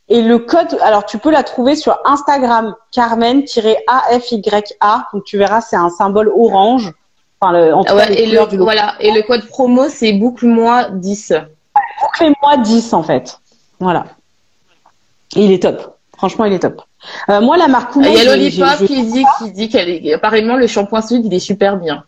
Et 0.09 0.23
le 0.23 0.39
code, 0.39 0.79
alors 0.83 1.05
tu 1.05 1.19
peux 1.19 1.31
la 1.31 1.43
trouver 1.43 1.75
sur 1.75 1.99
Instagram, 2.05 2.77
Carmen-A-F-Y-A. 2.93 3.49
Donc 5.13 5.25
tu 5.25 5.37
verras, 5.37 5.61
c'est 5.61 5.75
un 5.77 5.91
symbole 5.91 6.29
orange. 6.29 6.93
Enfin, 7.41 7.53
le, 7.53 7.75
ouais, 7.75 8.23
et 8.23 8.27
le, 8.27 8.39
voilà. 8.57 8.95
Et 9.01 9.11
le 9.11 9.23
code 9.23 9.47
promo, 9.49 9.89
c'est 9.89 10.13
boucle-moi 10.13 10.91
10 10.93 11.35
bouclez-moi 12.01 12.59
10 12.59 12.93
en 12.93 13.03
fait. 13.03 13.39
Voilà. 13.81 14.07
il 15.35 15.53
est 15.53 15.63
top. 15.63 15.97
Franchement, 16.17 16.45
il 16.47 16.53
est 16.53 16.61
top. 16.61 16.83
Euh, 17.29 17.41
moi, 17.41 17.57
la 17.57 17.69
marque 17.69 17.93
Il 17.97 18.13
y 18.13 18.21
a 18.21 18.25
Lollipop 18.25 18.87
qui 18.87 19.03
dit, 19.05 19.25
qui 19.39 19.53
dit 19.53 19.69
qu'elle 19.69 19.89
est, 19.89 20.15
apparemment, 20.15 20.57
le 20.57 20.67
shampoing 20.67 21.03
solide, 21.03 21.27
il 21.27 21.35
est 21.35 21.41
super 21.41 21.77
bien. 21.77 22.05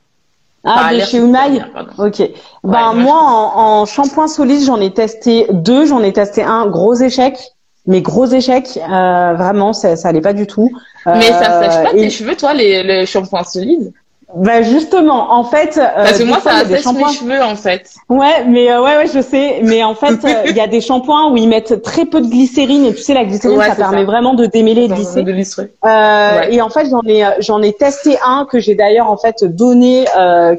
Ah, 0.64 0.91
de 0.93 1.01
chez 1.01 1.18
Umai 1.18 1.62
Ok. 1.99 2.22
ben, 2.64 2.93
moi, 2.95 3.16
en, 3.16 3.86
shampoing 3.86 4.28
solide, 4.28 4.64
j'en 4.64 4.80
ai 4.80 4.93
testé 4.93 5.47
deux. 5.51 5.86
J'en 5.86 6.03
ai 6.03 6.12
testé 6.12 6.43
un, 6.43 6.66
gros 6.66 6.95
échec. 6.95 7.39
Mais 7.86 8.03
gros 8.03 8.26
échec, 8.26 8.76
euh, 8.76 9.34
vraiment, 9.34 9.72
ça, 9.72 9.97
ça 9.97 10.09
allait 10.09 10.20
pas 10.20 10.34
du 10.34 10.47
tout. 10.47 10.70
Mais 11.07 11.32
ça 11.32 11.62
sèche 11.62 11.82
pas 11.84 11.95
euh, 11.95 11.99
tes 11.99 12.11
cheveux, 12.11 12.36
toi, 12.36 12.53
les, 12.53 12.82
le 12.82 13.07
shampoing 13.07 13.45
solide 13.45 13.93
bah 14.35 14.62
justement, 14.62 15.33
en 15.33 15.45
fait. 15.45 15.79
Euh, 15.79 15.89
Parce 15.95 16.18
que 16.18 16.24
moi, 16.24 16.41
ça 16.41 16.57
assèche 16.57 16.85
mes 16.87 17.12
cheveux, 17.12 17.43
en 17.43 17.57
fait. 17.57 17.91
Ouais, 18.09 18.45
mais 18.47 18.70
euh, 18.70 18.83
ouais, 18.83 18.97
ouais, 18.99 19.07
je 19.07 19.20
sais. 19.20 19.61
Mais 19.62 19.83
en 19.83 19.95
fait, 19.95 20.24
euh, 20.24 20.43
il 20.47 20.57
y 20.57 20.61
a 20.61 20.66
des 20.66 20.81
shampoings 20.81 21.31
où 21.31 21.37
ils 21.37 21.49
mettent 21.49 21.83
très 21.83 22.05
peu 22.05 22.20
de 22.20 22.29
glycérine 22.29 22.85
et 22.85 22.95
tu 22.95 23.03
sais, 23.03 23.14
la 23.14 23.24
glycérine, 23.24 23.61
ça 23.62 23.74
permet 23.74 24.05
vraiment 24.05 24.35
de 24.35 24.47
démêler 24.47 24.85
et 24.85 24.89
de 24.89 25.33
lisser. 25.33 25.73
Euh, 25.85 26.43
Et 26.51 26.61
en 26.61 26.69
fait, 26.69 26.89
j'en 26.90 27.03
ai, 27.07 27.24
j'en 27.40 27.62
ai 27.62 27.73
testé 27.73 28.19
un 28.24 28.47
que 28.51 28.59
j'ai 28.59 28.74
d'ailleurs 28.74 29.11
en 29.11 29.16
fait 29.16 29.44
donné 29.44 30.05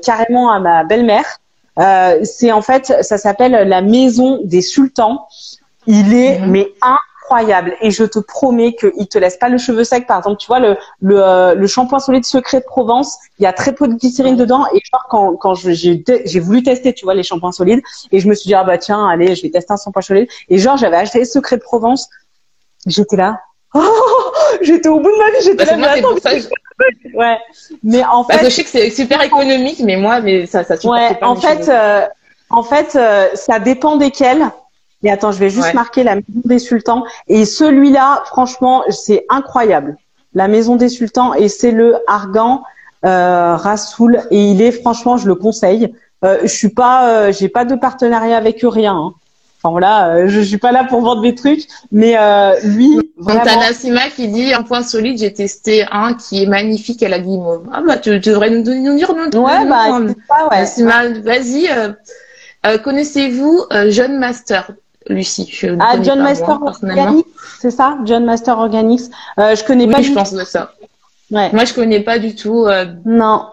carrément 0.02 0.52
à 0.52 0.60
ma 0.60 0.84
belle-mère. 0.84 1.40
Euh, 1.80 2.20
c'est 2.24 2.52
en 2.52 2.62
fait, 2.62 2.94
ça 3.02 3.18
s'appelle 3.18 3.68
la 3.68 3.82
maison 3.82 4.42
des 4.44 4.62
sultans. 4.62 5.28
Il 5.88 6.14
est 6.14 6.40
mhm. 6.40 6.52
mais 6.52 6.68
incroyable 7.30 7.76
et 7.82 7.92
je 7.92 8.04
te 8.04 8.20
promets 8.20 8.74
qu'il 8.74 9.08
te 9.08 9.18
laisse 9.18 9.38
pas 9.38 9.50
le 9.50 9.58
cheveu 9.58 9.84
sec. 9.84 10.08
Par 10.08 10.18
exemple, 10.18 10.38
tu 10.38 10.48
vois 10.48 10.60
le 10.60 10.78
le, 11.02 11.22
euh, 11.22 11.56
le 11.56 11.68
shampoing 11.68 12.00
solide 12.00 12.26
secret 12.26 12.60
de 12.60 12.66
Provence, 12.66 13.18
il 13.38 13.44
y 13.44 13.46
a 13.46 13.54
très 13.54 13.74
peu 13.74 13.88
de 13.88 13.94
glycérine 13.94 14.36
dedans 14.36 14.66
et 14.74 14.82
genre 14.92 15.06
quand 15.10 15.36
quand 15.36 15.56
j'ai 15.56 16.04
j'ai 16.26 16.40
voulu 16.40 16.64
tester, 16.64 16.94
tu 16.94 17.06
vois 17.06 17.14
les 17.14 17.24
shampoings 17.24 17.52
solides 17.52 17.82
et 18.12 18.20
je 18.20 18.28
me 18.28 18.34
suis 18.34 18.48
dit 18.48 18.56
ah 18.56 18.64
bah 18.64 18.78
tiens 18.78 19.08
allez 19.08 19.36
je 19.36 19.42
vais 19.44 19.50
tester 19.50 19.74
un 19.74 19.78
shampoing 19.78 20.02
solide 20.02 20.28
et 20.50 20.58
genre 20.58 20.78
j'avais 20.78 20.98
acheté 20.98 21.24
secret 21.26 21.58
de 21.58 21.62
Provence, 21.62 22.10
j'étais 22.86 23.16
là 23.16 23.40
Oh, 23.76 24.32
j'étais 24.62 24.90
au 24.90 25.00
bout 25.00 25.12
de 25.12 25.18
ma 25.18 25.30
vie, 25.30 25.44
j'étais 25.44 25.66
bah, 25.66 25.76
là. 25.76 26.02
Ça, 26.22 26.32
Ouais. 27.14 27.38
Mais 27.84 28.04
en 28.04 28.24
fait. 28.24 28.34
Parce 28.34 28.44
que 28.44 28.50
je 28.50 28.56
sais 28.56 28.64
que 28.64 28.70
c'est 28.70 28.90
super 28.90 29.22
économique, 29.22 29.80
mais 29.84 29.98
moi, 29.98 30.22
mais 30.22 30.46
ça, 30.46 30.64
ça 30.64 30.76
Ouais. 30.86 31.18
en 31.22 31.36
fait, 31.36 31.68
euh, 31.70 32.08
en 32.50 32.64
fait, 32.64 32.96
euh, 32.96 33.28
ça 33.36 33.60
dépend 33.60 33.98
desquels. 33.98 34.50
Mais 35.04 35.10
attends, 35.10 35.32
je 35.32 35.40
vais 35.40 35.50
juste 35.50 35.74
marquer 35.74 36.04
la 36.04 36.16
maison 36.16 36.42
des 36.46 36.60
sultans. 36.60 37.04
Et 37.28 37.46
celui-là, 37.46 38.24
franchement, 38.26 38.84
c'est 38.90 39.26
incroyable. 39.30 39.98
La 40.34 40.48
maison 40.48 40.76
des 40.76 40.90
sultans 40.90 41.34
et 41.34 41.48
c'est 41.48 41.72
le 41.72 41.98
argan 42.08 42.64
euh, 43.06 43.56
Rasoul 43.56 44.22
et 44.30 44.52
il 44.52 44.62
est 44.62 44.72
franchement, 44.72 45.18
je 45.18 45.28
le 45.28 45.36
conseille. 45.36 45.94
Euh, 46.26 46.40
je 46.44 46.48
suis 46.48 46.70
pas, 46.70 47.10
euh, 47.10 47.32
j'ai 47.32 47.48
pas 47.48 47.66
de 47.66 47.76
partenariat 47.76 48.38
avec 48.38 48.64
eux, 48.64 48.68
rien. 48.68 48.94
Hein. 48.94 49.14
Enfin 49.62 49.72
voilà, 49.72 50.10
euh, 50.10 50.28
je 50.28 50.40
suis 50.40 50.58
pas 50.58 50.72
là 50.72 50.86
pour 50.86 51.02
vendre 51.02 51.22
des 51.22 51.36
trucs, 51.36 51.64
mais 51.92 52.16
lui, 52.64 52.98
vraiment. 53.18 53.42
T'as 53.44 53.58
Nassima 53.58 54.10
qui 54.10 54.30
dit 54.30 54.54
un 54.54 54.64
point 54.64 54.84
solide, 54.84 55.18
j'ai 55.20 55.34
testé 55.34 55.86
un 55.92 56.14
qui 56.14 56.44
est 56.44 56.46
magnifique 56.46 57.04
à 57.04 57.10
la 57.10 57.20
guimauve. 57.20 57.64
Ah 57.74 57.82
bah 57.86 57.98
tu, 57.98 58.18
devrais 58.20 58.50
nous, 58.50 58.64
nous 58.64 58.96
dire 58.96 59.14
notre 59.14 59.38
Ouais 59.38 59.66
bah 59.66 60.00
pas, 60.28 60.48
ouais. 60.50 60.62
Nassima, 60.62 61.10
vas-y. 61.10 61.68
Euh, 61.70 61.92
euh 62.66 62.78
connaissez-vous 62.78 63.66
John 63.90 64.18
Master, 64.18 64.72
Lucie 65.10 65.50
je 65.52 65.76
Ah 65.80 66.02
John 66.02 66.22
Master 66.22 66.62
Organics, 66.62 67.26
c'est 67.60 67.72
ça 67.72 67.98
John 68.06 68.26
Master 68.26 68.58
Organics. 68.58 69.12
je 69.38 69.64
connais 69.66 69.86
oui, 69.86 69.94
pas. 69.94 70.02
je 70.02 70.12
pense 70.14 70.34
de 70.34 70.44
ça. 70.44 70.72
Ouais. 71.32 71.52
Moi 71.54 71.66
je 71.66 71.74
connais 71.74 72.00
pas 72.00 72.20
du 72.20 72.36
tout. 72.36 72.68
Non. 73.06 73.46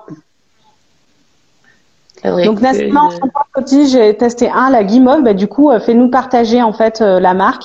Donc 2.24 2.60
Nassima 2.60 3.02
en 3.02 3.10
shampoing 3.10 3.46
petit, 3.54 3.88
j'ai 3.88 4.16
testé 4.16 4.50
un, 4.50 4.70
la 4.70 4.84
guimauve. 4.84 5.22
Bah, 5.22 5.34
du 5.34 5.48
coup, 5.48 5.70
euh, 5.70 5.80
fais-nous 5.80 6.08
partager 6.08 6.62
en 6.62 6.72
fait 6.72 7.00
euh, 7.00 7.20
la 7.20 7.34
marque. 7.34 7.64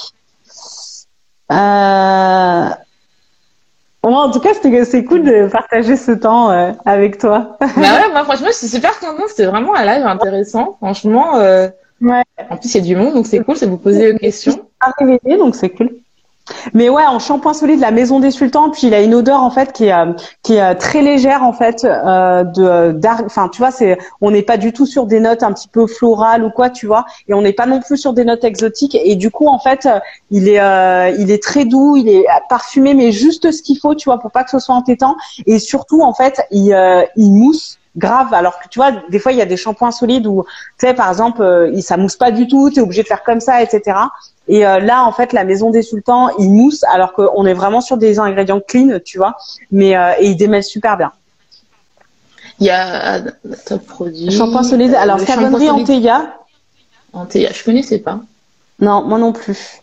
Euh... 1.52 2.70
en 4.04 4.32
tout 4.32 4.40
cas, 4.40 4.52
c'est 4.86 5.04
cool 5.04 5.24
de 5.24 5.48
partager 5.48 5.98
ce 5.98 6.12
temps 6.12 6.52
euh, 6.52 6.72
avec 6.86 7.18
toi. 7.18 7.58
bah 7.60 7.68
ouais, 7.76 8.10
moi 8.12 8.24
franchement, 8.24 8.48
je 8.48 8.58
suis 8.58 8.68
super 8.68 8.98
contente. 9.00 9.30
C'était 9.30 9.46
vraiment 9.46 9.76
un 9.76 9.86
live 9.86 10.06
intéressant. 10.06 10.78
Franchement, 10.78 11.34
ouais. 12.02 12.24
en 12.50 12.58
plus, 12.58 12.74
il 12.74 12.78
y 12.78 12.80
a 12.80 12.84
du 12.84 12.96
monde, 12.96 13.14
donc 13.14 13.28
c'est 13.28 13.44
cool. 13.44 13.56
Ça 13.56 13.68
vous 13.68 13.78
poser 13.78 14.14
des 14.14 14.20
questions. 14.20 14.68
Réveillé, 14.98 15.38
donc 15.38 15.56
c'est 15.56 15.70
cool. 15.70 15.90
Mais 16.74 16.90
ouais, 16.90 17.06
en 17.06 17.20
shampoing 17.20 17.54
solide, 17.54 17.80
la 17.80 17.92
Maison 17.92 18.20
des 18.20 18.32
Sultans, 18.32 18.70
puis 18.72 18.88
il 18.88 18.94
a 18.94 19.02
une 19.02 19.14
odeur 19.14 19.42
en 19.44 19.52
fait 19.52 19.72
qui 19.72 19.86
est 19.86 19.94
euh, 19.94 20.14
qui 20.44 20.56
est 20.56 20.62
euh, 20.62 20.74
très 20.74 21.02
légère 21.02 21.44
en 21.44 21.54
fait 21.54 21.84
euh, 21.84 22.44
de 22.44 23.26
enfin 23.26 23.48
tu 23.50 23.60
vois, 23.60 23.72
c'est 23.72 23.98
on 24.22 24.32
n'est 24.32 24.42
pas 24.42 24.58
du 24.58 24.74
tout 24.74 24.86
sur 24.86 25.06
des 25.06 25.20
notes 25.20 25.44
un 25.44 25.54
petit 25.54 25.68
peu 25.68 25.88
florales 25.88 26.44
ou 26.44 26.50
quoi, 26.50 26.70
tu 26.70 26.88
vois, 26.88 27.06
et 27.28 27.34
on 27.34 27.42
n'est 27.42 27.54
pas 27.54 27.66
non 27.66 27.80
plus 27.80 27.98
sur 27.98 28.14
des 28.14 28.26
notes 28.26 28.44
exotiques 28.44 28.96
et 28.96 29.16
du 29.16 29.32
coup 29.32 29.48
en 29.48 29.60
fait, 29.60 29.88
il 30.30 30.48
est 30.48 30.62
il 31.20 31.32
est 31.32 31.44
très 31.44 31.66
doux, 31.66 31.96
il 31.96 32.10
est 32.10 32.26
parfumé 32.50 32.94
mais 32.94 33.12
juste 33.12 33.52
ce 33.52 33.62
qu'il 33.62 33.78
faut, 33.78 33.96
tu 33.96 34.06
vois, 34.06 34.20
pour 34.20 34.32
pas 34.32 34.44
que 34.44 34.50
ce 34.50 34.60
soit 34.60 34.76
entêtant 34.76 35.16
et 35.46 35.60
surtout 35.60 36.02
en 36.02 36.14
fait, 36.14 36.42
il 36.52 36.76
il 37.16 37.32
mousse 37.32 37.78
grave. 37.96 38.34
Alors 38.34 38.60
que 38.60 38.68
tu 38.70 38.80
vois 38.80 38.92
des 39.10 39.20
fois 39.20 39.32
il 39.32 39.38
y 39.38 39.42
a 39.42 39.46
des 39.46 39.58
shampoings 39.58 39.92
solides 39.92 40.28
où 40.28 40.46
tu 40.80 40.88
sais 40.88 40.94
par 40.94 41.10
exemple 41.10 41.42
euh, 41.42 41.82
ça 41.82 41.98
mousse 41.98 42.16
pas 42.16 42.32
du 42.32 42.48
tout 42.48 42.70
tu 42.70 42.80
es 42.80 42.82
obligé 42.82 43.04
de 43.04 43.08
faire 43.08 43.24
comme 43.24 43.42
ça 43.42 43.62
etc 43.62 43.98
et 44.48 44.66
euh, 44.66 44.80
là 44.80 45.04
en 45.04 45.12
fait 45.12 45.34
la 45.34 45.44
maison 45.44 45.72
des 45.72 45.82
sultans 45.82 46.30
il 46.40 46.50
mousse 46.50 46.84
alors 46.86 47.14
qu'on 47.14 47.46
est 47.46 47.54
vraiment 47.54 47.82
sur 47.82 47.98
des 47.98 48.20
ingrédients 48.20 48.62
clean 48.66 49.00
tu 49.04 49.18
vois. 49.18 49.36
Mais 49.72 49.96
euh, 49.96 50.14
et 50.20 50.28
il 50.28 50.38
démêle 50.38 50.64
super 50.64 50.98
bien. 50.98 51.12
Il 52.60 52.68
y 52.68 52.70
a 52.70 53.22
top 53.66 53.86
produit. 53.88 54.32
Shampoing 54.32 54.64
solide. 54.64 54.94
Alors 54.96 55.20
savonnerie 55.20 55.70
Anteya 55.70 56.38
Anteya 57.14 57.52
je 57.52 57.64
connaissais 57.64 58.00
pas. 58.00 58.20
Non 58.80 59.04
moi 59.04 59.20
non 59.20 59.34
plus 59.34 59.81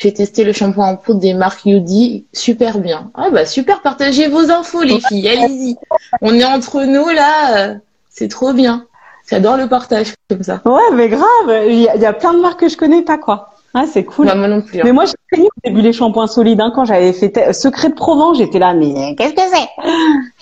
j'ai 0.00 0.14
testé 0.14 0.44
le 0.44 0.52
shampoing 0.52 0.86
en 0.86 0.96
poudre 0.96 1.20
des 1.20 1.34
marques 1.34 1.66
Yudi, 1.66 2.24
super 2.32 2.78
bien. 2.78 3.10
Ah 3.14 3.28
bah 3.30 3.44
super, 3.44 3.82
partagez 3.82 4.28
vos 4.28 4.50
infos 4.50 4.82
les 4.82 4.98
filles, 4.98 5.28
allez-y. 5.28 5.76
On 6.22 6.34
est 6.34 6.44
entre 6.44 6.84
nous 6.84 7.08
là, 7.10 7.58
euh, 7.58 7.74
c'est 8.08 8.28
trop 8.28 8.54
bien. 8.54 8.86
J'adore 9.28 9.58
le 9.58 9.68
partage 9.68 10.14
comme 10.28 10.42
ça. 10.42 10.62
Ouais, 10.64 10.94
mais 10.94 11.08
grave, 11.08 11.66
il 11.68 11.82
y, 11.82 12.06
a, 12.06 12.12
plein 12.14 12.32
de 12.32 12.40
marques 12.40 12.60
que 12.60 12.68
je 12.68 12.78
connais 12.78 13.02
pas 13.02 13.18
quoi. 13.18 13.50
Ah, 13.74 13.84
c'est 13.86 14.04
cool. 14.04 14.26
Bah, 14.26 14.34
moi 14.34 14.48
non 14.48 14.62
plus. 14.62 14.80
Hein. 14.80 14.82
Mais 14.84 14.90
moi, 14.90 15.04
j'ai 15.04 15.14
connu 15.30 15.46
au 15.46 15.60
début 15.68 15.80
les 15.80 15.92
shampoings 15.92 16.26
solides. 16.26 16.60
Hein, 16.60 16.72
quand 16.74 16.86
j'avais 16.86 17.12
fait 17.12 17.52
Secret 17.52 17.90
de 17.90 17.94
Provence, 17.94 18.38
j'étais 18.38 18.58
là, 18.58 18.74
mais 18.74 19.14
qu'est-ce 19.14 19.34
que 19.34 19.42
c'est? 19.42 19.68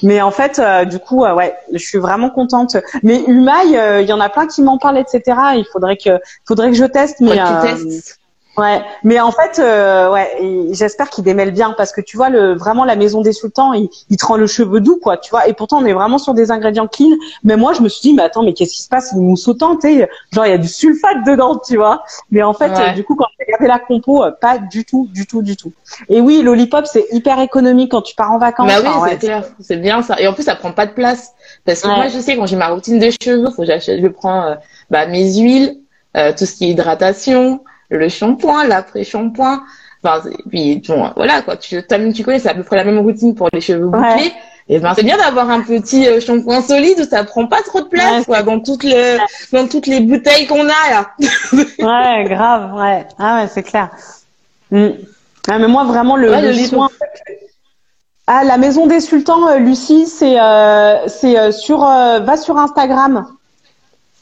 Mais 0.03 0.23
en 0.23 0.31
fait, 0.31 0.59
euh, 0.59 0.87
du 0.87 0.99
coup, 0.99 1.27
euh, 1.27 1.35
ouais, 1.35 1.55
je 1.71 1.85
suis 1.85 1.99
vraiment 1.99 2.31
contente. 2.31 2.79
Mais 3.03 3.23
Humail, 3.27 4.03
il 4.03 4.09
y 4.09 4.15
en 4.15 4.21
a 4.21 4.31
plein 4.31 4.47
qui 4.47 4.63
m'en 4.63 4.79
parlent, 4.79 4.97
etc. 4.97 5.23
Il 5.57 5.67
faudrait 5.71 5.99
que, 5.99 6.19
faudrait 6.47 6.71
que 6.71 6.77
je 6.77 6.87
teste. 6.87 7.21
Mais, 7.21 7.33
Ouais, 7.33 7.39
mais 9.05 9.21
en 9.21 9.31
fait, 9.31 9.59
euh, 9.59 10.11
ouais, 10.13 10.69
j'espère 10.73 11.11
qu'il 11.11 11.25
démêle 11.25 11.53
bien 11.53 11.75
parce 11.77 11.93
que 11.93 12.01
tu 12.01 12.17
vois, 12.17 12.29
le 12.29 12.55
vraiment 12.55 12.85
la 12.85 12.97
maison 12.97 13.21
des 13.21 13.33
sultans, 13.33 13.73
il, 13.73 13.89
il 14.11 14.17
te 14.17 14.27
rend 14.27 14.37
le 14.37 14.47
cheveu 14.47 14.81
doux, 14.81 14.99
quoi, 15.03 15.17
tu 15.17 15.31
vois. 15.31 15.49
Et 15.49 15.53
pourtant, 15.53 15.79
on 15.79 15.85
est 15.85 15.93
vraiment 15.93 16.19
sur 16.19 16.35
des 16.35 16.51
ingrédients 16.51 16.87
clean. 16.87 17.17
Mais 17.45 17.57
moi, 17.57 17.73
je 17.73 17.83
me 17.83 17.89
suis 17.89 18.01
dit, 18.01 18.15
mais 18.15 18.23
attends, 18.23 18.43
mais 18.43 18.53
qu'est-ce 18.53 18.75
qui 18.75 18.83
se 18.83 18.89
passe 18.89 19.13
Il 19.15 19.21
mousse 19.21 19.47
autant, 19.49 19.77
tu 19.77 19.89
sais 19.89 20.09
Genre, 20.33 20.47
il 20.47 20.51
y 20.51 20.55
a 20.55 20.59
du 20.59 20.69
sulfate 20.69 21.25
dedans, 21.27 21.59
tu 21.59 21.77
vois. 21.77 22.03
Mais 22.31 22.43
en 22.43 22.55
fait, 22.55 22.95
du 22.95 23.05
coup, 23.05 23.15
quand 23.15 23.27
j'ai 23.39 23.45
regardé 23.47 23.67
la 23.67 23.79
compo, 23.79 24.25
euh, 24.25 24.31
pas 24.31 24.59
du 24.59 24.85
tout, 24.85 25.09
du 25.13 25.27
tout, 25.27 25.43
du 25.43 25.57
tout. 25.57 25.73
Et 26.09 26.21
oui, 26.21 26.43
l'olipop, 26.43 26.87
c'est 26.87 27.07
hyper 27.13 27.41
économique 27.41 27.91
quand 27.93 28.03
tu 28.03 28.15
pars 28.15 28.33
en 28.33 28.39
vacances. 28.39 28.69
Bah 28.69 28.81
oui, 28.83 29.09
c'est 29.11 29.19
clair, 29.19 29.45
c'est 29.61 29.77
bien 29.77 30.03
ça. 30.03 30.21
Et 30.21 30.27
en 30.27 30.33
plus, 30.33 30.45
ça 30.45 30.57
prend 30.57 30.73
pas 30.73 30.87
de 30.87 30.93
place 30.93 31.33
parce 31.65 31.83
que 31.83 31.89
moi, 31.89 32.09
je 32.09 32.19
sais 32.19 32.37
quand 32.37 32.47
j'ai 32.47 32.57
ma 32.57 32.69
routine 32.69 32.99
de 32.99 33.11
cheveux, 33.23 33.51
faut 33.51 33.63
que 33.63 33.67
j'achète, 33.67 34.01
je 34.03 34.09
prends 34.09 34.43
euh, 34.43 34.55
bah, 34.91 35.07
mes 35.07 35.35
huiles, 35.35 35.79
tout 36.37 36.47
ce 36.47 36.55
qui 36.55 36.65
est 36.65 36.69
hydratation 36.71 37.61
le 37.91 38.09
shampoing, 38.09 38.65
l'après-shampoing. 38.65 39.63
Enfin, 40.03 40.29
puis 40.49 40.83
bon, 40.87 41.11
voilà 41.17 41.43
quoi. 41.43 41.57
Tu, 41.57 41.83
tu 42.15 42.25
connais, 42.25 42.39
c'est 42.39 42.49
à 42.49 42.55
peu 42.55 42.63
près 42.63 42.77
la 42.77 42.85
même 42.85 42.99
routine 42.99 43.35
pour 43.35 43.49
les 43.53 43.61
cheveux 43.61 43.89
bouclés. 43.89 44.33
Et 44.71 44.79
ben 44.81 44.93
c'est 44.95 45.03
bien 45.03 45.17
d'avoir 45.17 45.49
un 45.49 45.63
petit 45.63 46.07
euh, 46.07 46.21
shampoing 46.21 46.61
solide 46.61 47.01
où 47.01 47.05
ça 47.05 47.25
prend 47.25 47.47
pas 47.47 47.63
trop 47.63 47.81
de 47.81 47.87
place 47.87 48.27
quoi 48.27 48.43
dans 48.43 48.61
toutes 48.61 48.85
les 48.85 49.17
dans 49.51 49.67
toutes 49.67 49.87
les 49.87 50.01
bouteilles 50.01 50.47
qu'on 50.47 50.67
a 50.67 50.91
là. 50.91 51.11
ouais, 51.53 52.25
grave, 52.29 52.75
ouais. 52.75 53.07
Ah 53.19 53.41
ouais, 53.41 53.49
c'est 53.49 53.63
clair. 53.63 53.89
Mm. 54.71 54.89
Ah, 55.49 55.59
mais 55.59 55.69
moi 55.69 55.85
vraiment 55.85 56.17
le, 56.17 56.29
le, 56.29 56.53
soin. 56.67 56.91
Ah 58.27 58.45
la 58.45 58.59
maison 58.59 58.87
des 58.87 59.01
sultans, 59.01 59.49
euh, 59.49 59.57
Lucie, 59.57 60.07
c'est 60.07 60.39
euh, 60.39 61.09
c'est 61.09 61.51
sur 61.51 61.79
va 61.79 62.37
sur 62.37 62.59
Instagram. 62.59 63.27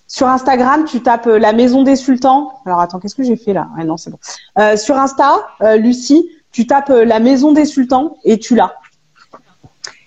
Sur 0.09 0.29
Instagram, 0.29 0.85
tu 0.85 1.03
tapes 1.03 1.27
euh, 1.27 1.39
la 1.39 1.53
maison 1.53 1.83
des 1.83 1.97
sultans. 1.97 2.61
Alors 2.65 2.81
attends, 2.81 3.01
qu'est-ce 3.01 3.17
que 3.17 3.25
j'ai 3.25 3.37
fait 3.37 3.53
là? 3.53 3.69
Non, 3.85 3.97
c'est 3.97 4.11
bon. 4.11 4.19
Euh, 4.59 4.77
sur 4.77 4.97
Insta, 4.97 5.49
euh, 5.63 5.77
Lucie, 5.77 6.31
tu 6.53 6.67
tapes 6.67 6.91
la 6.91 7.19
maison 7.19 7.53
des 7.53 7.65
sultans 7.65 8.17
et 8.25 8.39
tu 8.39 8.55
l'as. 8.55 8.75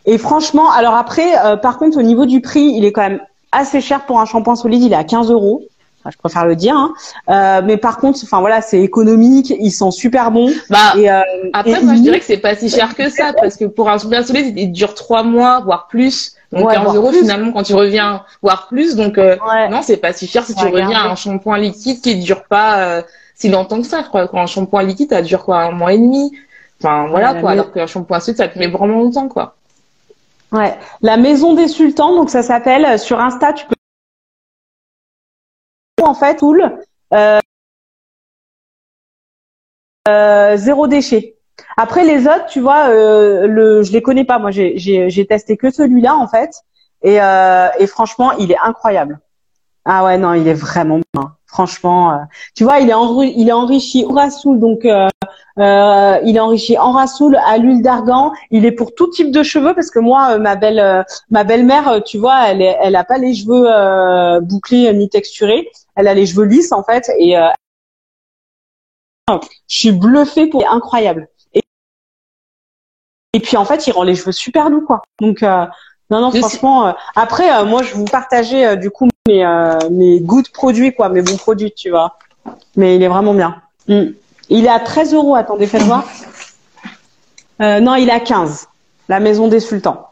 Et 0.05 0.17
franchement, 0.17 0.71
alors 0.71 0.95
après, 0.95 1.33
par 1.61 1.77
contre, 1.77 1.99
au 1.99 2.01
niveau 2.01 2.25
du 2.25 2.41
prix, 2.41 2.73
il 2.75 2.85
est 2.85 2.91
quand 2.91 3.03
même 3.03 3.19
assez 3.51 3.81
cher 3.81 4.07
pour 4.07 4.19
un 4.19 4.25
shampoing 4.25 4.55
solide. 4.55 4.81
Il 4.81 4.93
est 4.93 4.95
à 4.95 5.03
15 5.03 5.29
euros. 5.29 5.61
je 6.09 6.17
préfère 6.17 6.47
le 6.47 6.55
dire. 6.55 6.75
Hein. 6.75 7.61
mais 7.61 7.77
par 7.77 7.99
contre, 7.99 8.17
enfin 8.23 8.39
voilà, 8.39 8.61
c'est 8.61 8.81
économique. 8.81 9.53
Ils 9.59 9.71
sont 9.71 9.91
super 9.91 10.31
bons. 10.31 10.51
Bah, 10.71 10.95
après, 11.53 11.83
moi, 11.83 11.93
je 11.93 12.01
dirais 12.01 12.19
que 12.19 12.25
c'est 12.25 12.37
pas 12.37 12.55
si 12.55 12.69
cher 12.69 12.95
que 12.95 13.09
ça 13.09 13.33
parce 13.33 13.55
que 13.55 13.65
pour 13.65 13.87
un 13.87 13.99
shampoing 13.99 14.23
solide, 14.23 14.57
il 14.57 14.71
dure 14.71 14.95
trois 14.95 15.21
mois, 15.21 15.59
voire 15.59 15.87
plus. 15.87 16.33
Donc 16.51 16.71
15 16.71 16.95
euros 16.95 17.11
finalement 17.11 17.51
quand 17.51 17.63
tu 17.63 17.75
reviens, 17.75 18.23
voire 18.41 18.67
plus. 18.67 18.95
Donc 18.95 19.17
euh, 19.17 19.37
non, 19.69 19.81
c'est 19.81 19.97
pas 19.97 20.13
si 20.13 20.27
cher 20.27 20.43
si 20.45 20.55
tu 20.55 20.65
reviens 20.65 20.99
à 20.99 21.11
un 21.11 21.15
shampoing 21.15 21.57
liquide 21.59 22.01
qui 22.01 22.15
dure 22.19 22.43
pas 22.45 22.79
euh, 22.79 23.01
si 23.35 23.49
longtemps 23.49 23.81
que 23.81 23.87
ça. 23.87 24.01
Je 24.01 24.07
crois 24.07 24.27
qu'un 24.27 24.45
shampoing 24.47 24.83
liquide, 24.83 25.09
ça 25.09 25.21
dure 25.21 25.45
quoi, 25.45 25.61
un 25.61 25.71
mois 25.71 25.93
et 25.93 25.97
demi. 25.99 26.35
Enfin 26.79 27.07
voilà 27.07 27.35
quoi. 27.35 27.51
Alors 27.51 27.71
qu'un 27.71 27.87
shampoing 27.87 28.19
solide, 28.19 28.37
ça 28.37 28.47
te 28.47 28.57
met 28.57 28.67
vraiment 28.67 28.99
longtemps 28.99 29.27
quoi. 29.27 29.55
Ouais. 30.51 30.77
La 31.01 31.17
maison 31.17 31.53
des 31.53 31.67
sultans, 31.67 32.15
donc 32.15 32.29
ça 32.29 32.41
s'appelle 32.41 32.85
euh, 32.85 32.97
sur 32.97 33.19
Insta, 33.19 33.53
tu 33.53 33.65
peux 33.67 33.75
en 36.03 36.13
fait 36.15 36.39
cool. 36.39 36.79
Euh, 37.13 37.39
euh, 40.07 40.57
zéro 40.57 40.87
déchet. 40.87 41.38
Après 41.77 42.03
les 42.03 42.27
autres, 42.27 42.45
tu 42.47 42.59
vois, 42.59 42.89
euh, 42.89 43.47
le, 43.47 43.83
je 43.83 43.91
les 43.91 44.01
connais 44.01 44.25
pas. 44.25 44.39
Moi, 44.39 44.51
j'ai 44.51 45.25
testé 45.27 45.57
que 45.57 45.71
celui-là 45.71 46.15
en 46.15 46.27
fait, 46.27 46.51
et, 47.01 47.21
euh, 47.21 47.67
et 47.79 47.87
franchement, 47.87 48.31
il 48.33 48.51
est 48.51 48.57
incroyable, 48.61 49.19
Ah 49.85 50.03
ouais, 50.03 50.17
non, 50.17 50.33
il 50.33 50.47
est 50.47 50.53
vraiment 50.53 50.99
bien. 51.13 51.35
Franchement, 51.45 52.13
euh, 52.13 52.17
tu 52.55 52.63
vois, 52.63 52.79
il 52.79 52.89
est, 52.89 53.33
il 53.35 53.49
est 53.49 53.53
enrichi 53.53 54.05
au 54.05 54.13
rassoul, 54.13 54.59
donc 54.59 54.85
euh, 54.85 55.07
euh, 55.57 56.19
il 56.23 56.37
est 56.37 56.39
enrichi 56.39 56.77
en 56.77 56.91
rassoul 56.91 57.35
à 57.37 57.57
l'huile 57.57 57.81
d'argan. 57.81 58.31
Il 58.51 58.65
est 58.65 58.71
pour 58.71 58.93
tout 58.93 59.07
type 59.07 59.31
de 59.31 59.41
cheveux 59.41 59.73
parce 59.73 59.89
que 59.89 59.99
moi, 59.99 60.37
ma 60.37 60.55
belle, 60.55 61.05
ma 61.31 61.43
belle-mère, 61.43 62.03
tu 62.05 62.17
vois, 62.19 62.47
elle, 62.47 62.61
est, 62.61 62.77
elle 62.81 62.95
a 62.95 63.03
pas 63.03 63.17
les 63.17 63.33
cheveux 63.33 64.41
bouclés 64.41 64.93
ni 64.93 65.09
texturés. 65.09 65.69
Elle 65.95 66.07
a 66.07 66.13
les 66.13 66.27
cheveux 66.27 66.45
lisses 66.45 66.71
en 66.71 66.83
fait, 66.83 67.09
et 67.17 67.35
je 69.29 69.35
suis 69.67 69.91
bluffée 69.91 70.47
pour, 70.47 70.67
incroyable. 70.71 71.27
Et, 73.39 73.41
puis 73.41 73.57
en 73.57 73.65
fait, 73.65 73.87
il 73.87 73.91
rend 73.91 74.03
les 74.03 74.15
cheveux 74.15 74.31
super 74.31 74.69
doux, 74.69 74.81
quoi. 74.81 75.01
Donc 75.19 75.43
non, 76.09 76.21
non, 76.21 76.31
franchement. 76.31 76.87
Euh, 76.87 76.91
après, 77.15 77.51
euh, 77.51 77.65
moi, 77.65 77.83
je 77.83 77.93
vous 77.93 78.05
partageais 78.05 78.65
euh, 78.65 78.75
du 78.75 78.89
coup 78.89 79.07
mes, 79.27 79.45
mes 79.91 80.19
goûts 80.19 80.41
de 80.41 80.49
produits, 80.49 80.93
quoi, 80.93 81.09
mes 81.09 81.21
bons 81.21 81.37
produits, 81.37 81.71
tu 81.71 81.89
vois. 81.89 82.17
Mais 82.75 82.95
il 82.95 83.03
est 83.03 83.07
vraiment 83.07 83.33
bien. 83.33 83.61
Mm. 83.87 84.11
Il 84.49 84.65
est 84.65 84.69
à 84.69 84.79
13 84.79 85.13
euros. 85.13 85.35
Attendez, 85.35 85.67
faites 85.67 85.83
voir. 85.83 86.05
non, 87.59 87.95
il 87.95 88.09
est 88.09 88.13
à 88.13 88.19
15. 88.19 88.67
La 89.07 89.19
maison 89.19 89.47
des 89.47 89.59
sultans. 89.59 90.07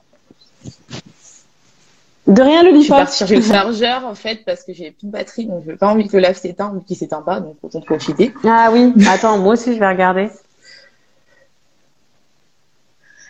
De 2.28 2.42
rien, 2.42 2.62
le 2.62 2.76
Je 2.76 2.82
sur 3.10 3.28
le 3.30 3.42
chargeur, 3.42 4.06
en 4.06 4.14
fait, 4.14 4.44
parce 4.46 4.64
que 4.64 4.74
j'ai 4.74 4.92
plus 4.92 5.08
de 5.08 5.12
batterie, 5.12 5.46
donc 5.46 5.64
je 5.66 5.72
n'ai 5.72 5.78
pas 5.78 5.88
envie 5.88 6.10
que 6.10 6.18
le 6.18 6.24
lave 6.24 6.38
s'éteint 6.38 6.74
ou 6.76 6.82
qu'il 6.82 6.98
s'éteint 6.98 7.22
pas, 7.22 7.40
donc 7.40 7.56
autant 7.64 7.80
profiter. 7.80 8.34
Ah 8.44 8.70
oui. 8.74 8.94
Attends, 9.08 9.38
moi 9.38 9.54
aussi, 9.54 9.74
je 9.74 9.80
vais 9.80 9.88
regarder. 9.88 10.30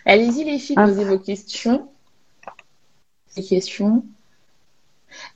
Allez-y, 0.08 0.42
les 0.42 0.58
filles, 0.58 0.74
posez 0.74 1.04
vos 1.04 1.18
questions 1.18 1.88
questions. 3.42 4.04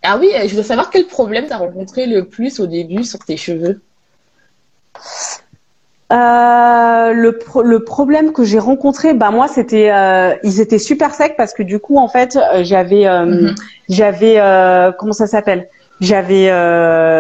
Ah 0.03 0.19
oui, 0.19 0.31
je 0.47 0.55
veux 0.55 0.62
savoir 0.62 0.90
quel 0.90 1.07
problème 1.07 1.47
tu 1.47 1.53
as 1.53 1.59
rencontré 1.59 2.07
le 2.07 2.27
plus 2.27 2.61
au 2.61 2.66
début 2.66 3.05
sur 3.05 3.19
tes 3.20 3.36
cheveux. 3.36 3.81
Euh, 6.12 7.12
le, 7.12 7.39
le, 7.65 7.85
problème 7.85 8.32
que 8.32 8.44
j'ai 8.44 8.59
rencontré, 8.59 9.15
bah 9.15 9.31
moi 9.31 9.49
c'était, 9.49 9.90
euh, 9.90 10.35
ils 10.43 10.61
étaient 10.61 10.78
super 10.78 11.15
secs 11.15 11.36
parce 11.39 11.55
que 11.55 11.62
du 11.62 11.78
coup 11.78 11.97
en 11.97 12.09
fait 12.09 12.36
euh, 12.36 12.62
j'avais, 12.65 13.09
mhm. 13.09 13.55
j'avais, 13.89 14.35
comment 14.99 15.15
ça 15.15 15.27
s'appelle? 15.27 15.69
J'avais 16.03 16.49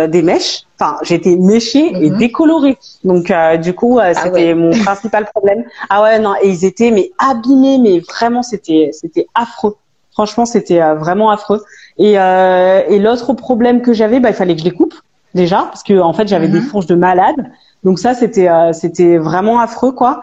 des 0.08 0.22
mèches. 0.22 0.64
Enfin, 0.78 0.98
j'étais 1.02 1.36
méchée 1.36 1.92
et 1.94 2.10
mhm. 2.10 2.18
décolorée. 2.18 2.76
Donc 3.04 3.32
du 3.62 3.72
coup 3.72 3.98
ah 4.02 4.12
c'était 4.12 4.54
mon 4.54 4.70
principal 4.84 5.24
problème. 5.26 5.64
Ah 5.88 6.02
ouais 6.02 6.18
non 6.18 6.34
et 6.42 6.48
ils 6.48 6.64
étaient 6.64 6.90
mais 6.90 7.12
abîmés, 7.18 7.78
mais 7.78 8.00
vraiment 8.00 8.42
c'était, 8.42 8.90
c'était 8.92 9.26
affreux. 9.34 9.76
Franchement, 10.12 10.44
c'était 10.44 10.80
euh, 10.80 10.94
vraiment 10.94 11.30
affreux. 11.30 11.64
Et, 11.98 12.18
euh, 12.18 12.82
et 12.88 12.98
l'autre 12.98 13.32
problème 13.32 13.82
que 13.82 13.92
j'avais, 13.92 14.20
bah, 14.20 14.28
il 14.30 14.34
fallait 14.34 14.54
que 14.54 14.60
je 14.60 14.64
les 14.64 14.72
coupe 14.72 14.94
déjà, 15.34 15.62
parce 15.62 15.82
que 15.82 15.98
en 15.98 16.12
fait, 16.12 16.28
j'avais 16.28 16.48
des 16.48 16.60
mhm. 16.60 16.66
fourches 16.66 16.86
de 16.86 16.94
malade. 16.94 17.50
Donc 17.82 17.98
ça, 17.98 18.14
c'était 18.14 18.48
euh, 18.48 18.72
c'était 18.72 19.18
vraiment 19.18 19.58
affreux, 19.58 19.92
quoi. 19.92 20.20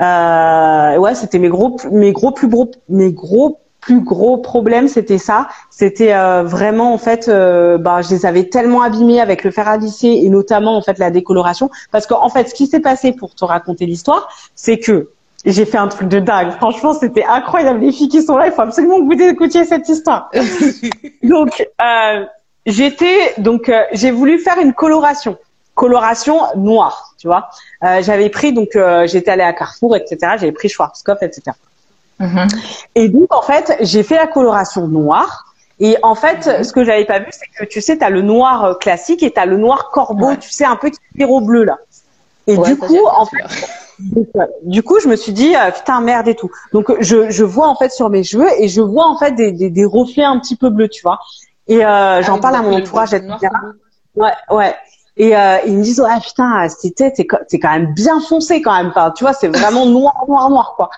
Euh, 0.00 0.96
ouais, 0.98 1.14
c'était 1.14 1.38
mes 1.38 1.48
gros 1.48 1.76
mes 1.90 2.12
gros 2.12 2.30
plus 2.30 2.48
gros 2.48 2.70
mes 2.88 3.12
gros 3.12 3.58
plus 3.86 4.00
gros 4.00 4.36
problèmes, 4.38 4.88
c'était 4.88 5.18
ça. 5.18 5.46
C'était 5.70 6.12
euh, 6.12 6.42
vraiment 6.42 6.92
en 6.92 6.98
fait, 6.98 7.28
euh, 7.28 7.78
bah, 7.78 8.02
je 8.02 8.10
les 8.10 8.26
avais 8.26 8.44
tellement 8.44 8.82
abîmés 8.82 9.20
avec 9.20 9.44
le 9.44 9.52
fer 9.52 9.68
à 9.68 9.76
lisser 9.76 10.08
et 10.08 10.28
notamment 10.28 10.76
en 10.76 10.82
fait 10.82 10.98
la 10.98 11.10
décoloration, 11.10 11.70
parce 11.92 12.08
qu'en 12.08 12.28
fait, 12.28 12.48
ce 12.48 12.54
qui 12.54 12.66
s'est 12.66 12.80
passé 12.80 13.12
pour 13.12 13.32
te 13.34 13.44
raconter 13.44 13.86
l'histoire, 13.86 14.28
c'est 14.56 14.80
que 14.80 15.10
j'ai 15.44 15.64
fait 15.64 15.78
un 15.78 15.86
truc 15.86 16.08
de 16.08 16.18
dingue. 16.18 16.50
Franchement, 16.50 16.94
c'était 16.94 17.24
incroyable. 17.24 17.78
Les 17.78 17.92
filles 17.92 18.08
qui 18.08 18.22
sont 18.22 18.36
là, 18.36 18.48
il 18.48 18.52
faut 18.52 18.62
absolument 18.62 18.98
que 18.98 19.14
vous 19.14 19.22
écoutiez 19.22 19.64
cette 19.64 19.88
histoire. 19.88 20.30
donc, 21.22 21.64
euh, 21.80 22.24
j'étais, 22.66 23.34
donc, 23.38 23.68
euh, 23.68 23.84
j'ai 23.92 24.10
voulu 24.10 24.40
faire 24.40 24.58
une 24.58 24.72
coloration, 24.72 25.38
coloration 25.76 26.40
noire, 26.56 27.14
tu 27.18 27.28
vois. 27.28 27.50
Euh, 27.84 28.02
j'avais 28.02 28.30
pris, 28.30 28.52
donc, 28.52 28.74
euh, 28.74 29.06
j'étais 29.06 29.30
allée 29.30 29.44
à 29.44 29.52
Carrefour, 29.52 29.94
etc. 29.94 30.16
J'avais 30.40 30.50
pris 30.50 30.68
Schwarzkopf, 30.68 31.22
etc. 31.22 31.52
Mm-hmm. 32.20 32.64
Et 32.94 33.08
donc, 33.08 33.34
en 33.34 33.42
fait, 33.42 33.76
j'ai 33.80 34.02
fait 34.02 34.16
la 34.16 34.26
coloration 34.26 34.88
noire. 34.88 35.54
Et 35.78 35.96
en 36.02 36.14
fait, 36.14 36.46
mm-hmm. 36.46 36.64
ce 36.64 36.72
que 36.72 36.84
j'avais 36.84 37.04
pas 37.04 37.18
vu, 37.18 37.26
c'est 37.30 37.46
que 37.58 37.68
tu 37.68 37.80
sais, 37.80 37.98
tu 37.98 38.04
as 38.04 38.10
le 38.10 38.22
noir 38.22 38.64
euh, 38.64 38.74
classique 38.74 39.22
et 39.22 39.30
tu 39.30 39.38
as 39.38 39.46
le 39.46 39.58
noir 39.58 39.90
corbeau, 39.90 40.34
tu 40.36 40.50
sais, 40.50 40.64
un 40.64 40.76
peu 40.76 40.90
qui 40.90 40.98
tire 41.16 41.30
au 41.30 41.40
bleu 41.40 41.64
là. 41.64 41.78
Et 42.46 42.56
du 42.56 42.76
coup, 42.76 43.06
en 43.06 43.26
fait, 43.26 43.42
du 44.62 44.82
coup, 44.82 45.00
je 45.00 45.08
me 45.08 45.16
suis 45.16 45.32
dit 45.32 45.54
euh, 45.56 45.70
putain 45.70 46.00
merde 46.00 46.28
et 46.28 46.34
tout. 46.34 46.50
Donc 46.72 46.92
je, 47.00 47.30
je 47.30 47.44
vois 47.44 47.68
en 47.68 47.76
fait 47.76 47.90
sur 47.90 48.10
mes 48.10 48.22
cheveux 48.22 48.48
et 48.58 48.68
je 48.68 48.80
vois 48.80 49.06
en 49.06 49.18
fait 49.18 49.32
des, 49.32 49.52
des, 49.52 49.70
des 49.70 49.84
reflets 49.84 50.24
un 50.24 50.38
petit 50.38 50.56
peu 50.56 50.70
bleus, 50.70 50.88
tu 50.88 51.02
vois. 51.02 51.18
Et 51.66 51.84
euh, 51.84 51.88
ah 51.88 52.22
j'en 52.22 52.38
parle 52.38 52.56
à 52.56 52.62
mon 52.62 52.76
entourage, 52.76 53.14
etc. 53.14 53.48
Ouais, 54.14 54.32
ouais. 54.50 54.74
Et 55.16 55.36
euh, 55.36 55.58
ils 55.66 55.76
me 55.76 55.82
disent 55.82 56.00
ouais 56.00 56.20
putain 56.22 56.68
c'était 56.68 57.10
t'es 57.10 57.24
quand 57.26 57.70
même 57.70 57.94
bien 57.94 58.20
foncé 58.20 58.60
quand 58.60 58.76
même. 58.76 58.88
Enfin, 58.88 59.12
tu 59.16 59.24
vois, 59.24 59.32
c'est 59.32 59.48
vraiment 59.48 59.86
noir, 59.86 60.24
noir, 60.28 60.50
noir 60.50 60.74
quoi. 60.76 60.90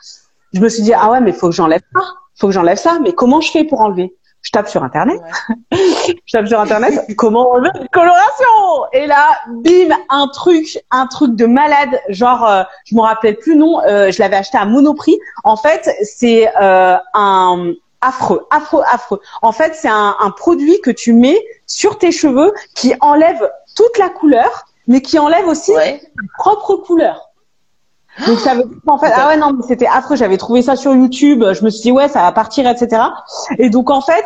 Je 0.52 0.60
me 0.60 0.68
suis 0.68 0.82
dit 0.82 0.92
ah 0.94 1.10
ouais 1.10 1.20
mais 1.20 1.32
faut 1.32 1.48
que 1.48 1.54
j'enlève 1.54 1.82
ça, 1.94 2.02
faut 2.36 2.46
que 2.48 2.52
j'enlève 2.52 2.78
ça. 2.78 2.98
Mais 3.02 3.12
comment 3.12 3.40
je 3.40 3.50
fais 3.50 3.64
pour 3.64 3.80
enlever? 3.80 4.14
Je 4.42 4.52
tape 4.52 4.68
sur 4.68 4.84
internet, 4.84 5.20
je 5.72 6.32
tape 6.32 6.46
sur 6.46 6.60
internet, 6.60 7.04
comment 7.16 7.50
enlever 7.50 7.70
une 7.80 7.88
coloration? 7.88 8.46
Et 8.92 9.06
là, 9.06 9.30
bim, 9.48 9.94
un 10.08 10.28
truc, 10.28 10.78
un 10.92 11.06
truc 11.08 11.34
de 11.34 11.44
malade, 11.44 12.00
genre, 12.08 12.46
euh, 12.46 12.62
je 12.84 12.94
me 12.94 13.00
rappelle 13.00 13.36
plus 13.36 13.56
non, 13.56 13.80
euh, 13.82 14.12
je 14.12 14.20
l'avais 14.20 14.36
acheté 14.36 14.56
à 14.56 14.64
Monoprix. 14.64 15.18
En 15.42 15.56
fait, 15.56 15.90
c'est 16.02 16.48
euh, 16.62 16.96
un 17.14 17.72
affreux, 18.00 18.46
affreux, 18.50 18.84
affreux. 18.92 19.20
En 19.42 19.50
fait, 19.52 19.74
c'est 19.74 19.88
un, 19.88 20.16
un 20.20 20.30
produit 20.30 20.80
que 20.82 20.92
tu 20.92 21.12
mets 21.12 21.40
sur 21.66 21.98
tes 21.98 22.12
cheveux 22.12 22.54
qui 22.76 22.94
enlève 23.00 23.50
toute 23.74 23.98
la 23.98 24.08
couleur, 24.08 24.66
mais 24.86 25.02
qui 25.02 25.18
enlève 25.18 25.46
aussi 25.46 25.72
ouais. 25.72 26.00
propre 26.38 26.76
couleur. 26.76 27.27
Donc 28.26 28.38
ça 28.40 28.54
veut 28.54 28.64
dire 28.64 28.78
en 28.86 28.98
fait 28.98 29.12
ah 29.14 29.28
ouais 29.28 29.36
non 29.36 29.52
mais 29.52 29.62
c'était 29.66 29.86
affreux. 29.86 30.16
J'avais 30.16 30.36
trouvé 30.36 30.62
ça 30.62 30.76
sur 30.76 30.94
YouTube. 30.94 31.44
Je 31.52 31.64
me 31.64 31.70
suis 31.70 31.82
dit 31.82 31.92
ouais 31.92 32.08
ça 32.08 32.22
va 32.22 32.32
partir 32.32 32.68
etc 32.68 33.02
et 33.58 33.70
donc 33.70 33.90
en 33.90 34.00
fait 34.00 34.24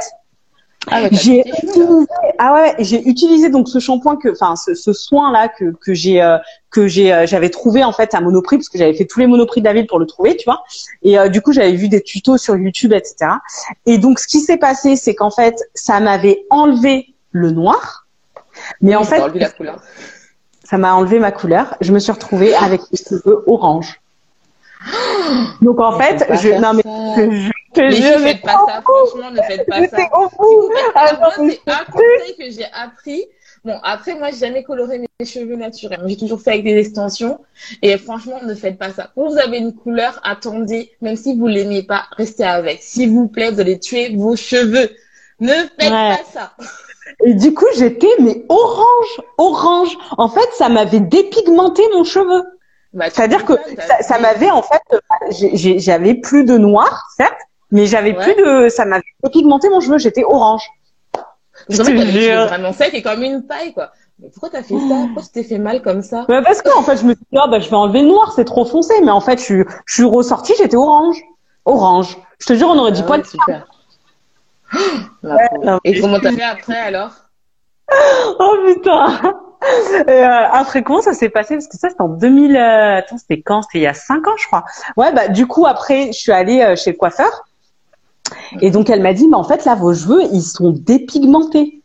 ah 0.91 1.09
j'ai 1.13 1.45
utilisé 1.47 2.07
ah 2.39 2.55
ouais 2.55 2.75
j'ai 2.81 3.07
utilisé 3.09 3.51
donc 3.51 3.69
ce 3.69 3.79
shampoing 3.79 4.17
que 4.17 4.31
enfin 4.33 4.57
ce, 4.57 4.75
ce, 4.75 4.93
soin 4.93 5.31
là 5.31 5.49
que 5.49 5.73
que 5.81 5.95
j'ai 5.95 6.21
euh, 6.21 6.39
que 6.71 6.89
j'ai 6.89 7.13
euh, 7.13 7.25
j'avais 7.25 7.51
trouvé 7.51 7.85
en 7.85 7.93
fait 7.93 8.15
à 8.15 8.21
Monoprix 8.21 8.59
parce 8.59 8.69
que 8.69 8.79
j'avais 8.79 8.95
fait 8.95 9.05
tous 9.05 9.21
les 9.21 9.29
Monoprix 9.29 9.61
de 9.61 9.67
la 9.67 9.75
ville 9.75 9.87
pour 9.87 10.01
le 10.01 10.07
trouver 10.07 10.37
tu 10.37 10.45
vois. 10.45 10.65
Et 11.03 11.19
euh, 11.19 11.29
du 11.29 11.41
coup 11.41 11.53
j'avais 11.53 11.75
vu 11.75 11.89
des 11.89 12.03
tutos 12.03 12.37
sur 12.37 12.57
YouTube 12.57 12.93
etc 12.93 13.33
et 13.87 13.99
donc 13.99 14.19
ce 14.19 14.27
qui 14.27 14.41
s'est 14.41 14.57
passé 14.57 14.97
c'est 14.97 15.15
qu'en 15.15 15.31
fait 15.31 15.57
ça 15.75 16.01
m'avait 16.01 16.47
enlevé 16.51 17.15
le 17.31 17.53
noir. 17.53 18.07
Mais 18.81 18.97
en 18.97 19.05
fait 19.05 19.21
la 19.35 19.51
couleur 19.51 19.81
ça 20.73 20.79
m'a 20.79 20.95
enlevé 20.95 21.19
ma 21.19 21.33
couleur. 21.33 21.77
Je 21.83 21.93
me 21.93 21.99
suis 21.99 22.11
retrouvée 22.11 22.55
avec 22.55 22.81
les 22.91 22.97
cheveux 22.97 23.45
orange. 23.47 24.01
Donc 25.61 25.79
en 25.81 25.99
fait, 25.99 26.27
je 26.31 26.49
non 26.59 26.73
mais 26.73 26.83
je, 27.77 27.91
je 27.91 28.19
faites 28.19 28.41
pas 28.41 28.59
ça. 28.67 28.81
Franchement, 28.81 29.31
ne 29.31 29.43
faites 29.43 29.67
pas 29.69 29.83
ça. 29.83 29.99
c'est 29.99 31.71
un 31.71 31.85
conseil 31.93 32.37
que 32.39 32.51
j'ai 32.51 32.67
appris. 32.73 33.27
Bon, 33.67 33.79
après, 33.85 34.15
moi, 34.15 34.31
j'ai 34.31 34.39
jamais 34.39 34.65
coloré 34.65 34.99
mes 34.99 35.27
cheveux 35.27 35.57
naturels. 35.57 36.01
J'ai 36.07 36.17
toujours 36.17 36.41
fait 36.41 36.53
avec 36.53 36.65
des 36.65 36.79
extensions. 36.79 37.39
Et 37.83 37.97
franchement, 37.99 38.41
ne 38.43 38.55
faites 38.55 38.79
pas 38.79 38.91
ça. 38.91 39.11
Quand 39.15 39.29
vous 39.29 39.39
avez 39.39 39.59
une 39.59 39.75
couleur, 39.75 40.21
attendez. 40.25 40.91
Même 41.03 41.17
si 41.17 41.37
vous 41.39 41.47
l'aimez 41.47 41.83
pas, 41.83 42.07
restez 42.17 42.45
avec. 42.45 42.83
S'il 42.83 43.11
vous 43.11 43.29
plaît, 43.29 43.51
vous 43.53 43.61
allez 43.61 43.79
tuer 43.79 44.17
vos 44.17 44.37
cheveux. 44.37 44.91
Ne 45.39 45.53
faites 45.53 45.91
pas 45.91 46.19
ça. 46.33 46.55
Et 47.25 47.35
du 47.35 47.55
coup, 47.55 47.67
j'étais 47.77 48.15
mais 48.21 48.45
orange, 48.49 49.21
orange. 49.39 49.97
En 50.19 50.29
fait, 50.29 50.49
ça 50.53 50.69
m'avait 50.69 51.01
dépigmenté 51.01 51.83
mon 51.93 52.05
cheveu. 52.05 52.43
Bah, 52.93 53.07
C'est-à-dire 53.11 53.45
que 53.45 53.55
ça, 54.01 54.19
m'avait 54.19 54.51
en 54.51 54.63
fait, 54.63 54.83
j'avais 55.79 56.15
plus 56.15 56.45
de 56.45 56.59
noir, 56.59 57.07
certes, 57.17 57.41
mais 57.71 57.87
j'avais 57.87 58.13
plus 58.13 58.35
de, 58.35 58.69
ça 58.69 58.85
m'avait 58.85 59.03
dépigmenté 59.25 59.69
mon 59.71 59.81
cheveu. 59.81 59.99
J'étais 59.99 60.25
orange. 60.25 60.63
Je 61.69 61.77
te 61.79 62.49
vraiment 62.49 62.73
sec 62.73 62.93
et 62.93 63.03
comme 63.03 63.23
une 63.23 63.47
paille, 63.47 63.73
quoi. 63.73 63.91
Mais 64.19 64.29
pourquoi 64.29 64.51
t'as 64.51 64.63
fait 64.63 64.75
ça? 64.75 64.95
Pourquoi 65.07 65.23
tu 65.23 65.29
t'es 65.33 65.43
fait 65.43 65.59
mal 65.59 65.83
comme 65.83 66.03
ça? 66.03 66.25
Bah 66.29 66.43
Parce 66.43 66.63
qu'en 66.63 66.83
fait, 66.83 66.97
je 66.97 67.05
me 67.05 67.15
suis 67.15 67.27
dit, 67.33 67.39
oh, 67.43 67.49
bah, 67.51 67.61
je 67.61 67.69
vais 67.69 67.77
enlever 67.77 68.03
le 68.03 68.09
noir, 68.09 68.33
c'est 68.35 68.45
trop 68.45 68.65
foncé. 68.65 68.95
Mais 69.03 69.11
en 69.11 69.21
fait, 69.21 69.39
je 69.39 69.45
suis, 69.45 69.65
je 69.87 69.95
suis 69.95 70.05
ressortie, 70.05 70.53
j'étais 70.59 70.77
orange. 70.77 71.17
Orange. 71.65 72.17
Je 72.39 72.47
te 72.47 72.55
jure, 72.55 72.69
on 72.69 72.79
aurait 72.79 72.93
dit 72.93 73.03
ah, 73.09 73.25
Super. 73.25 73.67
Et 75.85 76.01
comment 76.01 76.19
t'as 76.21 76.33
fait 76.33 76.43
après 76.43 76.77
alors? 76.77 77.13
Oh 78.39 78.57
putain. 78.67 79.21
Et 80.09 80.11
euh, 80.11 80.49
après 80.51 80.83
comment 80.83 81.03
ça 81.03 81.15
s'est 81.15 81.29
passé? 81.29 81.55
Parce 81.55 81.69
que 81.69 81.77
ça 81.77 81.91
c'était 81.91 82.03
en 82.03 82.09
2000 82.09 82.57
euh, 82.57 82.97
attends 82.97 83.19
c'était 83.19 83.41
quand? 83.43 83.63
C'était 83.63 83.79
il 83.79 83.83
y 83.83 83.87
a 83.87 83.95
5 83.95 84.27
ans 84.27 84.37
je 84.39 84.47
crois. 84.47 84.65
Ouais 84.97 85.13
bah 85.13 85.29
du 85.29 85.47
coup 85.47 85.67
après 85.67 86.07
je 86.09 86.19
suis 86.19 86.33
allée 86.33 86.63
euh, 86.63 86.77
chez 86.77 86.93
le 86.93 86.97
coiffeur. 86.97 87.45
Et 88.61 88.71
donc 88.71 88.91
elle 88.91 89.03
m'a 89.03 89.13
dit 89.13 89.29
mais 89.29 89.37
en 89.37 89.45
fait 89.45 89.65
là 89.65 89.75
vos 89.75 89.95
cheveux 89.95 90.23
ils 90.33 90.43
sont 90.43 90.71
dépigmentés 90.71 91.82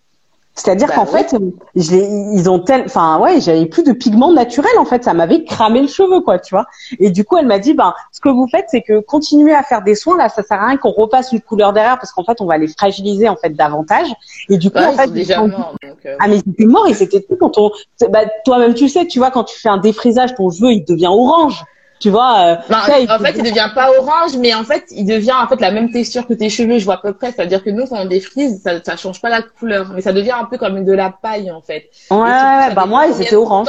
C'est-à-dire 0.58 0.88
bah 0.88 0.96
qu'en 0.96 1.06
fait, 1.06 1.36
je 1.76 1.96
ils 1.96 2.50
ont 2.50 2.58
tel, 2.58 2.84
enfin 2.86 3.20
ouais, 3.20 3.40
j'avais 3.40 3.68
plus 3.68 3.84
de 3.84 3.94
pigments 3.94 4.34
naturels 4.34 4.78
en 4.80 4.86
fait, 4.86 5.04
ça 5.04 5.14
m'avait 5.14 5.44
cramé 5.44 5.82
le 5.82 5.88
cheveu 5.88 6.20
quoi, 6.22 6.40
tu 6.40 6.56
vois. 6.56 6.66
Et 7.00 7.12
du 7.12 7.24
coup, 7.24 7.38
elle 7.38 7.46
m'a 7.46 7.60
dit, 7.60 7.76
ben, 7.76 7.94
ce 8.12 8.20
que 8.20 8.30
vous 8.30 8.48
faites, 8.48 8.66
c'est 8.70 8.82
que 8.82 9.00
continuez 9.00 9.54
à 9.54 9.62
faire 9.62 9.84
des 9.84 9.94
soins 9.94 10.18
là, 10.18 10.30
ça 10.30 10.42
sert 10.42 10.60
à 10.60 10.68
rien 10.68 10.78
qu'on 10.78 10.90
repasse 10.90 11.32
une 11.32 11.42
couleur 11.42 11.74
derrière 11.74 12.00
parce 12.00 12.12
qu'en 12.12 12.24
fait, 12.24 12.42
on 12.42 12.48
va 12.48 12.58
les 12.58 12.68
fragiliser 12.68 13.30
en 13.30 13.36
fait 13.36 13.52
davantage. 13.52 14.08
Et 14.50 14.58
du 14.58 14.72
coup, 14.72 14.80
en 14.80 14.94
fait, 14.94 15.12
déjà 15.12 15.46
morts, 15.46 15.76
euh. 15.84 16.16
ah 16.20 16.28
mais 16.28 16.38
ils 16.38 16.52
étaient 16.52 16.66
morts, 16.66 16.88
ils 16.90 17.04
étaient 17.04 17.22
tout 17.22 17.38
quand 17.40 17.60
on, 17.60 17.70
bah, 18.10 18.22
toi-même 18.44 18.74
tu 18.74 18.90
sais, 18.90 19.06
tu 19.06 19.20
vois, 19.20 19.30
quand 19.30 19.44
tu 19.44 19.60
fais 19.60 19.70
un 19.70 19.78
défrisage, 19.78 20.34
ton 20.34 20.50
cheveu 20.50 20.72
il 20.72 20.84
devient 20.84 21.08
orange. 21.08 21.64
Tu 22.00 22.10
vois. 22.10 22.40
Euh, 22.40 22.56
en 22.70 23.20
fait, 23.20 23.34
il 23.36 23.44
devient 23.44 23.70
pas 23.74 23.90
orange, 23.98 24.38
mais 24.38 24.54
en 24.54 24.64
fait, 24.64 24.86
il 24.92 25.06
devient 25.06 25.34
en 25.34 25.48
fait 25.48 25.60
la 25.60 25.72
même 25.72 25.92
texture 25.92 26.28
que 26.28 26.34
tes 26.34 26.50
cheveux. 26.50 26.78
Je 26.80 26.86
vois 26.86 26.96
à 26.96 27.02
peu 27.02 27.14
près. 27.14 27.32
C'est-à-dire 27.32 27.64
que 27.64 27.70
nous, 27.70 27.86
quand 27.86 28.00
on 28.00 28.06
défrise, 28.06 28.62
ça, 28.62 28.84
ça 28.84 28.98
change 28.98 29.22
pas 29.22 29.30
la 29.30 29.42
couleur, 29.42 29.92
mais 29.94 30.02
ça 30.02 30.14
devient 30.14 30.32
un 30.32 30.46
peu 30.46 30.58
comme 30.58 30.84
de 30.84 30.94
la 30.94 31.10
paille 31.10 31.52
en 31.52 31.62
fait. 31.62 31.90
Ouais, 32.12 32.18
ouais 32.18 32.74
bah 32.74 32.86
moi, 32.86 33.08
ils 33.08 33.22
étaient 33.22 33.36
orange. 33.36 33.68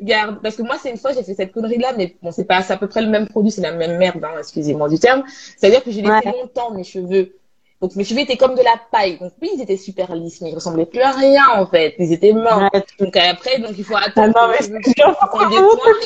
Garde, 0.00 0.38
parce 0.42 0.56
que 0.56 0.62
moi, 0.62 0.76
c'est 0.80 0.90
une 0.90 0.98
fois, 0.98 1.12
j'ai 1.12 1.22
fait 1.22 1.34
cette 1.34 1.52
connerie-là, 1.52 1.92
mais 1.96 2.16
bon, 2.22 2.30
c'est 2.30 2.44
pas, 2.44 2.62
c'est 2.62 2.72
à 2.72 2.76
peu 2.76 2.86
près 2.86 3.02
le 3.02 3.08
même 3.08 3.28
produit, 3.28 3.50
c'est 3.50 3.62
la 3.62 3.72
même 3.72 3.98
merde, 3.98 4.24
hein, 4.24 4.36
excusez-moi 4.38 4.88
du 4.88 4.98
terme. 4.98 5.22
C'est-à-dire 5.56 5.82
que 5.82 5.90
j'ai 5.90 6.02
laissé 6.02 6.26
longtemps 6.26 6.70
mes 6.72 6.84
cheveux 6.84 7.34
donc 7.80 7.96
mes 7.96 8.04
cheveux 8.04 8.20
étaient 8.20 8.36
comme 8.36 8.54
de 8.54 8.62
la 8.62 8.76
paille. 8.90 9.18
Donc 9.18 9.32
oui, 9.42 9.50
ils 9.54 9.60
étaient 9.60 9.76
super 9.76 10.14
lisses, 10.14 10.40
mais 10.40 10.50
ils 10.50 10.54
ressemblaient 10.54 10.86
plus 10.86 11.00
à 11.00 11.10
rien 11.10 11.42
en 11.56 11.66
fait. 11.66 11.94
Ils 11.98 12.12
étaient 12.12 12.32
morts. 12.32 12.70
Donc 12.98 13.16
après, 13.16 13.58
donc 13.58 13.72
il 13.76 13.84
faut 13.84 13.96
attendre 13.96 14.32
ah 14.36 14.46
non, 14.46 14.52
que 14.52 14.58
les 14.58 14.64
cheveux 14.64 14.80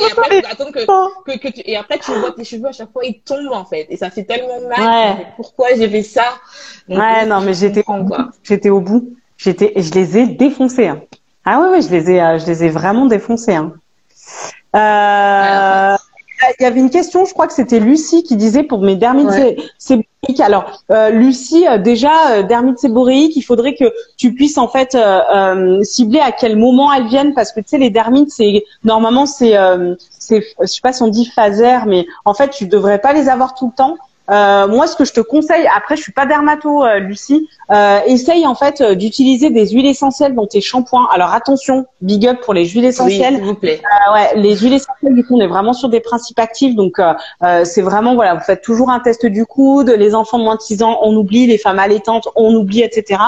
et 0.01 0.11
après, 0.11 0.45
attendre 0.45 0.73
que, 0.73 1.49
tu, 1.49 1.63
et 1.65 1.77
après 1.77 1.99
tu 1.99 2.13
vois 2.13 2.33
tes 2.33 2.45
cheveux 2.45 2.67
à 2.67 2.73
chaque 2.73 2.93
fois 2.93 3.05
ils 3.05 3.21
tombent 3.21 3.53
en 3.53 3.65
fait. 3.65 3.87
Et 3.91 3.97
ça 3.97 4.11
fait 4.11 4.25
tellement 4.25 4.61
mal. 4.69 5.19
Pourquoi 5.37 5.69
j'ai 5.77 5.89
fait 5.89 6.03
ça? 6.03 6.25
Ouais, 6.89 7.27
non, 7.27 7.41
mais 7.41 7.55
j'étais 7.55 7.85
au 7.87 8.03
bout. 8.03 8.15
J'étais 8.43 8.71
au 8.71 8.81
bout. 8.81 9.15
J'étais, 9.37 9.73
je 9.77 9.93
les 9.93 10.19
ai 10.19 10.27
défoncés. 10.27 10.89
Hein. 10.89 11.03
Ah 11.45 11.61
ouais, 11.61 11.69
ouais, 11.69 11.83
je 11.83 11.91
les 11.91 12.11
ai, 12.11 12.21
euh, 12.21 12.39
je 12.39 12.47
les 12.47 12.65
ai 12.65 12.69
vraiment 12.71 13.07
défoncés. 13.07 13.55
Hein. 13.55 13.73
Euh, 14.75 15.97
il 16.59 16.63
y 16.63 16.67
avait 16.67 16.81
une 16.81 16.91
question, 16.91 17.25
je 17.25 17.33
crois 17.33 17.47
que 17.47 17.53
c'était 17.53 17.79
Lucie 17.79 18.23
qui 18.23 18.37
disait 18.37 18.65
pour 18.65 18.83
mes 18.83 18.97
dermites 18.97 19.31
séboréiques. 19.79 20.09
Alors, 20.39 20.83
euh, 20.91 21.11
Lucie, 21.11 21.67
euh, 21.67 21.79
déjà, 21.79 22.33
euh, 22.33 22.43
dermites 22.43 22.79
séboréiques, 22.79 23.35
il 23.37 23.43
faudrait 23.43 23.75
que 23.75 23.93
tu 24.17 24.35
puisses 24.35 24.59
en 24.59 24.69
fait 24.69 24.95
euh, 24.95 25.83
cibler 25.83 26.21
à 26.21 26.33
quel 26.33 26.57
moment 26.57 26.93
elles 26.93 27.07
viennent 27.07 27.33
parce 27.33 27.51
que 27.51 27.61
tu 27.61 27.69
sais, 27.69 27.79
les 27.79 27.91
dermites, 27.91 28.31
c'est 28.31 28.65
normalement 28.85 29.25
c'est, 29.25 29.55
c'est, 30.11 30.45
je 30.61 30.67
sais 30.67 30.81
pas 30.83 30.93
si 30.93 31.03
on 31.03 31.09
dit 31.09 31.33
mais 31.87 32.07
en 32.25 32.35
fait, 32.35 32.51
tu 32.51 32.67
devrais 32.67 32.99
pas 32.99 33.13
les 33.13 33.29
avoir 33.29 33.55
tout 33.55 33.67
le 33.67 33.73
temps. 33.73 33.97
Euh, 34.31 34.69
moi, 34.69 34.87
ce 34.87 34.95
que 34.95 35.05
je 35.05 35.13
te 35.13 35.21
conseille, 35.21 35.67
après, 35.75 35.97
je 35.97 36.03
suis 36.03 36.13
pas 36.13 36.27
dermato, 36.27 36.85
euh, 36.85 36.99
Lucie, 36.99 37.49
euh, 37.71 38.01
essaye 38.07 38.47
en 38.47 38.55
fait 38.55 38.81
euh, 38.81 38.95
d'utiliser 38.95 39.51
des 39.51 39.69
huiles 39.69 39.87
essentielles 39.87 40.35
dans 40.35 40.47
tes 40.47 40.61
shampoings. 40.61 41.09
Alors 41.13 41.33
attention, 41.33 41.87
big 42.03 42.27
up 42.27 42.41
pour 42.43 42.53
les 42.53 42.69
huiles 42.69 42.85
essentielles. 42.85 43.37
s'il 43.37 43.45
vous 43.45 43.55
plaît. 43.55 43.81
ouais, 44.13 44.37
les 44.37 44.57
huiles 44.57 44.75
essentielles, 44.75 45.15
du 45.15 45.25
coup, 45.25 45.37
on 45.37 45.41
est 45.41 45.47
vraiment 45.47 45.73
sur 45.73 45.89
des 45.89 46.01
principes 46.01 46.39
actifs, 46.39 46.75
donc 46.75 47.01
c'est 47.65 47.83
vraiment 47.83 48.15
voilà, 48.15 48.35
vous 48.35 48.45
faites 48.45 48.63
toujours 48.63 48.91
un 48.91 49.01
test 49.01 49.25
du 49.27 49.47
coude. 49.47 49.91
Les 49.91 50.15
enfants 50.15 50.39
moins 50.39 50.57
de 50.57 50.61
6 50.61 50.83
ans, 50.83 50.99
on 51.03 51.17
oublie. 51.17 51.47
Les 51.47 51.59
femmes 51.59 51.79
allaitantes, 51.79 52.29
on 52.37 52.55
oublie, 52.55 52.83
etc. 52.83 53.21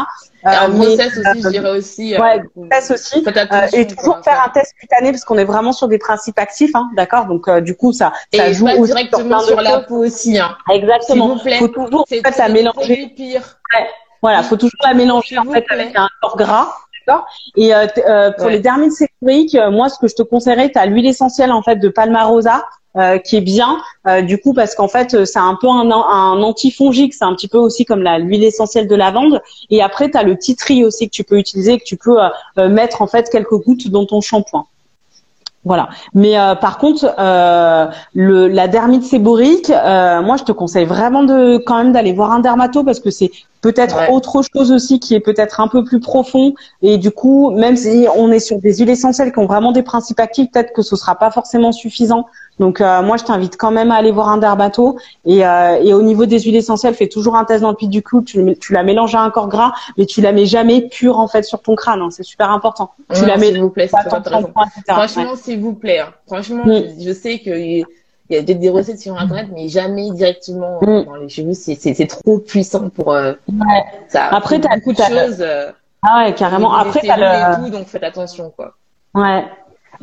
Et 0.44 0.56
en 0.56 0.70
grossesse 0.70 1.18
aussi, 1.18 1.42
je 1.42 1.48
dirais 1.48 1.70
aussi. 1.70 2.16
ouais, 2.16 2.42
grossesse 2.56 2.90
aussi. 2.90 3.24
et 3.72 3.86
toujours 3.86 4.20
faire 4.24 4.42
un 4.44 4.48
test 4.50 4.74
cutané 4.78 5.10
parce 5.10 5.24
qu'on 5.24 5.38
est 5.38 5.44
vraiment 5.44 5.72
sur 5.72 5.88
des 5.88 5.98
principes 5.98 6.38
actifs, 6.38 6.74
hein, 6.74 6.90
d'accord? 6.96 7.26
Donc 7.26 7.50
du 7.60 7.76
coup, 7.76 7.92
ça, 7.92 8.12
ça 8.32 8.52
joue 8.52 8.68
aussi 8.68 8.92
directement 8.92 9.40
sur, 9.40 9.60
la 9.60 9.80
peau 9.80 10.04
aussi. 10.04 10.38
Hein. 10.38 10.56
Exactement. 10.72 11.38
Il 11.44 11.54
faut 11.56 11.68
toujours 11.68 12.02
en 12.02 12.06
fait, 12.06 12.38
la 12.38 12.48
mélanger. 12.48 13.12
Pire. 13.16 13.58
Ouais. 13.74 13.86
Voilà, 14.22 14.42
faut 14.42 14.56
toujours 14.56 14.80
la 14.84 14.94
mélanger 14.94 15.38
en 15.38 15.44
fait 15.44 15.64
avec 15.70 15.96
un 15.96 16.08
corps 16.20 16.36
gras. 16.36 16.74
D'accord 17.10 17.26
Et 17.56 17.74
euh, 17.74 17.86
euh, 18.08 18.30
pour 18.38 18.48
les 18.48 18.60
dermites 18.60 18.92
séborrhéiques, 18.92 19.54
euh, 19.54 19.70
moi, 19.70 19.88
ce 19.88 19.98
que 19.98 20.08
je 20.08 20.14
te 20.14 20.22
conseillerais, 20.22 20.70
tu 20.70 20.78
as 20.78 20.86
l'huile 20.86 21.06
essentielle 21.06 21.52
en 21.52 21.62
fait 21.62 21.76
de 21.76 21.88
Palmarosa. 21.88 22.64
Euh, 22.96 23.18
qui 23.18 23.36
est 23.36 23.40
bien. 23.40 23.78
Euh, 24.08 24.20
du 24.20 24.40
coup 24.40 24.52
parce 24.52 24.74
qu'en 24.74 24.88
fait 24.88 25.24
c'est 25.24 25.38
un 25.38 25.56
peu 25.60 25.68
un, 25.68 25.88
un 25.92 26.42
antifongique. 26.42 27.14
C'est 27.14 27.24
un 27.24 27.36
petit 27.36 27.46
peu 27.46 27.56
aussi 27.56 27.84
comme 27.84 28.02
l'huile 28.02 28.42
essentielle 28.42 28.88
de 28.88 28.96
lavande. 28.96 29.40
Et 29.70 29.80
après 29.80 30.10
tu 30.10 30.18
as 30.18 30.24
le 30.24 30.36
titri 30.36 30.84
aussi 30.84 31.06
que 31.08 31.14
tu 31.14 31.22
peux 31.22 31.38
utiliser 31.38 31.78
que 31.78 31.84
tu 31.84 31.96
peux 31.96 32.18
mettre 32.56 33.00
en 33.00 33.06
fait 33.06 33.30
quelques 33.30 33.54
gouttes 33.62 33.88
dans 33.90 34.06
ton 34.06 34.20
shampoing. 34.20 34.66
Voilà. 35.64 35.90
Mais 36.14 36.38
euh, 36.38 36.54
par 36.54 36.78
contre, 36.78 37.14
euh, 37.18 37.86
le, 38.14 38.48
la 38.48 38.66
dermite 38.66 39.04
séborique, 39.04 39.68
euh, 39.68 40.22
moi, 40.22 40.36
je 40.38 40.44
te 40.44 40.52
conseille 40.52 40.86
vraiment 40.86 41.22
de 41.22 41.58
quand 41.58 41.76
même 41.76 41.92
d'aller 41.92 42.12
voir 42.12 42.32
un 42.32 42.40
dermato 42.40 42.82
parce 42.82 42.98
que 42.98 43.10
c'est 43.10 43.30
peut-être 43.60 44.10
autre 44.10 44.42
chose 44.54 44.72
aussi 44.72 45.00
qui 45.00 45.14
est 45.14 45.20
peut-être 45.20 45.60
un 45.60 45.68
peu 45.68 45.84
plus 45.84 46.00
profond. 46.00 46.54
Et 46.82 46.98
du 46.98 47.10
coup, 47.10 47.50
même 47.50 47.76
si 47.76 48.06
on 48.16 48.30
est 48.32 48.40
sur 48.40 48.58
des 48.58 48.78
huiles 48.78 48.90
essentielles 48.90 49.32
qui 49.32 49.38
ont 49.38 49.46
vraiment 49.46 49.72
des 49.72 49.82
principes 49.82 50.20
actifs, 50.20 50.50
peut-être 50.50 50.72
que 50.72 50.82
ce 50.82 50.96
sera 50.96 51.16
pas 51.16 51.30
forcément 51.30 51.72
suffisant. 51.72 52.26
Donc 52.58 52.80
euh, 52.80 53.02
moi, 53.02 53.16
je 53.16 53.24
t'invite 53.24 53.56
quand 53.56 53.70
même 53.70 53.90
à 53.90 53.96
aller 53.96 54.12
voir 54.12 54.28
un 54.28 54.36
dermato. 54.36 54.98
Et, 55.24 55.46
euh, 55.46 55.82
et 55.82 55.94
au 55.94 56.02
niveau 56.02 56.26
des 56.26 56.40
huiles 56.40 56.56
essentielles, 56.56 56.94
fais 56.94 57.08
toujours 57.08 57.36
un 57.36 57.44
test 57.44 57.62
dans 57.62 57.70
le 57.70 57.76
puits 57.76 57.88
du 57.88 58.02
clou. 58.02 58.22
Tu, 58.22 58.56
tu, 58.58 58.72
la 58.72 58.82
mélanges 58.82 59.14
à 59.14 59.20
un 59.20 59.30
corps 59.30 59.48
gras, 59.48 59.72
mais 59.96 60.06
tu 60.06 60.20
la 60.20 60.32
mets 60.32 60.46
jamais 60.46 60.88
pure 60.88 61.18
en 61.18 61.28
fait 61.28 61.42
sur 61.42 61.60
ton 61.62 61.74
crâne. 61.74 62.02
Hein. 62.02 62.10
C'est 62.10 62.22
super 62.22 62.50
important. 62.50 62.90
tu 63.14 63.24
la 63.24 63.36
mets. 63.38 63.52
S'il 63.52 63.60
vous 63.60 63.70
plaît, 63.70 63.88
Franchement, 64.86 65.36
s'il 65.36 65.60
vous 65.60 65.74
plaît. 65.74 66.00
Hein. 66.00 66.12
Franchement, 66.26 66.64
mm. 66.66 66.82
je 67.00 67.12
sais 67.12 67.38
que 67.38 67.50
il 68.30 68.36
y 68.36 68.38
a 68.38 68.42
des 68.42 68.70
recettes 68.70 69.00
sur 69.00 69.18
internet, 69.18 69.48
mais 69.52 69.68
jamais 69.68 70.10
directement 70.12 70.78
mm. 70.80 71.04
dans 71.04 71.16
les 71.16 71.28
cheveux. 71.28 71.52
C'est 71.54 72.06
trop 72.06 72.38
puissant 72.38 72.88
pour 72.88 73.12
euh, 73.12 73.32
ouais. 73.48 73.84
ça. 74.08 74.26
Après, 74.26 74.60
t'as 74.60 74.76
beaucoup 74.76 74.92
de 74.92 74.98
choses. 74.98 75.44
ah 76.02 76.24
ouais, 76.24 76.34
carrément. 76.34 76.74
Après, 76.74 77.00
t'as 77.04 77.16
le. 77.16 77.64
Tout, 77.64 77.70
donc 77.70 77.86
faites 77.86 78.04
attention, 78.04 78.52
quoi. 78.56 78.74
Ouais. 79.14 79.44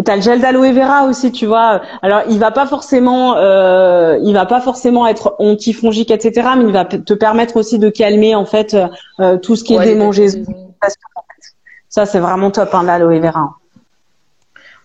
T'as 0.05 0.15
le 0.15 0.21
gel 0.21 0.41
d'aloe 0.41 0.73
vera 0.73 1.05
aussi, 1.05 1.31
tu 1.31 1.47
vois. 1.47 1.81
Alors, 2.03 2.21
il 2.29 2.37
va 2.37 2.51
pas 2.51 2.67
forcément, 2.67 3.35
euh, 3.37 4.19
il 4.23 4.33
va 4.33 4.45
pas 4.45 4.61
forcément 4.61 5.07
être 5.07 5.35
antifongique, 5.39 6.11
etc. 6.11 6.49
Mais 6.57 6.65
il 6.65 6.71
va 6.71 6.85
te 6.85 7.13
permettre 7.13 7.55
aussi 7.57 7.79
de 7.79 7.89
calmer 7.89 8.35
en 8.35 8.45
fait 8.45 8.77
euh, 9.19 9.37
tout 9.37 9.55
ce 9.55 9.63
qui 9.63 9.73
est 9.75 9.83
démangeaison. 9.83 10.43
Ça, 11.89 12.05
c'est 12.05 12.19
vraiment 12.19 12.51
top, 12.51 12.75
hein, 12.75 12.83
l'aloe 12.83 13.19
vera. 13.19 13.57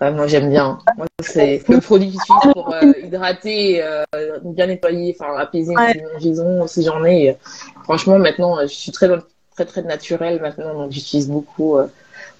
Ouais, 0.03 0.11
moi, 0.11 0.27
j'aime 0.27 0.51
bien. 0.51 0.81
c'est 1.21 1.63
le 1.69 1.81
produit 1.81 2.11
qui 2.11 2.17
suit 2.19 2.53
pour 2.53 2.75
euh, 2.75 2.93
hydrater, 3.05 3.85
euh, 3.85 4.03
bien 4.43 4.67
nettoyer, 4.67 5.17
enfin 5.17 5.37
apaiser 5.37 5.75
une 5.75 5.93
démangeaison 5.93 6.67
si 6.67 6.83
j'en 6.83 7.05
ai. 7.05 7.37
Franchement, 7.85 8.19
maintenant, 8.19 8.61
je 8.63 8.67
suis 8.67 8.91
très 8.91 9.09
très 9.55 9.65
très 9.65 9.83
naturel 9.83 10.41
maintenant, 10.41 10.75
donc 10.75 10.91
j'utilise 10.91 11.29
beaucoup 11.29 11.79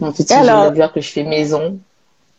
mon 0.01 0.11
petit 0.11 0.25
de 0.25 0.93
que 0.93 1.01
je 1.01 1.09
fais 1.09 1.23
maison. 1.23 1.79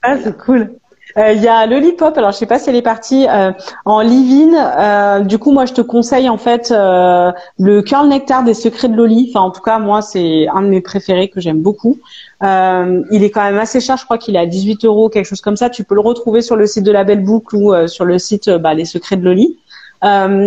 Ah, 0.01 0.17
c'est 0.21 0.37
cool. 0.37 0.73
Euh, 1.17 1.33
il 1.33 1.41
y 1.41 1.47
a 1.47 1.65
Lollipop, 1.65 2.17
alors 2.17 2.31
je 2.31 2.37
sais 2.37 2.45
pas 2.45 2.57
si 2.57 2.69
elle 2.69 2.75
est 2.75 2.81
partie 2.81 3.27
euh, 3.29 3.51
en 3.85 4.01
living. 4.01 4.53
Euh, 4.55 5.19
du 5.19 5.37
coup, 5.37 5.51
moi, 5.51 5.65
je 5.65 5.73
te 5.73 5.81
conseille 5.81 6.27
en 6.29 6.37
fait 6.37 6.71
le 6.71 7.81
curl 7.81 8.07
nectar 8.07 8.43
des 8.43 8.53
secrets 8.53 8.89
de 8.89 8.95
Loli. 8.95 9.29
Enfin, 9.29 9.45
en 9.45 9.51
tout 9.51 9.61
cas, 9.61 9.79
moi, 9.79 10.01
c'est 10.01 10.47
un 10.53 10.61
de 10.61 10.67
mes 10.67 10.81
préférés 10.81 11.29
que 11.29 11.39
j'aime 11.39 11.61
beaucoup. 11.61 11.99
il 12.41 13.23
est 13.23 13.31
quand 13.31 13.43
même 13.43 13.59
assez 13.59 13.79
cher, 13.79 13.97
je 13.97 14.05
crois 14.05 14.17
qu'il 14.17 14.35
est 14.35 14.39
à 14.39 14.45
18 14.45 14.85
euros, 14.85 15.09
quelque 15.09 15.27
chose 15.27 15.41
comme 15.41 15.57
ça. 15.57 15.69
Tu 15.69 15.83
peux 15.83 15.95
le 15.95 16.01
retrouver 16.01 16.41
sur 16.41 16.55
le 16.55 16.65
site 16.67 16.83
de 16.83 16.91
la 16.91 17.03
Belle 17.03 17.23
Boucle 17.23 17.55
ou 17.55 17.87
sur 17.87 18.05
le 18.05 18.17
site 18.19 18.49
bah, 18.49 18.73
Les 18.73 18.85
Secrets 18.85 19.17
de 19.17 19.23
Loli. 19.23 19.57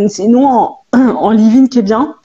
sinon, 0.09 0.49
en, 0.49 0.81
en 0.93 1.31
living 1.31 1.69
qui 1.69 1.79
est 1.79 1.83
bien, 1.83 2.17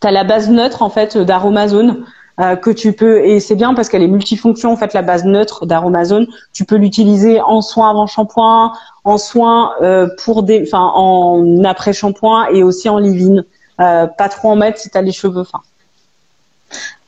tu 0.00 0.06
as 0.06 0.10
la 0.10 0.24
base 0.24 0.50
neutre 0.50 0.82
en 0.82 0.90
fait 0.90 1.16
d'Aromazone. 1.18 2.04
Euh, 2.40 2.56
que 2.56 2.70
tu 2.70 2.92
peux 2.92 3.24
et 3.24 3.38
c'est 3.38 3.54
bien 3.54 3.74
parce 3.74 3.88
qu'elle 3.88 4.02
est 4.02 4.08
multifonction 4.08 4.72
en 4.72 4.76
fait 4.76 4.92
la 4.92 5.02
base 5.02 5.24
neutre 5.24 5.66
d'Aromazone. 5.66 6.26
Tu 6.52 6.64
peux 6.64 6.74
l'utiliser 6.74 7.40
en 7.40 7.62
soin 7.62 7.90
avant 7.90 8.08
shampoing 8.08 8.72
en 9.04 9.18
soin 9.18 9.74
euh, 9.82 10.08
pour 10.24 10.42
des 10.42 10.64
enfin 10.66 10.90
en 10.96 11.62
après 11.62 11.92
shampoing 11.92 12.48
et 12.48 12.64
aussi 12.64 12.88
en 12.88 12.98
leave-in 12.98 13.44
euh, 13.80 14.08
pas 14.08 14.28
trop 14.28 14.50
en 14.50 14.56
mettre 14.56 14.80
si 14.80 14.90
tu 14.90 14.98
as 14.98 15.02
les 15.02 15.12
cheveux 15.12 15.44
fins. 15.44 15.62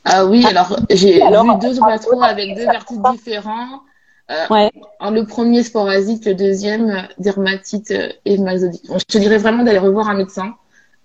Ah 0.04 0.26
oui 0.26 0.46
alors 0.46 0.76
j'ai 0.90 1.14
vu 1.14 1.58
deux 1.60 1.76
patrons 1.80 2.20
avec 2.20 2.54
deux 2.54 2.66
vertus 2.66 2.98
différents 3.10 3.80
ouais. 4.50 4.70
En 5.00 5.10
le 5.10 5.26
premier 5.26 5.64
sporasique, 5.64 6.24
le 6.24 6.36
deuxième 6.36 7.08
dermatite 7.18 7.92
et 8.24 8.38
malzodique. 8.38 8.84
je 8.96 9.04
te 9.04 9.18
dirais 9.18 9.38
vraiment 9.38 9.64
d'aller 9.64 9.78
revoir 9.78 10.08
un 10.08 10.14
médecin 10.14 10.54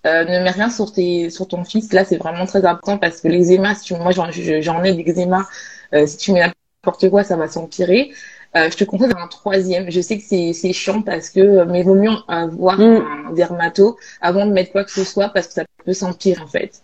euh, 0.05 0.23
ne 0.25 0.43
mets 0.43 0.51
rien 0.51 0.69
sur, 0.69 0.91
tes, 0.91 1.29
sur 1.29 1.47
ton 1.47 1.63
fils. 1.63 1.93
Là, 1.93 2.05
c'est 2.05 2.17
vraiment 2.17 2.45
très 2.45 2.65
important 2.65 2.97
parce 2.97 3.21
que 3.21 3.27
l'eczéma, 3.27 3.75
si 3.75 3.85
tu, 3.85 3.95
moi 3.95 4.11
j'en 4.11 4.27
ai 4.29 4.93
l'eczéma, 4.93 5.45
euh, 5.93 6.07
si 6.07 6.17
tu 6.17 6.31
mets 6.31 6.41
n'importe 6.41 7.09
quoi, 7.09 7.23
ça 7.23 7.35
va 7.35 7.47
s'empirer. 7.47 8.11
Euh, 8.55 8.69
je 8.69 8.75
te 8.75 8.83
conseille 8.83 9.11
un 9.17 9.27
troisième. 9.27 9.89
Je 9.89 10.01
sais 10.01 10.17
que 10.17 10.23
c'est 10.53 10.73
chiant 10.73 11.01
parce 11.01 11.29
que, 11.29 11.39
euh, 11.39 11.65
mais 11.65 11.79
il 11.79 11.85
vaut 11.85 11.95
mieux 11.95 12.11
avoir 12.27 12.79
mm. 12.79 13.05
un 13.29 13.33
dermato 13.33 13.97
avant 14.21 14.45
de 14.45 14.51
mettre 14.51 14.71
quoi 14.73 14.83
que 14.83 14.91
ce 14.91 15.03
soit 15.05 15.29
parce 15.29 15.47
que 15.47 15.53
ça 15.53 15.63
peut 15.85 15.93
s'empirer 15.93 16.41
en 16.41 16.47
fait. 16.47 16.81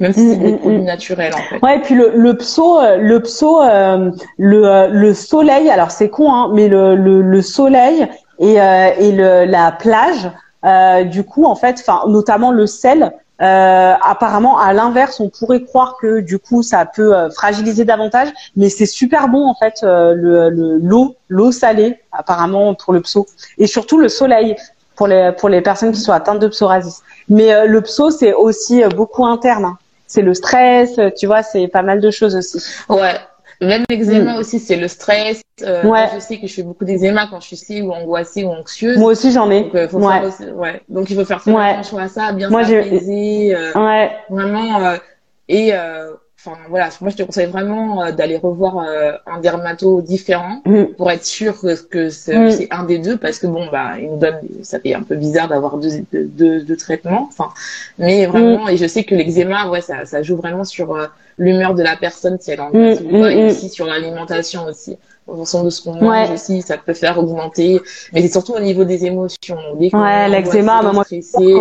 Même 0.00 0.12
si 0.12 0.30
c'est 0.30 0.36
mm, 0.36 0.42
des 0.42 0.52
mm, 0.52 0.58
produits 0.58 0.82
naturels 0.82 1.34
en 1.34 1.42
fait. 1.48 1.62
Ouais, 1.62 1.76
et 1.76 1.80
puis 1.80 1.94
le, 1.94 2.12
le 2.16 2.36
pso, 2.36 2.80
euh, 2.80 2.96
le 2.96 3.20
pso, 3.20 3.62
euh, 3.62 4.10
le, 4.36 4.88
le 4.88 5.14
soleil. 5.14 5.70
Alors 5.70 5.92
c'est 5.92 6.08
con, 6.10 6.32
hein, 6.32 6.50
mais 6.52 6.68
le, 6.68 6.96
le, 6.96 7.22
le 7.22 7.42
soleil 7.42 8.08
et, 8.40 8.54
et 8.54 9.12
le, 9.12 9.44
la 9.44 9.72
plage. 9.72 10.28
Euh, 10.64 11.04
du 11.04 11.24
coup, 11.24 11.44
en 11.44 11.54
fait, 11.54 11.76
enfin, 11.80 12.04
notamment 12.08 12.50
le 12.52 12.66
sel, 12.66 13.12
Euh, 13.42 13.94
apparemment, 14.00 14.58
à 14.58 14.72
l'inverse, 14.72 15.20
on 15.20 15.28
pourrait 15.28 15.62
croire 15.62 15.98
que 16.00 16.20
du 16.20 16.38
coup, 16.38 16.62
ça 16.62 16.86
peut 16.86 17.14
euh, 17.14 17.28
fragiliser 17.28 17.84
davantage, 17.84 18.28
mais 18.56 18.70
c'est 18.70 18.86
super 18.86 19.28
bon 19.28 19.44
en 19.46 19.54
fait 19.54 19.82
euh, 19.82 20.14
le 20.14 20.78
l'eau, 20.78 21.16
l'eau 21.28 21.52
salée, 21.52 21.98
apparemment 22.12 22.74
pour 22.74 22.94
le 22.94 23.02
pso, 23.02 23.26
et 23.58 23.66
surtout 23.66 23.98
le 23.98 24.08
soleil 24.08 24.56
pour 24.96 25.06
les 25.06 25.32
pour 25.38 25.50
les 25.50 25.60
personnes 25.60 25.92
qui 25.92 26.00
sont 26.00 26.12
atteintes 26.12 26.38
de 26.38 26.48
psoriasis. 26.48 27.02
Mais 27.28 27.66
le 27.66 27.80
pso, 27.82 28.10
c'est 28.10 28.32
aussi 28.32 28.82
beaucoup 28.96 29.26
interne. 29.26 29.66
Hein. 29.66 29.76
C'est 30.06 30.22
le 30.22 30.32
stress, 30.32 30.98
tu 31.18 31.26
vois, 31.26 31.42
c'est 31.42 31.68
pas 31.68 31.82
mal 31.82 32.00
de 32.00 32.10
choses 32.10 32.34
aussi. 32.34 32.58
Ouais, 32.88 33.16
même 33.60 33.84
l'eczéma 33.88 34.34
mm. 34.34 34.38
aussi, 34.38 34.58
c'est 34.58 34.76
le 34.76 34.88
stress. 34.88 35.42
Euh, 35.62 35.84
ouais. 35.84 36.08
je 36.14 36.20
sais 36.20 36.38
que 36.38 36.46
je 36.46 36.52
fais 36.54 36.62
beaucoup 36.62 36.84
d'eczéma 36.84 37.28
quand 37.30 37.40
je 37.40 37.46
suis 37.46 37.56
si 37.56 37.80
ou 37.80 37.92
angoissée 37.92 38.44
ou 38.44 38.50
anxieuse. 38.50 38.98
Moi 38.98 39.12
aussi, 39.12 39.32
j'en 39.32 39.50
ai. 39.50 39.62
Donc, 39.62 39.74
euh, 39.74 39.88
faut 39.88 39.98
ouais. 39.98 40.30
Faire, 40.30 40.56
ouais. 40.56 40.82
Donc, 40.88 41.08
il 41.10 41.16
faut 41.16 41.24
faire 41.24 41.40
très 41.40 41.54
attention 41.56 41.98
à 41.98 42.08
ça, 42.08 42.32
bien 42.32 42.50
s'apaiser. 42.50 43.54
Euh, 43.54 43.72
ouais. 43.74 44.10
Vraiment. 44.28 44.84
Euh, 44.84 44.96
et 45.48 45.70
euh, 45.72 46.12
Enfin 46.38 46.56
voilà, 46.68 46.90
moi 47.00 47.10
je 47.10 47.16
te 47.16 47.22
conseille 47.22 47.46
vraiment 47.46 48.02
euh, 48.02 48.12
d'aller 48.12 48.36
revoir 48.36 48.78
euh, 48.78 49.12
un 49.26 49.40
dermato 49.40 50.02
différent 50.02 50.60
mm. 50.66 50.84
pour 50.96 51.10
être 51.10 51.24
sûr 51.24 51.58
que, 51.60 52.06
mm. 52.06 52.50
c'est 52.50 52.68
un 52.70 52.84
des 52.84 52.98
deux 52.98 53.16
parce 53.16 53.38
que 53.38 53.46
bon 53.46 53.68
bah 53.72 53.98
il 53.98 54.10
nous 54.10 54.18
donne 54.18 54.40
ça 54.62 54.78
fait 54.78 54.94
un 54.94 55.02
peu 55.02 55.16
bizarre 55.16 55.48
d'avoir 55.48 55.78
deux, 55.78 56.04
deux, 56.12 56.60
deux, 56.60 56.76
traitements. 56.76 57.26
Enfin, 57.28 57.48
mais 57.98 58.26
vraiment 58.26 58.66
mm. 58.66 58.70
et 58.70 58.76
je 58.76 58.86
sais 58.86 59.04
que 59.04 59.14
l'eczéma 59.14 59.70
ouais 59.70 59.80
ça, 59.80 60.04
ça 60.04 60.22
joue 60.22 60.36
vraiment 60.36 60.64
sur 60.64 60.94
euh, 60.94 61.06
l'humeur 61.38 61.74
de 61.74 61.82
la 61.82 61.96
personne 61.96 62.38
si 62.38 62.50
elle 62.50 62.60
en 62.60 62.70
a 62.70 63.30
et 63.30 63.46
aussi 63.46 63.70
sur 63.70 63.86
l'alimentation 63.86 64.66
aussi 64.66 64.98
en 65.28 65.36
fonction 65.36 65.64
de 65.64 65.70
ce 65.70 65.82
qu'on 65.82 65.94
mange 65.94 66.30
aussi, 66.30 66.62
ça 66.62 66.78
peut 66.78 66.94
faire 66.94 67.18
augmenter. 67.18 67.80
Mais 68.12 68.22
c'est 68.22 68.32
surtout 68.32 68.52
au 68.52 68.60
niveau 68.60 68.84
des 68.84 69.06
émotions. 69.06 69.58
ouais, 69.78 70.28
l'eczéma, 70.28 70.82
bah, 70.82 70.92
moi, 70.92 71.02
stressé, 71.02 71.54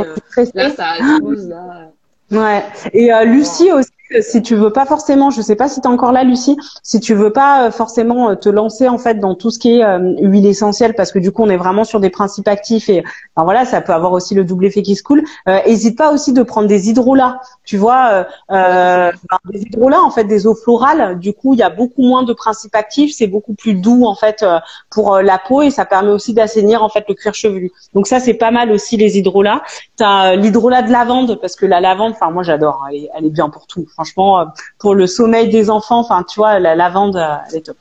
là, 0.53 0.69
ça 0.69 0.97
explose, 0.99 1.49
là. 1.49 1.89
Ouais. 2.31 2.64
Et 2.93 3.14
euh, 3.14 3.23
Lucie 3.23 3.72
aussi, 3.72 3.89
si 4.22 4.41
tu 4.41 4.56
veux 4.56 4.72
pas 4.72 4.86
forcément, 4.86 5.30
je 5.30 5.41
sais 5.41 5.56
pas 5.56 5.68
si 5.68 5.82
tu 5.82 5.88
es 5.88 5.91
encore 5.91 6.11
là, 6.11 6.23
Lucie, 6.23 6.57
si 6.84 6.99
tu 6.99 7.14
veux 7.14 7.32
pas 7.32 7.68
euh, 7.68 7.72
forcément 7.72 8.30
euh, 8.30 8.36
te 8.36 8.49
lancer 8.49 8.88
en 8.88 8.98
fait 8.98 9.19
dans 9.19 9.36
tout 9.36 9.49
ce 9.49 9.60
qui 9.60 9.77
est 9.77 9.84
euh, 9.84 10.14
huile 10.19 10.45
essentielle, 10.45 10.94
parce 10.94 11.11
que 11.11 11.19
du 11.19 11.32
coup 11.32 11.44
on 11.44 11.49
est 11.49 11.57
vraiment 11.57 11.84
sur 11.84 11.99
des 11.99 12.10
principes 12.10 12.48
actifs 12.48 12.90
et 12.90 13.03
enfin, 13.36 13.44
voilà, 13.44 13.65
ça 13.65 13.82
peut 13.82 13.94
avoir 13.94 14.11
aussi 14.11 14.36
le 14.36 14.44
double 14.44 14.65
effet 14.65 14.82
qui 14.82 14.95
se 14.95 15.03
coule. 15.03 15.23
Hésite 15.65 15.98
pas 15.98 16.11
aussi 16.11 16.34
de 16.34 16.44
prendre 16.44 16.68
des 16.68 16.90
hydrolats, 16.90 17.40
tu 17.64 17.77
vois, 17.77 18.26
euh, 18.52 19.11
des 19.45 19.61
hydrolats 19.61 20.02
en 20.02 20.11
fait, 20.11 20.23
des 20.26 20.48
eaux 20.48 20.56
florales. 20.56 21.19
Du 21.19 21.34
coup, 21.34 21.53
il 21.53 21.60
y 21.60 21.64
a 21.64 21.69
beaucoup 21.69 22.03
moins 22.03 22.23
de 22.23 22.34
principes 22.34 22.76
actifs, 22.76 23.14
c'est 23.15 23.27
beaucoup 23.27 23.53
plus 23.53 23.73
doux 23.73 24.06
en 24.06 24.15
fait 24.15 24.45
pour 24.90 25.18
la 25.18 25.38
peau 25.38 25.61
et 25.61 25.69
ça 25.69 25.86
permet 25.86 26.11
aussi 26.11 26.34
d'assainir 26.34 26.84
en 26.84 26.90
fait 26.90 27.06
le 27.07 27.15
cuir 27.15 27.34
chevelu. 27.34 27.72
Donc 27.94 28.07
ça 28.07 28.19
c'est 28.19 28.34
pas 28.34 28.52
mal 28.52 28.72
aussi 28.72 28.98
les 28.98 29.18
hydrolats. 29.18 29.64
T'as 29.98 30.36
l'hydrolat 30.36 30.84
de 30.84 30.91
lavande 30.91 31.40
parce 31.41 31.56
que 31.56 31.65
la 31.65 31.80
lavande, 31.80 32.14
enfin 32.14 32.32
moi 32.32 32.44
j'adore, 32.44 32.86
elle 32.91 33.10
elle 33.15 33.26
est 33.26 33.30
bien 33.30 33.49
pour 33.49 33.68
tout 33.68 33.86
Franchement, 33.96 34.42
euh, 34.42 34.46
pour 34.78 34.94
le 34.94 35.08
sommeil 35.08 35.50
des 35.50 35.70
enfants, 35.70 36.00
enfin, 36.00 36.24
tu 36.28 36.40
vois, 36.40 36.60
la 36.60 36.76
lavande, 36.76 37.16
euh, 37.16 37.36
elle 37.50 37.58
est 37.58 37.62
top. 37.62 37.78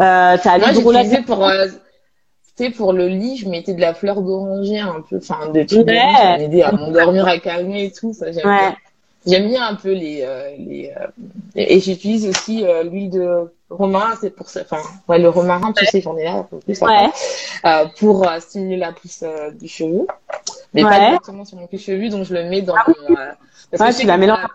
Euh, 0.00 0.36
t'as 0.42 0.58
j'ai 0.72 1.22
pour, 1.22 1.46
euh, 1.46 1.66
pour 2.76 2.92
le 2.92 3.06
lit, 3.08 3.36
je 3.36 3.48
mettais 3.48 3.74
de 3.74 3.80
la 3.80 3.94
fleur 3.94 4.20
d'oranger 4.20 4.80
un 4.80 5.00
peu, 5.08 5.18
enfin, 5.18 5.48
des 5.50 5.64
trucs 5.64 5.86
ouais. 5.86 6.12
ça 6.16 6.38
m'aidait 6.38 6.62
à 6.62 6.72
m'endormir, 6.72 7.26
à 7.26 7.38
calmer 7.38 7.84
et 7.84 7.92
tout, 7.92 8.12
ça, 8.12 8.32
j'aime 8.32 8.42
bien. 8.42 8.76
J'aime 9.26 9.48
bien 9.48 9.66
un 9.66 9.74
peu 9.74 9.92
les, 9.92 10.26
les 10.58 10.92
et 11.54 11.80
j'utilise 11.80 12.26
aussi 12.26 12.64
l'huile 12.84 13.10
de 13.10 13.52
romarin, 13.70 14.14
c'est 14.20 14.30
pour 14.30 14.48
ça, 14.48 14.60
enfin, 14.62 14.82
ouais, 15.08 15.18
le 15.18 15.28
romarin, 15.28 15.72
tu 15.72 15.84
sais, 15.86 16.00
j'en 16.00 16.16
ai 16.16 16.24
là 16.24 16.32
un 16.32 16.42
peu 16.42 16.58
plus, 16.58 16.80
ouais. 16.80 17.10
pour 17.98 18.26
stimuler 18.40 18.76
la 18.76 18.92
pousse 18.92 19.24
du 19.60 19.68
cheveu, 19.68 20.06
mais 20.74 20.82
pas 20.82 20.98
directement 20.98 21.44
sur 21.44 21.58
mon 21.58 21.66
cuir 21.66 21.80
chevelu, 21.80 22.08
donc 22.08 22.24
je 22.24 22.34
le 22.34 22.44
mets 22.44 22.62
dans 22.62 22.74
ah 22.76 22.84
mon, 22.88 23.16
parce 23.76 23.96
que 23.96 24.00
tu 24.00 24.06
la 24.06 24.16
mélanges. 24.16 24.46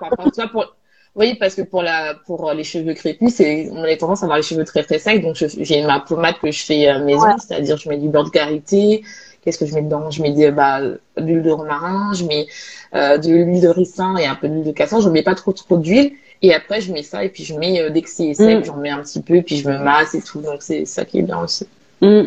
Pour... 0.51 0.75
Oui, 1.15 1.35
parce 1.35 1.53
que 1.53 1.61
pour 1.61 1.83
la 1.83 2.15
pour 2.25 2.51
les 2.53 2.63
cheveux 2.63 2.95
crépus, 2.95 3.35
c'est 3.35 3.69
on 3.71 3.83
a 3.83 3.95
tendance 3.95 4.23
à 4.23 4.25
avoir 4.25 4.37
les 4.37 4.43
cheveux 4.43 4.65
très 4.65 4.83
très 4.83 4.97
secs, 4.97 5.21
donc 5.21 5.35
j'ai 5.35 5.85
ma 5.85 5.99
pommade 5.99 6.35
que 6.41 6.49
je 6.49 6.65
fais 6.65 6.89
euh, 6.89 7.03
maison, 7.03 7.37
c'est-à-dire 7.37 7.77
je 7.77 7.87
mets 7.87 7.97
du 7.97 8.09
beurre 8.09 8.25
de 8.25 8.29
karité. 8.29 9.03
Qu'est-ce 9.43 9.59
que 9.59 9.65
je 9.65 9.75
mets 9.75 9.81
dedans? 9.81 10.09
Je 10.09 10.21
mets 10.21 10.31
des, 10.31 10.51
bah, 10.51 10.81
de 10.81 10.97
l'huile 11.17 11.43
de 11.43 11.51
romarin, 11.51 12.13
je 12.13 12.23
mets 12.23 12.47
euh, 12.95 13.17
de 13.17 13.29
l'huile 13.29 13.61
de 13.61 13.67
ricin 13.67 14.15
et 14.15 14.25
un 14.25 14.35
peu 14.35 14.47
d'huile 14.47 14.63
de 14.63 14.71
cassan. 14.71 15.01
Je 15.01 15.09
mets 15.09 15.21
pas 15.21 15.35
trop 15.35 15.51
trop 15.51 15.77
d'huile. 15.77 16.13
Et 16.43 16.53
après, 16.53 16.81
je 16.81 16.93
mets 16.93 17.03
ça 17.03 17.23
et 17.23 17.29
puis 17.29 17.43
je 17.43 17.55
mets 17.55 17.81
euh, 17.81 17.89
dès 17.89 18.01
que 18.01 18.09
c'est 18.09 18.33
sec, 18.33 18.59
mm. 18.59 18.65
j'en 18.65 18.75
mets 18.75 18.91
un 18.91 18.99
petit 18.99 19.21
peu, 19.21 19.41
puis 19.41 19.57
je 19.57 19.67
me 19.67 19.79
masse 19.79 20.13
et 20.13 20.21
tout. 20.21 20.41
Donc 20.41 20.57
c'est 20.59 20.85
ça 20.85 21.05
qui 21.05 21.19
est 21.19 21.23
bien 21.23 21.39
aussi. 21.39 21.65
Mm. 22.01 22.23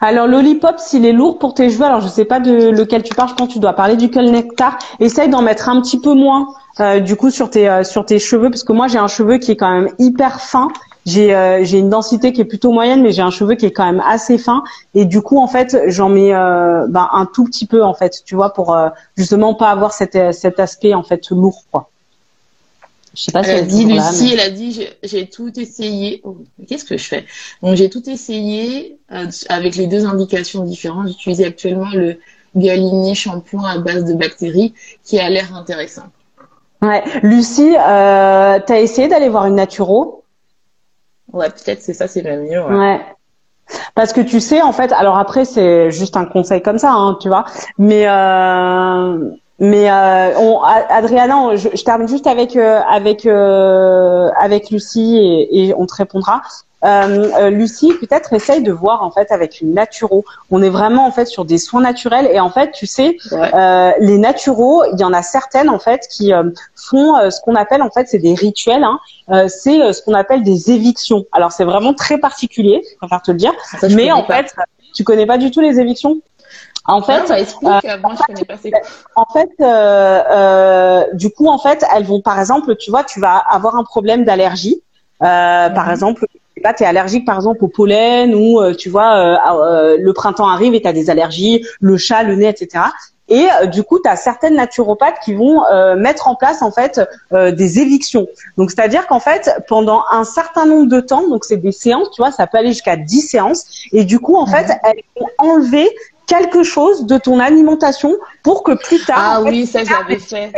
Alors 0.00 0.26
l'olipop, 0.26 0.78
s'il 0.78 1.06
est 1.06 1.12
lourd 1.12 1.38
pour 1.38 1.54
tes 1.54 1.70
cheveux, 1.70 1.84
alors 1.84 2.00
je 2.00 2.08
sais 2.08 2.24
pas 2.24 2.40
de 2.40 2.70
lequel 2.70 3.02
tu 3.02 3.14
parles, 3.14 3.30
je 3.30 3.34
pense 3.34 3.48
que 3.48 3.52
tu 3.54 3.58
dois 3.58 3.72
parler 3.72 3.96
du 3.96 4.10
Cull 4.10 4.30
Nectar. 4.30 4.78
Essaye 5.00 5.28
d'en 5.28 5.42
mettre 5.42 5.68
un 5.68 5.80
petit 5.80 6.00
peu 6.00 6.14
moins 6.14 6.48
euh, 6.80 7.00
du 7.00 7.16
coup 7.16 7.30
sur 7.30 7.50
tes 7.50 7.68
euh, 7.68 7.84
sur 7.84 8.04
tes 8.04 8.18
cheveux 8.18 8.50
parce 8.50 8.64
que 8.64 8.72
moi 8.72 8.88
j'ai 8.88 8.98
un 8.98 9.08
cheveu 9.08 9.38
qui 9.38 9.52
est 9.52 9.56
quand 9.56 9.72
même 9.72 9.90
hyper 9.98 10.40
fin. 10.40 10.68
J'ai 11.04 11.34
euh, 11.34 11.64
j'ai 11.64 11.78
une 11.78 11.90
densité 11.90 12.32
qui 12.32 12.40
est 12.40 12.46
plutôt 12.46 12.70
moyenne, 12.70 13.02
mais 13.02 13.12
j'ai 13.12 13.22
un 13.22 13.30
cheveu 13.30 13.54
qui 13.54 13.66
est 13.66 13.72
quand 13.72 13.84
même 13.84 14.02
assez 14.06 14.38
fin 14.38 14.62
et 14.94 15.04
du 15.04 15.20
coup 15.20 15.38
en 15.38 15.48
fait 15.48 15.76
j'en 15.86 16.08
mets 16.08 16.30
ben, 16.32 17.08
un 17.12 17.26
tout 17.26 17.44
petit 17.44 17.66
peu 17.66 17.82
en 17.82 17.94
fait, 17.94 18.22
tu 18.24 18.34
vois, 18.34 18.52
pour 18.52 18.76
justement 19.16 19.54
pas 19.54 19.70
avoir 19.70 19.92
cet 19.92 20.32
cet 20.32 20.60
aspect 20.60 20.94
en 20.94 21.02
fait 21.02 21.30
lourd 21.30 21.64
quoi. 21.72 21.88
Je 23.14 23.22
sais 23.22 23.32
pas 23.32 23.44
si 23.44 23.50
elle, 23.50 23.58
a 23.58 23.62
dit 23.62 23.84
Lucie, 23.84 24.32
elle 24.32 24.40
a 24.40 24.50
dit 24.50 24.88
j'ai 25.02 25.28
tout 25.28 25.58
essayé. 25.58 26.20
Oh, 26.24 26.38
Qu'est-ce 26.66 26.84
que 26.84 26.96
je 26.96 27.04
fais? 27.04 27.26
Donc 27.62 27.76
j'ai 27.76 27.90
tout 27.90 28.08
essayé 28.08 28.98
avec 29.48 29.76
les 29.76 29.86
deux 29.86 30.06
indications 30.06 30.64
différentes. 30.64 31.08
J'utilise 31.08 31.42
actuellement 31.42 31.90
le 31.92 32.18
Galini 32.56 33.14
shampoing 33.14 33.64
à 33.64 33.78
base 33.78 34.04
de 34.04 34.14
bactéries 34.14 34.74
qui 35.04 35.18
a 35.18 35.28
l'air 35.28 35.54
intéressant. 35.54 36.04
Ouais. 36.80 37.02
Lucie, 37.22 37.76
euh, 37.76 38.58
t'as 38.66 38.80
essayé 38.80 39.08
d'aller 39.08 39.28
voir 39.28 39.46
une 39.46 39.54
naturo? 39.54 40.24
Ouais, 41.32 41.48
peut-être 41.48 41.80
c'est 41.80 41.94
ça, 41.94 42.08
c'est 42.08 42.22
même 42.22 42.44
mieux. 42.44 42.62
Ouais. 42.62 42.76
ouais. 42.76 43.00
Parce 43.94 44.12
que 44.12 44.20
tu 44.20 44.40
sais, 44.40 44.60
en 44.60 44.72
fait, 44.72 44.92
alors 44.92 45.16
après 45.16 45.44
c'est 45.44 45.90
juste 45.90 46.16
un 46.16 46.24
conseil 46.26 46.60
comme 46.60 46.78
ça, 46.78 46.92
hein, 46.92 47.16
tu 47.20 47.28
vois. 47.28 47.44
Mais 47.78 48.06
euh, 48.06 49.30
mais 49.58 49.90
euh, 49.90 50.38
on, 50.38 50.60
Adriana, 50.62 51.56
je, 51.56 51.68
je, 51.74 51.84
termine 51.84 52.08
juste 52.08 52.26
avec 52.26 52.56
euh, 52.56 52.80
avec 52.88 53.26
euh, 53.26 54.28
avec 54.38 54.70
Lucie 54.70 55.18
et, 55.18 55.68
et, 55.68 55.74
on 55.74 55.86
te 55.86 55.94
répondra. 55.94 56.42
Euh, 56.84 57.30
euh, 57.38 57.50
Lucie, 57.50 57.92
peut-être 58.00 58.32
essaye 58.32 58.62
de 58.62 58.72
voir 58.72 59.04
en 59.04 59.10
fait 59.12 59.30
avec 59.30 59.60
une 59.60 59.72
naturo. 59.72 60.24
On 60.50 60.62
est 60.62 60.68
vraiment 60.68 61.06
en 61.06 61.12
fait 61.12 61.26
sur 61.26 61.44
des 61.44 61.58
soins 61.58 61.80
naturels 61.80 62.28
et 62.32 62.40
en 62.40 62.50
fait, 62.50 62.72
tu 62.72 62.86
sais, 62.86 63.16
euh, 63.32 63.92
les 64.00 64.18
naturaux, 64.18 64.82
il 64.92 64.98
y 64.98 65.04
en 65.04 65.12
a 65.12 65.22
certaines 65.22 65.68
en 65.68 65.78
fait 65.78 66.08
qui 66.10 66.32
euh, 66.32 66.50
font 66.74 67.30
ce 67.30 67.40
qu'on 67.40 67.54
appelle 67.54 67.82
en 67.82 67.90
fait, 67.90 68.08
c'est 68.08 68.18
des 68.18 68.34
rituels. 68.34 68.84
Hein, 68.84 68.98
c'est 69.48 69.92
ce 69.92 70.02
qu'on 70.02 70.14
appelle 70.14 70.42
des 70.42 70.72
évictions. 70.72 71.24
Alors 71.30 71.52
c'est 71.52 71.64
vraiment 71.64 71.94
très 71.94 72.18
particulier, 72.18 72.82
je 72.90 72.96
préfère 72.96 73.22
te 73.22 73.30
le 73.30 73.36
dire. 73.36 73.52
mais 73.90 74.10
en 74.10 74.24
fait, 74.24 74.52
tu 74.94 75.04
connais 75.04 75.26
pas 75.26 75.38
du 75.38 75.50
tout 75.50 75.60
les 75.60 75.78
évictions? 75.78 76.20
En 76.84 77.02
fait, 77.02 77.26
ça 77.26 77.38
explique. 77.38 77.62
moi, 77.62 77.80
je 77.84 78.24
connais 78.26 78.44
pas 78.44 78.54
En 79.14 79.26
fait, 79.32 79.50
euh, 79.60 80.22
euh, 80.30 81.04
du 81.12 81.30
coup, 81.30 81.48
en 81.48 81.58
fait, 81.58 81.84
elles 81.94 82.04
vont, 82.04 82.20
par 82.20 82.40
exemple, 82.40 82.74
tu 82.76 82.90
vois, 82.90 83.04
tu 83.04 83.20
vas 83.20 83.36
avoir 83.36 83.76
un 83.76 83.84
problème 83.84 84.24
d'allergie. 84.24 84.82
Euh, 85.22 85.70
Par 85.70 85.86
mhm. 85.86 85.92
exemple, 85.92 86.26
pas, 86.62 86.72
tu 86.72 86.84
es 86.84 86.86
allergique 86.86 87.26
par 87.26 87.36
exemple 87.36 87.64
au 87.64 87.68
pollen 87.68 88.34
ou 88.34 88.60
euh, 88.60 88.74
tu 88.74 88.88
vois 88.88 89.16
euh, 89.16 89.36
euh, 89.52 89.96
le 90.00 90.12
printemps 90.12 90.48
arrive 90.48 90.74
et 90.74 90.80
tu 90.80 90.88
as 90.88 90.92
des 90.92 91.10
allergies, 91.10 91.64
le 91.80 91.98
chat, 91.98 92.22
le 92.22 92.36
nez, 92.36 92.48
etc. 92.48 92.84
Et 93.28 93.46
du 93.68 93.82
coup, 93.82 93.98
tu 93.98 94.10
as 94.10 94.16
certaines 94.16 94.56
naturopathes 94.56 95.20
qui 95.24 95.32
vont 95.32 95.62
mettre 95.96 96.28
en 96.28 96.34
place 96.34 96.60
en 96.60 96.70
fait 96.70 97.00
des 97.30 97.78
évictions. 97.78 98.26
Donc 98.58 98.70
c'est-à-dire 98.70 99.06
qu'en 99.06 99.20
fait, 99.20 99.48
pendant 99.68 100.02
un 100.10 100.24
certain 100.24 100.66
nombre 100.66 100.90
de 100.90 101.00
temps, 101.00 101.26
donc 101.28 101.46
c'est 101.46 101.56
des 101.56 101.72
séances, 101.72 102.10
tu 102.10 102.20
vois, 102.20 102.30
ça 102.30 102.46
peut 102.46 102.58
aller 102.58 102.72
jusqu'à 102.72 102.96
10 102.96 103.20
séances 103.22 103.64
et 103.92 104.04
du 104.04 104.18
coup 104.18 104.36
en 104.36 104.46
fait, 104.46 104.64
mhm. 104.64 104.78
elles 104.84 105.02
vont 105.18 105.28
enlever 105.38 105.88
quelque 106.32 106.62
chose 106.62 107.04
de 107.04 107.18
ton 107.18 107.38
alimentation 107.38 108.16
pour 108.42 108.62
que 108.62 108.72
plus 108.72 109.04
tard 109.04 109.18
Ah 109.18 109.42
oui, 109.42 109.66
ça 109.66 109.84
j'avais 109.84 110.18
fait. 110.18 110.52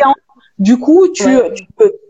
Du 0.65 0.79
coup, 0.79 1.09
tu, 1.09 1.29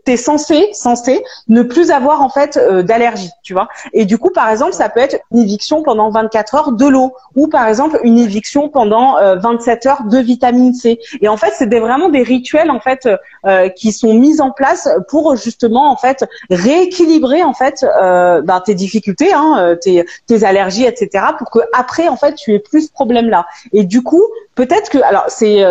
es 0.07 0.15
censé, 0.15 0.69
censé 0.71 1.21
ne 1.49 1.61
plus 1.61 1.91
avoir 1.91 2.21
en 2.21 2.29
fait 2.29 2.55
euh, 2.55 2.83
d'allergie, 2.83 3.31
tu 3.43 3.51
vois. 3.51 3.67
Et 3.91 4.05
du 4.05 4.17
coup, 4.17 4.29
par 4.29 4.49
exemple, 4.49 4.71
ça 4.71 4.87
peut 4.87 5.01
être 5.01 5.19
une 5.33 5.39
éviction 5.39 5.83
pendant 5.83 6.09
24 6.09 6.55
heures 6.55 6.71
de 6.71 6.87
l'eau, 6.87 7.13
ou 7.35 7.49
par 7.49 7.67
exemple 7.67 7.99
une 8.03 8.17
éviction 8.17 8.69
pendant 8.69 9.15
27 9.35 9.85
euh, 9.85 9.89
heures 9.89 10.03
de 10.05 10.19
vitamine 10.19 10.73
C. 10.73 10.99
Et 11.21 11.27
en 11.27 11.35
fait, 11.35 11.51
c'est 11.57 11.67
des, 11.67 11.81
vraiment 11.81 12.07
des 12.07 12.23
rituels 12.23 12.71
en 12.71 12.79
fait 12.79 13.09
euh, 13.45 13.67
qui 13.67 13.91
sont 13.91 14.13
mis 14.13 14.39
en 14.39 14.51
place 14.51 14.87
pour 15.09 15.35
justement 15.35 15.91
en 15.91 15.97
fait 15.97 16.23
rééquilibrer 16.49 17.43
en 17.43 17.53
fait 17.53 17.83
ben, 17.83 18.61
tes 18.65 18.73
difficultés, 18.73 19.33
hein, 19.33 19.75
tes, 19.81 20.05
tes 20.27 20.45
allergies, 20.45 20.85
etc. 20.85 21.25
Pour 21.37 21.49
que 21.49 21.59
après 21.73 22.07
en 22.07 22.15
fait 22.15 22.35
tu 22.35 22.53
aies 22.53 22.59
plus 22.59 22.87
ce 22.87 22.91
problème 22.91 23.27
là. 23.29 23.47
Et 23.73 23.83
du 23.83 24.01
coup, 24.01 24.23
peut-être 24.55 24.89
que 24.89 24.99
alors 24.99 25.25
c'est 25.27 25.61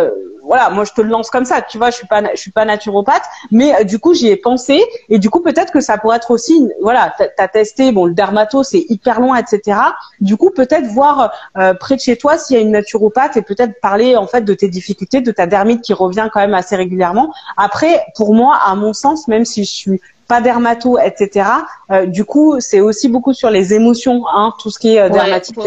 voilà, 0.45 0.69
moi 0.69 0.83
je 0.85 0.91
te 0.91 1.01
le 1.01 1.09
lance 1.09 1.29
comme 1.29 1.45
ça, 1.45 1.61
tu 1.61 1.77
vois, 1.77 1.89
je 1.89 1.97
suis 1.97 2.07
pas, 2.07 2.21
je 2.33 2.39
suis 2.39 2.51
pas 2.51 2.65
naturopathe, 2.65 3.23
mais 3.51 3.75
euh, 3.75 3.83
du 3.83 3.99
coup 3.99 4.13
j'y 4.13 4.27
ai 4.27 4.35
pensé 4.35 4.83
et 5.09 5.19
du 5.19 5.29
coup 5.29 5.41
peut-être 5.41 5.71
que 5.71 5.81
ça 5.81 5.97
pourrait 5.97 6.17
être 6.17 6.31
aussi, 6.31 6.69
voilà, 6.81 7.13
t'as 7.37 7.47
testé, 7.47 7.91
bon 7.91 8.05
le 8.05 8.13
dermato 8.13 8.63
c'est 8.63 8.85
hyper 8.89 9.19
loin, 9.19 9.37
etc. 9.37 9.79
Du 10.21 10.37
coup 10.37 10.51
peut-être 10.51 10.85
voir 10.85 11.31
euh, 11.57 11.73
près 11.73 11.95
de 11.95 12.01
chez 12.01 12.17
toi 12.17 12.37
s'il 12.37 12.55
y 12.55 12.59
a 12.59 12.61
une 12.61 12.71
naturopathe 12.71 13.37
et 13.37 13.41
peut-être 13.41 13.79
parler 13.81 14.15
en 14.15 14.27
fait 14.27 14.41
de 14.41 14.53
tes 14.53 14.67
difficultés, 14.67 15.21
de 15.21 15.31
ta 15.31 15.47
dermite 15.47 15.81
qui 15.81 15.93
revient 15.93 16.29
quand 16.31 16.39
même 16.39 16.53
assez 16.53 16.75
régulièrement. 16.75 17.33
Après, 17.57 18.05
pour 18.15 18.33
moi, 18.33 18.59
à 18.63 18.75
mon 18.75 18.93
sens, 18.93 19.27
même 19.27 19.45
si 19.45 19.63
je 19.63 19.71
suis 19.71 20.01
pas 20.27 20.41
dermato, 20.41 20.97
etc. 20.97 21.47
Euh, 21.91 22.05
du 22.05 22.25
coup, 22.25 22.59
c'est 22.59 22.79
aussi 22.79 23.09
beaucoup 23.09 23.33
sur 23.33 23.49
les 23.49 23.73
émotions, 23.73 24.25
hein, 24.27 24.53
tout 24.59 24.71
ce 24.71 24.79
qui 24.79 24.95
est 24.95 25.01
euh, 25.01 25.09
dermatite. 25.09 25.57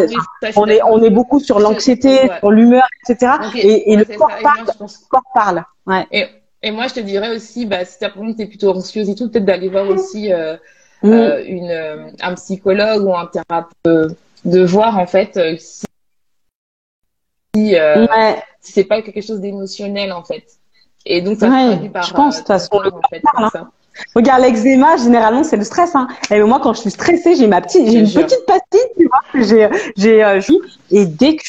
on 0.56 0.66
est 0.66 0.82
on 0.82 1.02
est 1.02 1.10
beaucoup 1.10 1.40
sur 1.40 1.60
l'anxiété, 1.60 2.28
sur 2.38 2.50
l'humeur, 2.50 2.86
etc. 3.02 3.32
Et, 3.54 3.96
le, 3.96 4.04
corps 4.04 4.30
parle, 4.42 4.66
le 4.66 5.08
corps 5.08 5.22
parle. 5.34 5.64
Ouais. 5.86 6.06
Et, 6.10 6.26
et, 6.62 6.70
moi, 6.70 6.88
je 6.88 6.94
te 6.94 7.00
dirais 7.00 7.34
aussi, 7.34 7.66
bah, 7.66 7.84
si 7.84 7.98
ta 7.98 8.08
es 8.08 8.46
plutôt 8.46 8.70
anxieuse 8.70 9.08
et 9.08 9.14
tout, 9.14 9.30
peut-être 9.30 9.44
d'aller 9.44 9.68
voir 9.68 9.88
aussi 9.88 10.32
euh, 10.32 10.56
mm. 11.02 11.12
euh, 11.12 11.44
une 11.46 11.70
euh, 11.70 12.10
un 12.20 12.34
psychologue 12.34 13.04
ou 13.04 13.14
un 13.14 13.26
thérapeute, 13.26 14.16
de 14.44 14.64
voir 14.64 14.98
en 14.98 15.06
fait 15.06 15.38
si, 15.58 15.86
si 17.54 17.74
c'est 18.60 18.84
pas 18.84 19.02
quelque 19.02 19.20
chose 19.20 19.40
d'émotionnel 19.40 20.12
en 20.12 20.24
fait. 20.24 20.44
Et 21.06 21.22
donc 21.22 21.38
ça 21.38 21.48
ouais, 21.48 21.88
par, 21.88 22.02
je 22.02 22.12
pense 22.12 22.34
de 22.34 22.38
toute 22.40 22.48
façon 22.48 22.80
le 22.80 22.90
corps 22.90 23.02
parle. 23.32 23.50
Hein. 23.54 23.70
Regarde, 24.14 24.42
l'eczéma, 24.42 24.96
généralement, 24.96 25.44
c'est 25.44 25.56
le 25.56 25.64
stress. 25.64 25.94
Hein. 25.94 26.08
Et 26.30 26.40
moi, 26.42 26.60
quand 26.62 26.72
je 26.74 26.80
suis 26.80 26.90
stressée, 26.90 27.34
j'ai 27.36 27.46
ma 27.46 27.60
petite, 27.60 27.86
j'ai 27.86 27.98
une 27.98 28.10
petite 28.10 28.46
pastille, 28.46 28.80
tu 28.98 29.06
vois, 29.06 29.20
j'ai, 29.34 29.68
j'ai, 29.96 30.24
euh, 30.24 30.40
et 30.90 31.06
dès 31.06 31.36
que 31.36 31.42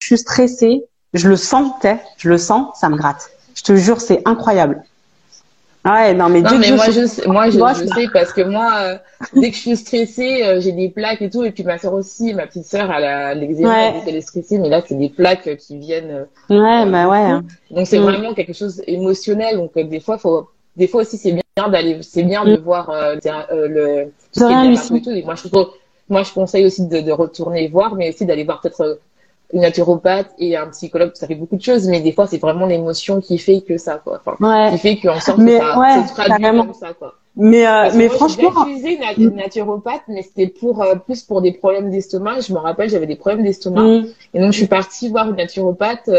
je 0.00 0.06
suis 0.06 0.18
stressée, 0.18 0.84
je 1.12 1.28
le 1.28 1.36
sens, 1.36 1.72
je 2.18 2.28
le 2.28 2.38
sens, 2.38 2.78
ça 2.78 2.88
me 2.88 2.96
gratte. 2.96 3.30
Je 3.54 3.62
te 3.62 3.76
jure, 3.76 4.00
c'est 4.00 4.20
incroyable. 4.26 4.82
Ouais, 5.84 6.14
non, 6.14 6.30
mais, 6.30 6.40
non, 6.40 6.58
mais 6.58 6.70
moi, 6.72 6.86
je, 6.90 7.06
sais, 7.06 7.26
moi, 7.28 7.50
je, 7.50 7.58
je 7.58 7.86
sais 7.94 8.08
parce 8.10 8.32
que 8.32 8.40
moi, 8.40 8.72
euh, 8.78 8.96
dès 9.34 9.50
que 9.50 9.56
je 9.56 9.60
suis 9.60 9.76
stressée, 9.76 10.42
euh, 10.42 10.58
j'ai 10.58 10.72
des 10.72 10.88
plaques 10.88 11.20
et 11.20 11.28
tout. 11.28 11.44
Et 11.44 11.50
puis 11.50 11.62
ma 11.62 11.76
soeur 11.76 11.92
aussi, 11.92 12.32
ma 12.32 12.46
petite 12.46 12.64
soeur, 12.64 12.90
elle 12.90 13.04
a 13.04 13.34
l'eczéma, 13.34 13.92
elle 14.06 14.16
est 14.16 14.22
stressée, 14.22 14.58
mais 14.58 14.70
là, 14.70 14.80
c'est 14.86 14.94
des 14.94 15.10
plaques 15.10 15.56
qui 15.58 15.76
viennent. 15.76 16.26
ouais, 16.48 16.86
bah 16.86 17.06
ouais. 17.06 17.18
Hein. 17.18 17.44
Donc 17.70 17.86
c'est 17.86 17.98
mm. 17.98 18.02
vraiment 18.02 18.32
quelque 18.32 18.54
chose 18.54 18.82
émotionnel. 18.86 19.56
Donc 19.56 19.74
des 19.78 20.00
fois, 20.00 20.16
faut 20.16 20.48
des 20.76 20.88
fois 20.88 21.02
aussi 21.02 21.16
c'est 21.18 21.32
bien 21.32 21.68
d'aller 21.68 21.98
c'est 22.02 22.22
bien 22.22 22.44
de 22.44 22.56
mm. 22.56 22.60
voir 22.60 22.90
euh, 22.90 23.16
euh 23.26 23.68
le 23.68 25.24
moi 25.24 25.34
je 25.34 25.48
moi 26.08 26.22
je 26.22 26.32
conseille 26.32 26.66
aussi 26.66 26.86
de, 26.86 27.00
de 27.00 27.12
retourner 27.12 27.68
voir 27.68 27.94
mais 27.94 28.10
aussi 28.10 28.26
d'aller 28.26 28.44
voir 28.44 28.60
peut-être 28.60 28.80
euh, 28.82 28.94
une 29.52 29.60
naturopathe 29.60 30.30
et 30.38 30.56
un 30.56 30.66
psychologue. 30.68 31.12
Ça 31.14 31.26
fait 31.26 31.34
beaucoup 31.34 31.56
de 31.56 31.62
choses 31.62 31.86
mais 31.88 32.00
des 32.00 32.12
fois 32.12 32.26
c'est 32.26 32.38
vraiment 32.38 32.66
l'émotion 32.66 33.20
qui 33.20 33.38
fait 33.38 33.60
que 33.60 33.78
ça 33.78 34.00
quoi. 34.02 34.20
Enfin, 34.24 34.70
qui 34.70 34.78
fait 34.78 34.96
qu'en 34.96 35.20
sorte 35.20 35.38
mais, 35.38 35.58
que 35.58 35.64
ça 35.64 35.78
ouais, 35.78 36.06
se 36.06 36.12
traduit 36.12 36.44
comme 36.44 36.74
ça 36.74 36.92
quoi. 36.94 37.14
Mais 37.36 37.66
euh, 37.66 37.90
mais 37.94 38.08
franchement 38.08 38.50
j'ai 38.66 38.72
utilisé 38.72 38.98
une, 39.16 39.30
mm. 39.30 39.36
naturopathe 39.36 40.02
mais 40.08 40.22
c'était 40.22 40.46
pour 40.46 40.82
euh, 40.82 40.94
plus 40.94 41.22
pour 41.22 41.40
des 41.40 41.52
problèmes 41.52 41.90
d'estomac. 41.90 42.40
Je 42.40 42.52
me 42.52 42.58
rappelle 42.58 42.90
j'avais 42.90 43.06
des 43.06 43.16
problèmes 43.16 43.44
d'estomac. 43.44 43.82
Mm. 43.82 44.06
et 44.34 44.40
donc 44.40 44.52
je 44.52 44.58
suis 44.58 44.66
partie 44.66 45.08
voir 45.08 45.28
une 45.28 45.36
naturopathe 45.36 46.10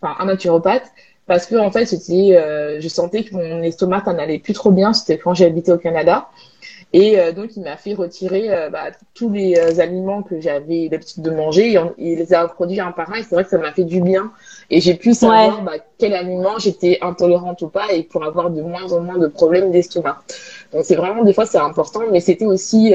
enfin 0.00 0.14
un 0.20 0.26
naturopathe 0.26 0.90
parce 1.28 1.46
que 1.46 1.54
en 1.54 1.70
fait 1.70 1.84
c'était 1.84 2.36
euh, 2.36 2.80
je 2.80 2.88
sentais 2.88 3.22
que 3.22 3.34
mon 3.34 3.62
estomac 3.62 4.02
n'allait 4.12 4.38
plus 4.38 4.54
trop 4.54 4.72
bien. 4.72 4.92
C'était 4.92 5.18
quand 5.18 5.34
j'ai 5.34 5.44
habité 5.44 5.70
au 5.70 5.78
Canada. 5.78 6.30
Et 6.94 7.20
euh, 7.20 7.32
donc 7.32 7.54
il 7.54 7.62
m'a 7.62 7.76
fait 7.76 7.92
retirer 7.92 8.50
euh, 8.50 8.70
bah, 8.70 8.86
tous 9.12 9.30
les 9.30 9.78
aliments 9.78 10.22
que 10.22 10.40
j'avais 10.40 10.88
l'habitude 10.90 11.22
de 11.22 11.30
manger. 11.30 11.74
Et 11.74 12.12
il 12.12 12.18
les 12.18 12.32
a 12.32 12.48
produits 12.48 12.80
un 12.80 12.92
par 12.92 13.12
un. 13.12 13.16
Et 13.16 13.22
c'est 13.22 13.34
vrai 13.34 13.44
que 13.44 13.50
ça 13.50 13.58
m'a 13.58 13.72
fait 13.72 13.84
du 13.84 14.00
bien. 14.00 14.32
Et 14.70 14.80
j'ai 14.80 14.94
pu 14.94 15.12
savoir 15.12 15.62
bah, 15.62 15.72
quel 15.98 16.14
aliment 16.14 16.58
j'étais 16.58 16.98
intolérante 17.02 17.60
ou 17.60 17.68
pas 17.68 17.92
et 17.92 18.02
pour 18.04 18.24
avoir 18.24 18.50
de 18.50 18.62
moins 18.62 18.90
en 18.92 19.00
moins 19.00 19.18
de 19.18 19.26
problèmes 19.26 19.70
d'estomac. 19.70 20.22
Donc 20.72 20.84
c'est 20.84 20.96
vraiment 20.96 21.24
des 21.24 21.34
fois 21.34 21.44
c'est 21.44 21.58
important. 21.58 22.00
Mais 22.10 22.20
c'était 22.20 22.46
aussi 22.46 22.94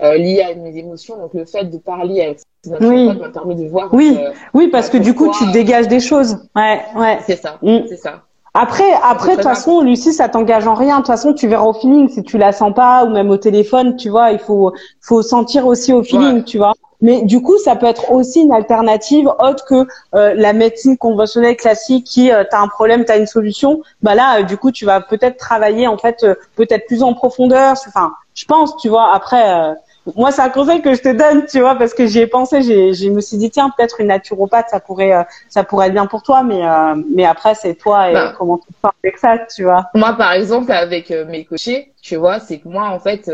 lié 0.00 0.42
à 0.42 0.54
mes 0.54 0.76
émotions 0.76 1.16
donc 1.16 1.34
le 1.34 1.44
fait 1.44 1.64
de 1.64 1.78
parler 1.78 2.22
avec 2.22 2.38
oui. 2.80 3.08
de 3.08 3.68
voir. 3.68 3.88
Oui, 3.92 4.18
euh, 4.18 4.30
oui, 4.54 4.68
parce 4.68 4.90
que 4.90 4.98
du 4.98 5.14
coup, 5.14 5.32
tu 5.36 5.50
dégages 5.52 5.88
des 5.88 6.00
choses. 6.00 6.38
Ouais, 6.56 6.80
ouais. 6.96 7.18
C'est 7.26 7.36
ça, 7.36 7.58
mm. 7.62 7.78
c'est 7.88 7.96
ça. 7.96 8.22
Après, 8.54 8.90
après, 9.04 9.32
de 9.32 9.34
toute 9.36 9.44
façon, 9.44 9.82
Lucie, 9.82 10.12
ça 10.12 10.28
t'engage 10.28 10.66
en 10.66 10.74
rien. 10.74 10.96
De 10.96 11.00
toute 11.00 11.08
façon, 11.08 11.32
tu 11.32 11.46
verras 11.46 11.66
au 11.66 11.74
feeling. 11.74 12.08
Si 12.08 12.22
tu 12.24 12.38
la 12.38 12.52
sens 12.52 12.74
pas, 12.74 13.04
ou 13.04 13.10
même 13.10 13.30
au 13.30 13.36
téléphone, 13.36 13.96
tu 13.96 14.08
vois, 14.08 14.32
il 14.32 14.38
faut, 14.38 14.72
faut 15.00 15.22
sentir 15.22 15.66
aussi 15.66 15.92
au 15.92 16.02
feeling, 16.02 16.42
tu 16.42 16.58
vois. 16.58 16.72
Mais 17.00 17.22
du 17.22 17.40
coup, 17.40 17.56
ça 17.58 17.76
peut 17.76 17.86
être 17.86 18.10
aussi 18.10 18.40
une 18.40 18.50
alternative 18.50 19.28
autre 19.38 19.64
que 19.64 19.86
euh, 20.16 20.34
la 20.34 20.52
médecine 20.52 20.96
conventionnelle 20.96 21.56
classique 21.56 22.04
qui, 22.04 22.32
euh, 22.32 22.42
tu 22.42 22.56
as 22.56 22.60
un 22.60 22.66
problème, 22.66 23.04
tu 23.04 23.12
as 23.12 23.18
une 23.18 23.28
solution. 23.28 23.82
Bah 24.02 24.16
là, 24.16 24.42
du 24.42 24.56
coup, 24.56 24.72
tu 24.72 24.84
vas 24.84 25.00
peut-être 25.00 25.36
travailler 25.36 25.86
en 25.86 25.96
fait, 25.96 26.26
peut-être 26.56 26.86
plus 26.86 27.04
en 27.04 27.14
profondeur. 27.14 27.76
Enfin, 27.86 28.14
je 28.34 28.46
pense, 28.46 28.76
tu 28.78 28.88
vois. 28.88 29.14
Après, 29.14 29.76
moi, 30.16 30.32
c'est 30.32 30.42
un 30.42 30.48
conseil 30.48 30.80
que 30.80 30.94
je 30.94 31.02
te 31.02 31.08
donne, 31.08 31.46
tu 31.46 31.60
vois, 31.60 31.74
parce 31.74 31.92
que 31.94 32.06
j'y 32.06 32.20
ai 32.20 32.26
pensé. 32.26 32.62
J'ai, 32.62 32.94
je 32.94 33.10
me 33.10 33.20
suis 33.20 33.36
dit, 33.36 33.50
tiens, 33.50 33.70
peut-être 33.76 34.00
une 34.00 34.08
naturopathe, 34.08 34.68
ça 34.70 34.80
pourrait, 34.80 35.12
euh, 35.12 35.22
ça 35.48 35.64
pourrait 35.64 35.88
être 35.88 35.92
bien 35.92 36.06
pour 36.06 36.22
toi, 36.22 36.42
mais, 36.42 36.66
euh, 36.66 36.94
mais 37.14 37.24
après, 37.24 37.54
c'est 37.54 37.74
toi 37.74 38.10
et 38.10 38.14
bah. 38.14 38.34
comment 38.36 38.58
tu 38.58 38.72
te 38.72 38.78
sens 38.80 38.92
avec 39.02 39.18
ça, 39.18 39.38
tu 39.54 39.64
vois. 39.64 39.86
Moi, 39.94 40.14
par 40.14 40.32
exemple, 40.32 40.72
avec 40.72 41.10
euh, 41.10 41.24
mes 41.26 41.44
coachés, 41.44 41.92
tu 42.00 42.16
vois, 42.16 42.40
c'est 42.40 42.58
que 42.58 42.68
moi, 42.68 42.88
en 42.88 42.98
fait, 42.98 43.30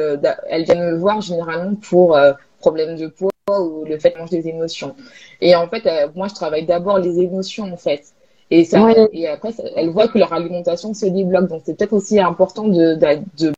elles 0.48 0.64
viennent 0.64 0.90
me 0.90 0.96
voir 0.96 1.20
généralement 1.20 1.74
pour 1.88 2.18
problème 2.58 2.96
de 2.96 3.06
poids 3.06 3.30
ou 3.48 3.84
le 3.84 3.98
fait 3.98 4.10
de 4.10 4.18
manger 4.18 4.42
des 4.42 4.48
émotions. 4.48 4.96
Et 5.40 5.54
en 5.54 5.68
fait, 5.68 5.88
moi, 6.14 6.28
je 6.28 6.34
travaille 6.34 6.64
d'abord 6.64 6.98
les 6.98 7.20
émotions, 7.20 7.72
en 7.72 7.76
fait. 7.76 8.02
Et 8.50 8.64
ça, 8.64 8.80
et 9.12 9.28
après, 9.28 9.50
elles 9.76 9.90
voient 9.90 10.08
que 10.08 10.18
leur 10.18 10.32
alimentation 10.32 10.92
se 10.92 11.06
débloque. 11.06 11.48
Donc, 11.48 11.62
c'est 11.64 11.76
peut-être 11.76 11.92
aussi 11.92 12.20
important 12.20 12.64
de, 12.64 12.94
de, 12.94 13.18
de 13.38 13.52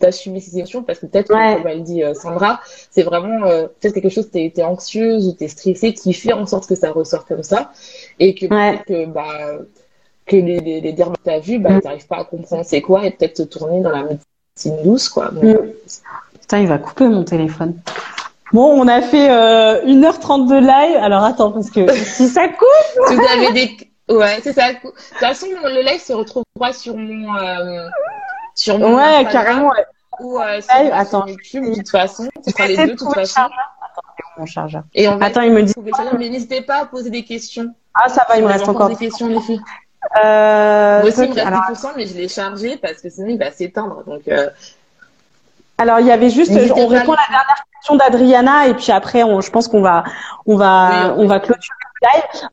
d'assumer 0.00 0.40
ses 0.40 0.56
émotions 0.58 0.82
parce 0.82 0.98
que 0.98 1.06
peut-être 1.06 1.28
comme 1.28 1.66
elle 1.66 1.82
dit 1.82 2.02
euh, 2.02 2.14
Sandra 2.14 2.60
c'est 2.90 3.02
vraiment 3.02 3.46
euh, 3.46 3.66
peut-être 3.66 3.94
quelque 3.94 4.08
chose 4.08 4.30
t'es 4.30 4.52
es 4.56 4.62
anxieuse 4.62 5.28
ou 5.28 5.32
t'es 5.32 5.48
stressée 5.48 5.94
qui 5.94 6.12
fait 6.12 6.32
en 6.32 6.46
sorte 6.46 6.68
que 6.68 6.74
ça 6.74 6.90
ressort 6.90 7.26
comme 7.26 7.42
ça 7.42 7.72
et 8.18 8.34
que 8.34 8.46
que 8.46 9.06
bah 9.06 9.58
que 10.26 10.36
les 10.36 10.60
les, 10.60 10.80
les 10.80 10.94
que 10.94 11.02
t'as 11.24 11.38
vu 11.38 11.58
bah 11.58 11.80
t'arrives 11.80 12.06
pas 12.06 12.18
à 12.18 12.24
comprendre 12.24 12.64
c'est 12.64 12.80
quoi 12.80 13.06
et 13.06 13.10
peut-être 13.10 13.34
te 13.34 13.42
tourner 13.42 13.80
dans 13.80 13.90
la 13.90 14.04
médecine 14.04 14.82
douce 14.82 15.08
quoi 15.08 15.30
mm. 15.30 15.56
putain 16.40 16.58
il 16.58 16.66
va 16.66 16.78
couper 16.78 17.08
mon 17.08 17.24
téléphone 17.24 17.74
Bon, 18.52 18.64
on 18.64 18.88
a 18.88 19.00
fait 19.00 19.30
euh, 19.30 19.84
1h30 19.84 20.48
de 20.48 20.56
live. 20.56 20.96
Alors 21.00 21.22
attends, 21.22 21.52
parce 21.52 21.70
que 21.70 21.90
si 22.04 22.28
ça 22.28 22.48
coupe. 22.48 23.06
Vous 23.08 23.22
avez 23.32 23.52
des. 23.52 23.76
Ouais, 24.12 24.40
c'est 24.42 24.52
ça. 24.52 24.72
De 24.72 24.78
toute 24.80 24.94
façon, 25.20 25.46
le 25.62 25.82
live 25.82 26.00
se 26.00 26.12
retrouvera 26.12 26.72
sur 26.72 26.96
mon, 26.96 27.32
euh, 27.36 27.86
sur 28.60 28.78
mon 28.78 28.96
ouais, 28.96 29.26
carrément. 29.30 29.72
Ou 30.20 30.38
euh, 30.38 30.60
sur, 30.60 30.94
Attends, 30.94 31.26
YouTube, 31.26 31.64
de 31.70 31.74
toute 31.76 31.88
façon. 31.88 32.28
Ce 32.44 32.50
sera 32.50 32.66
les 32.68 32.76
deux 32.76 32.86
de 32.88 32.94
toute 32.94 33.14
façon. 33.14 33.40
Attends, 33.40 34.02
mon 34.36 34.44
chargeur. 34.44 34.82
Et 34.94 35.08
on 35.08 35.16
va 35.16 35.26
Attends, 35.26 35.40
il 35.40 35.52
me 35.52 35.62
dit. 35.62 35.72
Mais 36.18 36.28
n'hésitez 36.28 36.60
pas 36.60 36.80
à 36.82 36.84
poser 36.84 37.08
des 37.08 37.24
questions. 37.24 37.74
Ah, 37.94 38.08
ça 38.10 38.26
va, 38.28 38.36
il 38.36 38.44
me 38.44 38.48
reste 38.48 38.68
encore 38.68 38.88
des 38.88 38.96
questions, 38.96 39.28
les 39.28 39.40
filles. 39.40 39.62
Euh, 40.22 41.00
Moi 41.00 41.08
aussi, 41.08 41.22
il 41.24 41.30
me 41.30 41.34
reste 41.34 41.46
alors... 41.46 41.94
mais 41.96 42.06
je 42.06 42.14
l'ai 42.14 42.28
chargé 42.28 42.76
parce 42.76 43.00
que 43.00 43.08
sinon 43.10 43.28
il 43.28 43.38
va 43.38 43.50
s'éteindre. 43.50 44.04
Donc, 44.04 44.28
euh... 44.28 44.48
Alors, 45.78 46.00
il 46.00 46.06
y 46.06 46.12
avait 46.12 46.30
juste, 46.30 46.52
on 46.52 46.86
répond 46.86 47.12
à 47.12 47.16
la 47.16 47.28
dernière 47.28 47.64
question 47.74 47.96
d'Adriana 47.96 48.66
et 48.68 48.74
puis 48.74 48.92
après, 48.92 49.22
on, 49.22 49.40
je 49.40 49.50
pense 49.50 49.68
qu'on 49.68 49.80
va, 49.80 50.04
on 50.46 50.56
va, 50.56 51.14
oui, 51.14 51.24
on 51.24 51.26
va 51.26 51.40
clôturer 51.40 51.79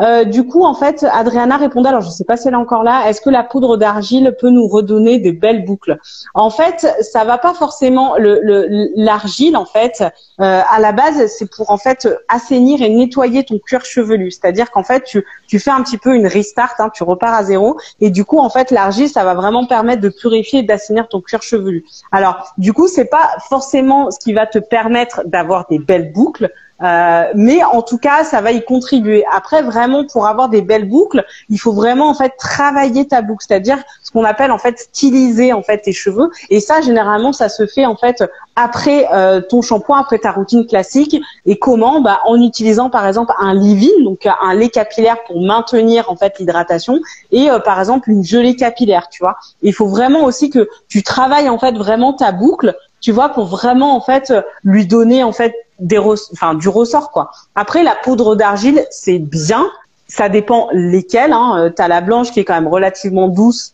euh, 0.01 0.25
du 0.25 0.45
coup, 0.45 0.63
en 0.63 0.73
fait, 0.73 1.05
Adriana 1.11 1.57
répondait, 1.57 1.89
alors 1.89 2.01
je 2.01 2.07
ne 2.07 2.11
sais 2.11 2.25
pas 2.25 2.37
si 2.37 2.47
elle 2.47 2.53
est 2.53 2.57
encore 2.57 2.83
là, 2.83 3.09
est-ce 3.09 3.21
que 3.21 3.29
la 3.29 3.43
poudre 3.43 3.77
d'argile 3.77 4.35
peut 4.39 4.49
nous 4.49 4.67
redonner 4.67 5.19
des 5.19 5.31
belles 5.31 5.63
boucles? 5.65 5.97
En 6.33 6.49
fait, 6.49 6.87
ça 7.01 7.23
va 7.23 7.37
pas 7.37 7.53
forcément 7.53 8.15
l'argile, 8.17 9.55
en 9.57 9.65
fait, 9.65 10.03
euh, 10.39 10.61
à 10.69 10.79
la 10.79 10.91
base, 10.91 11.27
c'est 11.27 11.49
pour 11.49 11.71
en 11.71 11.77
fait 11.77 12.07
assainir 12.27 12.81
et 12.81 12.89
nettoyer 12.89 13.43
ton 13.43 13.57
cuir 13.59 13.85
chevelu. 13.85 14.31
C'est-à-dire 14.31 14.69
qu'en 14.71 14.83
fait, 14.83 15.03
tu, 15.03 15.59
fais 15.59 15.71
un 15.71 15.81
petit 15.81 15.97
peu 15.97 16.15
une 16.15 16.27
restart, 16.27 16.75
hein, 16.79 16.89
tu 16.93 17.03
repars 17.03 17.33
à 17.33 17.43
zéro, 17.43 17.77
et 17.99 18.09
du 18.09 18.25
coup, 18.25 18.39
en 18.39 18.49
fait, 18.49 18.71
l'argile, 18.71 19.09
ça 19.09 19.23
va 19.23 19.33
vraiment 19.33 19.65
permettre 19.65 20.01
de 20.01 20.09
purifier 20.09 20.59
et 20.59 20.63
d'assainir 20.63 21.07
ton 21.07 21.21
cuir 21.21 21.41
chevelu. 21.41 21.85
Alors, 22.11 22.53
du 22.57 22.73
coup, 22.73 22.87
c'est 22.87 23.05
pas 23.05 23.37
forcément 23.49 24.11
ce 24.11 24.19
qui 24.19 24.33
va 24.33 24.45
te 24.45 24.59
permettre 24.59 25.21
d'avoir 25.25 25.67
des 25.69 25.79
belles 25.79 26.11
boucles. 26.11 26.51
Euh, 26.83 27.23
mais 27.33 27.63
en 27.63 27.81
tout 27.81 27.97
cas, 27.97 28.23
ça 28.23 28.41
va 28.41 28.51
y 28.51 28.63
contribuer. 28.63 29.25
Après, 29.35 29.61
vraiment, 29.61 30.05
pour 30.05 30.27
avoir 30.27 30.49
des 30.49 30.61
belles 30.61 30.87
boucles, 30.87 31.25
il 31.49 31.57
faut 31.57 31.71
vraiment 31.71 32.09
en 32.09 32.13
fait 32.13 32.33
travailler 32.37 33.07
ta 33.07 33.21
boucle, 33.21 33.45
c'est-à-dire 33.47 33.79
ce 34.03 34.11
qu'on 34.11 34.23
appelle 34.23 34.51
en 34.51 34.57
fait 34.57 34.79
styliser 34.79 35.53
en 35.53 35.63
fait 35.63 35.79
tes 35.79 35.93
cheveux. 35.93 36.29
Et 36.49 36.59
ça, 36.59 36.81
généralement, 36.81 37.33
ça 37.33 37.49
se 37.49 37.65
fait 37.65 37.85
en 37.85 37.95
fait 37.95 38.23
après 38.55 39.07
euh, 39.13 39.41
ton 39.41 39.61
shampoing, 39.61 39.99
après 39.99 40.19
ta 40.19 40.31
routine 40.31 40.65
classique. 40.65 41.15
Et 41.45 41.57
comment? 41.57 42.01
Bah, 42.01 42.19
En 42.25 42.39
utilisant 42.41 42.89
par 42.89 43.07
exemple 43.07 43.33
un 43.39 43.53
leave-in, 43.53 44.03
donc 44.03 44.27
un 44.27 44.53
lait 44.53 44.69
capillaire 44.69 45.17
pour 45.25 45.41
maintenir 45.41 46.11
en 46.11 46.15
fait 46.15 46.37
l'hydratation, 46.39 46.99
et 47.31 47.49
euh, 47.49 47.59
par 47.59 47.79
exemple 47.79 48.09
une 48.09 48.23
gelée 48.23 48.55
capillaire, 48.55 49.09
tu 49.09 49.23
vois. 49.23 49.37
Il 49.61 49.73
faut 49.73 49.87
vraiment 49.87 50.25
aussi 50.25 50.49
que 50.49 50.69
tu 50.89 51.01
travailles 51.01 51.49
en 51.49 51.57
fait 51.57 51.75
vraiment 51.75 52.13
ta 52.13 52.31
boucle, 52.31 52.75
tu 52.99 53.11
vois, 53.11 53.29
pour 53.29 53.45
vraiment 53.45 53.95
en 53.95 54.01
fait 54.01 54.33
lui 54.63 54.87
donner 54.87 55.23
en 55.23 55.31
fait 55.31 55.53
des 55.79 55.99
enfin 55.99 56.53
du 56.53 56.69
ressort 56.69 57.11
quoi. 57.11 57.31
Après 57.55 57.83
la 57.83 57.95
poudre 57.95 58.35
d'argile 58.35 58.85
c'est 58.89 59.19
bien, 59.19 59.69
ça 60.07 60.29
dépend 60.29 60.69
lesquelles. 60.71 61.33
Hein. 61.33 61.71
Tu 61.75 61.81
as 61.81 61.87
la 61.87 62.01
blanche 62.01 62.31
qui 62.31 62.39
est 62.39 62.45
quand 62.45 62.55
même 62.55 62.67
relativement 62.67 63.27
douce 63.27 63.73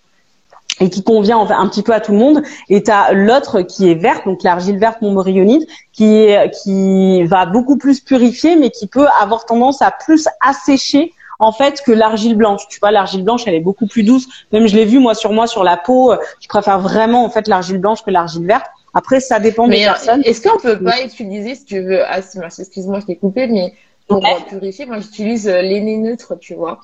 et 0.80 0.90
qui 0.90 1.04
convient 1.04 1.40
un 1.40 1.68
petit 1.68 1.84
peu 1.84 1.94
à 1.94 2.00
tout 2.00 2.12
le 2.12 2.18
monde. 2.18 2.42
Et 2.70 2.84
tu 2.84 2.92
as 2.92 3.14
l'autre 3.14 3.62
qui 3.62 3.90
est 3.90 3.96
verte, 3.96 4.26
donc 4.26 4.44
l'argile 4.44 4.78
verte 4.80 5.02
montmorillonite, 5.02 5.68
qui 5.92 6.34
qui 6.64 7.24
va 7.26 7.46
beaucoup 7.46 7.78
plus 7.78 8.00
purifier, 8.00 8.56
mais 8.56 8.70
qui 8.70 8.88
peut 8.88 9.08
avoir 9.22 9.46
tendance 9.46 9.82
à 9.82 9.92
plus 9.92 10.28
assécher 10.42 11.14
en 11.40 11.52
fait 11.52 11.82
que 11.86 11.92
l'argile 11.92 12.36
blanche. 12.36 12.62
Tu 12.70 12.80
vois, 12.80 12.92
l'argile 12.92 13.24
blanche, 13.24 13.44
elle 13.46 13.56
est 13.56 13.60
beaucoup 13.60 13.88
plus 13.88 14.04
douce. 14.04 14.28
Même 14.52 14.68
je 14.68 14.76
l'ai 14.76 14.86
vu 14.86 15.00
moi 15.00 15.14
sur 15.14 15.32
moi 15.32 15.48
sur 15.48 15.64
la 15.64 15.78
peau. 15.78 16.14
Je 16.40 16.48
préfère 16.48 16.80
vraiment 16.80 17.26
en 17.26 17.30
fait 17.30 17.48
l'argile 17.48 17.80
blanche 17.80 18.04
que 18.04 18.12
l'argile 18.12 18.46
verte. 18.46 18.68
Après, 18.94 19.20
ça 19.20 19.40
dépend 19.40 19.68
des 19.68 19.84
personnes. 19.84 20.22
Est-ce 20.24 20.42
qu'on 20.42 20.60
peut 20.60 20.80
pas 20.80 21.04
utiliser, 21.04 21.56
si 21.56 21.66
tu 21.66 21.82
veux, 21.82 22.04
ah, 22.06 22.20
excuse-moi, 22.20 23.00
je 23.00 23.06
t'ai 23.06 23.16
coupé, 23.16 23.48
mais 23.48 23.74
pour 24.08 24.24
purifier, 24.48 24.86
moi 24.86 25.00
j'utilise 25.00 25.48
euh, 25.48 25.62
l'aîné 25.62 25.98
neutre, 25.98 26.36
tu 26.36 26.56
vois. 26.56 26.80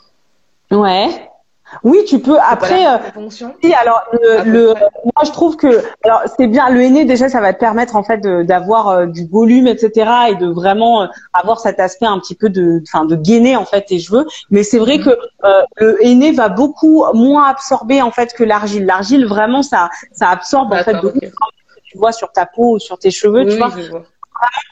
Ouais. 0.71 1.09
Oui, 1.83 1.99
tu 2.07 2.19
peux. 2.19 2.37
Après, 2.39 2.85
euh, 2.87 2.97
si, 3.29 3.73
alors 3.73 4.01
le, 4.45 4.73
moi 5.03 5.23
je 5.23 5.31
trouve 5.31 5.55
que 5.55 5.83
alors 6.03 6.23
c'est 6.35 6.47
bien 6.47 6.69
le 6.69 6.81
henné 6.81 7.05
déjà 7.05 7.29
ça 7.29 7.41
va 7.41 7.53
te 7.53 7.59
permettre 7.59 7.95
en 7.95 8.03
fait 8.03 8.21
d'avoir 8.21 8.87
euh, 8.87 9.05
du 9.05 9.27
volume 9.27 9.67
etc 9.67 10.09
et 10.31 10.35
de 10.35 10.47
vraiment 10.47 11.03
euh, 11.03 11.07
avoir 11.33 11.59
cet 11.59 11.79
aspect 11.79 12.07
un 12.07 12.17
petit 12.19 12.33
peu 12.33 12.49
de 12.49 12.81
enfin 12.87 13.05
de 13.05 13.15
gainer 13.15 13.55
en 13.55 13.65
fait 13.65 13.83
tes 13.83 13.99
cheveux. 13.99 14.25
Mais 14.49 14.63
c'est 14.63 14.79
vrai 14.79 14.97
mhm. 14.97 15.03
que 15.03 15.17
le 15.77 16.03
henné 16.03 16.31
va 16.31 16.49
beaucoup 16.49 17.05
moins 17.13 17.47
absorber 17.47 18.01
en 18.01 18.11
fait 18.11 18.33
que 18.33 18.43
l'argile. 18.43 18.85
L'argile 18.85 19.27
vraiment 19.27 19.61
ça 19.61 19.89
ça 20.11 20.29
absorbe 20.29 20.73
en 20.73 20.83
fait 20.83 20.95
beaucoup 20.95 21.19
tu 21.89 21.97
vois 21.97 22.11
sur 22.11 22.31
ta 22.31 22.45
peau 22.45 22.75
ou 22.75 22.79
sur 22.79 22.97
tes 22.97 23.11
cheveux, 23.11 23.45
tu 23.45 23.57
vois 23.57 23.71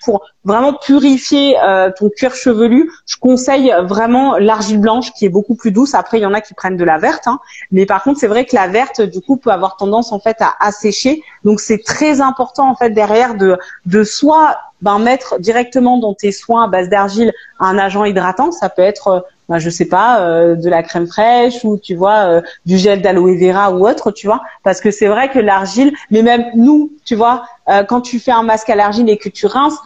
pour 0.03 0.25
vraiment 0.45 0.73
purifier 0.73 1.57
euh, 1.61 1.91
ton 1.97 2.09
cuir 2.09 2.33
chevelu, 2.33 2.91
je 3.05 3.17
conseille 3.17 3.73
vraiment 3.83 4.37
l'argile 4.37 4.79
blanche 4.79 5.11
qui 5.13 5.25
est 5.25 5.29
beaucoup 5.29 5.55
plus 5.55 5.71
douce. 5.71 5.93
Après, 5.93 6.19
il 6.19 6.21
y 6.21 6.25
en 6.25 6.33
a 6.33 6.41
qui 6.41 6.53
prennent 6.53 6.77
de 6.77 6.83
la 6.83 6.97
verte, 6.97 7.27
hein. 7.27 7.39
mais 7.71 7.85
par 7.85 8.03
contre, 8.03 8.19
c'est 8.19 8.27
vrai 8.27 8.45
que 8.45 8.55
la 8.55 8.67
verte, 8.67 9.01
du 9.01 9.21
coup, 9.21 9.37
peut 9.37 9.51
avoir 9.51 9.75
tendance 9.75 10.11
en 10.11 10.19
fait 10.19 10.37
à 10.39 10.55
assécher. 10.59 11.21
Donc, 11.43 11.59
c'est 11.59 11.83
très 11.83 12.21
important 12.21 12.69
en 12.69 12.75
fait 12.75 12.91
derrière 12.91 13.35
de 13.35 13.57
de 13.85 14.03
soit 14.03 14.57
ben, 14.81 14.99
mettre 14.99 15.39
directement 15.39 15.97
dans 15.97 16.13
tes 16.13 16.31
soins 16.31 16.65
à 16.65 16.67
base 16.67 16.87
d'argile 16.87 17.33
un 17.59 17.77
agent 17.77 18.05
hydratant. 18.05 18.51
Ça 18.51 18.69
peut 18.69 18.83
être 18.83 19.25
ben, 19.49 19.59
je 19.59 19.69
sais 19.69 19.85
pas, 19.85 20.21
euh, 20.21 20.55
de 20.55 20.69
la 20.69 20.83
crème 20.83 21.07
fraîche 21.07 21.63
ou 21.63 21.77
tu 21.77 21.95
vois 21.95 22.29
euh, 22.29 22.41
du 22.65 22.77
gel 22.77 23.01
d'aloe 23.01 23.37
vera 23.37 23.71
ou 23.71 23.87
autre, 23.87 24.11
tu 24.11 24.27
vois, 24.27 24.41
parce 24.63 24.81
que 24.81 24.91
c'est 24.91 25.07
vrai 25.07 25.29
que 25.29 25.39
l'argile, 25.39 25.93
mais 26.11 26.21
même 26.21 26.45
nous, 26.55 26.91
tu 27.05 27.15
vois, 27.15 27.43
euh, 27.69 27.83
quand 27.83 28.01
tu 28.01 28.19
fais 28.19 28.31
un 28.31 28.43
masque 28.43 28.69
à 28.69 28.75
l'argile 28.75 29.09
et 29.09 29.17
que 29.17 29.29
tu 29.29 29.45
rinces, 29.45 29.77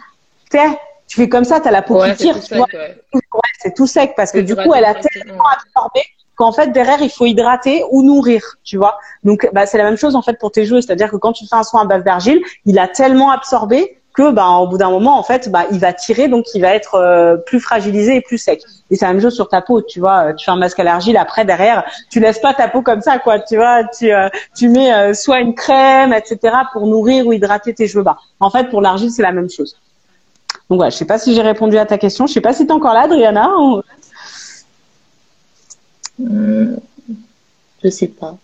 tu 0.49 1.17
fais 1.17 1.29
comme 1.29 1.45
ça, 1.45 1.59
tu 1.59 1.67
as 1.67 1.71
la 1.71 1.81
peau 1.81 2.01
qui 2.03 2.15
tire, 2.15 2.41
tu 2.41 2.55
vois. 2.55 2.67
c'est 3.59 3.75
tout 3.75 3.87
sec 3.87 4.13
parce 4.15 4.31
que 4.31 4.39
du 4.39 4.55
coup, 4.55 4.73
elle 4.73 4.85
a 4.85 4.95
tellement 4.95 5.43
absorbé 5.53 6.01
qu'en 6.35 6.51
fait 6.51 6.71
derrière 6.71 7.01
il 7.01 7.11
faut 7.11 7.25
hydrater 7.25 7.83
ou 7.91 8.01
nourrir, 8.01 8.57
tu 8.63 8.77
vois. 8.77 8.97
Donc 9.23 9.47
bah, 9.53 9.67
c'est 9.67 9.77
la 9.77 9.83
même 9.83 9.97
chose 9.97 10.15
en 10.15 10.23
fait 10.23 10.39
pour 10.39 10.51
tes 10.51 10.65
cheveux, 10.65 10.81
c'est-à-dire 10.81 11.11
que 11.11 11.17
quand 11.17 11.33
tu 11.33 11.45
fais 11.45 11.55
un 11.55 11.63
soin 11.63 11.81
à 11.81 11.85
base 11.85 12.03
d'argile, 12.03 12.41
il 12.65 12.79
a 12.79 12.87
tellement 12.87 13.29
absorbé 13.29 14.00
que 14.13 14.31
bah, 14.31 14.49
au 14.49 14.67
bout 14.67 14.77
d'un 14.77 14.89
moment 14.89 15.17
en 15.17 15.23
fait 15.23 15.49
bah, 15.49 15.65
il 15.71 15.79
va 15.79 15.93
tirer 15.93 16.27
donc 16.27 16.45
il 16.53 16.61
va 16.61 16.73
être 16.73 16.95
euh, 16.95 17.37
plus 17.37 17.59
fragilisé 17.59 18.17
et 18.17 18.21
plus 18.21 18.37
sec. 18.37 18.61
Et 18.89 18.95
c'est 18.95 19.05
la 19.05 19.13
même 19.13 19.21
chose 19.21 19.35
sur 19.35 19.47
ta 19.47 19.61
peau 19.61 19.81
tu 19.81 19.99
vois 19.99 20.25
euh, 20.25 20.33
tu 20.33 20.45
fais 20.45 20.51
un 20.51 20.57
masque 20.57 20.79
à 20.79 20.83
l'argile 20.83 21.17
après 21.17 21.45
derrière 21.45 21.83
tu 22.09 22.19
laisses 22.19 22.39
pas 22.39 22.53
ta 22.53 22.67
peau 22.67 22.81
comme 22.81 23.01
ça 23.01 23.19
quoi 23.19 23.39
tu 23.39 23.55
vois 23.55 23.83
tu 23.85 24.11
euh, 24.11 24.27
tu 24.55 24.67
mets 24.69 25.13
soit 25.13 25.39
une 25.39 25.55
crème 25.55 26.13
etc 26.13 26.55
pour 26.73 26.87
nourrir 26.87 27.25
ou 27.25 27.33
hydrater 27.33 27.73
tes 27.73 27.87
cheveux 27.87 28.03
bas. 28.03 28.17
En 28.39 28.49
fait 28.49 28.69
pour 28.69 28.81
l'argile 28.81 29.11
c'est 29.11 29.21
la 29.21 29.31
même 29.31 29.49
chose. 29.49 29.77
Donc 30.69 30.77
voilà 30.77 30.89
je 30.89 30.97
sais 30.97 31.05
pas 31.05 31.17
si 31.17 31.33
j'ai 31.33 31.41
répondu 31.41 31.77
à 31.77 31.85
ta 31.85 31.97
question. 31.97 32.27
Je 32.27 32.33
sais 32.33 32.41
pas 32.41 32.53
si 32.53 32.65
tu 32.65 32.71
es 32.71 32.75
encore 32.75 32.93
là 32.93 33.01
Adriana 33.01 33.49
je 37.83 37.89
sais 37.89 38.07
pas. 38.07 38.35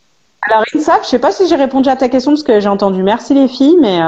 Alors 0.43 0.63
Insa 0.73 0.99
je 1.03 1.09
sais 1.09 1.19
pas 1.19 1.33
si 1.33 1.47
j'ai 1.47 1.55
répondu 1.55 1.89
à 1.89 1.97
ta 1.97 2.07
question 2.07 2.31
parce 2.31 2.43
que 2.43 2.61
j'ai 2.61 2.69
entendu 2.69 3.03
merci 3.03 3.33
les 3.33 3.49
filles 3.49 3.77
mais 3.81 3.99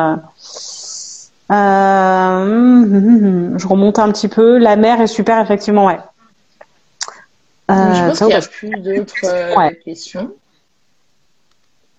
euh, 1.52 3.58
je 3.58 3.68
remonte 3.68 4.00
un 4.00 4.12
petit 4.12 4.28
peu. 4.28 4.58
La 4.58 4.76
mer 4.76 5.02
est 5.02 5.08
super, 5.08 5.40
effectivement, 5.40 5.86
ouais. 5.86 6.00
je 7.70 7.74
euh, 7.74 8.08
pense 8.08 8.20
qu'il 8.20 8.28
n'y 8.28 8.34
a 8.34 8.42
plus 8.42 8.70
d'autres 8.70 9.26
euh, 9.26 9.70
questions. 9.84 10.32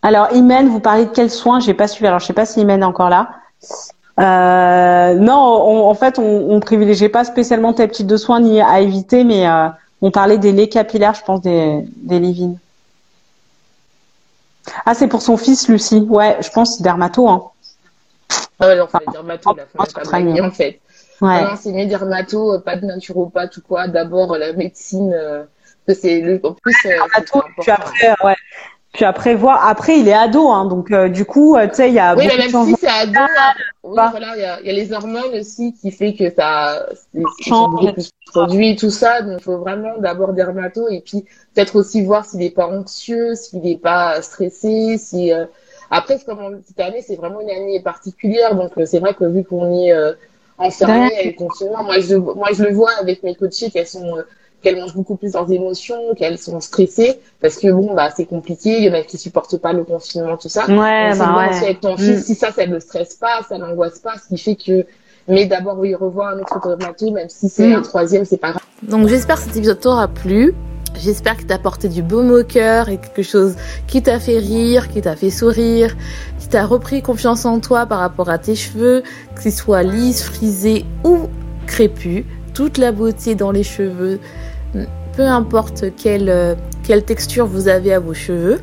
Alors, 0.03 0.33
Imen, 0.33 0.69
vous 0.69 0.81
parlez 0.81 1.05
de 1.05 1.11
quels 1.11 1.31
soins? 1.31 1.61
J'ai 1.61 1.75
pas 1.75 1.89
suivi. 1.89 2.07
Alors, 2.07 2.21
je 2.21 2.27
sais 2.27 2.33
pas 2.33 2.47
si 2.47 2.61
Imen 2.61 2.83
est 2.83 2.85
encore 2.85 3.11
là. 3.11 3.31
non, 4.19 5.89
en 5.89 5.95
fait, 5.95 6.19
on, 6.19 6.51
on 6.51 6.61
privilégiait 6.61 7.09
pas 7.09 7.25
spécialement 7.25 7.73
tes 7.73 7.89
type 7.89 8.07
de 8.07 8.17
soins 8.17 8.41
ni 8.41 8.61
à 8.61 8.81
éviter, 8.81 9.25
mais 9.25 9.47
on 10.01 10.11
parlait 10.11 10.39
des 10.39 10.53
laits 10.53 10.73
capillaires, 10.73 11.15
je 11.15 11.23
pense, 11.23 11.43
des, 11.43 11.85
des 11.97 12.19
livines. 12.19 12.59
Ah, 14.87 14.95
c'est 14.95 15.09
pour 15.09 15.23
son 15.23 15.37
fils, 15.37 15.69
Lucie. 15.69 16.01
Ouais, 16.01 16.39
je 16.41 16.51
pense 16.51 16.81
dermato. 16.81 17.29
Hein. 17.29 17.43
Ah 18.61 18.69
ouais, 18.69 18.81
enfin, 18.81 18.99
les 19.07 19.13
dermatos, 19.13 19.57
la 19.57 19.67
fin, 19.67 19.79
pas 19.79 20.03
très 20.03 20.41
en 20.41 20.51
fait. 20.51 20.81
Ouais. 21.23 21.45
enseigner 21.47 21.87
dermato, 21.87 22.55
euh, 22.55 22.61
pas 22.61 22.77
de 22.77 22.87
naturopathe 22.87 23.57
ou 23.59 23.63
quoi. 23.63 23.89
D'abord, 23.89 24.37
la 24.37 24.53
médecine, 24.53 25.13
euh, 25.15 25.45
c'est 25.89 26.21
le, 26.21 26.41
en 26.45 26.55
plus, 26.55 26.75
euh, 26.87 26.91
dermato, 26.91 27.43
puis 27.61 27.71
après, 27.71 28.15
ouais. 28.25 28.37
Puis 28.93 29.05
après 29.05 29.37
voir, 29.37 29.69
après 29.69 30.01
il 30.01 30.09
est 30.09 30.15
ado, 30.15 30.49
hein, 30.49 30.65
donc 30.65 30.93
du 30.93 31.25
coup, 31.25 31.57
tu 31.69 31.75
sais, 31.75 31.91
il 31.91 31.95
y 31.95 32.01
a. 32.01 32.17
Oui, 32.17 32.27
mais 32.27 32.49
même 32.49 32.67
si 32.67 32.75
c'est 32.81 32.89
ado, 32.89 33.21
oui, 33.85 33.95
voilà, 34.11 34.37
il 34.37 34.41
y 34.41 34.45
a, 34.45 34.61
y 34.63 34.69
a, 34.69 34.73
les 34.73 34.93
hormones 34.93 35.33
aussi 35.39 35.73
qui 35.75 35.93
fait 35.93 36.15
que 36.15 36.29
ça 36.29 36.87
change 37.41 37.95
produit 38.27 38.75
tout 38.75 38.91
ça. 38.91 39.23
Donc, 39.23 39.37
il 39.39 39.45
faut 39.45 39.59
vraiment 39.59 39.97
d'abord 39.99 40.33
dermato 40.33 40.89
et 40.89 41.03
puis 41.03 41.25
peut-être 41.55 41.77
aussi 41.77 42.03
voir 42.03 42.25
s'il 42.25 42.41
n'est 42.41 42.51
pas 42.51 42.67
anxieux, 42.67 43.37
s'il 43.37 43.61
n'est 43.61 43.79
pas 43.79 44.21
stressé, 44.23 44.99
si 44.99 45.33
après, 45.91 46.19
comme 46.21 46.61
cette 46.67 46.81
année, 46.81 47.03
c'est 47.07 47.17
vraiment 47.17 47.41
une 47.41 47.51
année 47.51 47.81
particulière, 47.81 48.55
donc 48.55 48.73
euh, 48.79 48.87
c'est 48.87 49.01
vrai 49.01 49.15
que 49.15 49.25
vu 49.25 49.45
qu'on 49.45 49.75
est 49.75 49.93
euh, 49.93 50.13
enfermé 50.57 51.11
avec 51.13 51.39
le 51.39 51.45
confinement, 51.47 51.83
moi 51.83 51.99
je, 51.99 52.15
moi 52.15 52.49
je 52.53 52.63
le 52.63 52.73
vois 52.73 52.93
avec 53.01 53.23
mes 53.25 53.35
coachées 53.35 53.71
qu'elles 53.71 53.89
sont 53.89 54.17
euh, 54.17 54.23
qu'elles 54.63 54.77
mangent 54.77 54.95
beaucoup 54.95 55.17
plus 55.17 55.33
leurs 55.33 55.51
émotions, 55.51 56.15
qu'elles 56.17 56.39
sont 56.39 56.61
stressées, 56.61 57.19
parce 57.41 57.57
que 57.57 57.73
bon, 57.73 57.95
bah, 57.95 58.11
c'est 58.15 58.27
compliqué, 58.27 58.79
il 58.79 58.85
y 58.85 58.91
en 58.91 58.95
a 58.95 59.03
qui 59.03 59.19
supportent 59.19 59.57
pas 59.57 59.73
le 59.73 59.85
confinement, 59.85 60.37
tout 60.37 60.51
ça. 60.51 60.67
Ouais, 60.67 61.17
bah 61.19 61.37
ouais. 61.39 61.57
avec 61.57 61.81
ton 61.81 61.97
fils, 61.97 62.25
si 62.27 62.35
ça, 62.35 62.53
ça 62.53 62.67
ne 62.67 62.75
le 62.75 62.81
stresse 62.81 63.15
pas, 63.15 63.41
ça 63.49 63.59
n'angoisse 63.59 63.99
pas, 63.99 64.15
ce 64.19 64.29
qui 64.29 64.39
fait 64.39 64.57
que, 64.57 64.87
mais 65.29 65.47
d'abord, 65.47 65.79
oui, 65.79 65.95
revoir 65.95 66.35
un 66.35 66.41
autre 66.41 66.77
dermato, 66.77 67.11
même 67.11 67.31
si 67.31 67.49
c'est 67.49 67.69
mm. 67.69 67.75
un 67.75 67.83
troisième, 67.83 68.25
c'est 68.25 68.37
pas 68.37 68.51
grave. 68.51 68.63
Donc, 68.83 69.09
j'espère 69.09 69.37
que 69.37 69.43
cet 69.43 69.57
épisode 69.57 69.81
t'aura 69.81 70.09
plu. 70.09 70.55
J'espère 70.99 71.37
qu'il 71.37 71.47
t'a 71.47 71.55
apporté 71.55 71.89
du 71.89 72.03
baume 72.03 72.31
au 72.31 72.45
cœur 72.45 72.89
et 72.89 72.99
quelque 72.99 73.23
chose 73.23 73.57
qui 73.87 74.03
t'a 74.03 74.21
fait 74.21 74.39
rire, 74.39 74.89
qui 74.89 75.01
t'a 75.01 75.17
fait 75.17 75.31
sourire, 75.31 75.97
qui 76.39 76.49
t'a 76.49 76.67
repris 76.67 77.01
confiance 77.01 77.45
en 77.47 77.61
toi 77.61 77.87
par 77.87 78.01
rapport 78.01 78.29
à 78.29 78.39
tes 78.39 78.55
cheveux, 78.55 79.03
qu'ils 79.41 79.53
soient 79.53 79.83
lisses, 79.83 80.23
frisés 80.23 80.85
ou 81.05 81.29
crépus. 81.67 82.25
Toute 82.55 82.77
la 82.77 82.93
beauté 82.93 83.35
dans 83.35 83.51
les 83.51 83.63
cheveux, 83.63 84.21
peu 85.17 85.27
importe 85.27 85.85
quelle, 85.97 86.57
quelle 86.83 87.05
texture 87.05 87.47
vous 87.47 87.69
avez 87.69 87.95
à 87.95 88.01
vos 88.01 88.15
cheveux. 88.15 88.61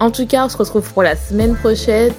En 0.00 0.10
tout 0.10 0.26
cas, 0.26 0.44
on 0.44 0.48
se 0.48 0.56
retrouve 0.56 0.92
pour 0.92 1.02
la 1.02 1.16
semaine 1.16 1.54
prochaine. 1.54 2.12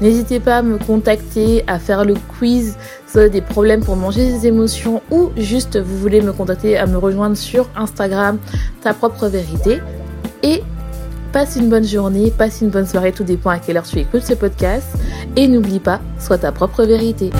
N'hésitez 0.00 0.40
pas 0.40 0.58
à 0.58 0.62
me 0.62 0.78
contacter, 0.78 1.64
à 1.66 1.78
faire 1.78 2.04
le 2.04 2.14
quiz 2.38 2.76
avez 3.18 3.30
des 3.30 3.40
problèmes 3.40 3.84
pour 3.84 3.96
manger 3.96 4.26
des 4.26 4.46
émotions 4.46 5.02
ou 5.10 5.30
juste 5.36 5.78
vous 5.78 5.98
voulez 5.98 6.20
me 6.20 6.32
contacter, 6.32 6.76
à 6.76 6.86
me 6.86 6.96
rejoindre 6.96 7.36
sur 7.36 7.68
Instagram, 7.76 8.38
ta 8.82 8.94
propre 8.94 9.26
vérité. 9.28 9.80
Et 10.42 10.62
passe 11.32 11.56
une 11.56 11.68
bonne 11.68 11.84
journée, 11.84 12.32
passe 12.36 12.60
une 12.60 12.70
bonne 12.70 12.86
soirée, 12.86 13.12
tout 13.12 13.24
dépend 13.24 13.50
à 13.50 13.58
quelle 13.58 13.76
heure 13.76 13.86
tu 13.86 13.98
écoutes 13.98 14.24
ce 14.24 14.34
podcast. 14.34 14.86
Et 15.36 15.48
n'oublie 15.48 15.80
pas, 15.80 16.00
sois 16.18 16.38
ta 16.38 16.52
propre 16.52 16.84
vérité. 16.84 17.30